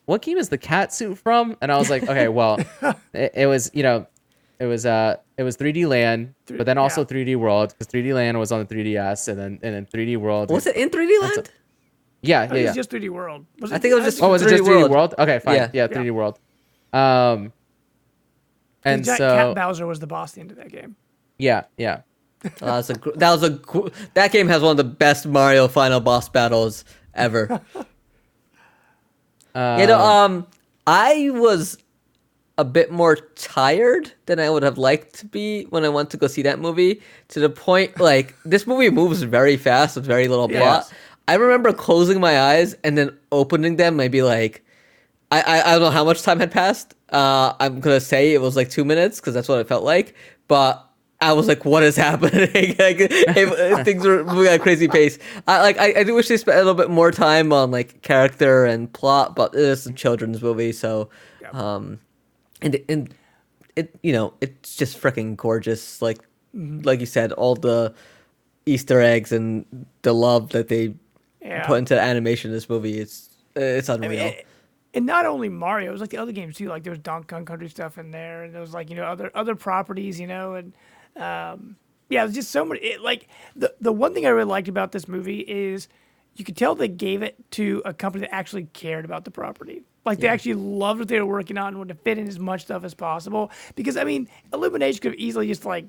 what 0.06 0.22
game 0.22 0.38
is 0.38 0.50
the 0.50 0.58
cat 0.58 0.94
suit 0.94 1.18
from? 1.18 1.58
And 1.62 1.72
I 1.72 1.78
was 1.78 1.90
like, 1.90 2.04
okay, 2.04 2.28
well, 2.28 2.60
it, 3.14 3.32
it 3.36 3.48
was 3.48 3.70
you 3.74 3.84
know, 3.84 4.08
it 4.60 4.66
was 4.66 4.86
uh, 4.86 5.18
it 5.38 5.44
was 5.44 5.58
3D 5.58 5.88
Land, 5.88 6.34
but 6.48 6.66
then 6.66 6.78
also 6.78 7.02
yeah. 7.02 7.08
3D 7.08 7.36
World 7.36 7.74
because 7.78 7.92
3D 7.92 8.14
Land 8.14 8.40
was 8.40 8.52
on 8.52 8.66
the 8.66 8.76
3DS 8.76 9.28
and 9.28 9.40
then 9.40 9.60
and 9.62 9.76
then 9.76 9.86
3D 9.86 10.18
World. 10.18 10.50
Was 10.50 10.66
it 10.66 10.76
in 10.76 10.90
3D 10.90 11.22
That's 11.22 11.36
Land? 11.36 11.52
Yeah, 12.22 12.40
I 12.40 12.44
yeah, 12.44 12.50
think 12.50 12.66
yeah. 12.66 12.74
just 12.74 12.90
3D 12.90 13.10
World. 13.10 13.46
Was 13.60 13.72
it, 13.72 13.76
I 13.76 13.78
think 13.78 13.92
it 13.92 13.96
was 13.96 14.06
just 14.06 14.24
Oh, 14.24 14.30
was 14.30 14.42
it 14.42 14.50
just 14.50 14.64
3D 14.64 14.68
3D 14.68 14.80
World. 14.80 14.92
World? 14.92 15.16
Okay, 15.20 15.40
fine. 15.40 15.56
Yeah. 15.56 15.70
Yeah, 15.74 15.88
3D 15.88 16.12
World. 16.12 16.40
Um, 16.94 17.54
and 18.84 19.04
Jack, 19.04 19.18
so 19.18 19.36
Cat 19.36 19.56
Bowser 19.56 19.86
was 19.86 20.00
the 20.00 20.08
boss 20.08 20.32
at 20.32 20.36
the 20.36 20.42
end 20.42 20.52
of 20.52 20.58
that 20.58 20.70
game. 20.70 20.96
yeah, 21.38 21.66
yeah. 21.78 22.02
Uh, 22.62 22.80
that's 22.80 22.90
a, 22.92 22.94
that 23.16 23.32
was 23.32 23.44
a 23.44 23.60
that 24.14 24.32
game 24.32 24.48
has 24.48 24.62
one 24.62 24.72
of 24.72 24.78
the 24.78 24.84
best 24.84 25.26
Mario 25.26 25.68
final 25.68 26.00
boss 26.00 26.30
battles 26.30 26.86
ever. 27.14 27.62
Um, 29.56 29.80
you 29.80 29.88
know, 29.88 30.00
um, 30.00 30.48
I 30.86 31.32
was 31.32 31.80
a 32.58 32.66
bit 32.66 32.92
more 32.92 33.16
tired 33.36 34.12
than 34.26 34.40
I 34.40 34.50
would 34.50 34.64
have 34.64 34.78
liked 34.78 35.14
to 35.20 35.26
be 35.26 35.66
when 35.66 35.86
I 35.86 35.90
went 35.90 36.10
to 36.12 36.18
go 36.18 36.28
see 36.28 36.42
that 36.44 36.60
movie. 36.60 37.02
To 37.30 37.40
the 37.40 37.50
point, 37.50 38.00
like 38.00 38.34
this 38.46 38.66
movie 38.66 38.90
moves 38.90 39.22
very 39.22 39.58
fast 39.58 39.96
with 39.96 40.06
very 40.06 40.28
little 40.28 40.50
Yes. 40.52 40.60
plot. 40.60 40.94
I 41.28 41.36
remember 41.36 41.74
closing 41.74 42.20
my 42.22 42.40
eyes 42.40 42.74
and 42.84 42.98
then 42.98 43.18
opening 43.32 43.76
them, 43.76 43.96
maybe 43.98 44.22
like 44.22 44.64
I, 45.32 45.42
I, 45.42 45.60
I 45.62 45.72
don't 45.74 45.82
know 45.82 45.90
how 45.90 46.06
much 46.06 46.22
time 46.24 46.40
had 46.40 46.52
passed. 46.52 46.94
Uh, 47.10 47.54
I'm 47.60 47.80
gonna 47.80 48.00
say 48.00 48.34
it 48.34 48.42
was 48.42 48.56
like 48.56 48.70
two 48.70 48.86
minutes 48.86 49.20
because 49.20 49.34
that's 49.34 49.50
what 49.50 49.60
it 49.60 49.68
felt 49.68 49.84
like. 49.84 50.16
But 50.48 50.84
I 51.20 51.34
was 51.34 51.48
like, 51.48 51.66
"What 51.66 51.84
is 51.84 51.96
happening?" 52.08 52.40
like, 52.80 52.98
it- 53.02 53.86
things 53.86 54.06
were 54.06 54.24
moving 54.24 54.48
at 54.48 54.56
a 54.56 54.60
crazy 54.60 54.88
pace. 54.88 55.20
I 55.48 55.62
like 55.62 55.78
I, 55.78 56.00
I 56.00 56.04
do 56.04 56.16
wish 56.16 56.28
they 56.30 56.38
spent 56.38 56.56
a 56.56 56.62
little 56.62 56.74
bit 56.74 56.90
more 56.90 57.12
time 57.12 57.52
on 57.52 57.72
like 57.72 58.02
character 58.04 58.64
and 58.66 58.92
plot, 58.92 59.36
but 59.36 59.54
it 59.54 59.60
is 59.60 59.86
a 59.86 59.92
children's 59.94 60.42
movie, 60.42 60.72
so 60.72 61.10
um, 61.52 62.00
and 62.62 62.80
and 62.90 63.14
it 63.76 63.96
you 64.04 64.14
know 64.14 64.34
it's 64.42 64.76
just 64.76 65.00
freaking 65.00 65.36
gorgeous. 65.36 66.02
Like 66.02 66.20
like 66.54 67.00
you 67.00 67.06
said, 67.06 67.32
all 67.34 67.56
the 67.56 67.94
Easter 68.66 69.02
eggs 69.02 69.32
and 69.32 69.66
the 70.02 70.14
love 70.14 70.50
that 70.50 70.68
they 70.68 70.94
Yeah. 71.42 71.66
put 71.68 71.78
into 71.80 71.94
the 71.96 72.02
animation 72.02 72.52
in 72.52 72.56
this 72.56 72.70
movie. 72.70 73.00
It's 73.00 73.30
it's 73.56 73.90
I 73.90 73.96
unreal. 73.96 74.10
mean, 74.12 74.20
it- 74.20 74.46
and 74.94 75.06
not 75.06 75.26
only 75.28 75.50
Mario, 75.50 75.90
it 75.90 75.92
was 75.92 76.02
like 76.02 76.10
the 76.10 76.18
other 76.18 76.32
games 76.32 76.56
too. 76.56 76.68
Like 76.70 76.84
there 76.84 76.92
was 76.92 77.00
Donkey 77.00 77.28
Kong 77.28 77.46
Country 77.46 77.70
stuff 77.70 77.98
in 78.00 78.10
there, 78.12 78.44
and 78.44 78.54
there 78.54 78.62
was 78.62 78.74
like 78.74 78.90
you 78.90 78.96
know 78.96 79.04
other 79.04 79.30
other 79.36 79.56
properties, 79.56 80.20
you 80.20 80.26
know, 80.28 80.56
and 80.56 80.74
um, 81.16 81.76
yeah, 82.10 82.24
it 82.24 82.28
was 82.28 82.34
just 82.36 82.50
so 82.52 82.66
many. 82.66 82.80
It, 82.82 83.02
like 83.02 83.28
the 83.56 83.74
the 83.80 83.92
one 83.94 84.14
thing 84.14 84.26
I 84.26 84.30
really 84.30 84.50
liked 84.50 84.68
about 84.70 84.92
this 84.94 85.08
movie 85.08 85.42
is 85.42 85.88
you 86.36 86.46
could 86.46 86.58
tell 86.58 86.74
they 86.74 86.88
gave 86.88 87.22
it 87.22 87.36
to 87.52 87.82
a 87.86 87.94
company 87.94 88.22
that 88.22 88.34
actually 88.34 88.66
cared 88.74 89.06
about 89.06 89.26
the 89.26 89.32
property. 89.32 89.84
Like 90.08 90.20
they 90.20 90.28
actually 90.28 90.56
loved 90.56 91.00
what 91.00 91.08
they 91.08 91.20
were 91.20 91.26
working 91.26 91.58
on 91.58 91.68
and 91.70 91.78
wanted 91.78 91.94
to 91.96 92.00
fit 92.04 92.18
in 92.18 92.28
as 92.28 92.40
much 92.40 92.62
stuff 92.64 92.84
as 92.84 92.94
possible. 92.96 93.52
Because 93.76 93.96
I 93.98 94.04
mean, 94.04 94.28
Illumination 94.54 95.00
could 95.02 95.12
have 95.12 95.20
easily 95.20 95.48
just 95.48 95.66
like 95.66 95.86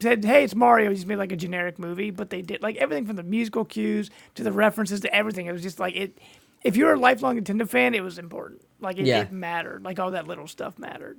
said, 0.00 0.24
"Hey, 0.24 0.44
it's 0.44 0.54
Mario." 0.54 0.90
He 0.90 0.96
just 0.96 1.06
made 1.06 1.16
like 1.16 1.32
a 1.32 1.36
generic 1.36 1.78
movie, 1.78 2.10
but 2.10 2.30
they 2.30 2.42
did 2.42 2.62
like 2.62 2.76
everything 2.76 3.06
from 3.06 3.16
the 3.16 3.22
musical 3.22 3.64
cues 3.64 4.10
to 4.34 4.42
the 4.42 4.52
references 4.52 5.00
to 5.00 5.14
everything. 5.14 5.46
It 5.46 5.52
was 5.52 5.62
just 5.62 5.78
like 5.78 5.94
it. 5.94 6.18
If 6.64 6.76
you're 6.76 6.94
a 6.94 6.98
lifelong 6.98 7.40
Nintendo 7.40 7.68
fan, 7.68 7.94
it 7.94 8.02
was 8.02 8.18
important. 8.18 8.62
Like 8.80 8.98
it, 8.98 9.06
Yeah. 9.06 9.22
it 9.22 9.32
mattered. 9.32 9.84
Like 9.84 9.98
all 9.98 10.10
that 10.12 10.26
little 10.26 10.46
stuff 10.46 10.78
mattered. 10.78 11.18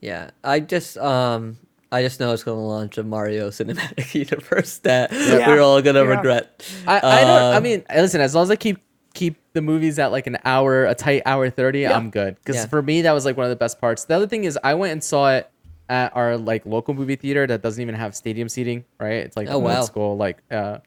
Yeah, 0.00 0.30
I 0.44 0.60
just 0.60 0.96
um 0.98 1.58
I 1.92 2.02
just 2.02 2.20
know 2.20 2.32
it's 2.32 2.42
going 2.42 2.58
to 2.58 2.62
launch 2.62 2.98
a 2.98 3.04
Mario 3.04 3.48
Cinematic 3.50 4.12
Universe 4.30 4.78
that 4.78 5.12
Yeah. 5.12 5.46
we're 5.48 5.60
all 5.60 5.80
gonna 5.80 6.02
Yeah. 6.04 6.10
regret. 6.16 6.66
I, 6.86 6.96
I 6.98 7.20
don't. 7.22 7.30
I 7.30 7.56
Um, 7.56 7.62
mean, 7.62 7.84
listen. 7.94 8.20
As 8.20 8.34
long 8.34 8.42
as 8.44 8.50
I 8.50 8.56
keep 8.56 8.78
keep 9.16 9.36
the 9.54 9.60
movies 9.62 9.98
at 9.98 10.12
like 10.12 10.26
an 10.28 10.38
hour, 10.44 10.84
a 10.84 10.94
tight 10.94 11.22
hour 11.26 11.50
thirty, 11.50 11.86
I'm 11.86 12.10
good. 12.10 12.36
Because 12.36 12.56
Yeah. 12.56 12.66
for 12.66 12.80
me, 12.82 13.02
that 13.02 13.12
was 13.12 13.24
like 13.24 13.36
one 13.36 13.44
of 13.44 13.50
the 13.50 13.56
best 13.56 13.80
parts. 13.80 14.04
The 14.04 14.14
other 14.14 14.28
thing 14.28 14.44
is, 14.44 14.56
I 14.62 14.74
went 14.74 14.92
and 14.92 15.02
saw 15.02 15.30
it 15.32 15.50
at 15.88 16.14
our 16.16 16.36
like 16.36 16.64
local 16.66 16.94
movie 16.94 17.16
theater 17.16 17.46
that 17.46 17.62
doesn't 17.62 17.80
even 17.82 17.94
have 17.94 18.14
stadium 18.14 18.48
seating. 18.48 18.84
Right? 19.00 19.24
It's 19.24 19.36
like 19.36 19.48
Oh, 19.50 19.58
wow. 19.58 19.82
school. 19.82 20.16
Like, 20.16 20.38
uh, 20.50 20.78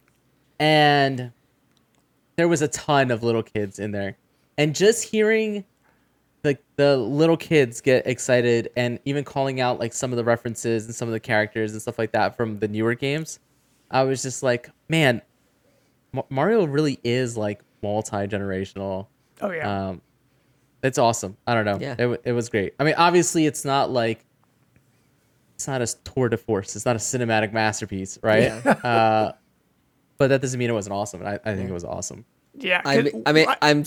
and 0.60 1.32
there 2.38 2.48
was 2.48 2.62
a 2.62 2.68
ton 2.70 3.12
of 3.12 3.24
little 3.24 3.44
kids 3.44 3.80
in 3.80 3.92
there, 3.92 4.18
and 4.58 4.74
just 4.76 5.04
hearing 5.10 5.66
the 6.44 6.58
the 6.78 6.96
little 6.96 7.36
kids 7.36 7.82
get 7.82 8.08
excited 8.08 8.70
and 8.78 9.00
even 9.04 9.26
calling 9.26 9.60
out 9.60 9.78
like 9.80 9.92
some 9.94 10.12
of 10.14 10.18
the 10.18 10.24
references 10.24 10.86
and 10.86 10.96
some 10.96 11.08
of 11.10 11.12
the 11.12 11.20
characters 11.20 11.74
and 11.74 11.82
stuff 11.82 12.00
like 12.00 12.12
that 12.14 12.38
from 12.38 12.60
the 12.60 12.68
newer 12.68 12.94
games, 12.96 13.40
I 13.92 14.04
was 14.04 14.22
just 14.22 14.42
like, 14.42 14.70
man, 14.88 15.22
Mario 16.30 16.66
really 16.66 16.98
is 17.04 17.36
like 17.36 17.62
multi 17.82 18.18
generational. 18.28 19.08
Oh 19.42 19.52
yeah. 19.52 19.88
Um, 19.90 20.02
it's 20.84 20.98
awesome. 20.98 21.36
I 21.46 21.54
don't 21.54 21.66
know. 21.66 21.78
Yeah. 21.80 21.96
It, 22.00 22.22
it 22.26 22.32
was 22.32 22.50
great. 22.50 22.74
I 22.80 22.84
mean, 22.84 22.96
obviously, 22.98 23.46
it's 23.46 23.66
not 23.66 23.92
like 23.92 24.26
it's 25.56 25.68
not 25.68 25.82
a 25.82 25.88
tour 26.06 26.30
de 26.30 26.38
force. 26.38 26.76
It's 26.76 26.86
not 26.86 26.96
a 26.96 27.00
cinematic 27.00 27.52
masterpiece, 27.52 28.18
right? 28.24 28.46
uh, 28.86 29.34
but 30.18 30.28
that 30.28 30.42
doesn't 30.42 30.58
mean 30.58 30.70
it 30.70 30.74
wasn't 30.74 30.94
awesome. 30.94 31.22
And 31.22 31.30
I, 31.30 31.40
I 31.52 31.56
think 31.56 31.70
it 31.70 31.74
was 31.74 31.84
awesome. 31.84 32.26
yeah. 32.56 32.82
I 32.86 32.96
'cause 33.02 33.14
mean, 33.14 33.24
I 33.26 33.32
mean, 33.34 33.48
I- 33.50 33.58
I'm 33.62 33.84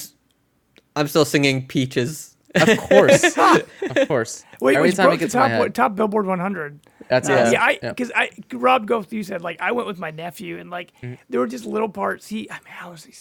I'm 0.96 1.08
still 1.08 1.24
singing 1.24 1.66
Peaches. 1.66 2.36
Of 2.54 2.76
course, 2.76 3.24
of 3.36 4.08
course. 4.08 4.44
Wait, 4.60 4.76
Every 4.76 4.90
which 4.90 4.96
time 4.96 5.06
broke 5.06 5.14
it 5.14 5.18
the 5.20 5.24
gets 5.24 5.34
in 5.34 5.40
my 5.40 5.48
top 5.48 5.58
what, 5.58 5.74
top 5.74 5.94
Billboard 5.94 6.26
100. 6.26 6.80
that's 7.08 7.26
Uh, 7.30 7.32
it. 7.32 7.52
yeah, 7.54 7.62
I 7.64 7.78
Yeah. 7.82 7.88
because 7.88 8.12
I 8.14 8.28
Rob 8.52 8.86
Goff, 8.86 9.10
you 9.10 9.22
said 9.22 9.40
like 9.40 9.58
I 9.62 9.72
went 9.72 9.86
with 9.88 9.98
my 9.98 10.10
nephew 10.10 10.58
and 10.58 10.68
like 10.68 10.92
Mm-hmm. 11.02 11.14
there 11.30 11.40
were 11.40 11.46
just 11.46 11.64
little 11.64 11.88
parts. 11.88 12.28
He, 12.28 12.50
I 12.50 12.56
mean, 12.56 12.62
how 12.66 12.90
was 12.90 13.04
he 13.06 13.12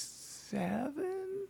seven? 0.52 1.48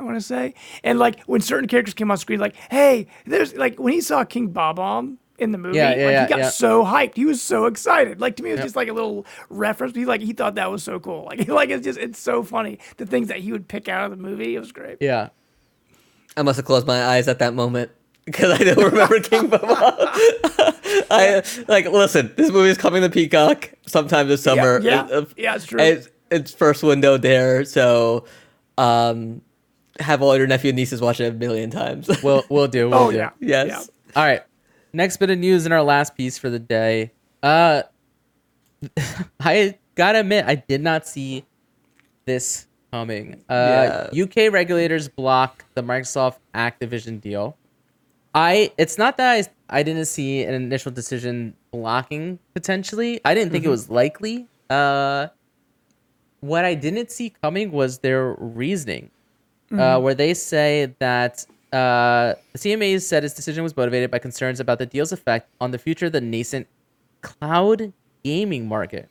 I 0.00 0.04
want 0.04 0.16
to 0.16 0.20
say, 0.20 0.54
and 0.82 0.98
like 0.98 1.20
when 1.24 1.40
certain 1.40 1.68
characters 1.68 1.94
came 1.94 2.10
on 2.10 2.16
screen, 2.16 2.40
like 2.40 2.56
hey, 2.70 3.06
there's 3.26 3.54
like 3.54 3.78
when 3.78 3.92
he 3.92 4.00
saw 4.00 4.24
King 4.24 4.48
Bob-omb 4.48 5.16
in 5.38 5.52
the 5.52 5.58
movie, 5.58 5.76
Yeah, 5.76 5.90
yeah, 5.94 6.04
like 6.06 6.12
yeah, 6.12 6.22
he 6.24 6.28
got 6.28 6.38
yeah. 6.40 6.50
so 6.50 6.84
hyped. 6.84 7.14
He 7.16 7.24
was 7.24 7.40
so 7.40 7.66
excited. 7.66 8.20
Like 8.20 8.36
to 8.36 8.42
me, 8.42 8.50
it 8.50 8.54
was 8.54 8.58
Yep. 8.60 8.66
just 8.66 8.76
like 8.76 8.88
a 8.88 8.92
little 8.92 9.24
reference. 9.48 9.94
He 9.94 10.04
like 10.04 10.20
he 10.20 10.32
thought 10.32 10.56
that 10.56 10.70
was 10.70 10.82
so 10.82 10.98
cool. 10.98 11.24
Like 11.30 11.46
like 11.48 11.70
it's 11.70 11.84
just 11.84 11.98
it's 11.98 12.18
so 12.18 12.42
funny 12.42 12.78
the 12.96 13.06
things 13.06 13.28
that 13.28 13.38
he 13.38 13.52
would 13.52 13.68
pick 13.68 13.88
out 13.88 14.10
of 14.10 14.16
the 14.16 14.22
movie. 14.22 14.56
It 14.56 14.58
was 14.60 14.72
great. 14.72 14.98
Yeah. 15.00 15.28
I 16.36 16.42
must 16.42 16.56
have 16.56 16.64
closed 16.66 16.86
my 16.86 17.04
eyes 17.04 17.28
at 17.28 17.38
that 17.40 17.54
moment 17.54 17.90
because 18.24 18.58
I 18.60 18.64
don't 18.64 18.82
remember 18.84 19.20
King 19.20 19.48
Baba. 19.48 19.96
I 21.10 21.42
like 21.68 21.86
listen. 21.86 22.32
This 22.36 22.50
movie 22.50 22.70
is 22.70 22.78
coming 22.78 23.02
to 23.02 23.10
Peacock 23.10 23.72
sometime 23.86 24.28
this 24.28 24.42
summer. 24.42 24.80
yeah, 24.82 25.06
It- 25.06 25.12
uh, 25.12 25.24
yeah, 25.36 25.54
it's 25.56 25.66
true. 25.66 25.80
It's, 25.80 26.08
it's 26.32 26.52
first 26.52 26.82
window 26.82 27.16
there, 27.16 27.64
so 27.64 28.24
um, 28.78 29.42
have 30.00 30.22
all 30.22 30.36
your 30.36 30.46
nephew 30.46 30.70
and 30.70 30.76
nieces 30.76 31.00
watch 31.00 31.20
it 31.20 31.26
a 31.26 31.32
million 31.32 31.70
times. 31.70 32.10
We'll 32.22 32.44
we'll 32.48 32.68
do. 32.68 32.88
We'll 32.88 32.98
oh 32.98 33.10
do. 33.10 33.16
yeah, 33.16 33.30
yes. 33.40 33.68
yeah. 33.68 34.20
All 34.20 34.26
right. 34.26 34.42
Next 34.92 35.16
bit 35.16 35.30
of 35.30 35.38
news 35.38 35.66
in 35.66 35.72
our 35.72 35.82
last 35.82 36.16
piece 36.16 36.38
for 36.38 36.50
the 36.50 36.58
day. 36.58 37.12
Uh 37.42 37.82
I 39.40 39.78
gotta 39.94 40.20
admit, 40.20 40.44
I 40.46 40.56
did 40.56 40.82
not 40.82 41.06
see 41.06 41.44
this 42.26 42.66
coming. 42.92 43.42
Uh 43.48 44.08
UK 44.16 44.52
regulators 44.52 45.08
block 45.08 45.64
the 45.74 45.82
Microsoft 45.82 46.38
Activision 46.54 47.20
deal. 47.20 47.56
I 48.34 48.72
it's 48.78 48.98
not 48.98 49.16
that 49.16 49.48
I, 49.68 49.78
I 49.78 49.82
didn't 49.82 50.06
see 50.06 50.44
an 50.44 50.54
initial 50.54 50.92
decision 50.92 51.54
blocking 51.72 52.38
potentially. 52.54 53.20
I 53.24 53.34
didn't 53.34 53.52
think 53.52 53.64
it 53.64 53.70
was 53.70 53.90
likely. 53.90 54.46
Uh 54.70 55.28
what 56.42 56.64
I 56.64 56.74
didn't 56.74 57.10
see 57.10 57.30
coming 57.42 57.70
was 57.70 57.98
their 57.98 58.34
reasoning 58.38 59.10
uh, 59.78 60.00
where 60.00 60.14
they 60.14 60.34
say 60.34 60.94
that 60.98 61.46
uh, 61.72 62.34
the 62.52 62.58
CMA 62.58 63.00
said 63.00 63.24
its 63.24 63.34
decision 63.34 63.62
was 63.62 63.74
motivated 63.76 64.10
by 64.10 64.18
concerns 64.18 64.60
about 64.60 64.78
the 64.78 64.86
deal's 64.86 65.12
effect 65.12 65.48
on 65.60 65.70
the 65.70 65.78
future 65.78 66.06
of 66.06 66.12
the 66.12 66.20
nascent 66.20 66.66
cloud 67.22 67.92
gaming 68.24 68.68
market, 68.68 69.08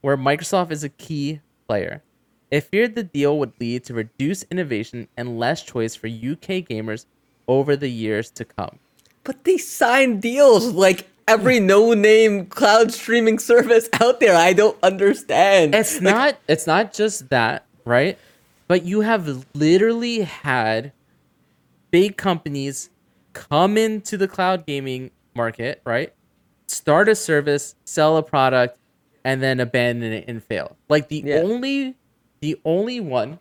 where 0.00 0.16
Microsoft 0.16 0.72
is 0.72 0.82
a 0.82 0.88
key 0.88 1.40
player. 1.68 2.02
It 2.50 2.62
feared 2.62 2.96
the 2.96 3.04
deal 3.04 3.38
would 3.38 3.52
lead 3.60 3.84
to 3.84 3.94
reduced 3.94 4.46
innovation 4.50 5.06
and 5.16 5.38
less 5.38 5.62
choice 5.62 5.94
for 5.94 6.08
UK 6.08 6.66
gamers 6.66 7.06
over 7.46 7.76
the 7.76 7.88
years 7.88 8.30
to 8.32 8.44
come. 8.44 8.78
But 9.22 9.44
they 9.44 9.58
sign 9.58 10.18
deals 10.18 10.72
like 10.72 11.06
every 11.30 11.60
no-name 11.60 12.46
cloud 12.46 12.92
streaming 12.92 13.38
service 13.38 13.88
out 14.00 14.20
there. 14.20 14.36
I 14.36 14.52
don't 14.52 14.76
understand. 14.82 15.74
It's 15.74 15.94
Like, 16.00 16.02
not 16.14 16.36
it's 16.48 16.66
not 16.66 16.92
just 16.92 17.28
that, 17.30 17.66
right? 17.84 18.18
But 18.68 18.84
you 18.84 19.00
have 19.02 19.46
literally 19.54 20.20
had 20.22 20.92
big 21.90 22.16
companies 22.16 22.90
come 23.32 23.76
into 23.78 24.16
the 24.16 24.28
cloud 24.28 24.66
gaming 24.66 25.10
market, 25.34 25.80
right? 25.84 26.12
Start 26.68 27.08
a 27.08 27.14
service, 27.14 27.74
sell 27.84 28.16
a 28.16 28.22
product, 28.22 28.76
and 29.24 29.42
then 29.42 29.60
abandon 29.60 30.12
it 30.12 30.24
and 30.28 30.42
fail. 30.42 30.76
Like 30.88 31.08
the 31.08 31.22
Yeah. 31.26 31.36
only 31.38 31.96
the 32.40 32.58
only 32.64 33.00
one 33.00 33.38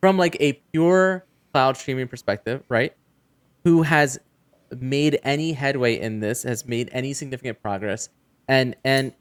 from 0.00 0.16
like 0.18 0.36
a 0.40 0.54
pure 0.72 1.24
cloud 1.52 1.76
streaming 1.76 2.08
perspective, 2.08 2.62
right? 2.68 2.94
Who 3.64 3.82
has 3.82 4.18
made 4.80 5.18
any 5.22 5.52
headway 5.52 5.98
in 5.98 6.20
this, 6.20 6.42
has 6.42 6.66
made 6.66 6.88
any 6.92 7.12
significant 7.12 7.62
progress, 7.62 8.08
and 8.46 8.76
and 8.84 9.12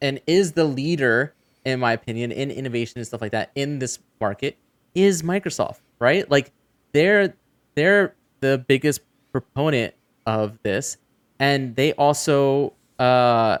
and 0.00 0.20
is 0.26 0.52
the 0.52 0.64
leader, 0.64 1.34
in 1.64 1.80
my 1.80 1.92
opinion, 1.92 2.32
in 2.32 2.50
innovation 2.50 2.98
and 2.98 3.06
stuff 3.06 3.20
like 3.20 3.32
that 3.32 3.50
in 3.54 3.78
this 3.78 3.98
market 4.20 4.56
is 4.94 5.22
Microsoft, 5.22 5.80
right? 5.98 6.30
Like 6.30 6.52
they're 6.92 7.34
they're 7.74 8.14
the 8.40 8.64
biggest 8.66 9.00
proponent 9.32 9.94
of 10.26 10.58
this, 10.62 10.96
and 11.38 11.74
they 11.76 11.92
also 11.94 12.72
uh 12.98 13.58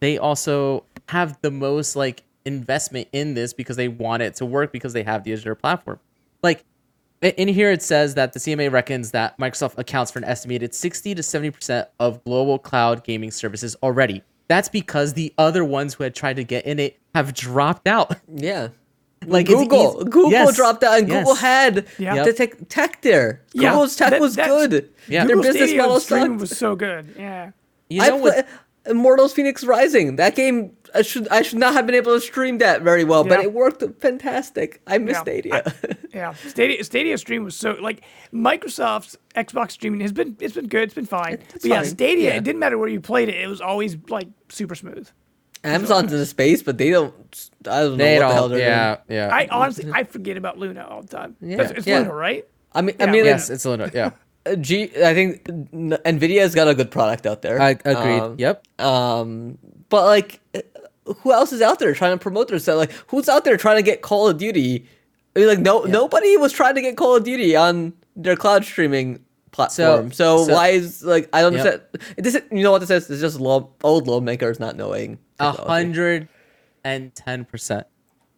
they 0.00 0.18
also 0.18 0.84
have 1.08 1.38
the 1.42 1.50
most 1.50 1.94
like 1.94 2.24
investment 2.44 3.08
in 3.12 3.34
this 3.34 3.52
because 3.52 3.76
they 3.76 3.88
want 3.88 4.22
it 4.22 4.34
to 4.36 4.46
work 4.46 4.72
because 4.72 4.92
they 4.92 5.02
have 5.02 5.24
the 5.24 5.32
Azure 5.32 5.54
platform. 5.54 6.00
Like 6.42 6.64
in 7.22 7.48
here 7.48 7.70
it 7.70 7.82
says 7.82 8.14
that 8.14 8.32
the 8.32 8.38
CMA 8.40 8.70
reckons 8.70 9.12
that 9.12 9.38
Microsoft 9.38 9.78
accounts 9.78 10.10
for 10.10 10.18
an 10.18 10.24
estimated 10.24 10.74
60 10.74 11.14
to 11.14 11.22
70% 11.22 11.86
of 12.00 12.22
global 12.24 12.58
cloud 12.58 13.04
gaming 13.04 13.30
services 13.30 13.76
already. 13.82 14.22
That's 14.48 14.68
because 14.68 15.14
the 15.14 15.32
other 15.38 15.64
ones 15.64 15.94
who 15.94 16.04
had 16.04 16.14
tried 16.14 16.36
to 16.36 16.44
get 16.44 16.66
in 16.66 16.78
it 16.78 16.98
have 17.14 17.32
dropped 17.34 17.86
out. 17.86 18.16
yeah. 18.34 18.68
Like 19.24 19.46
Google, 19.46 19.94
easy- 20.00 20.10
Google 20.10 20.30
Yes, 20.32 20.56
dropped 20.56 20.82
out, 20.82 20.98
and 20.98 21.08
yes. 21.08 21.20
Google 21.20 21.36
had 21.36 21.86
Yeah. 21.96 22.24
the 22.24 22.32
tech, 22.32 22.68
tech 22.68 23.02
there. 23.02 23.40
Yeah, 23.52 23.70
Google's 23.70 23.94
tech 23.94 24.10
that- 24.10 24.20
was 24.20 24.34
good. 24.34 24.90
Yeah. 25.08 25.24
Their 25.26 25.36
business 25.36 25.54
Stadia 25.70 25.80
model 25.82 26.00
streaming 26.00 26.38
was 26.38 26.56
so 26.58 26.74
good. 26.74 27.14
Yeah. 27.16 27.52
You 27.88 28.02
I 28.02 28.08
know 28.08 28.16
what? 28.16 28.34
play 28.34 28.44
Immortals 28.90 29.32
Fenyx 29.32 29.64
Rising. 29.64 30.16
That 30.16 30.34
game, 30.34 30.76
I 30.94 31.02
should 31.02 31.28
I 31.28 31.42
should 31.42 31.58
not 31.58 31.72
have 31.74 31.86
been 31.86 31.94
able 31.94 32.14
to 32.14 32.20
stream 32.20 32.58
that 32.58 32.82
very 32.82 33.04
well, 33.04 33.24
but 33.24 33.40
it 33.40 33.52
worked 33.52 33.82
fantastic. 34.00 34.80
I 34.86 34.98
miss 34.98 35.14
Yeah. 35.16 35.20
Stadia. 35.22 35.74
Yeah, 36.12 36.34
Stadia 36.34 36.84
Stadia 36.84 37.16
stream 37.18 37.44
was 37.44 37.56
so 37.56 37.72
like 37.80 38.02
Microsoft's 38.32 39.16
Xbox 39.34 39.72
streaming 39.72 40.00
has 40.00 40.12
been 40.12 40.36
it's 40.40 40.54
been 40.54 40.66
good, 40.68 40.82
it's 40.84 40.94
been 40.94 41.06
fine. 41.06 41.34
It's 41.34 41.52
but 41.54 41.64
yeah, 41.64 41.76
fine, 41.76 41.84
Stadia, 41.86 42.30
yeah. 42.30 42.36
it 42.36 42.44
didn't 42.44 42.58
matter 42.60 42.76
where 42.78 42.88
you 42.88 43.00
played 43.00 43.28
it, 43.28 43.36
it 43.36 43.46
was 43.48 43.60
always 43.60 43.96
like 44.08 44.28
super 44.48 44.74
smooth. 44.74 45.08
Amazon's 45.64 46.12
in 46.12 46.18
the 46.18 46.26
space, 46.26 46.60
but 46.62 46.76
they 46.76 46.90
don't. 46.90 47.14
I 47.68 47.80
don't 47.82 47.90
know 47.92 47.96
They 47.96 48.18
what 48.18 48.28
the 48.28 48.34
hell 48.34 48.48
don't. 48.48 48.58
they're 48.58 48.68
Yeah, 48.68 48.96
doing. 49.06 49.18
yeah. 49.18 49.28
I 49.34 49.46
honestly 49.50 49.90
I 49.92 50.02
forget 50.04 50.36
about 50.36 50.58
Luna 50.58 50.84
all 50.90 51.02
the 51.02 51.08
time. 51.08 51.36
Yeah, 51.40 51.56
That's- 51.58 51.78
it's 51.78 51.86
yeah. 51.86 52.00
Luna, 52.00 52.14
right? 52.14 52.44
I 52.74 52.82
mean, 52.82 52.96
I 53.00 53.06
mean, 53.06 53.24
yes, 53.24 53.48
it's 53.48 53.64
a 53.64 53.70
little. 53.70 53.88
Yeah, 53.94 54.10
uh, 54.46 54.56
G. 54.56 54.90
I 55.04 55.14
think 55.14 55.44
Nvidia's 55.44 56.54
got 56.54 56.66
a 56.68 56.74
good 56.74 56.90
product 56.90 57.26
out 57.26 57.42
there. 57.42 57.60
I 57.62 57.70
agreed. 57.70 57.94
Um, 58.20 58.34
yep. 58.38 58.66
Um, 58.80 59.58
but 59.88 60.04
like, 60.06 60.40
who 61.04 61.32
else 61.32 61.52
is 61.52 61.60
out 61.62 61.78
there 61.78 61.94
trying 61.94 62.12
to 62.16 62.22
promote 62.22 62.48
themselves? 62.48 62.78
Like, 62.78 62.92
who's 63.08 63.28
out 63.28 63.44
there 63.44 63.56
trying 63.56 63.76
to 63.76 63.82
get 63.82 64.02
Call 64.02 64.28
of 64.28 64.38
Duty? 64.38 64.86
I 65.34 65.38
mean, 65.40 65.48
like, 65.48 65.58
no, 65.60 65.82
nobody 65.84 66.36
was 66.36 66.52
trying 66.52 66.74
to 66.74 66.82
get 66.82 66.96
Call 66.96 67.16
of 67.16 67.24
Duty 67.24 67.56
on 67.56 67.92
their 68.16 68.36
cloud 68.36 68.64
streaming 68.64 69.24
platform. 69.50 70.12
So, 70.12 70.44
so- 70.46 70.52
why 70.54 70.68
is 70.68 71.02
like 71.02 71.28
I 71.32 71.40
don't 71.42 71.54
Yep. 71.54 71.60
understand? 71.66 72.16
This 72.18 72.34
is, 72.36 72.42
you 72.50 72.62
know 72.62 72.70
what 72.72 72.80
this 72.80 72.90
is? 72.90 73.10
It's 73.10 73.20
just 73.20 73.40
law, 73.40 73.68
old 73.82 74.06
lawmakers 74.06 74.60
not 74.60 74.76
knowing. 74.76 75.18
A 75.40 75.52
hundred 75.52 76.28
and 76.84 77.14
ten 77.14 77.44
percent. 77.44 77.86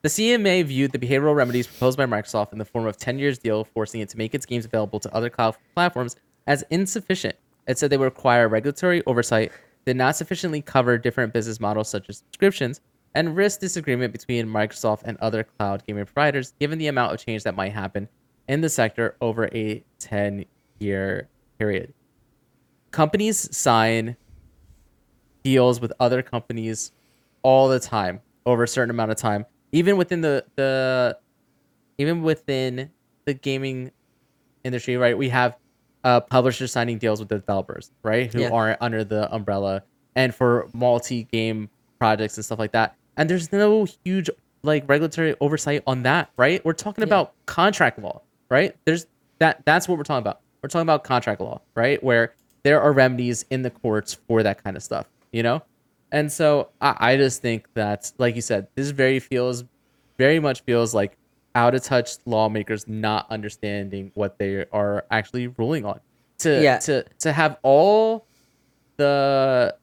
The 0.02 0.08
CMA 0.10 0.64
viewed 0.66 0.92
the 0.92 0.98
behavioral 0.98 1.34
remedies 1.34 1.66
proposed 1.66 1.96
by 1.96 2.04
Microsoft 2.04 2.52
in 2.52 2.58
the 2.58 2.64
form 2.66 2.86
of 2.86 2.98
10 2.98 3.18
years 3.18 3.38
deal 3.38 3.64
forcing 3.64 4.02
it 4.02 4.10
to 4.10 4.18
make 4.18 4.34
its 4.34 4.44
games 4.44 4.66
available 4.66 5.00
to 5.00 5.14
other 5.14 5.30
cloud 5.30 5.56
platforms 5.74 6.16
as 6.46 6.62
insufficient. 6.68 7.36
It 7.66 7.78
said 7.78 7.88
they 7.88 7.96
would 7.96 8.04
require 8.04 8.46
regulatory 8.46 9.02
oversight, 9.06 9.50
did 9.86 9.96
not 9.96 10.16
sufficiently 10.16 10.62
cover 10.62 10.98
different 10.98 11.32
business 11.32 11.60
models 11.60 11.88
such 11.88 12.08
as 12.08 12.18
subscriptions, 12.18 12.80
and 13.14 13.36
risk 13.36 13.60
disagreement 13.60 14.12
between 14.12 14.46
Microsoft 14.46 15.02
and 15.04 15.16
other 15.18 15.44
cloud 15.44 15.84
gaming 15.86 16.04
providers 16.04 16.54
given 16.58 16.78
the 16.78 16.88
amount 16.88 17.12
of 17.12 17.24
change 17.24 17.42
that 17.44 17.54
might 17.54 17.72
happen 17.72 18.08
in 18.48 18.60
the 18.60 18.68
sector 18.68 19.16
over 19.20 19.48
a 19.54 19.84
10 20.00 20.44
year 20.80 21.28
period. 21.58 21.94
companies 22.90 23.56
sign 23.56 24.16
deals 25.42 25.80
with 25.80 25.92
other 26.00 26.22
companies 26.22 26.92
all 27.42 27.68
the 27.68 27.78
time 27.78 28.20
over 28.46 28.64
a 28.64 28.68
certain 28.68 28.90
amount 28.90 29.10
of 29.10 29.16
time, 29.16 29.44
even 29.72 29.96
within 29.96 30.20
the 30.20 30.44
the 30.56 31.16
even 31.98 32.22
within 32.22 32.90
the 33.24 33.34
gaming 33.34 33.90
industry, 34.64 34.96
right? 34.96 35.16
We 35.16 35.28
have 35.28 35.56
uh, 36.04 36.20
publishers 36.20 36.70
signing 36.72 36.98
deals 36.98 37.18
with 37.20 37.28
the 37.28 37.38
developers, 37.38 37.90
right, 38.02 38.32
who 38.32 38.42
Yeah. 38.42 38.50
aren't 38.50 38.80
under 38.80 39.02
the 39.04 39.32
umbrella, 39.34 39.82
and 40.14 40.34
for 40.34 40.68
multi-game 40.74 41.68
projects 41.98 42.36
and 42.36 42.44
stuff 42.44 42.58
like 42.58 42.72
that. 42.72 42.94
And 43.16 43.28
there's 43.28 43.50
no 43.52 43.86
huge 44.04 44.30
like 44.62 44.88
regulatory 44.88 45.34
oversight 45.40 45.82
on 45.86 46.02
that, 46.04 46.30
right? 46.36 46.64
We're 46.64 46.72
talking 46.72 47.02
Yeah. 47.02 47.08
about 47.08 47.32
contract 47.46 47.98
law, 47.98 48.22
right? 48.50 48.74
There's 48.86 49.06
that. 49.38 49.62
That's 49.66 49.88
what 49.88 49.98
we're 49.98 50.04
talking 50.04 50.22
about. 50.22 50.40
We're 50.62 50.68
talking 50.68 50.82
about 50.86 51.04
contract 51.04 51.40
law, 51.40 51.60
right? 51.74 52.02
Where 52.02 52.34
there 52.62 52.80
are 52.80 52.92
remedies 52.92 53.44
in 53.50 53.60
the 53.62 53.70
courts 53.70 54.14
for 54.14 54.42
that 54.42 54.62
kind 54.64 54.76
of 54.76 54.82
stuff, 54.82 55.06
you 55.32 55.42
know. 55.42 55.62
And 56.12 56.30
so 56.32 56.70
I, 56.80 56.96
I 56.98 57.16
just 57.16 57.42
think 57.42 57.66
that, 57.74 58.10
like 58.18 58.36
you 58.36 58.40
said, 58.40 58.68
this 58.74 58.90
very 58.90 59.18
feels, 59.18 59.64
very 60.18 60.38
much 60.38 60.62
feels 60.62 60.94
like 60.94 61.16
out 61.54 61.74
of 61.74 61.82
touch 61.82 62.16
lawmakers 62.26 62.88
not 62.88 63.30
understanding 63.30 64.10
what 64.14 64.38
they 64.38 64.66
are 64.72 65.04
actually 65.10 65.46
ruling 65.46 65.84
on. 65.84 66.00
To 66.38 66.62
Yeah. 66.62 66.78
to 66.78 67.04
to 67.20 67.32
have 67.32 67.58
all 67.62 68.26
the 68.96 69.76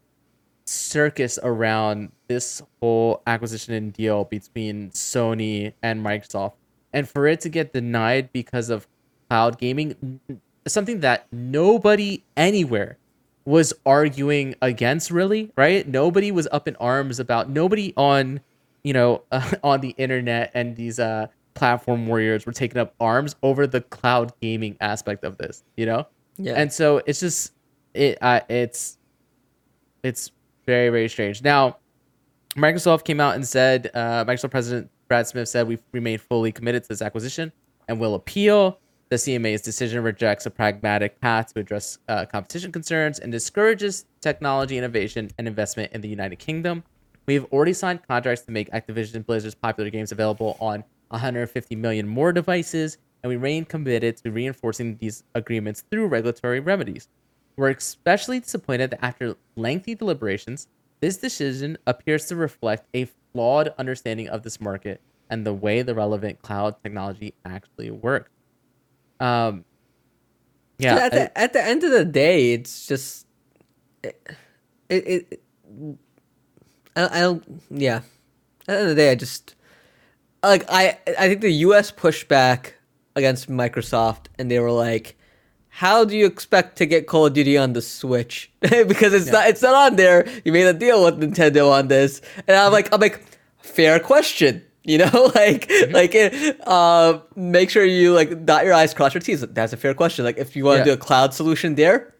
circus 0.66 1.40
around 1.44 2.12
this 2.28 2.62
whole 2.80 3.22
acquisition 3.28 3.74
and 3.74 3.92
deal 3.94 4.24
between 4.26 4.90
Sony 4.92 5.74
and 5.82 6.04
Microsoft, 6.06 6.54
and 6.94 7.08
for 7.08 7.28
it 7.28 7.42
to 7.42 7.50
get 7.50 7.74
denied 7.74 8.32
because 8.32 8.70
of 8.70 8.88
cloud 9.30 9.58
gaming, 9.58 10.20
something 10.68 11.00
that 11.02 11.28
nobody 11.32 12.24
anywhere 12.38 12.98
was 13.44 13.74
arguing 13.88 14.54
against 14.62 15.10
really 15.10 15.52
right 15.58 15.88
nobody 15.88 16.32
was 16.32 16.48
up 16.52 16.68
in 16.68 16.76
arms 16.76 17.20
about 17.20 17.50
nobody 17.50 17.92
on 17.98 18.40
you 18.84 18.94
know 18.94 19.24
uh, 19.32 19.52
on 19.64 19.82
the 19.82 19.90
internet 19.98 20.52
and 20.54 20.76
these 20.76 21.00
uh 21.00 21.26
platform 21.54 22.08
warriors 22.08 22.46
were 22.46 22.52
taking 22.52 22.78
up 22.78 22.94
arms 23.00 23.36
over 23.44 23.68
the 23.68 23.82
cloud 23.82 24.34
gaming 24.42 24.78
aspect 24.82 25.24
of 25.24 25.38
this 25.38 25.64
you 25.76 25.86
know? 25.86 26.08
Yeah. 26.38 26.54
and 26.54 26.72
so 26.72 27.02
it's 27.06 27.20
just 27.20 27.54
it 27.94 28.18
uh, 28.22 28.42
it's 28.50 28.98
it's 30.04 30.32
very 30.66 30.90
very 30.90 31.10
strange. 31.10 31.44
Now 31.44 31.78
microsoft 32.56 33.04
came 33.04 33.20
out 33.20 33.36
and 33.36 33.48
said 33.48 33.92
uh, 33.94 34.26
microsoft 34.26 34.52
president 34.52 34.90
brad 35.08 35.28
smith 35.28 35.48
said 35.48 35.68
we 35.68 35.78
remain 35.92 36.18
fully 36.18 36.52
committed 36.52 36.84
to 36.84 36.90
this 36.90 37.02
acquisition 37.02 37.52
and 37.88 38.00
will 38.00 38.16
appeal. 38.16 38.80
The 39.10 39.18
cma's 39.18 39.62
decision 39.62 40.04
rejects 40.04 40.46
a 40.46 40.50
pragmatic 40.50 41.20
path 41.20 41.54
to 41.54 41.60
address 41.60 41.98
uh, 42.08 42.26
competition 42.26 42.72
concerns 42.72 43.20
and 43.20 43.32
discourages 43.32 44.06
technology 44.22 44.78
innovation 44.78 45.30
and 45.38 45.48
investment 45.48 45.92
in 45.92 46.02
the 46.02 46.08
united 46.08 46.40
kingdom. 46.40 46.84
We 47.26 47.34
have 47.36 47.46
already 47.52 47.74
signed 47.74 48.08
contracts 48.08 48.44
to 48.46 48.52
make 48.52 48.72
activision 48.72 49.26
blizzard's 49.26 49.56
popular 49.56 49.90
games 49.90 50.12
available 50.12 50.58
on 50.60 50.84
150 51.12 51.76
million 51.76 52.08
more 52.08 52.34
devices 52.34 52.98
and 53.24 53.30
we 53.30 53.36
remain 53.38 53.66
committed 53.66 54.18
to 54.18 54.32
reinforcing 54.32 54.98
these 54.98 55.24
agreements 55.36 55.84
through 55.92 56.08
regulatory 56.08 56.60
remedies 56.60 57.08
we're 57.58 57.70
especially 57.70 58.40
disappointed 58.40 58.92
that 58.92 59.04
after 59.06 59.36
lengthy 59.56 59.96
deliberations, 59.96 60.68
this 61.02 61.18
decision 61.18 61.78
appears 61.88 62.26
to 62.28 62.36
reflect 62.36 62.88
a 62.94 63.08
flawed 63.34 63.74
understanding 63.78 64.30
of 64.30 64.44
this 64.44 64.60
market 64.62 65.02
and 65.30 65.46
the 65.46 65.54
way 65.54 65.82
the 65.82 65.94
relevant 65.96 66.42
cloud 66.42 66.76
technology 66.84 67.34
actually 67.46 67.92
works. 67.92 68.32
Um, 69.20 69.66
yeah, 70.80 70.96
at, 70.96 71.14
I- 71.14 71.18
the, 71.18 71.38
at 71.38 71.54
the 71.54 71.64
end 71.64 71.84
of 71.84 71.92
the 71.92 72.06
day, 72.06 72.54
it's 72.54 72.88
just 72.88 73.28
it. 74.04 74.20
it, 74.90 75.08
it 75.32 75.44
I, 76.96 77.18
I 77.18 77.20
don't. 77.22 77.62
Yeah. 77.70 77.98
At 77.98 78.04
the 78.68 78.74
end 78.74 78.82
of 78.84 78.90
the 78.90 78.96
day, 78.96 79.12
I 79.12 79.16
just 79.16 79.56
like 80.44 80.66
I. 80.70 80.98
I 81.20 81.28
think 81.28 81.42
the 81.42 81.52
U.S. 81.68 81.92
pushed 81.92 82.28
back 82.28 82.76
against 83.16 83.50
Microsoft, 83.50 84.26
and 84.40 84.50
they 84.50 84.60
were 84.60 84.72
like, 84.72 85.18
"How 85.70 86.06
do 86.06 86.16
you 86.18 86.26
expect 86.26 86.78
to 86.78 86.86
get 86.86 87.08
Call 87.08 87.26
of 87.28 87.34
Duty 87.34 87.58
on 87.58 87.74
the 87.74 87.82
Switch? 87.82 88.52
because 88.62 89.14
it's 89.14 89.32
not. 89.32 89.48
It's 89.50 89.62
not 89.62 89.76
on 89.76 89.96
there. 89.98 90.28
You 90.46 90.52
made 90.52 90.66
a 90.68 90.74
deal 90.74 91.04
with 91.06 91.20
Nintendo 91.20 91.72
on 91.72 91.88
this." 91.88 92.22
And 92.48 92.58
I'm 92.58 92.72
like, 92.72 92.94
I'm 92.94 93.00
like, 93.02 93.22
fair 93.60 94.00
question. 94.00 94.64
You 94.84 94.98
know, 94.98 95.32
like, 95.36 95.68
Mm-hmm. 95.70 95.94
like, 95.94 96.58
uh, 96.66 97.20
make 97.36 97.70
sure 97.70 97.86
you 97.86 98.14
like 98.14 98.46
dot 98.46 98.66
your 98.66 98.74
i's, 98.74 98.94
cross 98.96 99.14
your 99.14 99.22
t's. 99.22 99.42
That's 99.42 99.74
a 99.74 99.78
fair 99.78 99.94
question. 99.94 100.26
Like, 100.26 100.38
if 100.40 100.56
you 100.56 100.66
want 100.66 100.78
to 100.78 100.80
Yeah. 100.80 100.86
do 100.86 100.94
a 100.94 100.98
cloud 100.98 101.36
solution 101.36 101.76
there, 101.76 102.16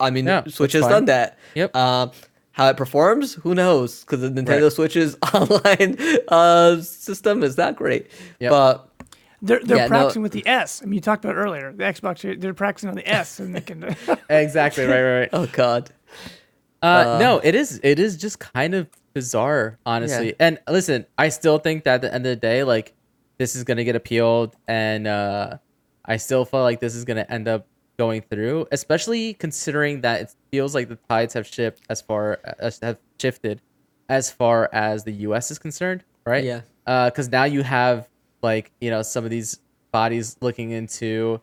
I 0.00 0.10
mean, 0.10 0.26
Yeah, 0.26 0.42
Switch 0.48 0.72
has 0.72 0.82
fine. 0.82 0.90
done 0.90 1.04
that. 1.04 1.38
Yep. 1.54 1.76
Um, 1.76 2.10
how 2.52 2.68
it 2.68 2.76
performs, 2.76 3.34
who 3.34 3.54
knows? 3.54 4.00
Because 4.00 4.20
the 4.20 4.28
Nintendo 4.30 4.64
Right. 4.64 4.72
Switch's 4.72 5.16
online 5.34 5.96
uh, 6.28 6.80
system 6.82 7.42
is 7.42 7.56
not 7.56 7.76
great. 7.76 8.10
Yep. 8.40 8.50
But 8.50 8.88
They're 9.42 9.60
they're 9.64 9.76
Yeah, 9.78 9.82
no- 9.84 9.88
practicing 9.88 10.22
with 10.22 10.32
the 10.32 10.46
S. 10.46 10.82
I 10.82 10.86
mean, 10.86 10.94
you 10.94 11.00
talked 11.00 11.24
about 11.24 11.36
it 11.36 11.40
earlier. 11.40 11.72
The 11.72 11.84
Xbox, 11.84 12.40
they're 12.40 12.52
practicing 12.54 12.90
on 12.90 12.96
the 12.96 13.08
S, 13.08 13.38
and 13.40 13.54
they 13.54 13.60
can. 13.60 13.84
exactly 14.30 14.84
right, 14.84 15.02
right, 15.02 15.18
right. 15.20 15.28
oh 15.32 15.46
god, 15.52 15.90
Uh, 16.82 17.18
no, 17.20 17.38
it 17.42 17.54
is. 17.54 17.78
It 17.82 17.98
is 17.98 18.16
just 18.16 18.38
kind 18.38 18.74
of 18.74 18.88
bizarre, 19.14 19.78
honestly. 19.86 20.28
Yeah. 20.28 20.32
And 20.40 20.58
listen, 20.68 21.06
I 21.18 21.28
still 21.28 21.58
think 21.58 21.84
that 21.84 21.96
at 21.96 22.00
the 22.02 22.14
end 22.14 22.26
of 22.26 22.30
the 22.30 22.36
day, 22.36 22.64
like 22.64 22.94
this 23.38 23.54
is 23.56 23.64
gonna 23.64 23.84
get 23.84 23.96
appealed, 23.96 24.54
and 24.68 25.06
uh, 25.06 25.58
I 26.04 26.16
still 26.16 26.44
feel 26.44 26.62
like 26.62 26.80
this 26.80 26.94
is 26.94 27.04
gonna 27.04 27.26
end 27.28 27.48
up 27.48 27.66
going 28.00 28.22
through, 28.22 28.66
especially 28.72 29.34
considering 29.34 30.00
that 30.00 30.22
it 30.22 30.34
feels 30.50 30.74
like 30.74 30.88
the 30.88 30.96
tides 31.10 31.34
have 31.34 31.46
shifted 31.46 31.84
as 31.90 32.00
far 32.00 32.40
as 32.58 32.78
have 32.78 32.96
shifted 33.20 33.60
as 34.08 34.30
far 34.30 34.70
as 34.72 35.04
the 35.04 35.12
U.S. 35.28 35.50
is 35.50 35.58
concerned, 35.58 36.02
right? 36.24 36.42
Yeah. 36.42 36.62
Because 36.86 37.28
now 37.28 37.44
you 37.44 37.62
have 37.62 38.08
like 38.40 38.72
you 38.80 38.88
know 38.88 39.02
some 39.02 39.24
of 39.24 39.30
these 39.30 39.60
bodies 39.92 40.38
looking 40.40 40.70
into 40.70 41.42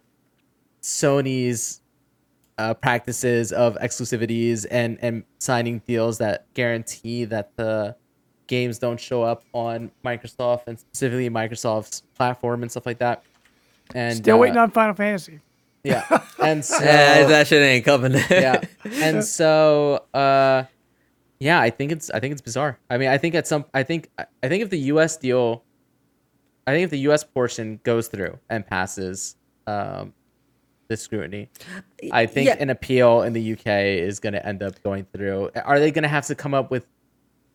Sony's 0.82 1.82
uh, 2.58 2.74
practices 2.74 3.52
of 3.52 3.78
exclusivities 3.78 4.66
and 4.72 4.98
and 5.04 5.26
signing 5.38 5.84
deals 5.86 6.18
that 6.18 6.52
guarantee 6.56 7.26
that 7.26 7.56
the 7.56 7.96
games 8.48 8.80
don't 8.80 9.00
show 9.00 9.22
up 9.22 9.44
on 9.54 9.92
Microsoft 10.04 10.64
and 10.66 10.80
specifically 10.80 11.30
Microsoft's 11.30 12.02
platform 12.16 12.64
and 12.64 12.72
stuff 12.72 12.88
like 12.88 12.98
that. 12.98 13.22
And 13.94 14.18
Still 14.18 14.38
uh, 14.38 14.40
waiting 14.40 14.58
on 14.58 14.72
Final 14.72 14.96
Fantasy. 14.96 15.40
Yeah, 15.88 16.22
and 16.44 16.64
so 16.64 16.78
Eh, 16.84 17.26
that 17.28 17.48
shit 17.48 17.62
ain't 17.62 17.86
coming. 17.86 18.14
yeah, 18.30 18.62
and 18.86 19.24
so 19.24 20.06
uh, 20.14 20.64
yeah, 21.40 21.60
I 21.60 21.70
think 21.70 21.92
it's 21.92 22.10
I 22.10 22.20
think 22.20 22.32
it's 22.34 22.42
bizarre. 22.42 22.80
I 22.90 22.98
mean, 22.98 23.10
I 23.10 23.18
think 23.18 23.36
at 23.36 23.48
some 23.48 23.66
I 23.74 23.84
think 23.84 24.10
I 24.18 24.48
think 24.48 24.64
if 24.64 24.70
the 24.70 24.80
U.S. 24.94 25.18
deal, 25.18 25.64
I 26.66 26.72
think 26.74 26.84
if 26.86 26.90
the 26.90 27.00
U.S. 27.10 27.24
portion 27.24 27.80
goes 27.84 28.08
through 28.08 28.38
and 28.50 28.66
passes 28.66 29.36
um, 29.68 30.14
the 30.90 30.98
scrutiny, 30.98 31.50
I 32.12 32.26
think 32.26 32.48
Yeah. 32.48 32.56
an 32.60 32.70
appeal 32.70 33.22
in 33.24 33.34
the 33.34 33.54
UK 33.54 33.68
is 34.08 34.20
going 34.20 34.34
to 34.34 34.46
end 34.46 34.64
up 34.64 34.82
going 34.84 35.06
through. 35.14 35.52
Are 35.64 35.80
they 35.80 35.92
going 35.92 36.04
to 36.04 36.10
have 36.10 36.26
to 36.28 36.36
come 36.36 36.54
up 36.54 36.72
with 36.72 36.86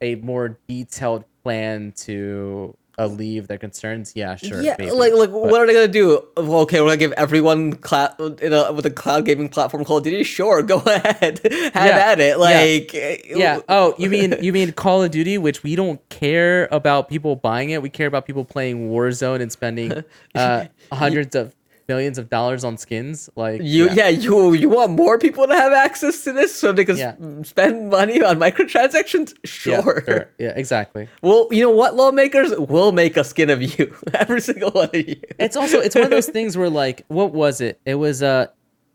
a 0.01 0.17
more 0.17 0.59
detailed 0.69 1.25
plan 1.45 1.93
to 1.97 2.77
alleviate 2.99 3.49
their 3.49 3.59
concerns? 3.59 4.13
Yeah, 4.15 4.37
sure. 4.37 4.61
Yeah, 4.63 4.77
maybe. 4.79 4.91
like 4.91 5.13
like 5.15 5.31
But- 5.31 5.41
what 5.43 5.61
are 5.61 5.67
they 5.67 5.73
gonna 5.73 5.89
do? 5.89 6.25
Okay, 6.37 6.81
we're 6.81 6.87
gonna 6.89 6.97
give 6.97 7.13
everyone 7.13 7.73
cloud 7.75 8.41
in 8.41 8.53
a, 8.53 8.73
with 8.73 8.87
a 8.87 8.91
cloud 8.91 9.25
gaming 9.25 9.49
platform 9.49 9.85
Call 9.85 9.99
of 9.99 10.05
Duty. 10.05 10.25
Sure, 10.25 10.63
go 10.63 10.77
ahead, 10.87 11.41
have 11.43 11.75
Yeah, 11.75 12.13
at 12.13 12.21
it. 12.21 12.39
Like, 12.39 12.93
yeah. 12.93 13.61
Oh, 13.69 13.95
you 13.99 14.11
mean 14.11 14.35
you 14.41 14.53
mean 14.53 14.73
Call 14.73 15.03
of 15.03 15.11
Duty, 15.11 15.39
which 15.39 15.63
we 15.63 15.77
don't 15.77 16.07
care 16.11 16.69
about 16.71 17.09
people 17.09 17.37
buying 17.37 17.71
it. 17.71 17.83
We 17.83 17.91
care 17.91 18.07
about 18.07 18.27
people 18.27 18.45
playing 18.45 18.91
Warzone 18.91 19.41
and 19.41 19.51
spending 19.51 20.05
uh, 20.35 20.67
hundreds 20.93 21.35
of 21.35 21.55
millions 21.89 22.19
of 22.19 22.29
dollars 22.29 22.65
on 22.65 22.77
skins. 22.77 23.29
Like 23.37 23.61
You 23.63 23.89
yeah. 23.91 24.09
you 24.09 24.53
you 24.55 24.69
want 24.69 24.93
more 24.93 25.19
people 25.19 25.47
to 25.47 25.55
have 25.55 25.73
access 25.73 26.25
to 26.25 26.33
this 26.33 26.55
so 26.55 26.73
they 26.73 26.85
can 26.85 26.97
Yeah. 26.97 27.15
spend 27.43 27.91
money 27.91 28.23
on 28.23 28.39
microtransactions? 28.39 29.35
yeah, 29.67 29.81
Sure. 29.83 30.03
sure. 30.07 30.31
Yeah, 30.39 30.53
exactly. 30.57 31.09
Well, 31.23 31.49
you 31.51 31.63
know 31.63 31.71
what, 31.71 31.95
lawmakers 31.95 32.55
will 32.59 32.93
make 32.93 33.17
a 33.17 33.25
skin 33.25 33.51
of 33.51 33.63
you, 33.63 33.95
every 34.15 34.41
single 34.41 34.71
one 34.71 34.91
of 34.93 34.97
you. 34.97 35.17
It's 35.39 35.57
also 35.57 35.81
it's 35.81 35.95
one 35.95 36.05
of 36.05 36.11
those 36.11 36.29
things 36.29 36.57
where 36.57 36.71
like 36.71 37.05
what 37.09 37.33
was 37.33 37.61
it? 37.61 37.81
It 37.85 37.95
was 37.97 38.23
uh 38.23 38.47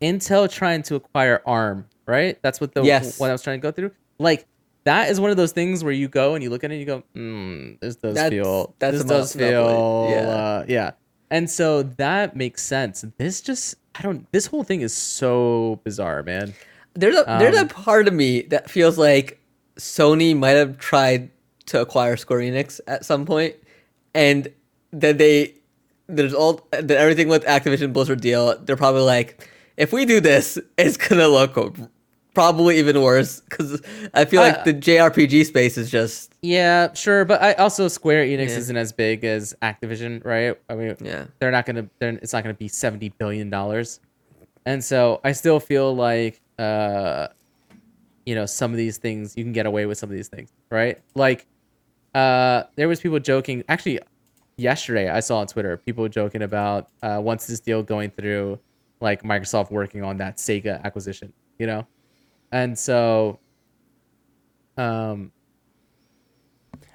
Intel 0.01 0.51
trying 0.51 0.83
to 0.83 0.95
acquire 0.95 1.41
ARM, 1.45 1.87
right? 2.05 2.37
That's 2.43 2.61
what 2.61 2.73
the 2.73 2.83
Yes. 2.83 3.19
what 3.19 3.29
I 3.29 3.33
was 3.33 3.41
trying 3.41 3.59
to 3.59 3.63
go 3.63 3.71
through. 3.71 3.91
Like 4.19 4.45
that 4.83 5.09
is 5.09 5.19
one 5.19 5.31
of 5.31 5.37
those 5.37 5.51
things 5.51 5.83
where 5.83 5.91
you 5.91 6.07
go 6.07 6.33
and 6.35 6.41
you 6.43 6.49
look 6.49 6.63
at 6.63 6.71
it 6.71 6.75
and 6.75 6.79
you 6.79 6.85
go, 6.85 7.03
hmm, 7.13 7.73
this 7.81 7.95
does 7.97 8.13
That's- 8.15 8.29
feel 8.29 8.73
that's 8.79 8.97
this 8.97 9.03
does 9.05 9.33
feel 9.35 10.07
Yeah. 10.09 10.17
uh, 10.29 10.65
yeah. 10.67 10.91
And 11.29 11.49
so 11.49 11.83
that 11.83 12.35
makes 12.35 12.63
sense. 12.63 13.03
This 13.17 13.41
just 13.41 13.75
I 13.95 14.01
don't 14.01 14.31
this 14.31 14.45
whole 14.45 14.63
thing 14.63 14.81
is 14.81 14.93
so 14.93 15.79
bizarre, 15.83 16.23
man. 16.23 16.53
There's 16.93 17.15
a 17.15 17.23
there's 17.39 17.57
a 17.57 17.61
Um, 17.61 17.67
part 17.67 18.07
of 18.07 18.13
me 18.13 18.43
that 18.43 18.69
feels 18.69 18.97
like 18.97 19.39
Sony 19.77 20.35
might 20.35 20.51
have 20.51 20.77
tried 20.77 21.29
to 21.67 21.81
acquire 21.81 22.15
Square 22.17 22.39
Enix 22.39 22.79
at 22.87 23.05
some 23.05 23.25
point, 23.25 23.55
and 24.13 24.47
then 24.91 25.17
they 25.17 25.53
there's 26.07 26.33
all 26.33 26.65
then 26.71 26.91
everything 26.97 27.27
with 27.27 27.43
Activision 27.43 27.91
Blizzard 27.91 28.21
deal. 28.21 28.57
They're 28.59 28.77
probably 28.77 29.01
like, 29.01 29.49
if 29.75 29.91
we 29.91 30.05
do 30.05 30.21
this, 30.21 30.57
it's 30.77 30.95
gonna 30.97 31.27
look 31.27 31.57
probably 32.37 32.77
even 32.77 33.01
worse 33.01 33.41
because 33.41 33.81
I 34.13 34.25
feel 34.25 34.41
like 34.43 34.59
Uh, 34.59 34.63
the 34.65 34.73
JRPG 34.75 35.43
space 35.47 35.75
is 35.75 35.89
just 35.89 36.35
Yeah, 36.43 36.93
sure, 36.93 37.25
but 37.25 37.41
I 37.41 37.53
also 37.53 37.87
Square 37.87 38.25
Enix 38.27 38.49
Yeah. 38.49 38.57
isn't 38.57 38.77
as 38.77 38.91
big 38.91 39.23
as 39.23 39.55
Activision, 39.63 40.23
right? 40.23 40.55
I 40.69 40.75
mean, 40.75 40.95
yeah. 41.01 41.25
they're 41.39 41.49
not 41.49 41.65
gonna. 41.65 41.87
They're, 41.97 42.11
it's 42.21 42.33
not 42.33 42.43
gonna 42.43 42.53
be 42.53 42.67
seventy 42.67 43.09
billion 43.09 43.49
dollars, 43.49 43.99
and 44.67 44.83
so 44.83 45.19
I 45.23 45.31
still 45.31 45.59
feel 45.59 45.95
like, 45.95 46.39
uh, 46.59 47.29
you 48.27 48.35
know, 48.35 48.45
some 48.45 48.69
of 48.69 48.77
these 48.77 48.97
things 48.97 49.35
you 49.35 49.43
can 49.43 49.53
get 49.53 49.65
away 49.65 49.87
with 49.87 49.97
some 49.97 50.09
of 50.11 50.15
these 50.15 50.27
things, 50.27 50.51
right? 50.69 50.99
Like, 51.15 51.47
uh, 52.13 52.63
there 52.75 52.87
was 52.87 52.99
people 53.01 53.19
joking. 53.19 53.63
Actually, 53.67 53.99
yesterday 54.57 55.09
I 55.09 55.21
saw 55.21 55.39
on 55.39 55.47
Twitter 55.47 55.75
people 55.77 56.07
joking 56.07 56.43
about 56.43 56.89
uh, 57.01 57.19
once 57.19 57.47
this 57.47 57.59
deal 57.59 57.81
going 57.81 58.11
through, 58.11 58.59
like 59.01 59.23
Microsoft 59.23 59.71
working 59.71 60.03
on 60.03 60.17
that 60.17 60.37
Sega 60.37 60.83
acquisition, 60.83 61.33
you 61.57 61.65
know, 61.65 61.87
and 62.51 62.77
so, 62.77 63.39
um. 64.77 65.31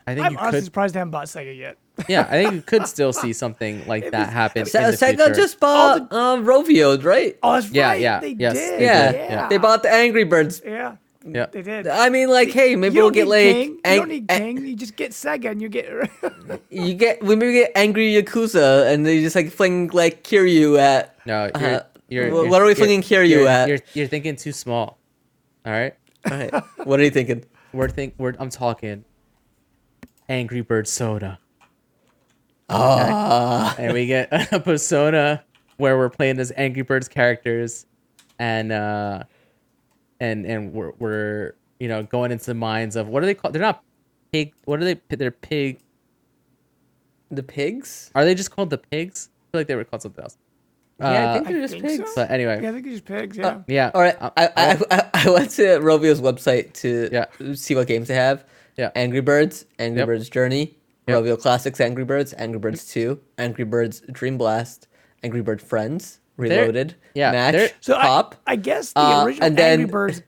I 0.05 0.15
think 0.15 0.27
I'm 0.27 0.33
you 0.33 0.39
honestly 0.39 0.59
could 0.61 0.65
surprised 0.65 0.95
they 0.95 0.99
haven't 0.99 1.13
bought 1.13 1.27
Sega 1.27 1.57
yet. 1.57 1.79
yeah, 2.09 2.23
I 2.29 2.43
think 2.43 2.55
you 2.55 2.63
could 2.63 2.89
still 2.89 3.13
see 3.13 3.33
something 3.45 3.87
like 3.87 4.11
that 4.11 4.31
happen. 4.31 4.67
Se- 4.67 4.85
in 4.85 4.91
the 4.91 4.97
Sega 4.97 5.17
future. 5.27 5.35
just 5.35 5.61
bought 5.61 6.13
um, 6.13 6.45
Rovio, 6.45 7.03
right? 7.05 7.39
Oh, 7.41 7.53
that's 7.53 7.71
Yeah, 7.71 7.89
right. 7.91 8.01
yeah, 8.01 8.19
They 8.21 8.31
yes, 8.37 8.55
did. 8.55 8.81
they 8.81 8.85
Yeah. 8.85 9.13
did, 9.13 9.19
yeah. 9.31 9.49
They 9.49 9.59
bought 9.59 9.85
the 9.85 9.93
Angry 9.93 10.25
Birds. 10.25 10.61
Yeah. 10.65 10.97
Yeah. 11.25 11.47
They 11.47 11.63
did. 11.63 11.87
I 11.87 12.09
mean, 12.09 12.31
like, 12.31 12.49
hey, 12.51 12.75
maybe 12.75 12.97
we'll 12.97 13.13
get 13.13 13.27
need 13.29 13.31
like 13.31 13.55
King. 13.55 13.71
You 13.77 13.99
don't 14.01 14.09
need 14.09 14.25
a- 14.29 14.39
King. 14.39 14.67
You 14.67 14.75
just 14.75 14.97
get 14.97 15.13
Sega 15.13 15.53
and 15.53 15.63
you 15.63 15.69
get. 15.69 15.89
you 16.71 16.95
get 16.95 17.23
we 17.23 17.37
maybe 17.37 17.53
get 17.53 17.71
Angry 17.77 18.13
Yakuza, 18.13 18.93
and 18.93 19.07
they 19.07 19.21
just 19.21 19.37
like 19.37 19.53
fling 19.53 19.87
like 19.93 20.25
Kiryu 20.25 20.81
at. 20.81 21.15
No, 21.27 21.45
you're, 21.45 21.75
Uh, 21.77 21.83
you're, 22.09 22.27
you're- 22.27 22.49
what 22.49 22.61
are 22.61 22.65
we 22.67 22.75
flinging 22.75 23.03
Kiryu 23.03 23.29
you're- 23.29 23.47
at? 23.47 23.69
You're, 23.69 23.79
you're 23.95 24.09
thinking 24.09 24.35
too 24.35 24.51
small. 24.51 24.99
All 25.65 25.73
right, 25.73 25.95
All 26.31 26.37
right, 26.37 26.53
what 26.85 26.99
are 27.01 27.05
you 27.05 27.11
thinking? 27.11 27.45
we're 27.73 27.89
think 27.89 28.15
we're 28.19 28.35
I'm 28.39 28.51
talking 28.51 29.05
Angry 30.29 30.61
Bird 30.61 30.87
Soda, 30.89 31.39
Ah, 32.69 33.75
and 33.79 33.93
we 33.93 34.07
get 34.07 34.29
a 34.53 34.61
persona 34.61 35.45
where 35.77 35.97
we're 35.97 36.11
playing 36.11 36.39
as 36.39 36.53
Angry 36.57 36.83
Birds 36.83 37.09
characters, 37.09 37.87
and 38.39 38.73
uh, 38.73 39.23
and 40.21 40.45
and 40.47 40.73
we're 40.73 40.93
we're 40.99 41.55
you 41.81 41.89
know 41.89 42.03
going 42.03 42.33
into 42.33 42.47
the 42.47 42.55
minds 42.55 42.97
of 42.97 43.09
what 43.09 43.23
are 43.23 43.27
they 43.27 43.35
called? 43.35 43.55
They're 43.55 43.63
not 43.63 43.83
pig. 44.33 44.53
What 44.65 44.81
are 44.81 44.85
they? 44.85 45.01
They're 45.09 45.31
pig. 45.31 45.79
the 47.31 47.43
pigs? 47.43 48.11
Are 48.15 48.25
they 48.25 48.35
just 48.35 48.51
called 48.51 48.71
the 48.71 48.79
pigs? 48.79 49.29
I 49.33 49.45
feel 49.53 49.61
like 49.61 49.67
they 49.69 49.77
were 49.77 49.85
called 49.85 50.03
something 50.03 50.23
else. 50.23 50.37
Yeah, 51.03 51.09
I 51.11 51.25
Uh, 51.25 51.35
think 51.35 51.49
they're 51.49 51.57
I 51.57 51.61
just 51.61 51.73
think 51.75 51.85
pigs. 51.85 52.11
so. 52.15 52.23
But 52.23 52.31
anyway, 52.31 52.61
yeah, 52.63 52.69
I 52.71 52.73
think 52.73 52.87
it's 52.87 52.95
just 52.95 53.05
pigs. 53.05 53.37
Yeah. 53.37 53.59
yeah. 53.67 53.91
All 53.95 54.01
right, 54.01 54.17
uh, 54.21 54.31
I, 54.37 54.47
I, 54.57 54.79
I, 54.91 55.11
I 55.27 55.31
went 55.31 55.51
to 55.53 55.63
Rovio's 55.81 56.21
website 56.21 56.73
to 56.75 57.09
Yeah. 57.13 57.27
see 57.55 57.75
what 57.75 57.87
games 57.87 58.09
they 58.09 58.15
have. 58.15 58.45
Yeah. 58.77 58.91
Angry 58.95 59.21
Birds, 59.21 59.67
Angry 59.79 59.99
Yep. 60.01 60.07
Birds 60.07 60.29
Journey, 60.31 60.79
Yep. 61.09 61.19
Rovio 61.25 61.39
Classics 61.41 61.81
Angry 61.81 62.05
Birds, 62.05 62.33
Angry 62.39 62.59
Birds 62.59 62.87
2, 62.93 63.21
Angry 63.39 63.65
Birds 63.65 64.01
Dream 64.13 64.39
Blast, 64.39 64.89
Angry 65.23 65.43
Bird 65.43 65.61
Friends, 65.61 66.21
Reloaded, 66.39 66.95
yeah, 67.15 67.31
Match, 67.33 67.53
they're- 67.53 67.71
So 67.81 67.95
I, 67.97 68.03
Pop. 68.03 68.37
I 68.47 68.57
guess 68.57 68.93
the 68.95 69.01
Uh, 69.01 69.25
original 69.27 69.47
and 69.47 69.57
then- 69.59 69.81
Angry 69.81 69.93
Birds, 69.93 70.23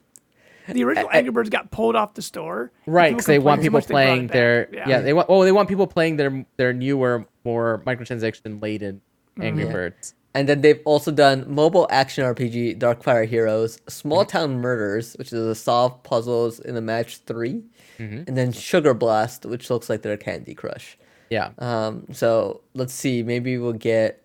the 0.69 0.85
original 0.85 1.09
Angry 1.13 1.33
Birds 1.33 1.49
got 1.49 1.71
pulled 1.71 1.97
off 1.97 2.13
the 2.15 2.23
store. 2.23 2.71
right 2.87 3.13
because 3.13 3.25
they 3.27 3.39
want 3.39 3.63
complained 3.63 3.63
so 3.63 3.63
people 3.63 3.77
much 3.79 3.87
they 3.87 3.93
brought 3.93 4.03
playing 4.05 4.27
their 4.29 4.67
back. 4.67 4.87
yeah. 4.89 5.01
they 5.01 5.13
want 5.15 5.27
oh 5.31 5.45
they 5.45 5.53
want 5.53 5.69
people 5.69 5.87
playing 5.87 6.17
their 6.17 6.45
their 6.59 6.73
newer 6.75 7.25
more 7.45 7.83
microtransaction 7.87 8.61
laden 8.63 9.01
angry 9.41 9.65
Yeah. 9.65 9.73
birds 9.73 10.15
And 10.35 10.48
then 10.48 10.62
they've 10.62 10.81
also 10.85 11.12
done 11.12 11.44
mobile 11.48 11.86
action 11.90 12.24
RPG 12.24 12.78
Darkfire 12.78 13.27
Heroes, 13.27 13.78
Small 13.89 14.24
Town 14.24 14.61
Murders, 14.61 15.15
which 15.15 15.28
is 15.32 15.47
a 15.47 15.55
solve 15.55 16.02
puzzles 16.02 16.59
in 16.59 16.77
a 16.77 16.81
match 16.81 17.19
3, 17.19 17.62
Mhm. 18.01 18.27
and 18.27 18.36
then 18.36 18.51
Sugar 18.51 18.94
Blast, 18.94 19.47
which 19.47 19.70
looks 19.70 19.89
like 19.89 20.02
their 20.02 20.16
Candy 20.16 20.55
Crush. 20.55 20.98
yeah 21.31 21.51
Um, 21.59 22.06
so 22.12 22.62
let's 22.74 22.93
see, 22.93 23.23
maybe 23.23 23.56
we'll 23.59 23.73
get 23.73 24.23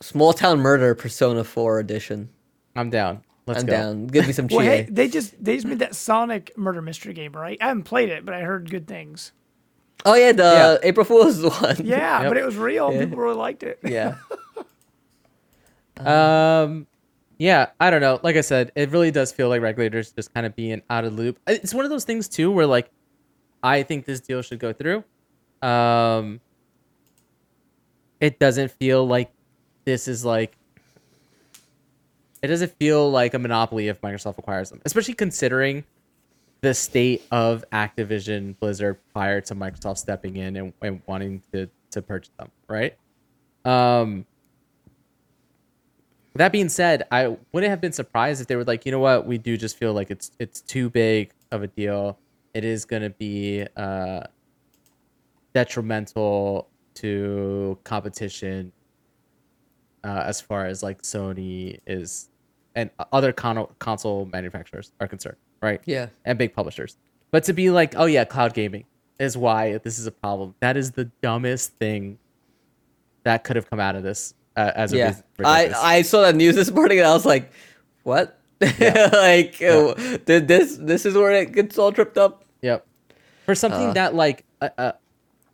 Small 0.00 0.32
Town 0.32 0.60
Murder 0.60 0.94
Persona 0.94 1.44
4 1.44 1.78
edition. 1.78 2.30
i'm 2.76 2.88
down 2.90 3.22
let's 3.46 3.60
I'm 3.60 3.66
go 3.66 3.72
down. 3.72 4.06
Give 4.06 4.26
me 4.26 4.32
some 4.32 4.46
Well, 4.50 4.60
hey, 4.60 4.86
they 4.88 5.08
just 5.08 5.42
they 5.42 5.56
just 5.56 5.66
made 5.66 5.80
that 5.80 5.94
Sonic 5.94 6.56
murder 6.56 6.80
mystery 6.80 7.12
game, 7.14 7.32
right? 7.32 7.58
I 7.60 7.68
haven't 7.68 7.82
played 7.82 8.08
it, 8.08 8.24
but 8.24 8.32
I 8.34 8.42
heard 8.42 8.70
good 8.70 8.86
things. 8.86 9.32
Oh 10.06 10.14
yeah, 10.14 10.32
the 10.32 10.42
Yeah. 10.42 10.76
April 10.88 11.04
Fool's 11.04 11.42
one. 11.60 11.76
Yeah, 11.84 12.22
Yep. 12.22 12.30
but 12.30 12.36
it 12.38 12.44
was 12.44 12.56
real. 12.56 12.92
Yeah. 12.92 13.00
People 13.00 13.18
really 13.18 13.34
liked 13.36 13.62
it. 13.64 13.78
yeah. 13.84 14.14
um 16.06 16.86
yeah 17.38 17.68
i 17.80 17.90
don't 17.90 18.00
know. 18.00 18.20
Like 18.22 18.36
i 18.36 18.40
said 18.40 18.72
it 18.74 18.90
really 18.90 19.10
does 19.10 19.32
feel 19.32 19.48
like 19.48 19.62
regulators 19.62 20.12
just 20.12 20.32
kind 20.34 20.46
of 20.46 20.54
being 20.56 20.82
out 20.90 21.04
of 21.04 21.14
loop. 21.14 21.38
It's 21.46 21.74
one 21.74 21.84
of 21.84 21.90
those 21.90 22.04
things 22.04 22.28
too 22.28 22.50
where 22.50 22.66
like 22.66 22.90
i 23.62 23.82
think 23.82 24.04
this 24.04 24.20
deal 24.20 24.42
should 24.42 24.58
go 24.58 24.72
through. 24.72 25.04
Um 25.62 26.40
it 28.20 28.38
doesn't 28.38 28.70
feel 28.72 29.06
like 29.06 29.32
this 29.84 30.06
is 30.06 30.24
like 30.24 30.56
it 32.42 32.46
doesn't 32.46 32.72
feel 32.78 33.10
like 33.10 33.34
a 33.34 33.38
monopoly 33.38 33.88
if 33.88 34.00
microsoft 34.00 34.38
acquires 34.38 34.70
them 34.70 34.80
especially 34.84 35.14
considering 35.14 35.84
the 36.60 36.74
state 36.74 37.22
of 37.30 37.64
activision 37.72 38.58
blizzard 38.60 38.98
prior 39.12 39.40
to 39.40 39.54
microsoft 39.54 39.98
stepping 39.98 40.36
in 40.36 40.56
and, 40.56 40.72
and 40.82 41.02
wanting 41.06 41.42
to 41.52 41.68
to 41.90 42.02
purchase 42.02 42.30
them 42.38 42.50
right? 42.68 42.96
Um 43.64 44.26
that 46.38 46.52
being 46.52 46.68
said, 46.68 47.02
I 47.10 47.36
wouldn't 47.52 47.70
have 47.70 47.80
been 47.80 47.92
surprised 47.92 48.40
if 48.40 48.46
they 48.46 48.56
were 48.56 48.64
like, 48.64 48.86
you 48.86 48.92
know 48.92 49.00
what, 49.00 49.26
we 49.26 49.38
do 49.38 49.56
just 49.56 49.76
feel 49.76 49.92
like 49.92 50.10
it's 50.10 50.30
it's 50.38 50.60
too 50.60 50.88
big 50.88 51.32
of 51.50 51.62
a 51.62 51.66
deal. 51.66 52.18
It 52.54 52.64
is 52.64 52.84
going 52.84 53.02
to 53.02 53.10
be 53.10 53.66
uh, 53.76 54.22
detrimental 55.54 56.68
to 56.94 57.78
competition 57.84 58.72
uh, 60.04 60.22
as 60.26 60.40
far 60.40 60.66
as 60.66 60.82
like 60.82 61.02
Sony 61.02 61.80
is 61.86 62.28
and 62.74 62.90
other 63.12 63.32
con- 63.32 63.66
console 63.78 64.26
manufacturers 64.26 64.92
are 65.00 65.08
concerned, 65.08 65.36
right? 65.60 65.80
Yeah. 65.84 66.08
and 66.24 66.38
big 66.38 66.54
publishers. 66.54 66.96
But 67.32 67.44
to 67.44 67.52
be 67.52 67.70
like, 67.70 67.94
oh 67.96 68.06
yeah, 68.06 68.24
cloud 68.24 68.54
gaming 68.54 68.84
is 69.18 69.36
why 69.36 69.78
this 69.78 69.98
is 69.98 70.06
a 70.06 70.12
problem. 70.12 70.54
That 70.60 70.76
is 70.76 70.92
the 70.92 71.06
dumbest 71.22 71.74
thing 71.78 72.18
that 73.24 73.44
could 73.44 73.56
have 73.56 73.68
come 73.68 73.80
out 73.80 73.96
of 73.96 74.02
this 74.02 74.34
uh, 74.56 74.72
as 74.74 74.92
a 74.92 74.96
Yeah. 74.98 75.14
I. 75.44 75.72
I 75.76 76.02
saw 76.02 76.22
that 76.22 76.34
news 76.36 76.54
this 76.54 76.70
morning 76.70 76.98
and 76.98 77.06
I 77.06 77.12
was 77.12 77.26
like, 77.26 77.50
what? 78.02 78.38
like, 78.60 79.60
uh, 79.62 79.94
did 80.26 80.46
this 80.48 80.76
this 80.76 81.06
is 81.06 81.14
where 81.14 81.32
it 81.32 81.52
gets 81.52 81.78
all 81.78 81.92
tripped 81.92 82.18
up? 82.18 82.44
Yep. 82.62 82.86
For 83.46 83.54
something 83.54 83.88
Uh. 83.88 83.92
that 83.94 84.14
like, 84.14 84.44
uh, 84.60 84.68
uh, 84.76 84.92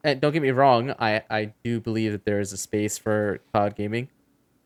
and 0.02 0.20
don't 0.20 0.32
get 0.32 0.43
me 0.43 0.51
wrong, 0.51 0.93
I 0.98 1.23
I 1.31 1.52
do 1.64 1.81
believe 1.81 2.12
that 2.12 2.24
there 2.24 2.40
is 2.40 2.52
a 2.52 2.56
space 2.56 2.98
for 2.98 3.39
cloud 3.52 3.77
gaming, 3.77 4.09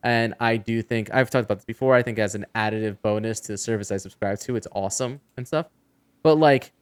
and 0.02 0.34
I 0.40 0.56
do 0.56 0.80
think 0.82 1.12
I've 1.12 1.28
talked 1.30 1.44
about 1.44 1.58
this 1.58 1.64
before. 1.66 1.94
I 1.94 2.02
think 2.02 2.18
as 2.18 2.34
an 2.34 2.46
additive 2.54 3.00
bonus 3.02 3.40
to 3.40 3.52
the 3.52 3.58
service 3.58 3.90
I 3.92 3.98
subscribe 3.98 4.38
to, 4.40 4.56
it's 4.56 4.68
awesome 4.72 5.20
and 5.36 5.46
stuff. 5.46 5.66
But 6.22 6.36
like, 6.36 6.72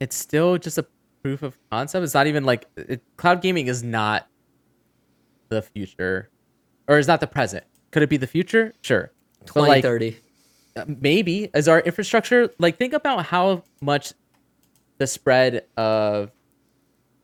it's 0.00 0.16
still 0.16 0.58
just 0.58 0.78
a 0.78 0.86
proof 1.22 1.42
of 1.42 1.56
concept. 1.70 2.02
It's 2.04 2.14
not 2.14 2.26
even 2.26 2.44
like 2.44 2.66
it, 2.76 3.02
cloud 3.16 3.42
gaming 3.42 3.66
is 3.68 3.82
not 3.82 4.26
the 5.50 5.62
future, 5.62 6.30
or 6.88 6.98
is 6.98 7.06
not 7.06 7.20
the 7.20 7.26
present. 7.26 7.64
Could 7.90 8.02
it 8.02 8.08
be 8.08 8.16
the 8.16 8.26
future? 8.26 8.72
Sure. 8.80 9.12
But, 9.54 9.68
like, 9.68 9.82
2030. 9.82 10.16
Uh, 10.76 10.84
maybe 11.00 11.50
as 11.52 11.66
our 11.66 11.80
infrastructure 11.80 12.48
like 12.60 12.78
think 12.78 12.92
about 12.92 13.26
how 13.26 13.64
much 13.80 14.12
the 14.98 15.06
spread 15.06 15.64
of 15.76 16.30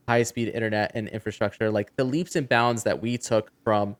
high 0.05 0.23
speed 0.23 0.49
internet 0.49 0.91
and 0.95 1.07
infrastructure 1.07 1.71
like 1.71 1.95
the 1.95 2.03
leaps 2.03 2.35
and 2.35 2.49
bounds 2.49 2.83
that 2.83 3.01
we 3.01 3.17
took 3.17 3.49
from 3.63 3.95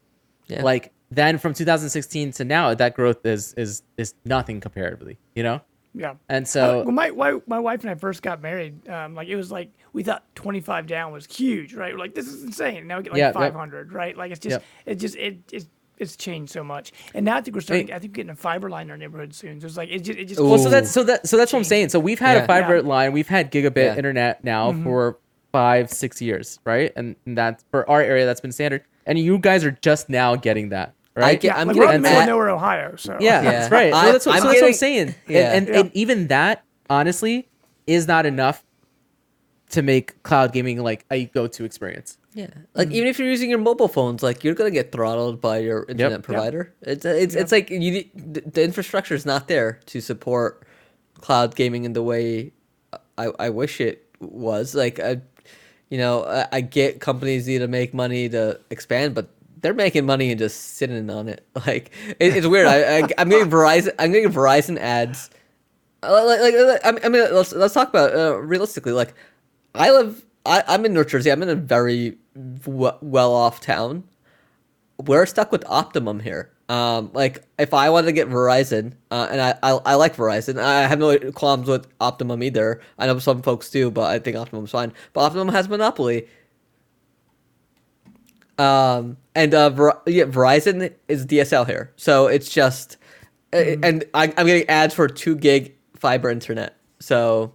Yeah. 0.46 0.62
Like 0.62 0.92
then 1.10 1.38
from 1.38 1.54
2016 1.54 2.32
to 2.32 2.44
now, 2.44 2.74
that 2.74 2.94
growth 2.94 3.24
is 3.26 3.54
is 3.54 3.82
is 3.96 4.14
nothing 4.24 4.60
comparatively, 4.60 5.18
you 5.34 5.42
know. 5.42 5.60
Yeah. 5.92 6.14
And 6.28 6.44
Uh, 6.44 6.46
so 6.46 6.82
when 6.84 6.94
my, 6.94 7.10
my 7.10 7.38
my 7.48 7.58
wife 7.58 7.80
and 7.80 7.90
I 7.90 7.96
first 7.96 8.22
got 8.22 8.40
married, 8.40 8.88
um, 8.88 9.14
like 9.16 9.26
it 9.28 9.34
was 9.36 9.50
like 9.50 9.70
we 9.92 10.04
thought 10.04 10.22
25 10.36 10.86
down 10.86 11.12
was 11.12 11.26
huge, 11.26 11.74
right? 11.74 11.92
We're 11.92 11.98
like 11.98 12.14
this 12.14 12.28
is 12.28 12.44
insane. 12.44 12.76
And 12.78 12.88
now 12.88 12.98
we 12.98 13.02
get 13.02 13.12
like 13.12 13.18
Yeah, 13.18 13.26
yep. 13.28 13.34
500, 13.34 13.92
right? 13.92 14.16
Like 14.16 14.30
it's 14.30 14.38
just 14.40 14.54
Yep. 14.54 14.62
it 14.86 14.94
just 14.96 15.16
it 15.16 15.38
it's 15.52 15.66
it's 15.98 16.16
changed 16.16 16.52
so 16.52 16.62
much. 16.62 16.92
And 17.12 17.24
now 17.26 17.36
I 17.36 17.40
think 17.40 17.56
we're 17.56 17.60
starting. 17.60 17.88
Hey. 17.88 17.94
I 17.94 17.98
think 17.98 18.12
we're 18.12 18.16
getting 18.16 18.30
a 18.30 18.36
fiber 18.36 18.70
line 18.70 18.86
in 18.86 18.90
our 18.92 18.96
neighborhood 18.96 19.34
soon. 19.34 19.60
So 19.60 19.66
it's 19.66 19.76
like 19.76 19.90
it 19.90 19.98
just 20.04 20.18
it 20.18 20.26
just 20.26 20.40
well, 20.40 20.58
so 20.58 20.70
that's 20.70 20.90
so 20.92 21.02
that 21.02 21.26
so 21.26 21.36
that's 21.36 21.52
what 21.52 21.58
I'm 21.58 21.64
saying. 21.64 21.88
So 21.88 21.98
we've 21.98 22.20
had 22.20 22.36
Yeah. 22.36 22.44
a 22.44 22.46
fiber 22.46 22.76
Yeah. 22.76 22.82
line, 22.88 23.12
we've 23.12 23.28
had 23.28 23.50
gigabit 23.50 23.76
Yeah. 23.86 23.96
internet 23.96 24.44
now 24.44 24.70
Mm-hmm. 24.70 24.84
for 24.84 25.18
five 25.50 25.90
six 25.90 26.22
years, 26.22 26.60
right? 26.64 26.92
And 26.94 27.16
that's 27.26 27.64
for 27.72 27.88
our 27.90 28.00
area 28.00 28.24
that's 28.26 28.40
been 28.40 28.52
standard. 28.52 28.82
And 29.06 29.18
you 29.18 29.38
guys 29.38 29.64
are 29.64 29.72
just 29.82 30.08
now 30.08 30.36
getting 30.36 30.68
that, 30.68 30.94
right? 31.14 31.40
get- 31.40 31.48
yeah, 31.48 31.60
I'm 31.60 31.68
like 31.68 31.76
we're 31.76 31.84
getting 31.84 31.96
in 31.96 32.02
the 32.02 32.08
middle 32.08 32.18
of 32.18 32.22
at- 32.22 32.26
nowhere, 32.32 32.50
Ohio. 32.50 32.96
So 32.96 33.16
Yeah, 33.20 33.42
Yeah. 33.42 33.50
that's 33.50 33.70
right. 33.72 33.92
I- 33.92 34.04
Well, 34.04 34.12
that's 34.12 34.26
what, 34.26 34.36
I'm 34.36 34.42
so 34.42 34.48
that's 34.48 34.60
what 34.60 34.66
I'm 34.68 34.72
saying. 34.74 35.14
Yeah. 35.28 35.52
And, 35.52 35.66
and, 35.66 35.68
Yeah. 35.68 35.80
and 35.80 35.90
even 35.94 36.28
that, 36.28 36.64
honestly, 36.88 37.48
is 37.86 38.06
not 38.06 38.26
enough 38.26 38.64
to 39.70 39.82
make 39.82 40.20
cloud 40.24 40.52
gaming 40.52 40.82
like 40.82 41.04
a 41.10 41.26
go-to 41.26 41.64
experience. 41.64 42.18
Yeah, 42.34 42.46
like 42.74 42.88
mm. 42.90 42.92
even 42.92 43.08
if 43.08 43.18
you're 43.18 43.28
using 43.28 43.50
your 43.50 43.58
mobile 43.58 43.88
phones, 43.88 44.22
like 44.22 44.44
you're 44.44 44.54
gonna 44.54 44.70
get 44.70 44.92
throttled 44.92 45.40
by 45.40 45.58
your 45.58 45.82
internet 45.88 46.12
Yep. 46.12 46.22
provider. 46.22 46.72
It's 46.82 47.04
it's 47.04 47.34
it's 47.34 47.50
like 47.50 47.70
you 47.70 48.04
the, 48.14 48.40
the 48.42 48.62
infrastructure 48.62 49.14
is 49.16 49.26
not 49.26 49.48
there 49.48 49.80
to 49.86 50.00
support 50.00 50.64
cloud 51.20 51.56
gaming 51.56 51.84
in 51.84 51.92
the 51.92 52.02
way 52.04 52.52
I, 53.18 53.30
I 53.38 53.50
wish 53.50 53.80
it 53.80 54.06
was. 54.20 54.76
Like 54.76 55.00
I, 55.00 55.20
you 55.88 55.98
know, 55.98 56.24
I, 56.24 56.46
I 56.52 56.60
get 56.60 57.00
companies 57.00 57.48
need 57.48 57.58
to 57.58 57.68
make 57.68 57.92
money 57.92 58.28
to 58.28 58.60
expand, 58.70 59.14
but 59.16 59.28
they're 59.60 59.74
making 59.74 60.06
money 60.06 60.30
and 60.30 60.38
just 60.38 60.74
sitting 60.76 61.08
on 61.10 61.28
it. 61.28 61.46
Like 61.66 61.90
it, 62.18 62.36
it's 62.36 62.46
weird. 62.46 62.66
I, 62.66 62.98
I 63.00 63.08
I'm 63.18 63.28
getting 63.28 63.50
Verizon. 63.50 63.94
I'm 63.98 64.12
getting 64.12 64.30
Verizon 64.30 64.78
ads. 64.78 65.30
Uh, 66.02 66.24
Like, 66.26 66.40
like, 66.40 66.54
like 66.84 67.04
I 67.04 67.08
mean, 67.08 67.22
let's 67.34 67.52
let's 67.52 67.74
talk 67.74 67.88
about 67.90 68.14
uh, 68.14 68.36
realistically. 68.38 68.92
Like, 68.92 69.14
I 69.74 69.90
live. 69.90 70.24
I, 70.46 70.64
I'm 70.66 70.86
in 70.86 70.94
New 70.94 71.04
Jersey. 71.04 71.30
I'm 71.30 71.42
in 71.42 71.50
a 71.50 71.54
very 71.54 72.16
w- 72.64 72.92
well 73.02 73.34
off 73.34 73.60
town. 73.60 74.04
We're 74.98 75.26
stuck 75.26 75.52
with 75.52 75.64
Optimum 75.66 76.20
here. 76.20 76.50
Um, 76.68 77.10
like 77.14 77.42
if 77.58 77.74
I 77.74 77.90
wanted 77.90 78.06
to 78.06 78.12
get 78.12 78.28
Verizon, 78.28 78.92
uh, 79.10 79.26
and 79.30 79.40
I, 79.40 79.58
I 79.62 79.72
I 79.84 79.94
like 79.96 80.14
Verizon, 80.14 80.58
I 80.58 80.86
have 80.86 81.00
no 81.00 81.18
qualms 81.32 81.66
with 81.66 81.88
Optimum 82.00 82.42
either. 82.44 82.80
I 82.96 83.06
know 83.06 83.18
some 83.18 83.42
folks 83.42 83.70
do, 83.70 83.90
but 83.90 84.04
I 84.04 84.20
think 84.20 84.36
Optimum's 84.36 84.70
fine. 84.70 84.92
But 85.12 85.22
Optimum 85.22 85.48
has 85.48 85.68
monopoly. 85.68 86.28
Um, 88.60 89.16
and 89.34 89.54
uh, 89.54 89.70
Ver- 89.70 90.00
yeah, 90.06 90.24
Verizon 90.24 90.92
is 91.08 91.24
DSL 91.26 91.66
here, 91.66 91.92
so 91.96 92.26
it's 92.26 92.48
just, 92.50 92.96
uh, 93.52 93.56
and 93.82 94.04
I, 94.12 94.24
I'm 94.36 94.46
getting 94.46 94.68
ads 94.68 94.92
for 94.94 95.08
two 95.08 95.34
gig 95.36 95.74
fiber 95.96 96.28
internet. 96.30 96.76
So 96.98 97.54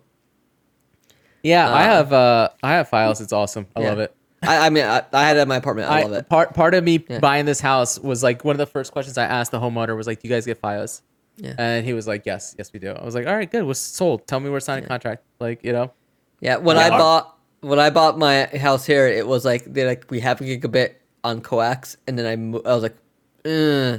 Yeah, 1.43 1.69
I 1.69 1.83
Uh, 1.83 1.87
have 1.87 2.13
uh 2.13 2.49
I 2.63 2.71
have 2.73 2.89
files. 2.89 3.21
It's 3.21 3.33
awesome. 3.33 3.67
I 3.75 3.81
yeah. 3.81 3.89
love 3.89 3.99
it. 3.99 4.15
I, 4.41 4.67
I 4.67 4.69
mean, 4.69 4.85
I, 4.85 5.03
I 5.13 5.27
had 5.27 5.37
it 5.37 5.41
in 5.41 5.47
my 5.47 5.57
apartment. 5.57 5.89
I, 5.89 6.03
love 6.03 6.13
it. 6.13 6.29
Part 6.29 6.53
part 6.53 6.73
of 6.73 6.83
me 6.83 7.05
Yeah. 7.07 7.19
buying 7.19 7.45
this 7.45 7.59
house 7.59 7.99
was 7.99 8.23
like 8.23 8.43
one 8.43 8.53
of 8.53 8.59
the 8.59 8.65
first 8.65 8.91
questions 8.91 9.17
I 9.17 9.25
asked 9.25 9.51
the 9.51 9.59
homeowner 9.59 9.95
was 9.95 10.07
like, 10.07 10.21
"Do 10.21 10.27
you 10.27 10.33
guys 10.33 10.45
get 10.45 10.57
files?" 10.59 11.01
Yeah. 11.37 11.53
And 11.57 11.85
he 11.85 11.93
was 11.93 12.07
like, 12.07 12.25
"Yes, 12.25 12.55
yes, 12.57 12.71
we 12.73 12.79
do." 12.79 12.91
I 12.91 13.03
was 13.03 13.13
like, 13.15 13.27
"All 13.27 13.35
right, 13.35 13.49
good. 13.51 13.63
We're 13.65 13.73
sold. 13.75 14.25
Tell 14.27 14.39
me 14.39 14.49
we're 14.49 14.59
signing 14.59 14.85
a 14.85 14.87
contract." 14.87 15.23
Like, 15.39 15.63
you 15.63 15.73
know. 15.73 15.91
Yeah, 16.41 16.57
when 16.57 16.77
Yeah. 16.77 16.85
I 16.85 16.89
bought 16.89 17.34
when 17.65 17.79
I 17.79 17.89
bought 17.89 18.17
my 18.17 18.45
house 18.45 18.85
here, 18.85 19.07
it 19.07 19.27
was 19.27 19.43
like 19.45 19.63
they 19.65 19.85
like 19.85 20.09
we 20.09 20.19
have 20.21 20.39
a 20.41 20.43
gigabit 20.43 20.95
on 21.23 21.41
coax, 21.41 21.97
and 22.07 22.17
then 22.17 22.25
I 22.25 22.35
mo- 22.35 22.61
I 22.65 22.73
was 22.73 22.83
like, 22.83 22.95
uh, 23.45 23.97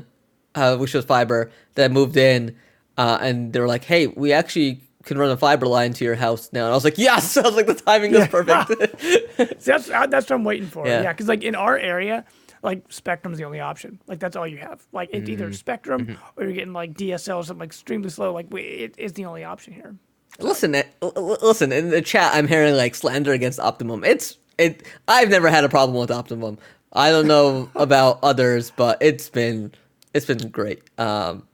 uh, 0.54 0.76
which 0.76 0.94
was 0.94 1.04
fiber. 1.04 1.50
Then 1.74 1.90
I 1.90 1.92
moved 1.94 2.16
in, 2.16 2.56
uh, 2.96 3.18
and 3.20 3.52
they 3.52 3.60
were 3.60 3.66
like, 3.68 3.84
hey, 3.84 4.06
we 4.06 4.32
actually 4.32 4.80
can 5.04 5.18
run 5.18 5.30
a 5.30 5.36
fiber 5.36 5.66
line 5.66 5.92
to 5.94 6.04
your 6.04 6.14
house 6.16 6.50
now. 6.52 6.64
And 6.64 6.72
I 6.72 6.74
was 6.74 6.84
like, 6.84 6.98
yes. 6.98 7.36
I 7.36 7.42
was 7.42 7.54
like, 7.54 7.66
the 7.66 7.74
timing 7.74 8.12
was 8.12 8.26
perfect. 8.28 9.00
See, 9.62 9.70
that's 9.72 9.90
uh, 9.90 10.06
that's 10.06 10.28
what 10.30 10.36
I'm 10.36 10.44
waiting 10.44 10.68
for. 10.68 10.86
Yeah. 10.86 11.02
Yeah, 11.02 11.12
because 11.12 11.28
like 11.28 11.42
in 11.44 11.54
our 11.54 11.76
area, 11.78 12.24
like 12.62 12.84
Spectrum's 12.90 13.38
the 13.38 13.44
only 13.44 13.60
option. 13.60 14.00
Like 14.06 14.18
that's 14.20 14.36
all 14.36 14.46
you 14.46 14.58
have. 14.58 14.86
Like 14.92 15.10
it's 15.12 15.24
Mm-hmm. 15.28 15.42
either 15.42 15.52
Spectrum 15.52 16.18
or 16.36 16.44
you're 16.44 16.52
getting 16.52 16.72
like 16.72 16.94
DSL 16.94 17.36
or 17.38 17.44
something 17.44 17.60
like 17.60 17.68
extremely 17.70 18.08
slow. 18.10 18.32
Like 18.32 18.46
we, 18.50 18.62
it 18.62 18.94
is 18.98 19.12
the 19.14 19.24
only 19.26 19.44
option 19.44 19.72
here. 19.74 19.94
Listen, 20.38 20.74
eh, 20.74 20.84
listen. 21.02 21.72
In 21.72 21.90
the 21.90 22.02
chat, 22.02 22.32
I'm 22.34 22.48
hearing 22.48 22.74
like 22.74 22.94
slander 22.94 23.32
against 23.32 23.60
Optimum. 23.60 24.04
It's 24.04 24.36
it. 24.58 24.82
I've 25.08 25.28
never 25.30 25.48
had 25.48 25.64
a 25.64 25.68
problem 25.68 25.98
with 25.98 26.10
Optimum. 26.10 26.58
I 26.92 27.10
don't 27.10 27.26
know 27.26 27.70
about 27.76 28.20
others, 28.22 28.70
but 28.74 28.98
it's 29.00 29.28
been 29.28 29.72
it's 30.14 30.26
been 30.26 30.48
great. 30.48 30.82
Um, 30.98 31.46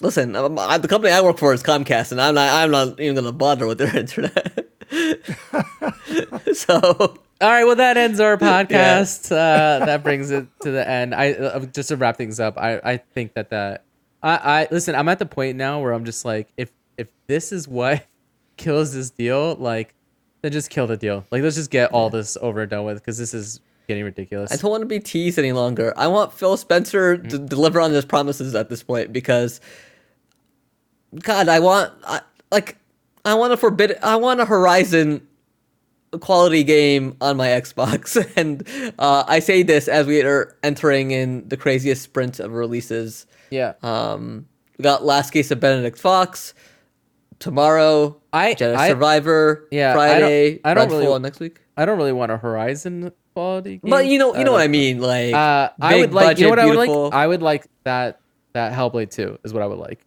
listen, 0.00 0.36
um, 0.36 0.58
I, 0.58 0.78
the 0.78 0.88
company 0.88 1.12
I 1.12 1.20
work 1.20 1.38
for 1.38 1.52
is 1.54 1.62
Comcast, 1.62 2.12
and 2.12 2.20
I'm 2.20 2.34
not 2.34 2.50
I'm 2.52 2.70
not 2.70 3.00
even 3.00 3.14
gonna 3.16 3.32
bother 3.32 3.66
with 3.66 3.78
their 3.78 3.96
internet. 4.04 4.68
so 6.54 6.78
All 7.40 7.48
right, 7.48 7.64
well 7.64 7.76
that 7.76 7.96
ends 7.96 8.20
our 8.20 8.36
podcast. 8.36 9.32
uh, 9.32 9.84
that 9.86 10.02
brings 10.02 10.30
it 10.30 10.46
to 10.62 10.70
the 10.70 10.86
end. 10.88 11.14
I 11.14 11.32
uh, 11.32 11.60
just 11.66 11.88
to 11.88 11.96
wrap 11.96 12.16
things 12.16 12.38
up. 12.40 12.58
I 12.58 12.78
I 12.84 12.96
think 12.98 13.34
that 13.34 13.50
that 13.50 13.84
I 14.22 14.36
I 14.36 14.68
listen. 14.70 14.94
I'm 14.94 15.08
at 15.08 15.18
the 15.18 15.26
point 15.26 15.56
now 15.56 15.80
where 15.80 15.92
I'm 15.92 16.04
just 16.04 16.24
like, 16.24 16.52
if 16.56 16.70
if 16.96 17.08
this 17.26 17.52
is 17.52 17.66
what 17.66 18.04
kills 18.56 18.94
this 18.94 19.10
deal, 19.10 19.56
like, 19.56 19.94
then 20.42 20.52
just 20.52 20.70
kill 20.70 20.86
the 20.86 20.96
deal. 20.96 21.24
Like, 21.30 21.42
let's 21.42 21.56
just 21.56 21.70
get 21.70 21.92
all 21.92 22.10
this 22.10 22.36
over 22.40 22.62
and 22.62 22.70
done 22.70 22.84
with 22.84 22.98
because 22.98 23.18
this 23.18 23.34
is 23.34 23.60
getting 23.88 24.04
ridiculous. 24.04 24.52
I 24.52 24.56
don't 24.56 24.70
want 24.70 24.82
to 24.82 24.86
be 24.86 25.00
teased 25.00 25.38
any 25.38 25.52
longer. 25.52 25.92
I 25.96 26.06
want 26.08 26.32
Phil 26.32 26.56
Spencer 26.56 27.16
to 27.16 27.36
mm-hmm. 27.36 27.46
deliver 27.46 27.80
on 27.80 27.92
his 27.92 28.04
promises 28.04 28.54
at 28.54 28.68
this 28.68 28.82
point 28.82 29.12
because, 29.12 29.60
God, 31.14 31.48
I 31.48 31.60
want 31.60 31.92
I, 32.04 32.20
like 32.50 32.76
I 33.24 33.34
want 33.34 33.52
a 33.52 33.56
forbid 33.56 33.98
I 34.02 34.16
want 34.16 34.40
a 34.40 34.44
Horizon 34.44 35.26
quality 36.20 36.62
game 36.64 37.16
on 37.20 37.36
my 37.36 37.48
Xbox, 37.48 38.16
and 38.36 38.66
uh, 38.98 39.24
I 39.26 39.38
say 39.40 39.62
this 39.62 39.88
as 39.88 40.06
we 40.06 40.22
are 40.22 40.56
entering 40.62 41.10
in 41.10 41.48
the 41.48 41.56
craziest 41.56 42.02
sprint 42.02 42.38
of 42.40 42.52
releases. 42.52 43.26
yeah. 43.50 43.74
Um, 43.82 44.46
we 44.78 44.82
got 44.82 45.04
Last 45.04 45.30
Case 45.30 45.50
of 45.50 45.60
Benedict 45.60 45.98
Fox 45.98 46.54
tomorrow. 47.38 48.20
I- 48.32 48.54
Jedi 48.54 48.74
I- 48.76 48.88
Survivor 48.88 49.68
Yeah, 49.70 49.90
I 49.90 49.94
don't- 49.94 49.96
Friday. 50.20 50.60
I 50.64 50.74
don't 50.74 50.88
really- 50.90 51.06
Redfall 51.06 51.20
next 51.20 51.40
week. 51.40 51.60
I 51.76 51.84
don't 51.84 51.98
really 51.98 52.12
want 52.12 52.32
a 52.32 52.36
Horizon 52.36 53.12
quality 53.34 53.78
game. 53.78 53.90
But 53.90 54.06
you 54.06 54.18
know, 54.18 54.36
you 54.36 54.44
know 54.44 54.50
Uh, 54.52 54.54
what 54.54 54.62
I 54.62 54.68
mean. 54.68 55.00
Like, 55.00 55.34
Uh, 55.34 55.70
I 55.80 55.96
would 55.98 56.12
like. 56.12 56.38
You 56.38 56.44
know 56.44 56.50
what 56.50 56.56
budget, 56.56 56.72
I 56.72 56.76
would 56.76 56.88
like? 56.88 57.12
I 57.14 57.26
would 57.26 57.42
like 57.42 57.66
that. 57.84 58.18
That 58.54 58.72
Hellblade 58.74 59.10
Two 59.10 59.38
is 59.44 59.54
what 59.54 59.62
I 59.62 59.66
would 59.66 59.78
like. 59.78 60.04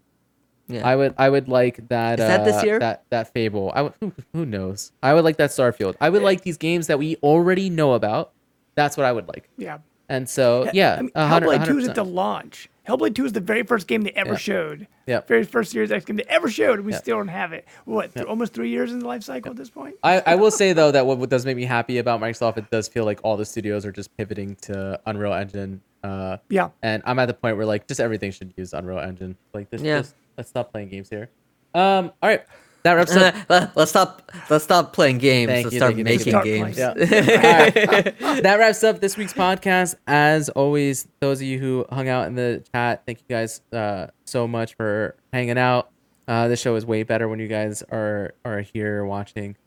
Yeah. 0.67 0.87
I 0.87 0.95
would. 0.95 1.13
I 1.17 1.29
would 1.29 1.47
like 1.47 1.87
that. 1.89 2.19
Is 2.19 2.25
that 2.27 2.43
this 2.45 2.55
uh, 2.61 2.65
year? 2.65 2.79
That 2.79 3.03
that 3.09 3.31
Fable. 3.33 3.71
I 3.75 3.83
would. 3.83 3.93
Who, 3.99 4.11
who 4.33 4.45
knows? 4.45 4.91
I 5.03 5.13
would 5.13 5.23
like 5.23 5.37
that 5.37 5.51
Starfield. 5.51 5.95
I 6.01 6.09
would 6.09 6.23
like 6.23 6.41
these 6.41 6.57
games 6.57 6.87
that 6.87 6.97
we 6.99 7.17
already 7.17 7.69
know 7.69 7.93
about. 7.93 8.31
That's 8.75 8.97
what 8.97 9.05
I 9.05 9.11
would 9.11 9.27
like. 9.27 9.49
Yeah. 9.57 9.77
And 10.09 10.29
so 10.29 10.69
yeah, 10.73 10.95
I 10.97 11.01
mean, 11.01 11.11
a 11.15 11.27
hundred- 11.27 11.49
Hellblade 11.61 11.65
2 11.65 11.77
is 11.79 11.87
at 11.87 11.95
the 11.95 12.05
launch. 12.05 12.69
Hellblade 12.87 13.15
2 13.15 13.25
is 13.25 13.33
the 13.33 13.39
very 13.39 13.63
first 13.63 13.87
game 13.87 14.01
they 14.03 14.11
ever 14.11 14.33
Yeah. 14.33 14.37
showed. 14.37 14.87
Yeah. 15.07 15.21
Very 15.21 15.43
first 15.43 15.71
Series 15.71 15.91
X 15.91 16.05
game 16.05 16.17
they 16.17 16.23
ever 16.29 16.47
showed, 16.47 16.77
and 16.77 16.85
we 16.85 16.91
Yeah. 16.91 16.99
still 16.99 17.17
don't 17.17 17.29
have 17.29 17.53
it. 17.53 17.65
What, 17.85 18.13
th- 18.13 18.27
almost 18.27 18.53
three 18.53 18.69
years 18.69 18.91
in 18.91 18.99
the 18.99 19.07
life 19.07 19.23
cycle 19.23 19.49
at 19.51 19.57
this 19.57 19.71
point? 19.71 19.95
I, 20.03 20.19
I 20.23 20.35
will 20.35 20.51
say 20.51 20.73
though 20.73 20.91
that 20.91 21.07
what, 21.07 21.17
what 21.17 21.29
does 21.31 21.43
make 21.45 21.57
me 21.57 21.65
happy 21.65 21.97
about 21.97 22.21
Microsoft, 22.21 22.57
it 22.57 22.69
does 22.69 22.87
feel 22.87 23.03
like 23.05 23.19
all 23.23 23.35
the 23.37 23.45
studios 23.45 23.83
are 23.85 23.91
just 23.91 24.15
pivoting 24.17 24.55
to 24.63 24.99
Unreal 25.07 25.33
Engine. 25.33 25.81
Uh, 26.03 26.37
Yeah. 26.49 26.69
and 26.83 27.01
I'm 27.05 27.17
at 27.17 27.25
the 27.25 27.33
point 27.33 27.57
where 27.57 27.65
like 27.65 27.87
just 27.87 27.99
everything 27.99 28.29
should 28.29 28.53
use 28.55 28.73
Unreal 28.73 28.99
Engine. 28.99 29.35
Like 29.55 29.71
this, 29.71 29.81
Yeah. 29.81 29.99
just, 30.01 30.13
let's 30.37 30.49
stop 30.49 30.71
playing 30.71 30.89
games 30.89 31.09
here. 31.09 31.29
Um, 31.73 32.11
all 32.21 32.29
right, 32.29 32.43
that 32.83 32.93
wraps 32.93 33.15
up. 33.15 33.35
Let- 33.49 33.75
let's 33.75 33.91
stop. 33.91 34.31
Let's 34.49 34.63
stop 34.63 34.93
playing 34.93 35.17
games. 35.17 35.49
Thank 35.49 35.65
let's 35.65 35.73
you, 35.73 35.79
start 35.79 35.95
thank 35.95 35.97
you, 35.97 36.05
thank 36.05 36.25
you. 36.25 36.33
making 36.33 36.75
Start 36.75 36.95
games. 36.95 37.11
Yeah. 37.11 37.85
All 37.85 38.31
right. 38.31 38.43
That 38.43 38.55
wraps 38.59 38.83
up 38.83 39.01
this 39.01 39.17
week's 39.17 39.33
podcast. 39.33 39.95
As 40.07 40.49
always, 40.49 41.07
those 41.19 41.41
of 41.41 41.47
you 41.47 41.59
who 41.59 41.85
hung 41.89 42.07
out 42.07 42.27
in 42.27 42.35
the 42.35 42.63
chat, 42.73 43.03
thank 43.05 43.19
you 43.19 43.25
guys 43.35 43.61
uh, 43.73 44.07
so 44.25 44.47
much 44.47 44.75
for 44.75 45.15
hanging 45.33 45.57
out. 45.57 45.89
Uh, 46.27 46.47
this 46.47 46.61
show 46.61 46.75
is 46.75 46.85
way 46.85 47.03
better 47.03 47.27
when 47.27 47.39
you 47.39 47.47
guys 47.47 47.83
are 47.91 48.33
are 48.45 48.61
here 48.61 49.05
watching. 49.05 49.57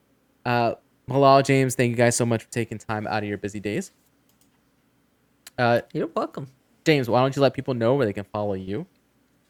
Uh, 0.47 0.75
Halal 1.09 1.45
James, 1.45 1.75
thank 1.75 1.91
you 1.91 1.97
guys 1.97 2.17
so 2.17 2.25
much 2.27 2.45
for 2.45 2.51
taking 2.51 2.79
time 2.79 3.07
out 3.07 3.23
of 3.23 3.29
your 3.29 3.39
busy 3.39 3.61
days. 3.61 3.93
Uh, 5.59 5.81
You're 5.93 6.09
welcome. 6.09 6.49
James, 6.85 7.09
why 7.09 7.21
don't 7.21 7.35
you 7.35 7.43
let 7.43 7.53
people 7.55 7.75
know 7.75 7.95
where 7.95 8.07
they 8.07 8.13
can 8.13 8.25
follow 8.33 8.55
you? 8.55 8.87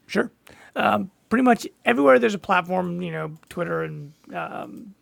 Sure. 0.07 0.31
Um, 0.75 1.11
pretty 1.29 1.43
much 1.43 1.67
everywhere 1.85 2.19
there's 2.19 2.33
a 2.33 2.39
platform, 2.39 3.01
you 3.01 3.11
know, 3.11 3.33
Twitter 3.49 3.83
and 3.83 4.13
um, 4.33 4.93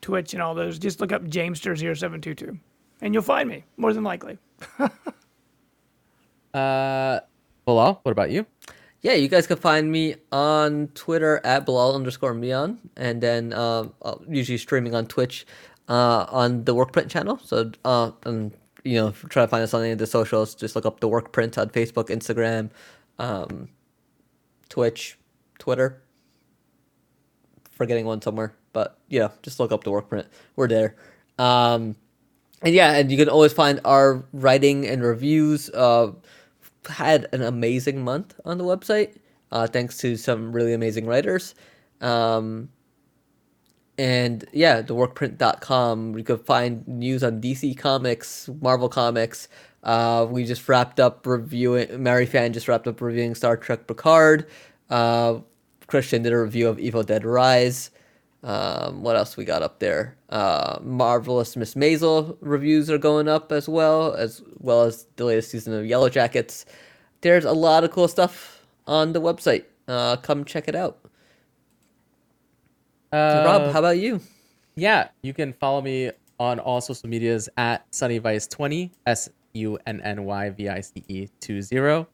Twitch 0.00 0.34
and 0.34 0.42
all 0.42 0.54
those, 0.54 0.78
just 0.78 1.00
look 1.00 1.12
up 1.12 1.24
Jamester0722 1.24 2.58
and 3.02 3.14
you'll 3.14 3.22
find 3.22 3.48
me, 3.48 3.64
more 3.76 3.92
than 3.92 4.04
likely. 4.04 4.38
Uh, 6.54 7.18
Halal, 7.66 7.98
what 8.04 8.12
about 8.12 8.30
you? 8.30 8.46
yeah, 9.04 9.12
you 9.12 9.28
guys 9.28 9.46
can 9.46 9.58
find 9.58 9.92
me 9.92 10.16
on 10.32 10.88
Twitter 10.94 11.38
at 11.44 11.66
Bilal 11.66 11.94
underscore 11.94 12.32
Mian 12.32 12.78
and 12.96 13.20
then 13.20 13.52
um, 13.52 13.92
Twitter 13.92 13.92
at 13.92 13.92
Bilal 13.92 13.92
underscore 13.92 13.92
Mian, 13.92 13.98
and 14.00 14.00
then 14.00 14.02
uh, 14.02 14.14
usually 14.26 14.56
streaming 14.56 14.94
on 14.94 15.06
Twitch 15.06 15.46
uh, 15.90 16.24
on 16.30 16.64
the 16.64 16.74
Workprint 16.74 17.10
channel. 17.10 17.38
So, 17.44 17.70
uh, 17.84 18.12
and 18.24 18.56
you 18.82 18.94
know, 18.94 19.10
try 19.28 19.42
to 19.44 19.48
find 19.48 19.62
us 19.62 19.74
on 19.74 19.82
any 19.82 19.90
of 19.90 19.98
the 19.98 20.06
socials. 20.06 20.54
Just 20.54 20.74
look 20.74 20.86
up 20.86 21.00
the 21.00 21.08
Workprint 21.08 21.58
on 21.58 21.68
Facebook, 21.68 22.06
Instagram, 22.08 22.70
um, 23.18 23.68
Twitch, 24.74 25.16
Twitter. 25.60 26.02
Forgetting 27.70 28.06
one 28.06 28.20
somewhere, 28.20 28.56
but 28.72 28.98
yeah, 29.08 29.28
just 29.44 29.60
look 29.60 29.70
up 29.70 29.84
the 29.84 29.90
Workprint. 29.92 30.26
We're 30.56 30.66
there. 30.66 30.96
Um, 31.38 31.94
and 32.60 32.74
yeah, 32.74 32.94
and 32.96 33.08
you 33.08 33.16
can 33.16 33.28
always 33.28 33.52
find 33.52 33.80
our 33.84 34.24
writing 34.32 34.84
and 34.84 35.00
reviews. 35.00 35.70
Uh, 35.70 36.10
had 36.88 37.28
an 37.32 37.42
amazing 37.42 38.02
month 38.02 38.34
on 38.44 38.58
the 38.58 38.64
website, 38.64 39.14
uh, 39.52 39.68
thanks 39.68 39.96
to 39.98 40.16
some 40.16 40.50
really 40.50 40.72
amazing 40.72 41.06
writers. 41.06 41.54
Um, 42.00 42.68
and 43.98 44.44
yeah, 44.52 44.80
the 44.80 44.94
workprint.com, 44.94 46.18
you 46.18 46.24
could 46.24 46.44
find 46.44 46.86
news 46.88 47.22
on 47.22 47.40
DC 47.40 47.76
Comics, 47.78 48.48
Marvel 48.60 48.88
Comics. 48.88 49.48
Uh, 49.82 50.26
we 50.28 50.44
just 50.44 50.68
wrapped 50.68 50.98
up 50.98 51.26
reviewing, 51.26 52.02
Mary 52.02 52.26
Fan 52.26 52.52
just 52.52 52.68
wrapped 52.68 52.86
up 52.88 53.00
reviewing 53.00 53.34
Star 53.34 53.56
Trek 53.56 53.86
Picard. 53.86 54.46
Uh, 54.90 55.40
Christian 55.86 56.22
did 56.22 56.32
a 56.32 56.40
review 56.40 56.68
of 56.68 56.78
Evil 56.78 57.02
Dead 57.02 57.24
Rise. 57.24 57.90
Um, 58.42 59.02
what 59.02 59.16
else 59.16 59.36
we 59.36 59.44
got 59.44 59.62
up 59.62 59.78
there? 59.78 60.16
Uh, 60.28 60.78
Marvelous 60.82 61.56
Miss 61.56 61.74
Maisel 61.74 62.36
reviews 62.40 62.90
are 62.90 62.98
going 62.98 63.28
up 63.28 63.52
as 63.52 63.68
well, 63.68 64.12
as 64.14 64.42
well 64.58 64.82
as 64.82 65.06
the 65.16 65.24
latest 65.24 65.50
season 65.50 65.72
of 65.72 65.86
Yellow 65.86 66.08
Jackets. 66.08 66.66
There's 67.20 67.44
a 67.44 67.52
lot 67.52 67.84
of 67.84 67.90
cool 67.90 68.08
stuff 68.08 68.66
on 68.86 69.12
the 69.12 69.20
website. 69.20 69.64
Uh, 69.88 70.16
come 70.16 70.44
check 70.44 70.68
it 70.68 70.74
out. 70.74 70.98
Uh, 73.14 73.44
Rob, 73.46 73.72
how 73.72 73.78
about 73.78 73.98
you? 73.98 74.20
yeah, 74.74 75.08
you 75.22 75.32
can 75.32 75.52
follow 75.52 75.80
me 75.80 76.10
on 76.40 76.58
all 76.58 76.80
social 76.80 77.08
medias 77.08 77.48
at 77.56 77.88
sunnyvice20 77.92 78.90
s 79.06 79.30
u 79.52 79.78
n 79.86 80.00
n 80.00 80.24
y 80.24 80.50
v 80.50 80.68
i 80.68 80.80
c 80.80 81.04
e 81.06 81.28
20. 81.40 82.06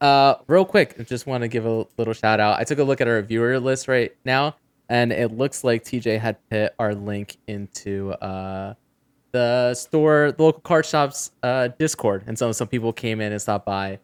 Uh, 0.00 0.34
real 0.48 0.64
quick, 0.64 0.96
I 0.98 1.04
just 1.04 1.26
want 1.28 1.42
to 1.42 1.48
give 1.48 1.64
a 1.64 1.86
little 1.96 2.12
shout 2.14 2.40
out. 2.40 2.58
I 2.58 2.64
took 2.64 2.78
a 2.80 2.84
look 2.84 3.00
at 3.00 3.06
our 3.06 3.22
viewer 3.22 3.60
list 3.60 3.86
right 3.86 4.10
now, 4.24 4.56
and 4.88 5.12
it 5.12 5.30
looks 5.36 5.62
like 5.62 5.84
TJ 5.84 6.18
had 6.18 6.36
put 6.50 6.72
our 6.78 6.92
link 6.94 7.36
into 7.46 8.10
uh 8.14 8.74
the 9.30 9.74
store, 9.74 10.32
the 10.32 10.42
local 10.42 10.60
card 10.62 10.86
shop's 10.86 11.30
uh 11.44 11.68
Discord, 11.78 12.24
and 12.26 12.36
so 12.36 12.50
some 12.50 12.66
people 12.66 12.92
came 12.92 13.20
in 13.20 13.30
and 13.32 13.40
stopped 13.40 13.66
by. 13.66 14.00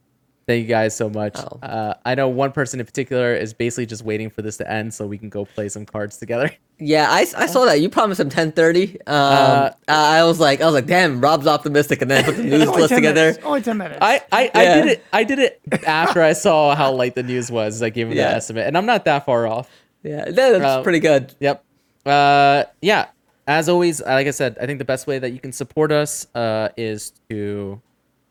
Thank 0.47 0.63
you 0.63 0.69
guys 0.69 0.95
so 0.95 1.09
much. 1.09 1.37
Oh. 1.39 1.59
Uh, 1.63 1.95
I 2.05 2.15
know 2.15 2.29
one 2.29 2.53
person 2.53 2.79
in 2.79 2.85
particular 2.85 3.35
is 3.35 3.55
basically 3.55 3.87
just 3.87 4.05
waiting 4.05 4.29
for 4.29 4.43
this 4.43 4.59
to 4.59 4.71
end 4.71 4.93
so 4.93 5.07
we 5.07 5.17
can 5.17 5.31
go 5.31 5.47
play 5.47 5.69
some 5.71 5.87
cards 5.87 6.19
together. 6.19 6.51
Yeah, 6.77 7.07
I, 7.09 7.21
I 7.37 7.47
saw 7.47 7.67
that. 7.67 7.81
You 7.81 7.89
promised 7.89 8.19
him 8.21 8.29
ten 8.29 8.51
thirty. 8.51 8.99
Um, 9.07 9.07
Uh, 9.07 9.71
I 9.87 10.25
was 10.25 10.41
like, 10.41 10.61
I 10.61 10.65
was 10.65 10.75
like, 10.75 10.87
damn, 10.87 11.21
Rob's 11.21 11.47
optimistic, 11.47 12.03
and 12.03 12.11
then 12.11 12.25
put 12.25 12.37
the 12.37 12.43
news 12.43 12.63
Only 12.67 12.81
list 12.83 12.89
10 12.89 12.97
together. 12.99 13.21
minutes. 13.27 13.39
Only 13.45 13.63
ten 13.63 13.79
minutes. 13.79 13.99
I, 14.03 14.21
I, 14.33 14.51
I 14.53 14.65
did 14.75 14.87
it. 14.89 15.05
I 15.13 15.23
did 15.23 15.39
it 15.39 15.61
after 15.87 16.21
I 16.21 16.33
saw 16.33 16.75
how 16.75 16.93
late 16.93 17.15
the 17.15 17.23
news 17.23 17.49
was. 17.49 17.81
I 17.81 17.91
gave 17.91 18.09
him 18.09 18.15
Yeah. 18.15 18.31
the 18.31 18.35
estimate, 18.35 18.67
and 18.67 18.77
I'm 18.77 18.87
not 18.87 19.05
that 19.05 19.25
far 19.25 19.47
off. 19.47 19.71
Yeah, 20.03 20.25
that's 20.29 20.65
Uh, 20.65 20.83
pretty 20.83 20.99
good. 20.99 21.33
Yep. 21.39 21.65
Uh, 22.05 22.65
yeah. 22.83 23.07
As 23.47 23.69
always, 23.69 24.03
like 24.03 24.27
I 24.27 24.33
said, 24.33 24.59
I 24.61 24.67
think 24.67 24.81
the 24.81 24.85
best 24.85 25.07
way 25.07 25.21
that 25.21 25.31
you 25.31 25.39
can 25.39 25.53
support 25.53 25.93
us 25.93 26.27
uh, 26.35 26.71
is 26.77 27.13
to 27.31 27.81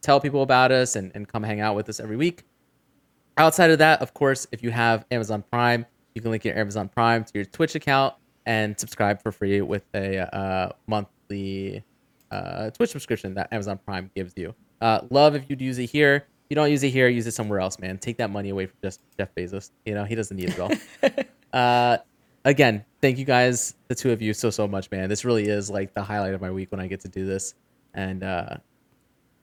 tell 0.04 0.20
people 0.20 0.44
about 0.44 0.72
us 0.72 0.96
and, 0.96 1.12
and 1.16 1.28
come 1.28 1.42
hang 1.42 1.62
out 1.62 1.76
with 1.76 1.90
us 1.90 2.00
every 2.00 2.18
week. 2.18 2.44
Outside 3.38 3.72
of 3.72 3.80
that, 3.80 4.02
of 4.02 4.14
course, 4.14 4.46
if 4.52 4.62
you 4.62 4.70
have 4.70 5.06
Amazon 5.10 5.44
Prime, 5.52 5.86
you 6.14 6.22
can 6.22 6.30
link 6.30 6.46
your 6.46 6.56
Amazon 6.56 6.88
Prime 6.88 7.24
to 7.24 7.32
your 7.34 7.46
Twitch 7.46 7.74
account 7.74 8.14
and 8.46 8.80
subscribe 8.80 9.24
for 9.24 9.32
free 9.32 9.62
with 9.62 9.84
a 9.96 10.20
uh, 10.36 10.72
monthly 10.86 11.84
uh, 12.30 12.70
Twitch 12.72 12.92
subscription 12.92 13.34
that 13.36 13.52
Amazon 13.52 13.80
Prime 13.84 14.12
gives 14.16 14.34
you. 14.36 14.54
Uh, 14.82 15.02
love 15.10 15.36
if 15.36 15.50
you'd 15.50 15.62
use 15.62 15.80
it 15.80 15.90
here. 15.90 16.16
If 16.16 16.50
you 16.50 16.56
don't 16.56 16.70
use 16.70 16.84
it 16.84 16.90
here, 16.90 17.08
use 17.08 17.26
it 17.26 17.32
somewhere 17.32 17.60
else, 17.60 17.80
man. 17.80 17.98
Take 17.98 18.18
that 18.18 18.30
money 18.30 18.50
away 18.50 18.66
from 18.68 18.78
just 18.84 19.02
Jeff 19.18 19.34
Bezos. 19.34 19.72
You 19.86 19.96
know, 19.96 20.04
he 20.04 20.14
doesn't 20.14 20.36
need 20.36 20.50
it 20.50 20.60
all. 20.60 20.72
uh, 21.54 21.98
again, 22.46 22.84
thank 23.02 23.18
you 23.18 23.26
guys, 23.26 23.76
the 23.88 23.96
two 23.96 24.12
of 24.12 24.22
you, 24.22 24.34
so 24.34 24.50
so 24.50 24.68
much, 24.68 24.92
man. 24.92 25.10
This 25.10 25.26
really 25.26 25.48
is 25.48 25.70
like 25.70 25.94
the 25.94 26.04
highlight 26.04 26.34
of 26.34 26.42
my 26.42 26.52
week 26.52 26.72
when 26.72 26.82
I 26.82 26.88
get 26.88 27.00
to 27.02 27.08
do 27.08 27.26
this, 27.26 27.56
and 27.94 28.24
uh, 28.24 28.58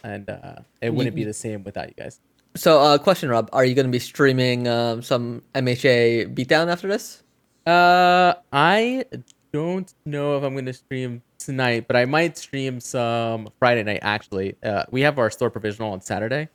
and 0.05 0.29
uh, 0.29 0.57
it 0.81 0.93
wouldn't 0.95 1.15
be 1.17 1.25
the 1.25 1.33
same 1.35 1.63
without 1.65 1.89
you 1.89 1.95
guys. 1.97 2.21
So, 2.57 2.81
uh, 2.81 2.99
question, 2.99 3.29
Rob, 3.29 3.49
are 3.53 3.65
you 3.65 3.75
going 3.75 3.87
to 3.87 3.93
be 3.93 4.01
streaming 4.01 4.67
um, 4.67 5.03
some 5.03 5.43
MHA 5.55 6.35
beatdown 6.35 6.69
after 6.69 6.89
this? 6.89 7.23
Uh, 7.67 8.35
I 8.53 9.05
don't 9.53 9.93
know 10.05 10.37
if 10.37 10.43
I'm 10.43 10.55
going 10.55 10.67
to 10.67 10.73
stream 10.73 11.23
tonight, 11.39 11.87
but 11.87 11.95
I 11.97 12.07
might 12.07 12.37
stream 12.37 12.81
some 12.81 13.49
Friday 13.59 13.85
night. 13.85 14.01
Actually, 14.03 14.57
uh, 14.65 14.85
we 14.91 15.03
have 15.03 15.19
our 15.19 15.31
store 15.31 15.51
provisional 15.51 15.93
on 15.93 16.01
Saturday, 16.01 16.49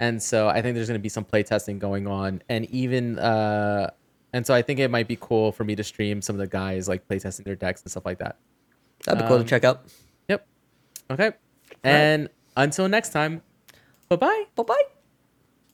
and 0.00 0.22
so 0.22 0.48
I 0.48 0.62
think 0.62 0.74
there's 0.76 0.88
going 0.88 0.98
to 0.98 1.02
be 1.02 1.08
some 1.10 1.24
playtesting 1.24 1.78
going 1.78 2.06
on, 2.06 2.42
and 2.48 2.64
even 2.70 3.18
uh, 3.18 3.90
and 4.32 4.46
so 4.46 4.54
I 4.54 4.62
think 4.62 4.80
it 4.80 4.90
might 4.90 5.08
be 5.08 5.16
cool 5.20 5.52
for 5.52 5.64
me 5.64 5.76
to 5.76 5.84
stream 5.84 6.22
some 6.22 6.36
of 6.36 6.40
the 6.40 6.46
guys 6.46 6.88
like 6.88 7.06
playtesting 7.06 7.44
their 7.44 7.56
decks 7.56 7.82
and 7.82 7.90
stuff 7.90 8.06
like 8.06 8.18
that. 8.18 8.36
That'd 9.04 9.22
be 9.22 9.28
cool 9.28 9.36
to 9.36 9.42
Um, 9.42 9.46
check 9.46 9.64
out. 9.64 9.84
Yep. 10.28 10.46
Okay. 11.10 11.32
And 11.82 12.30
until 12.56 12.88
next 12.88 13.10
time, 13.10 13.42
bye 14.08 14.16
bye. 14.16 14.44
Bye 14.56 14.64
bye. 14.64 14.93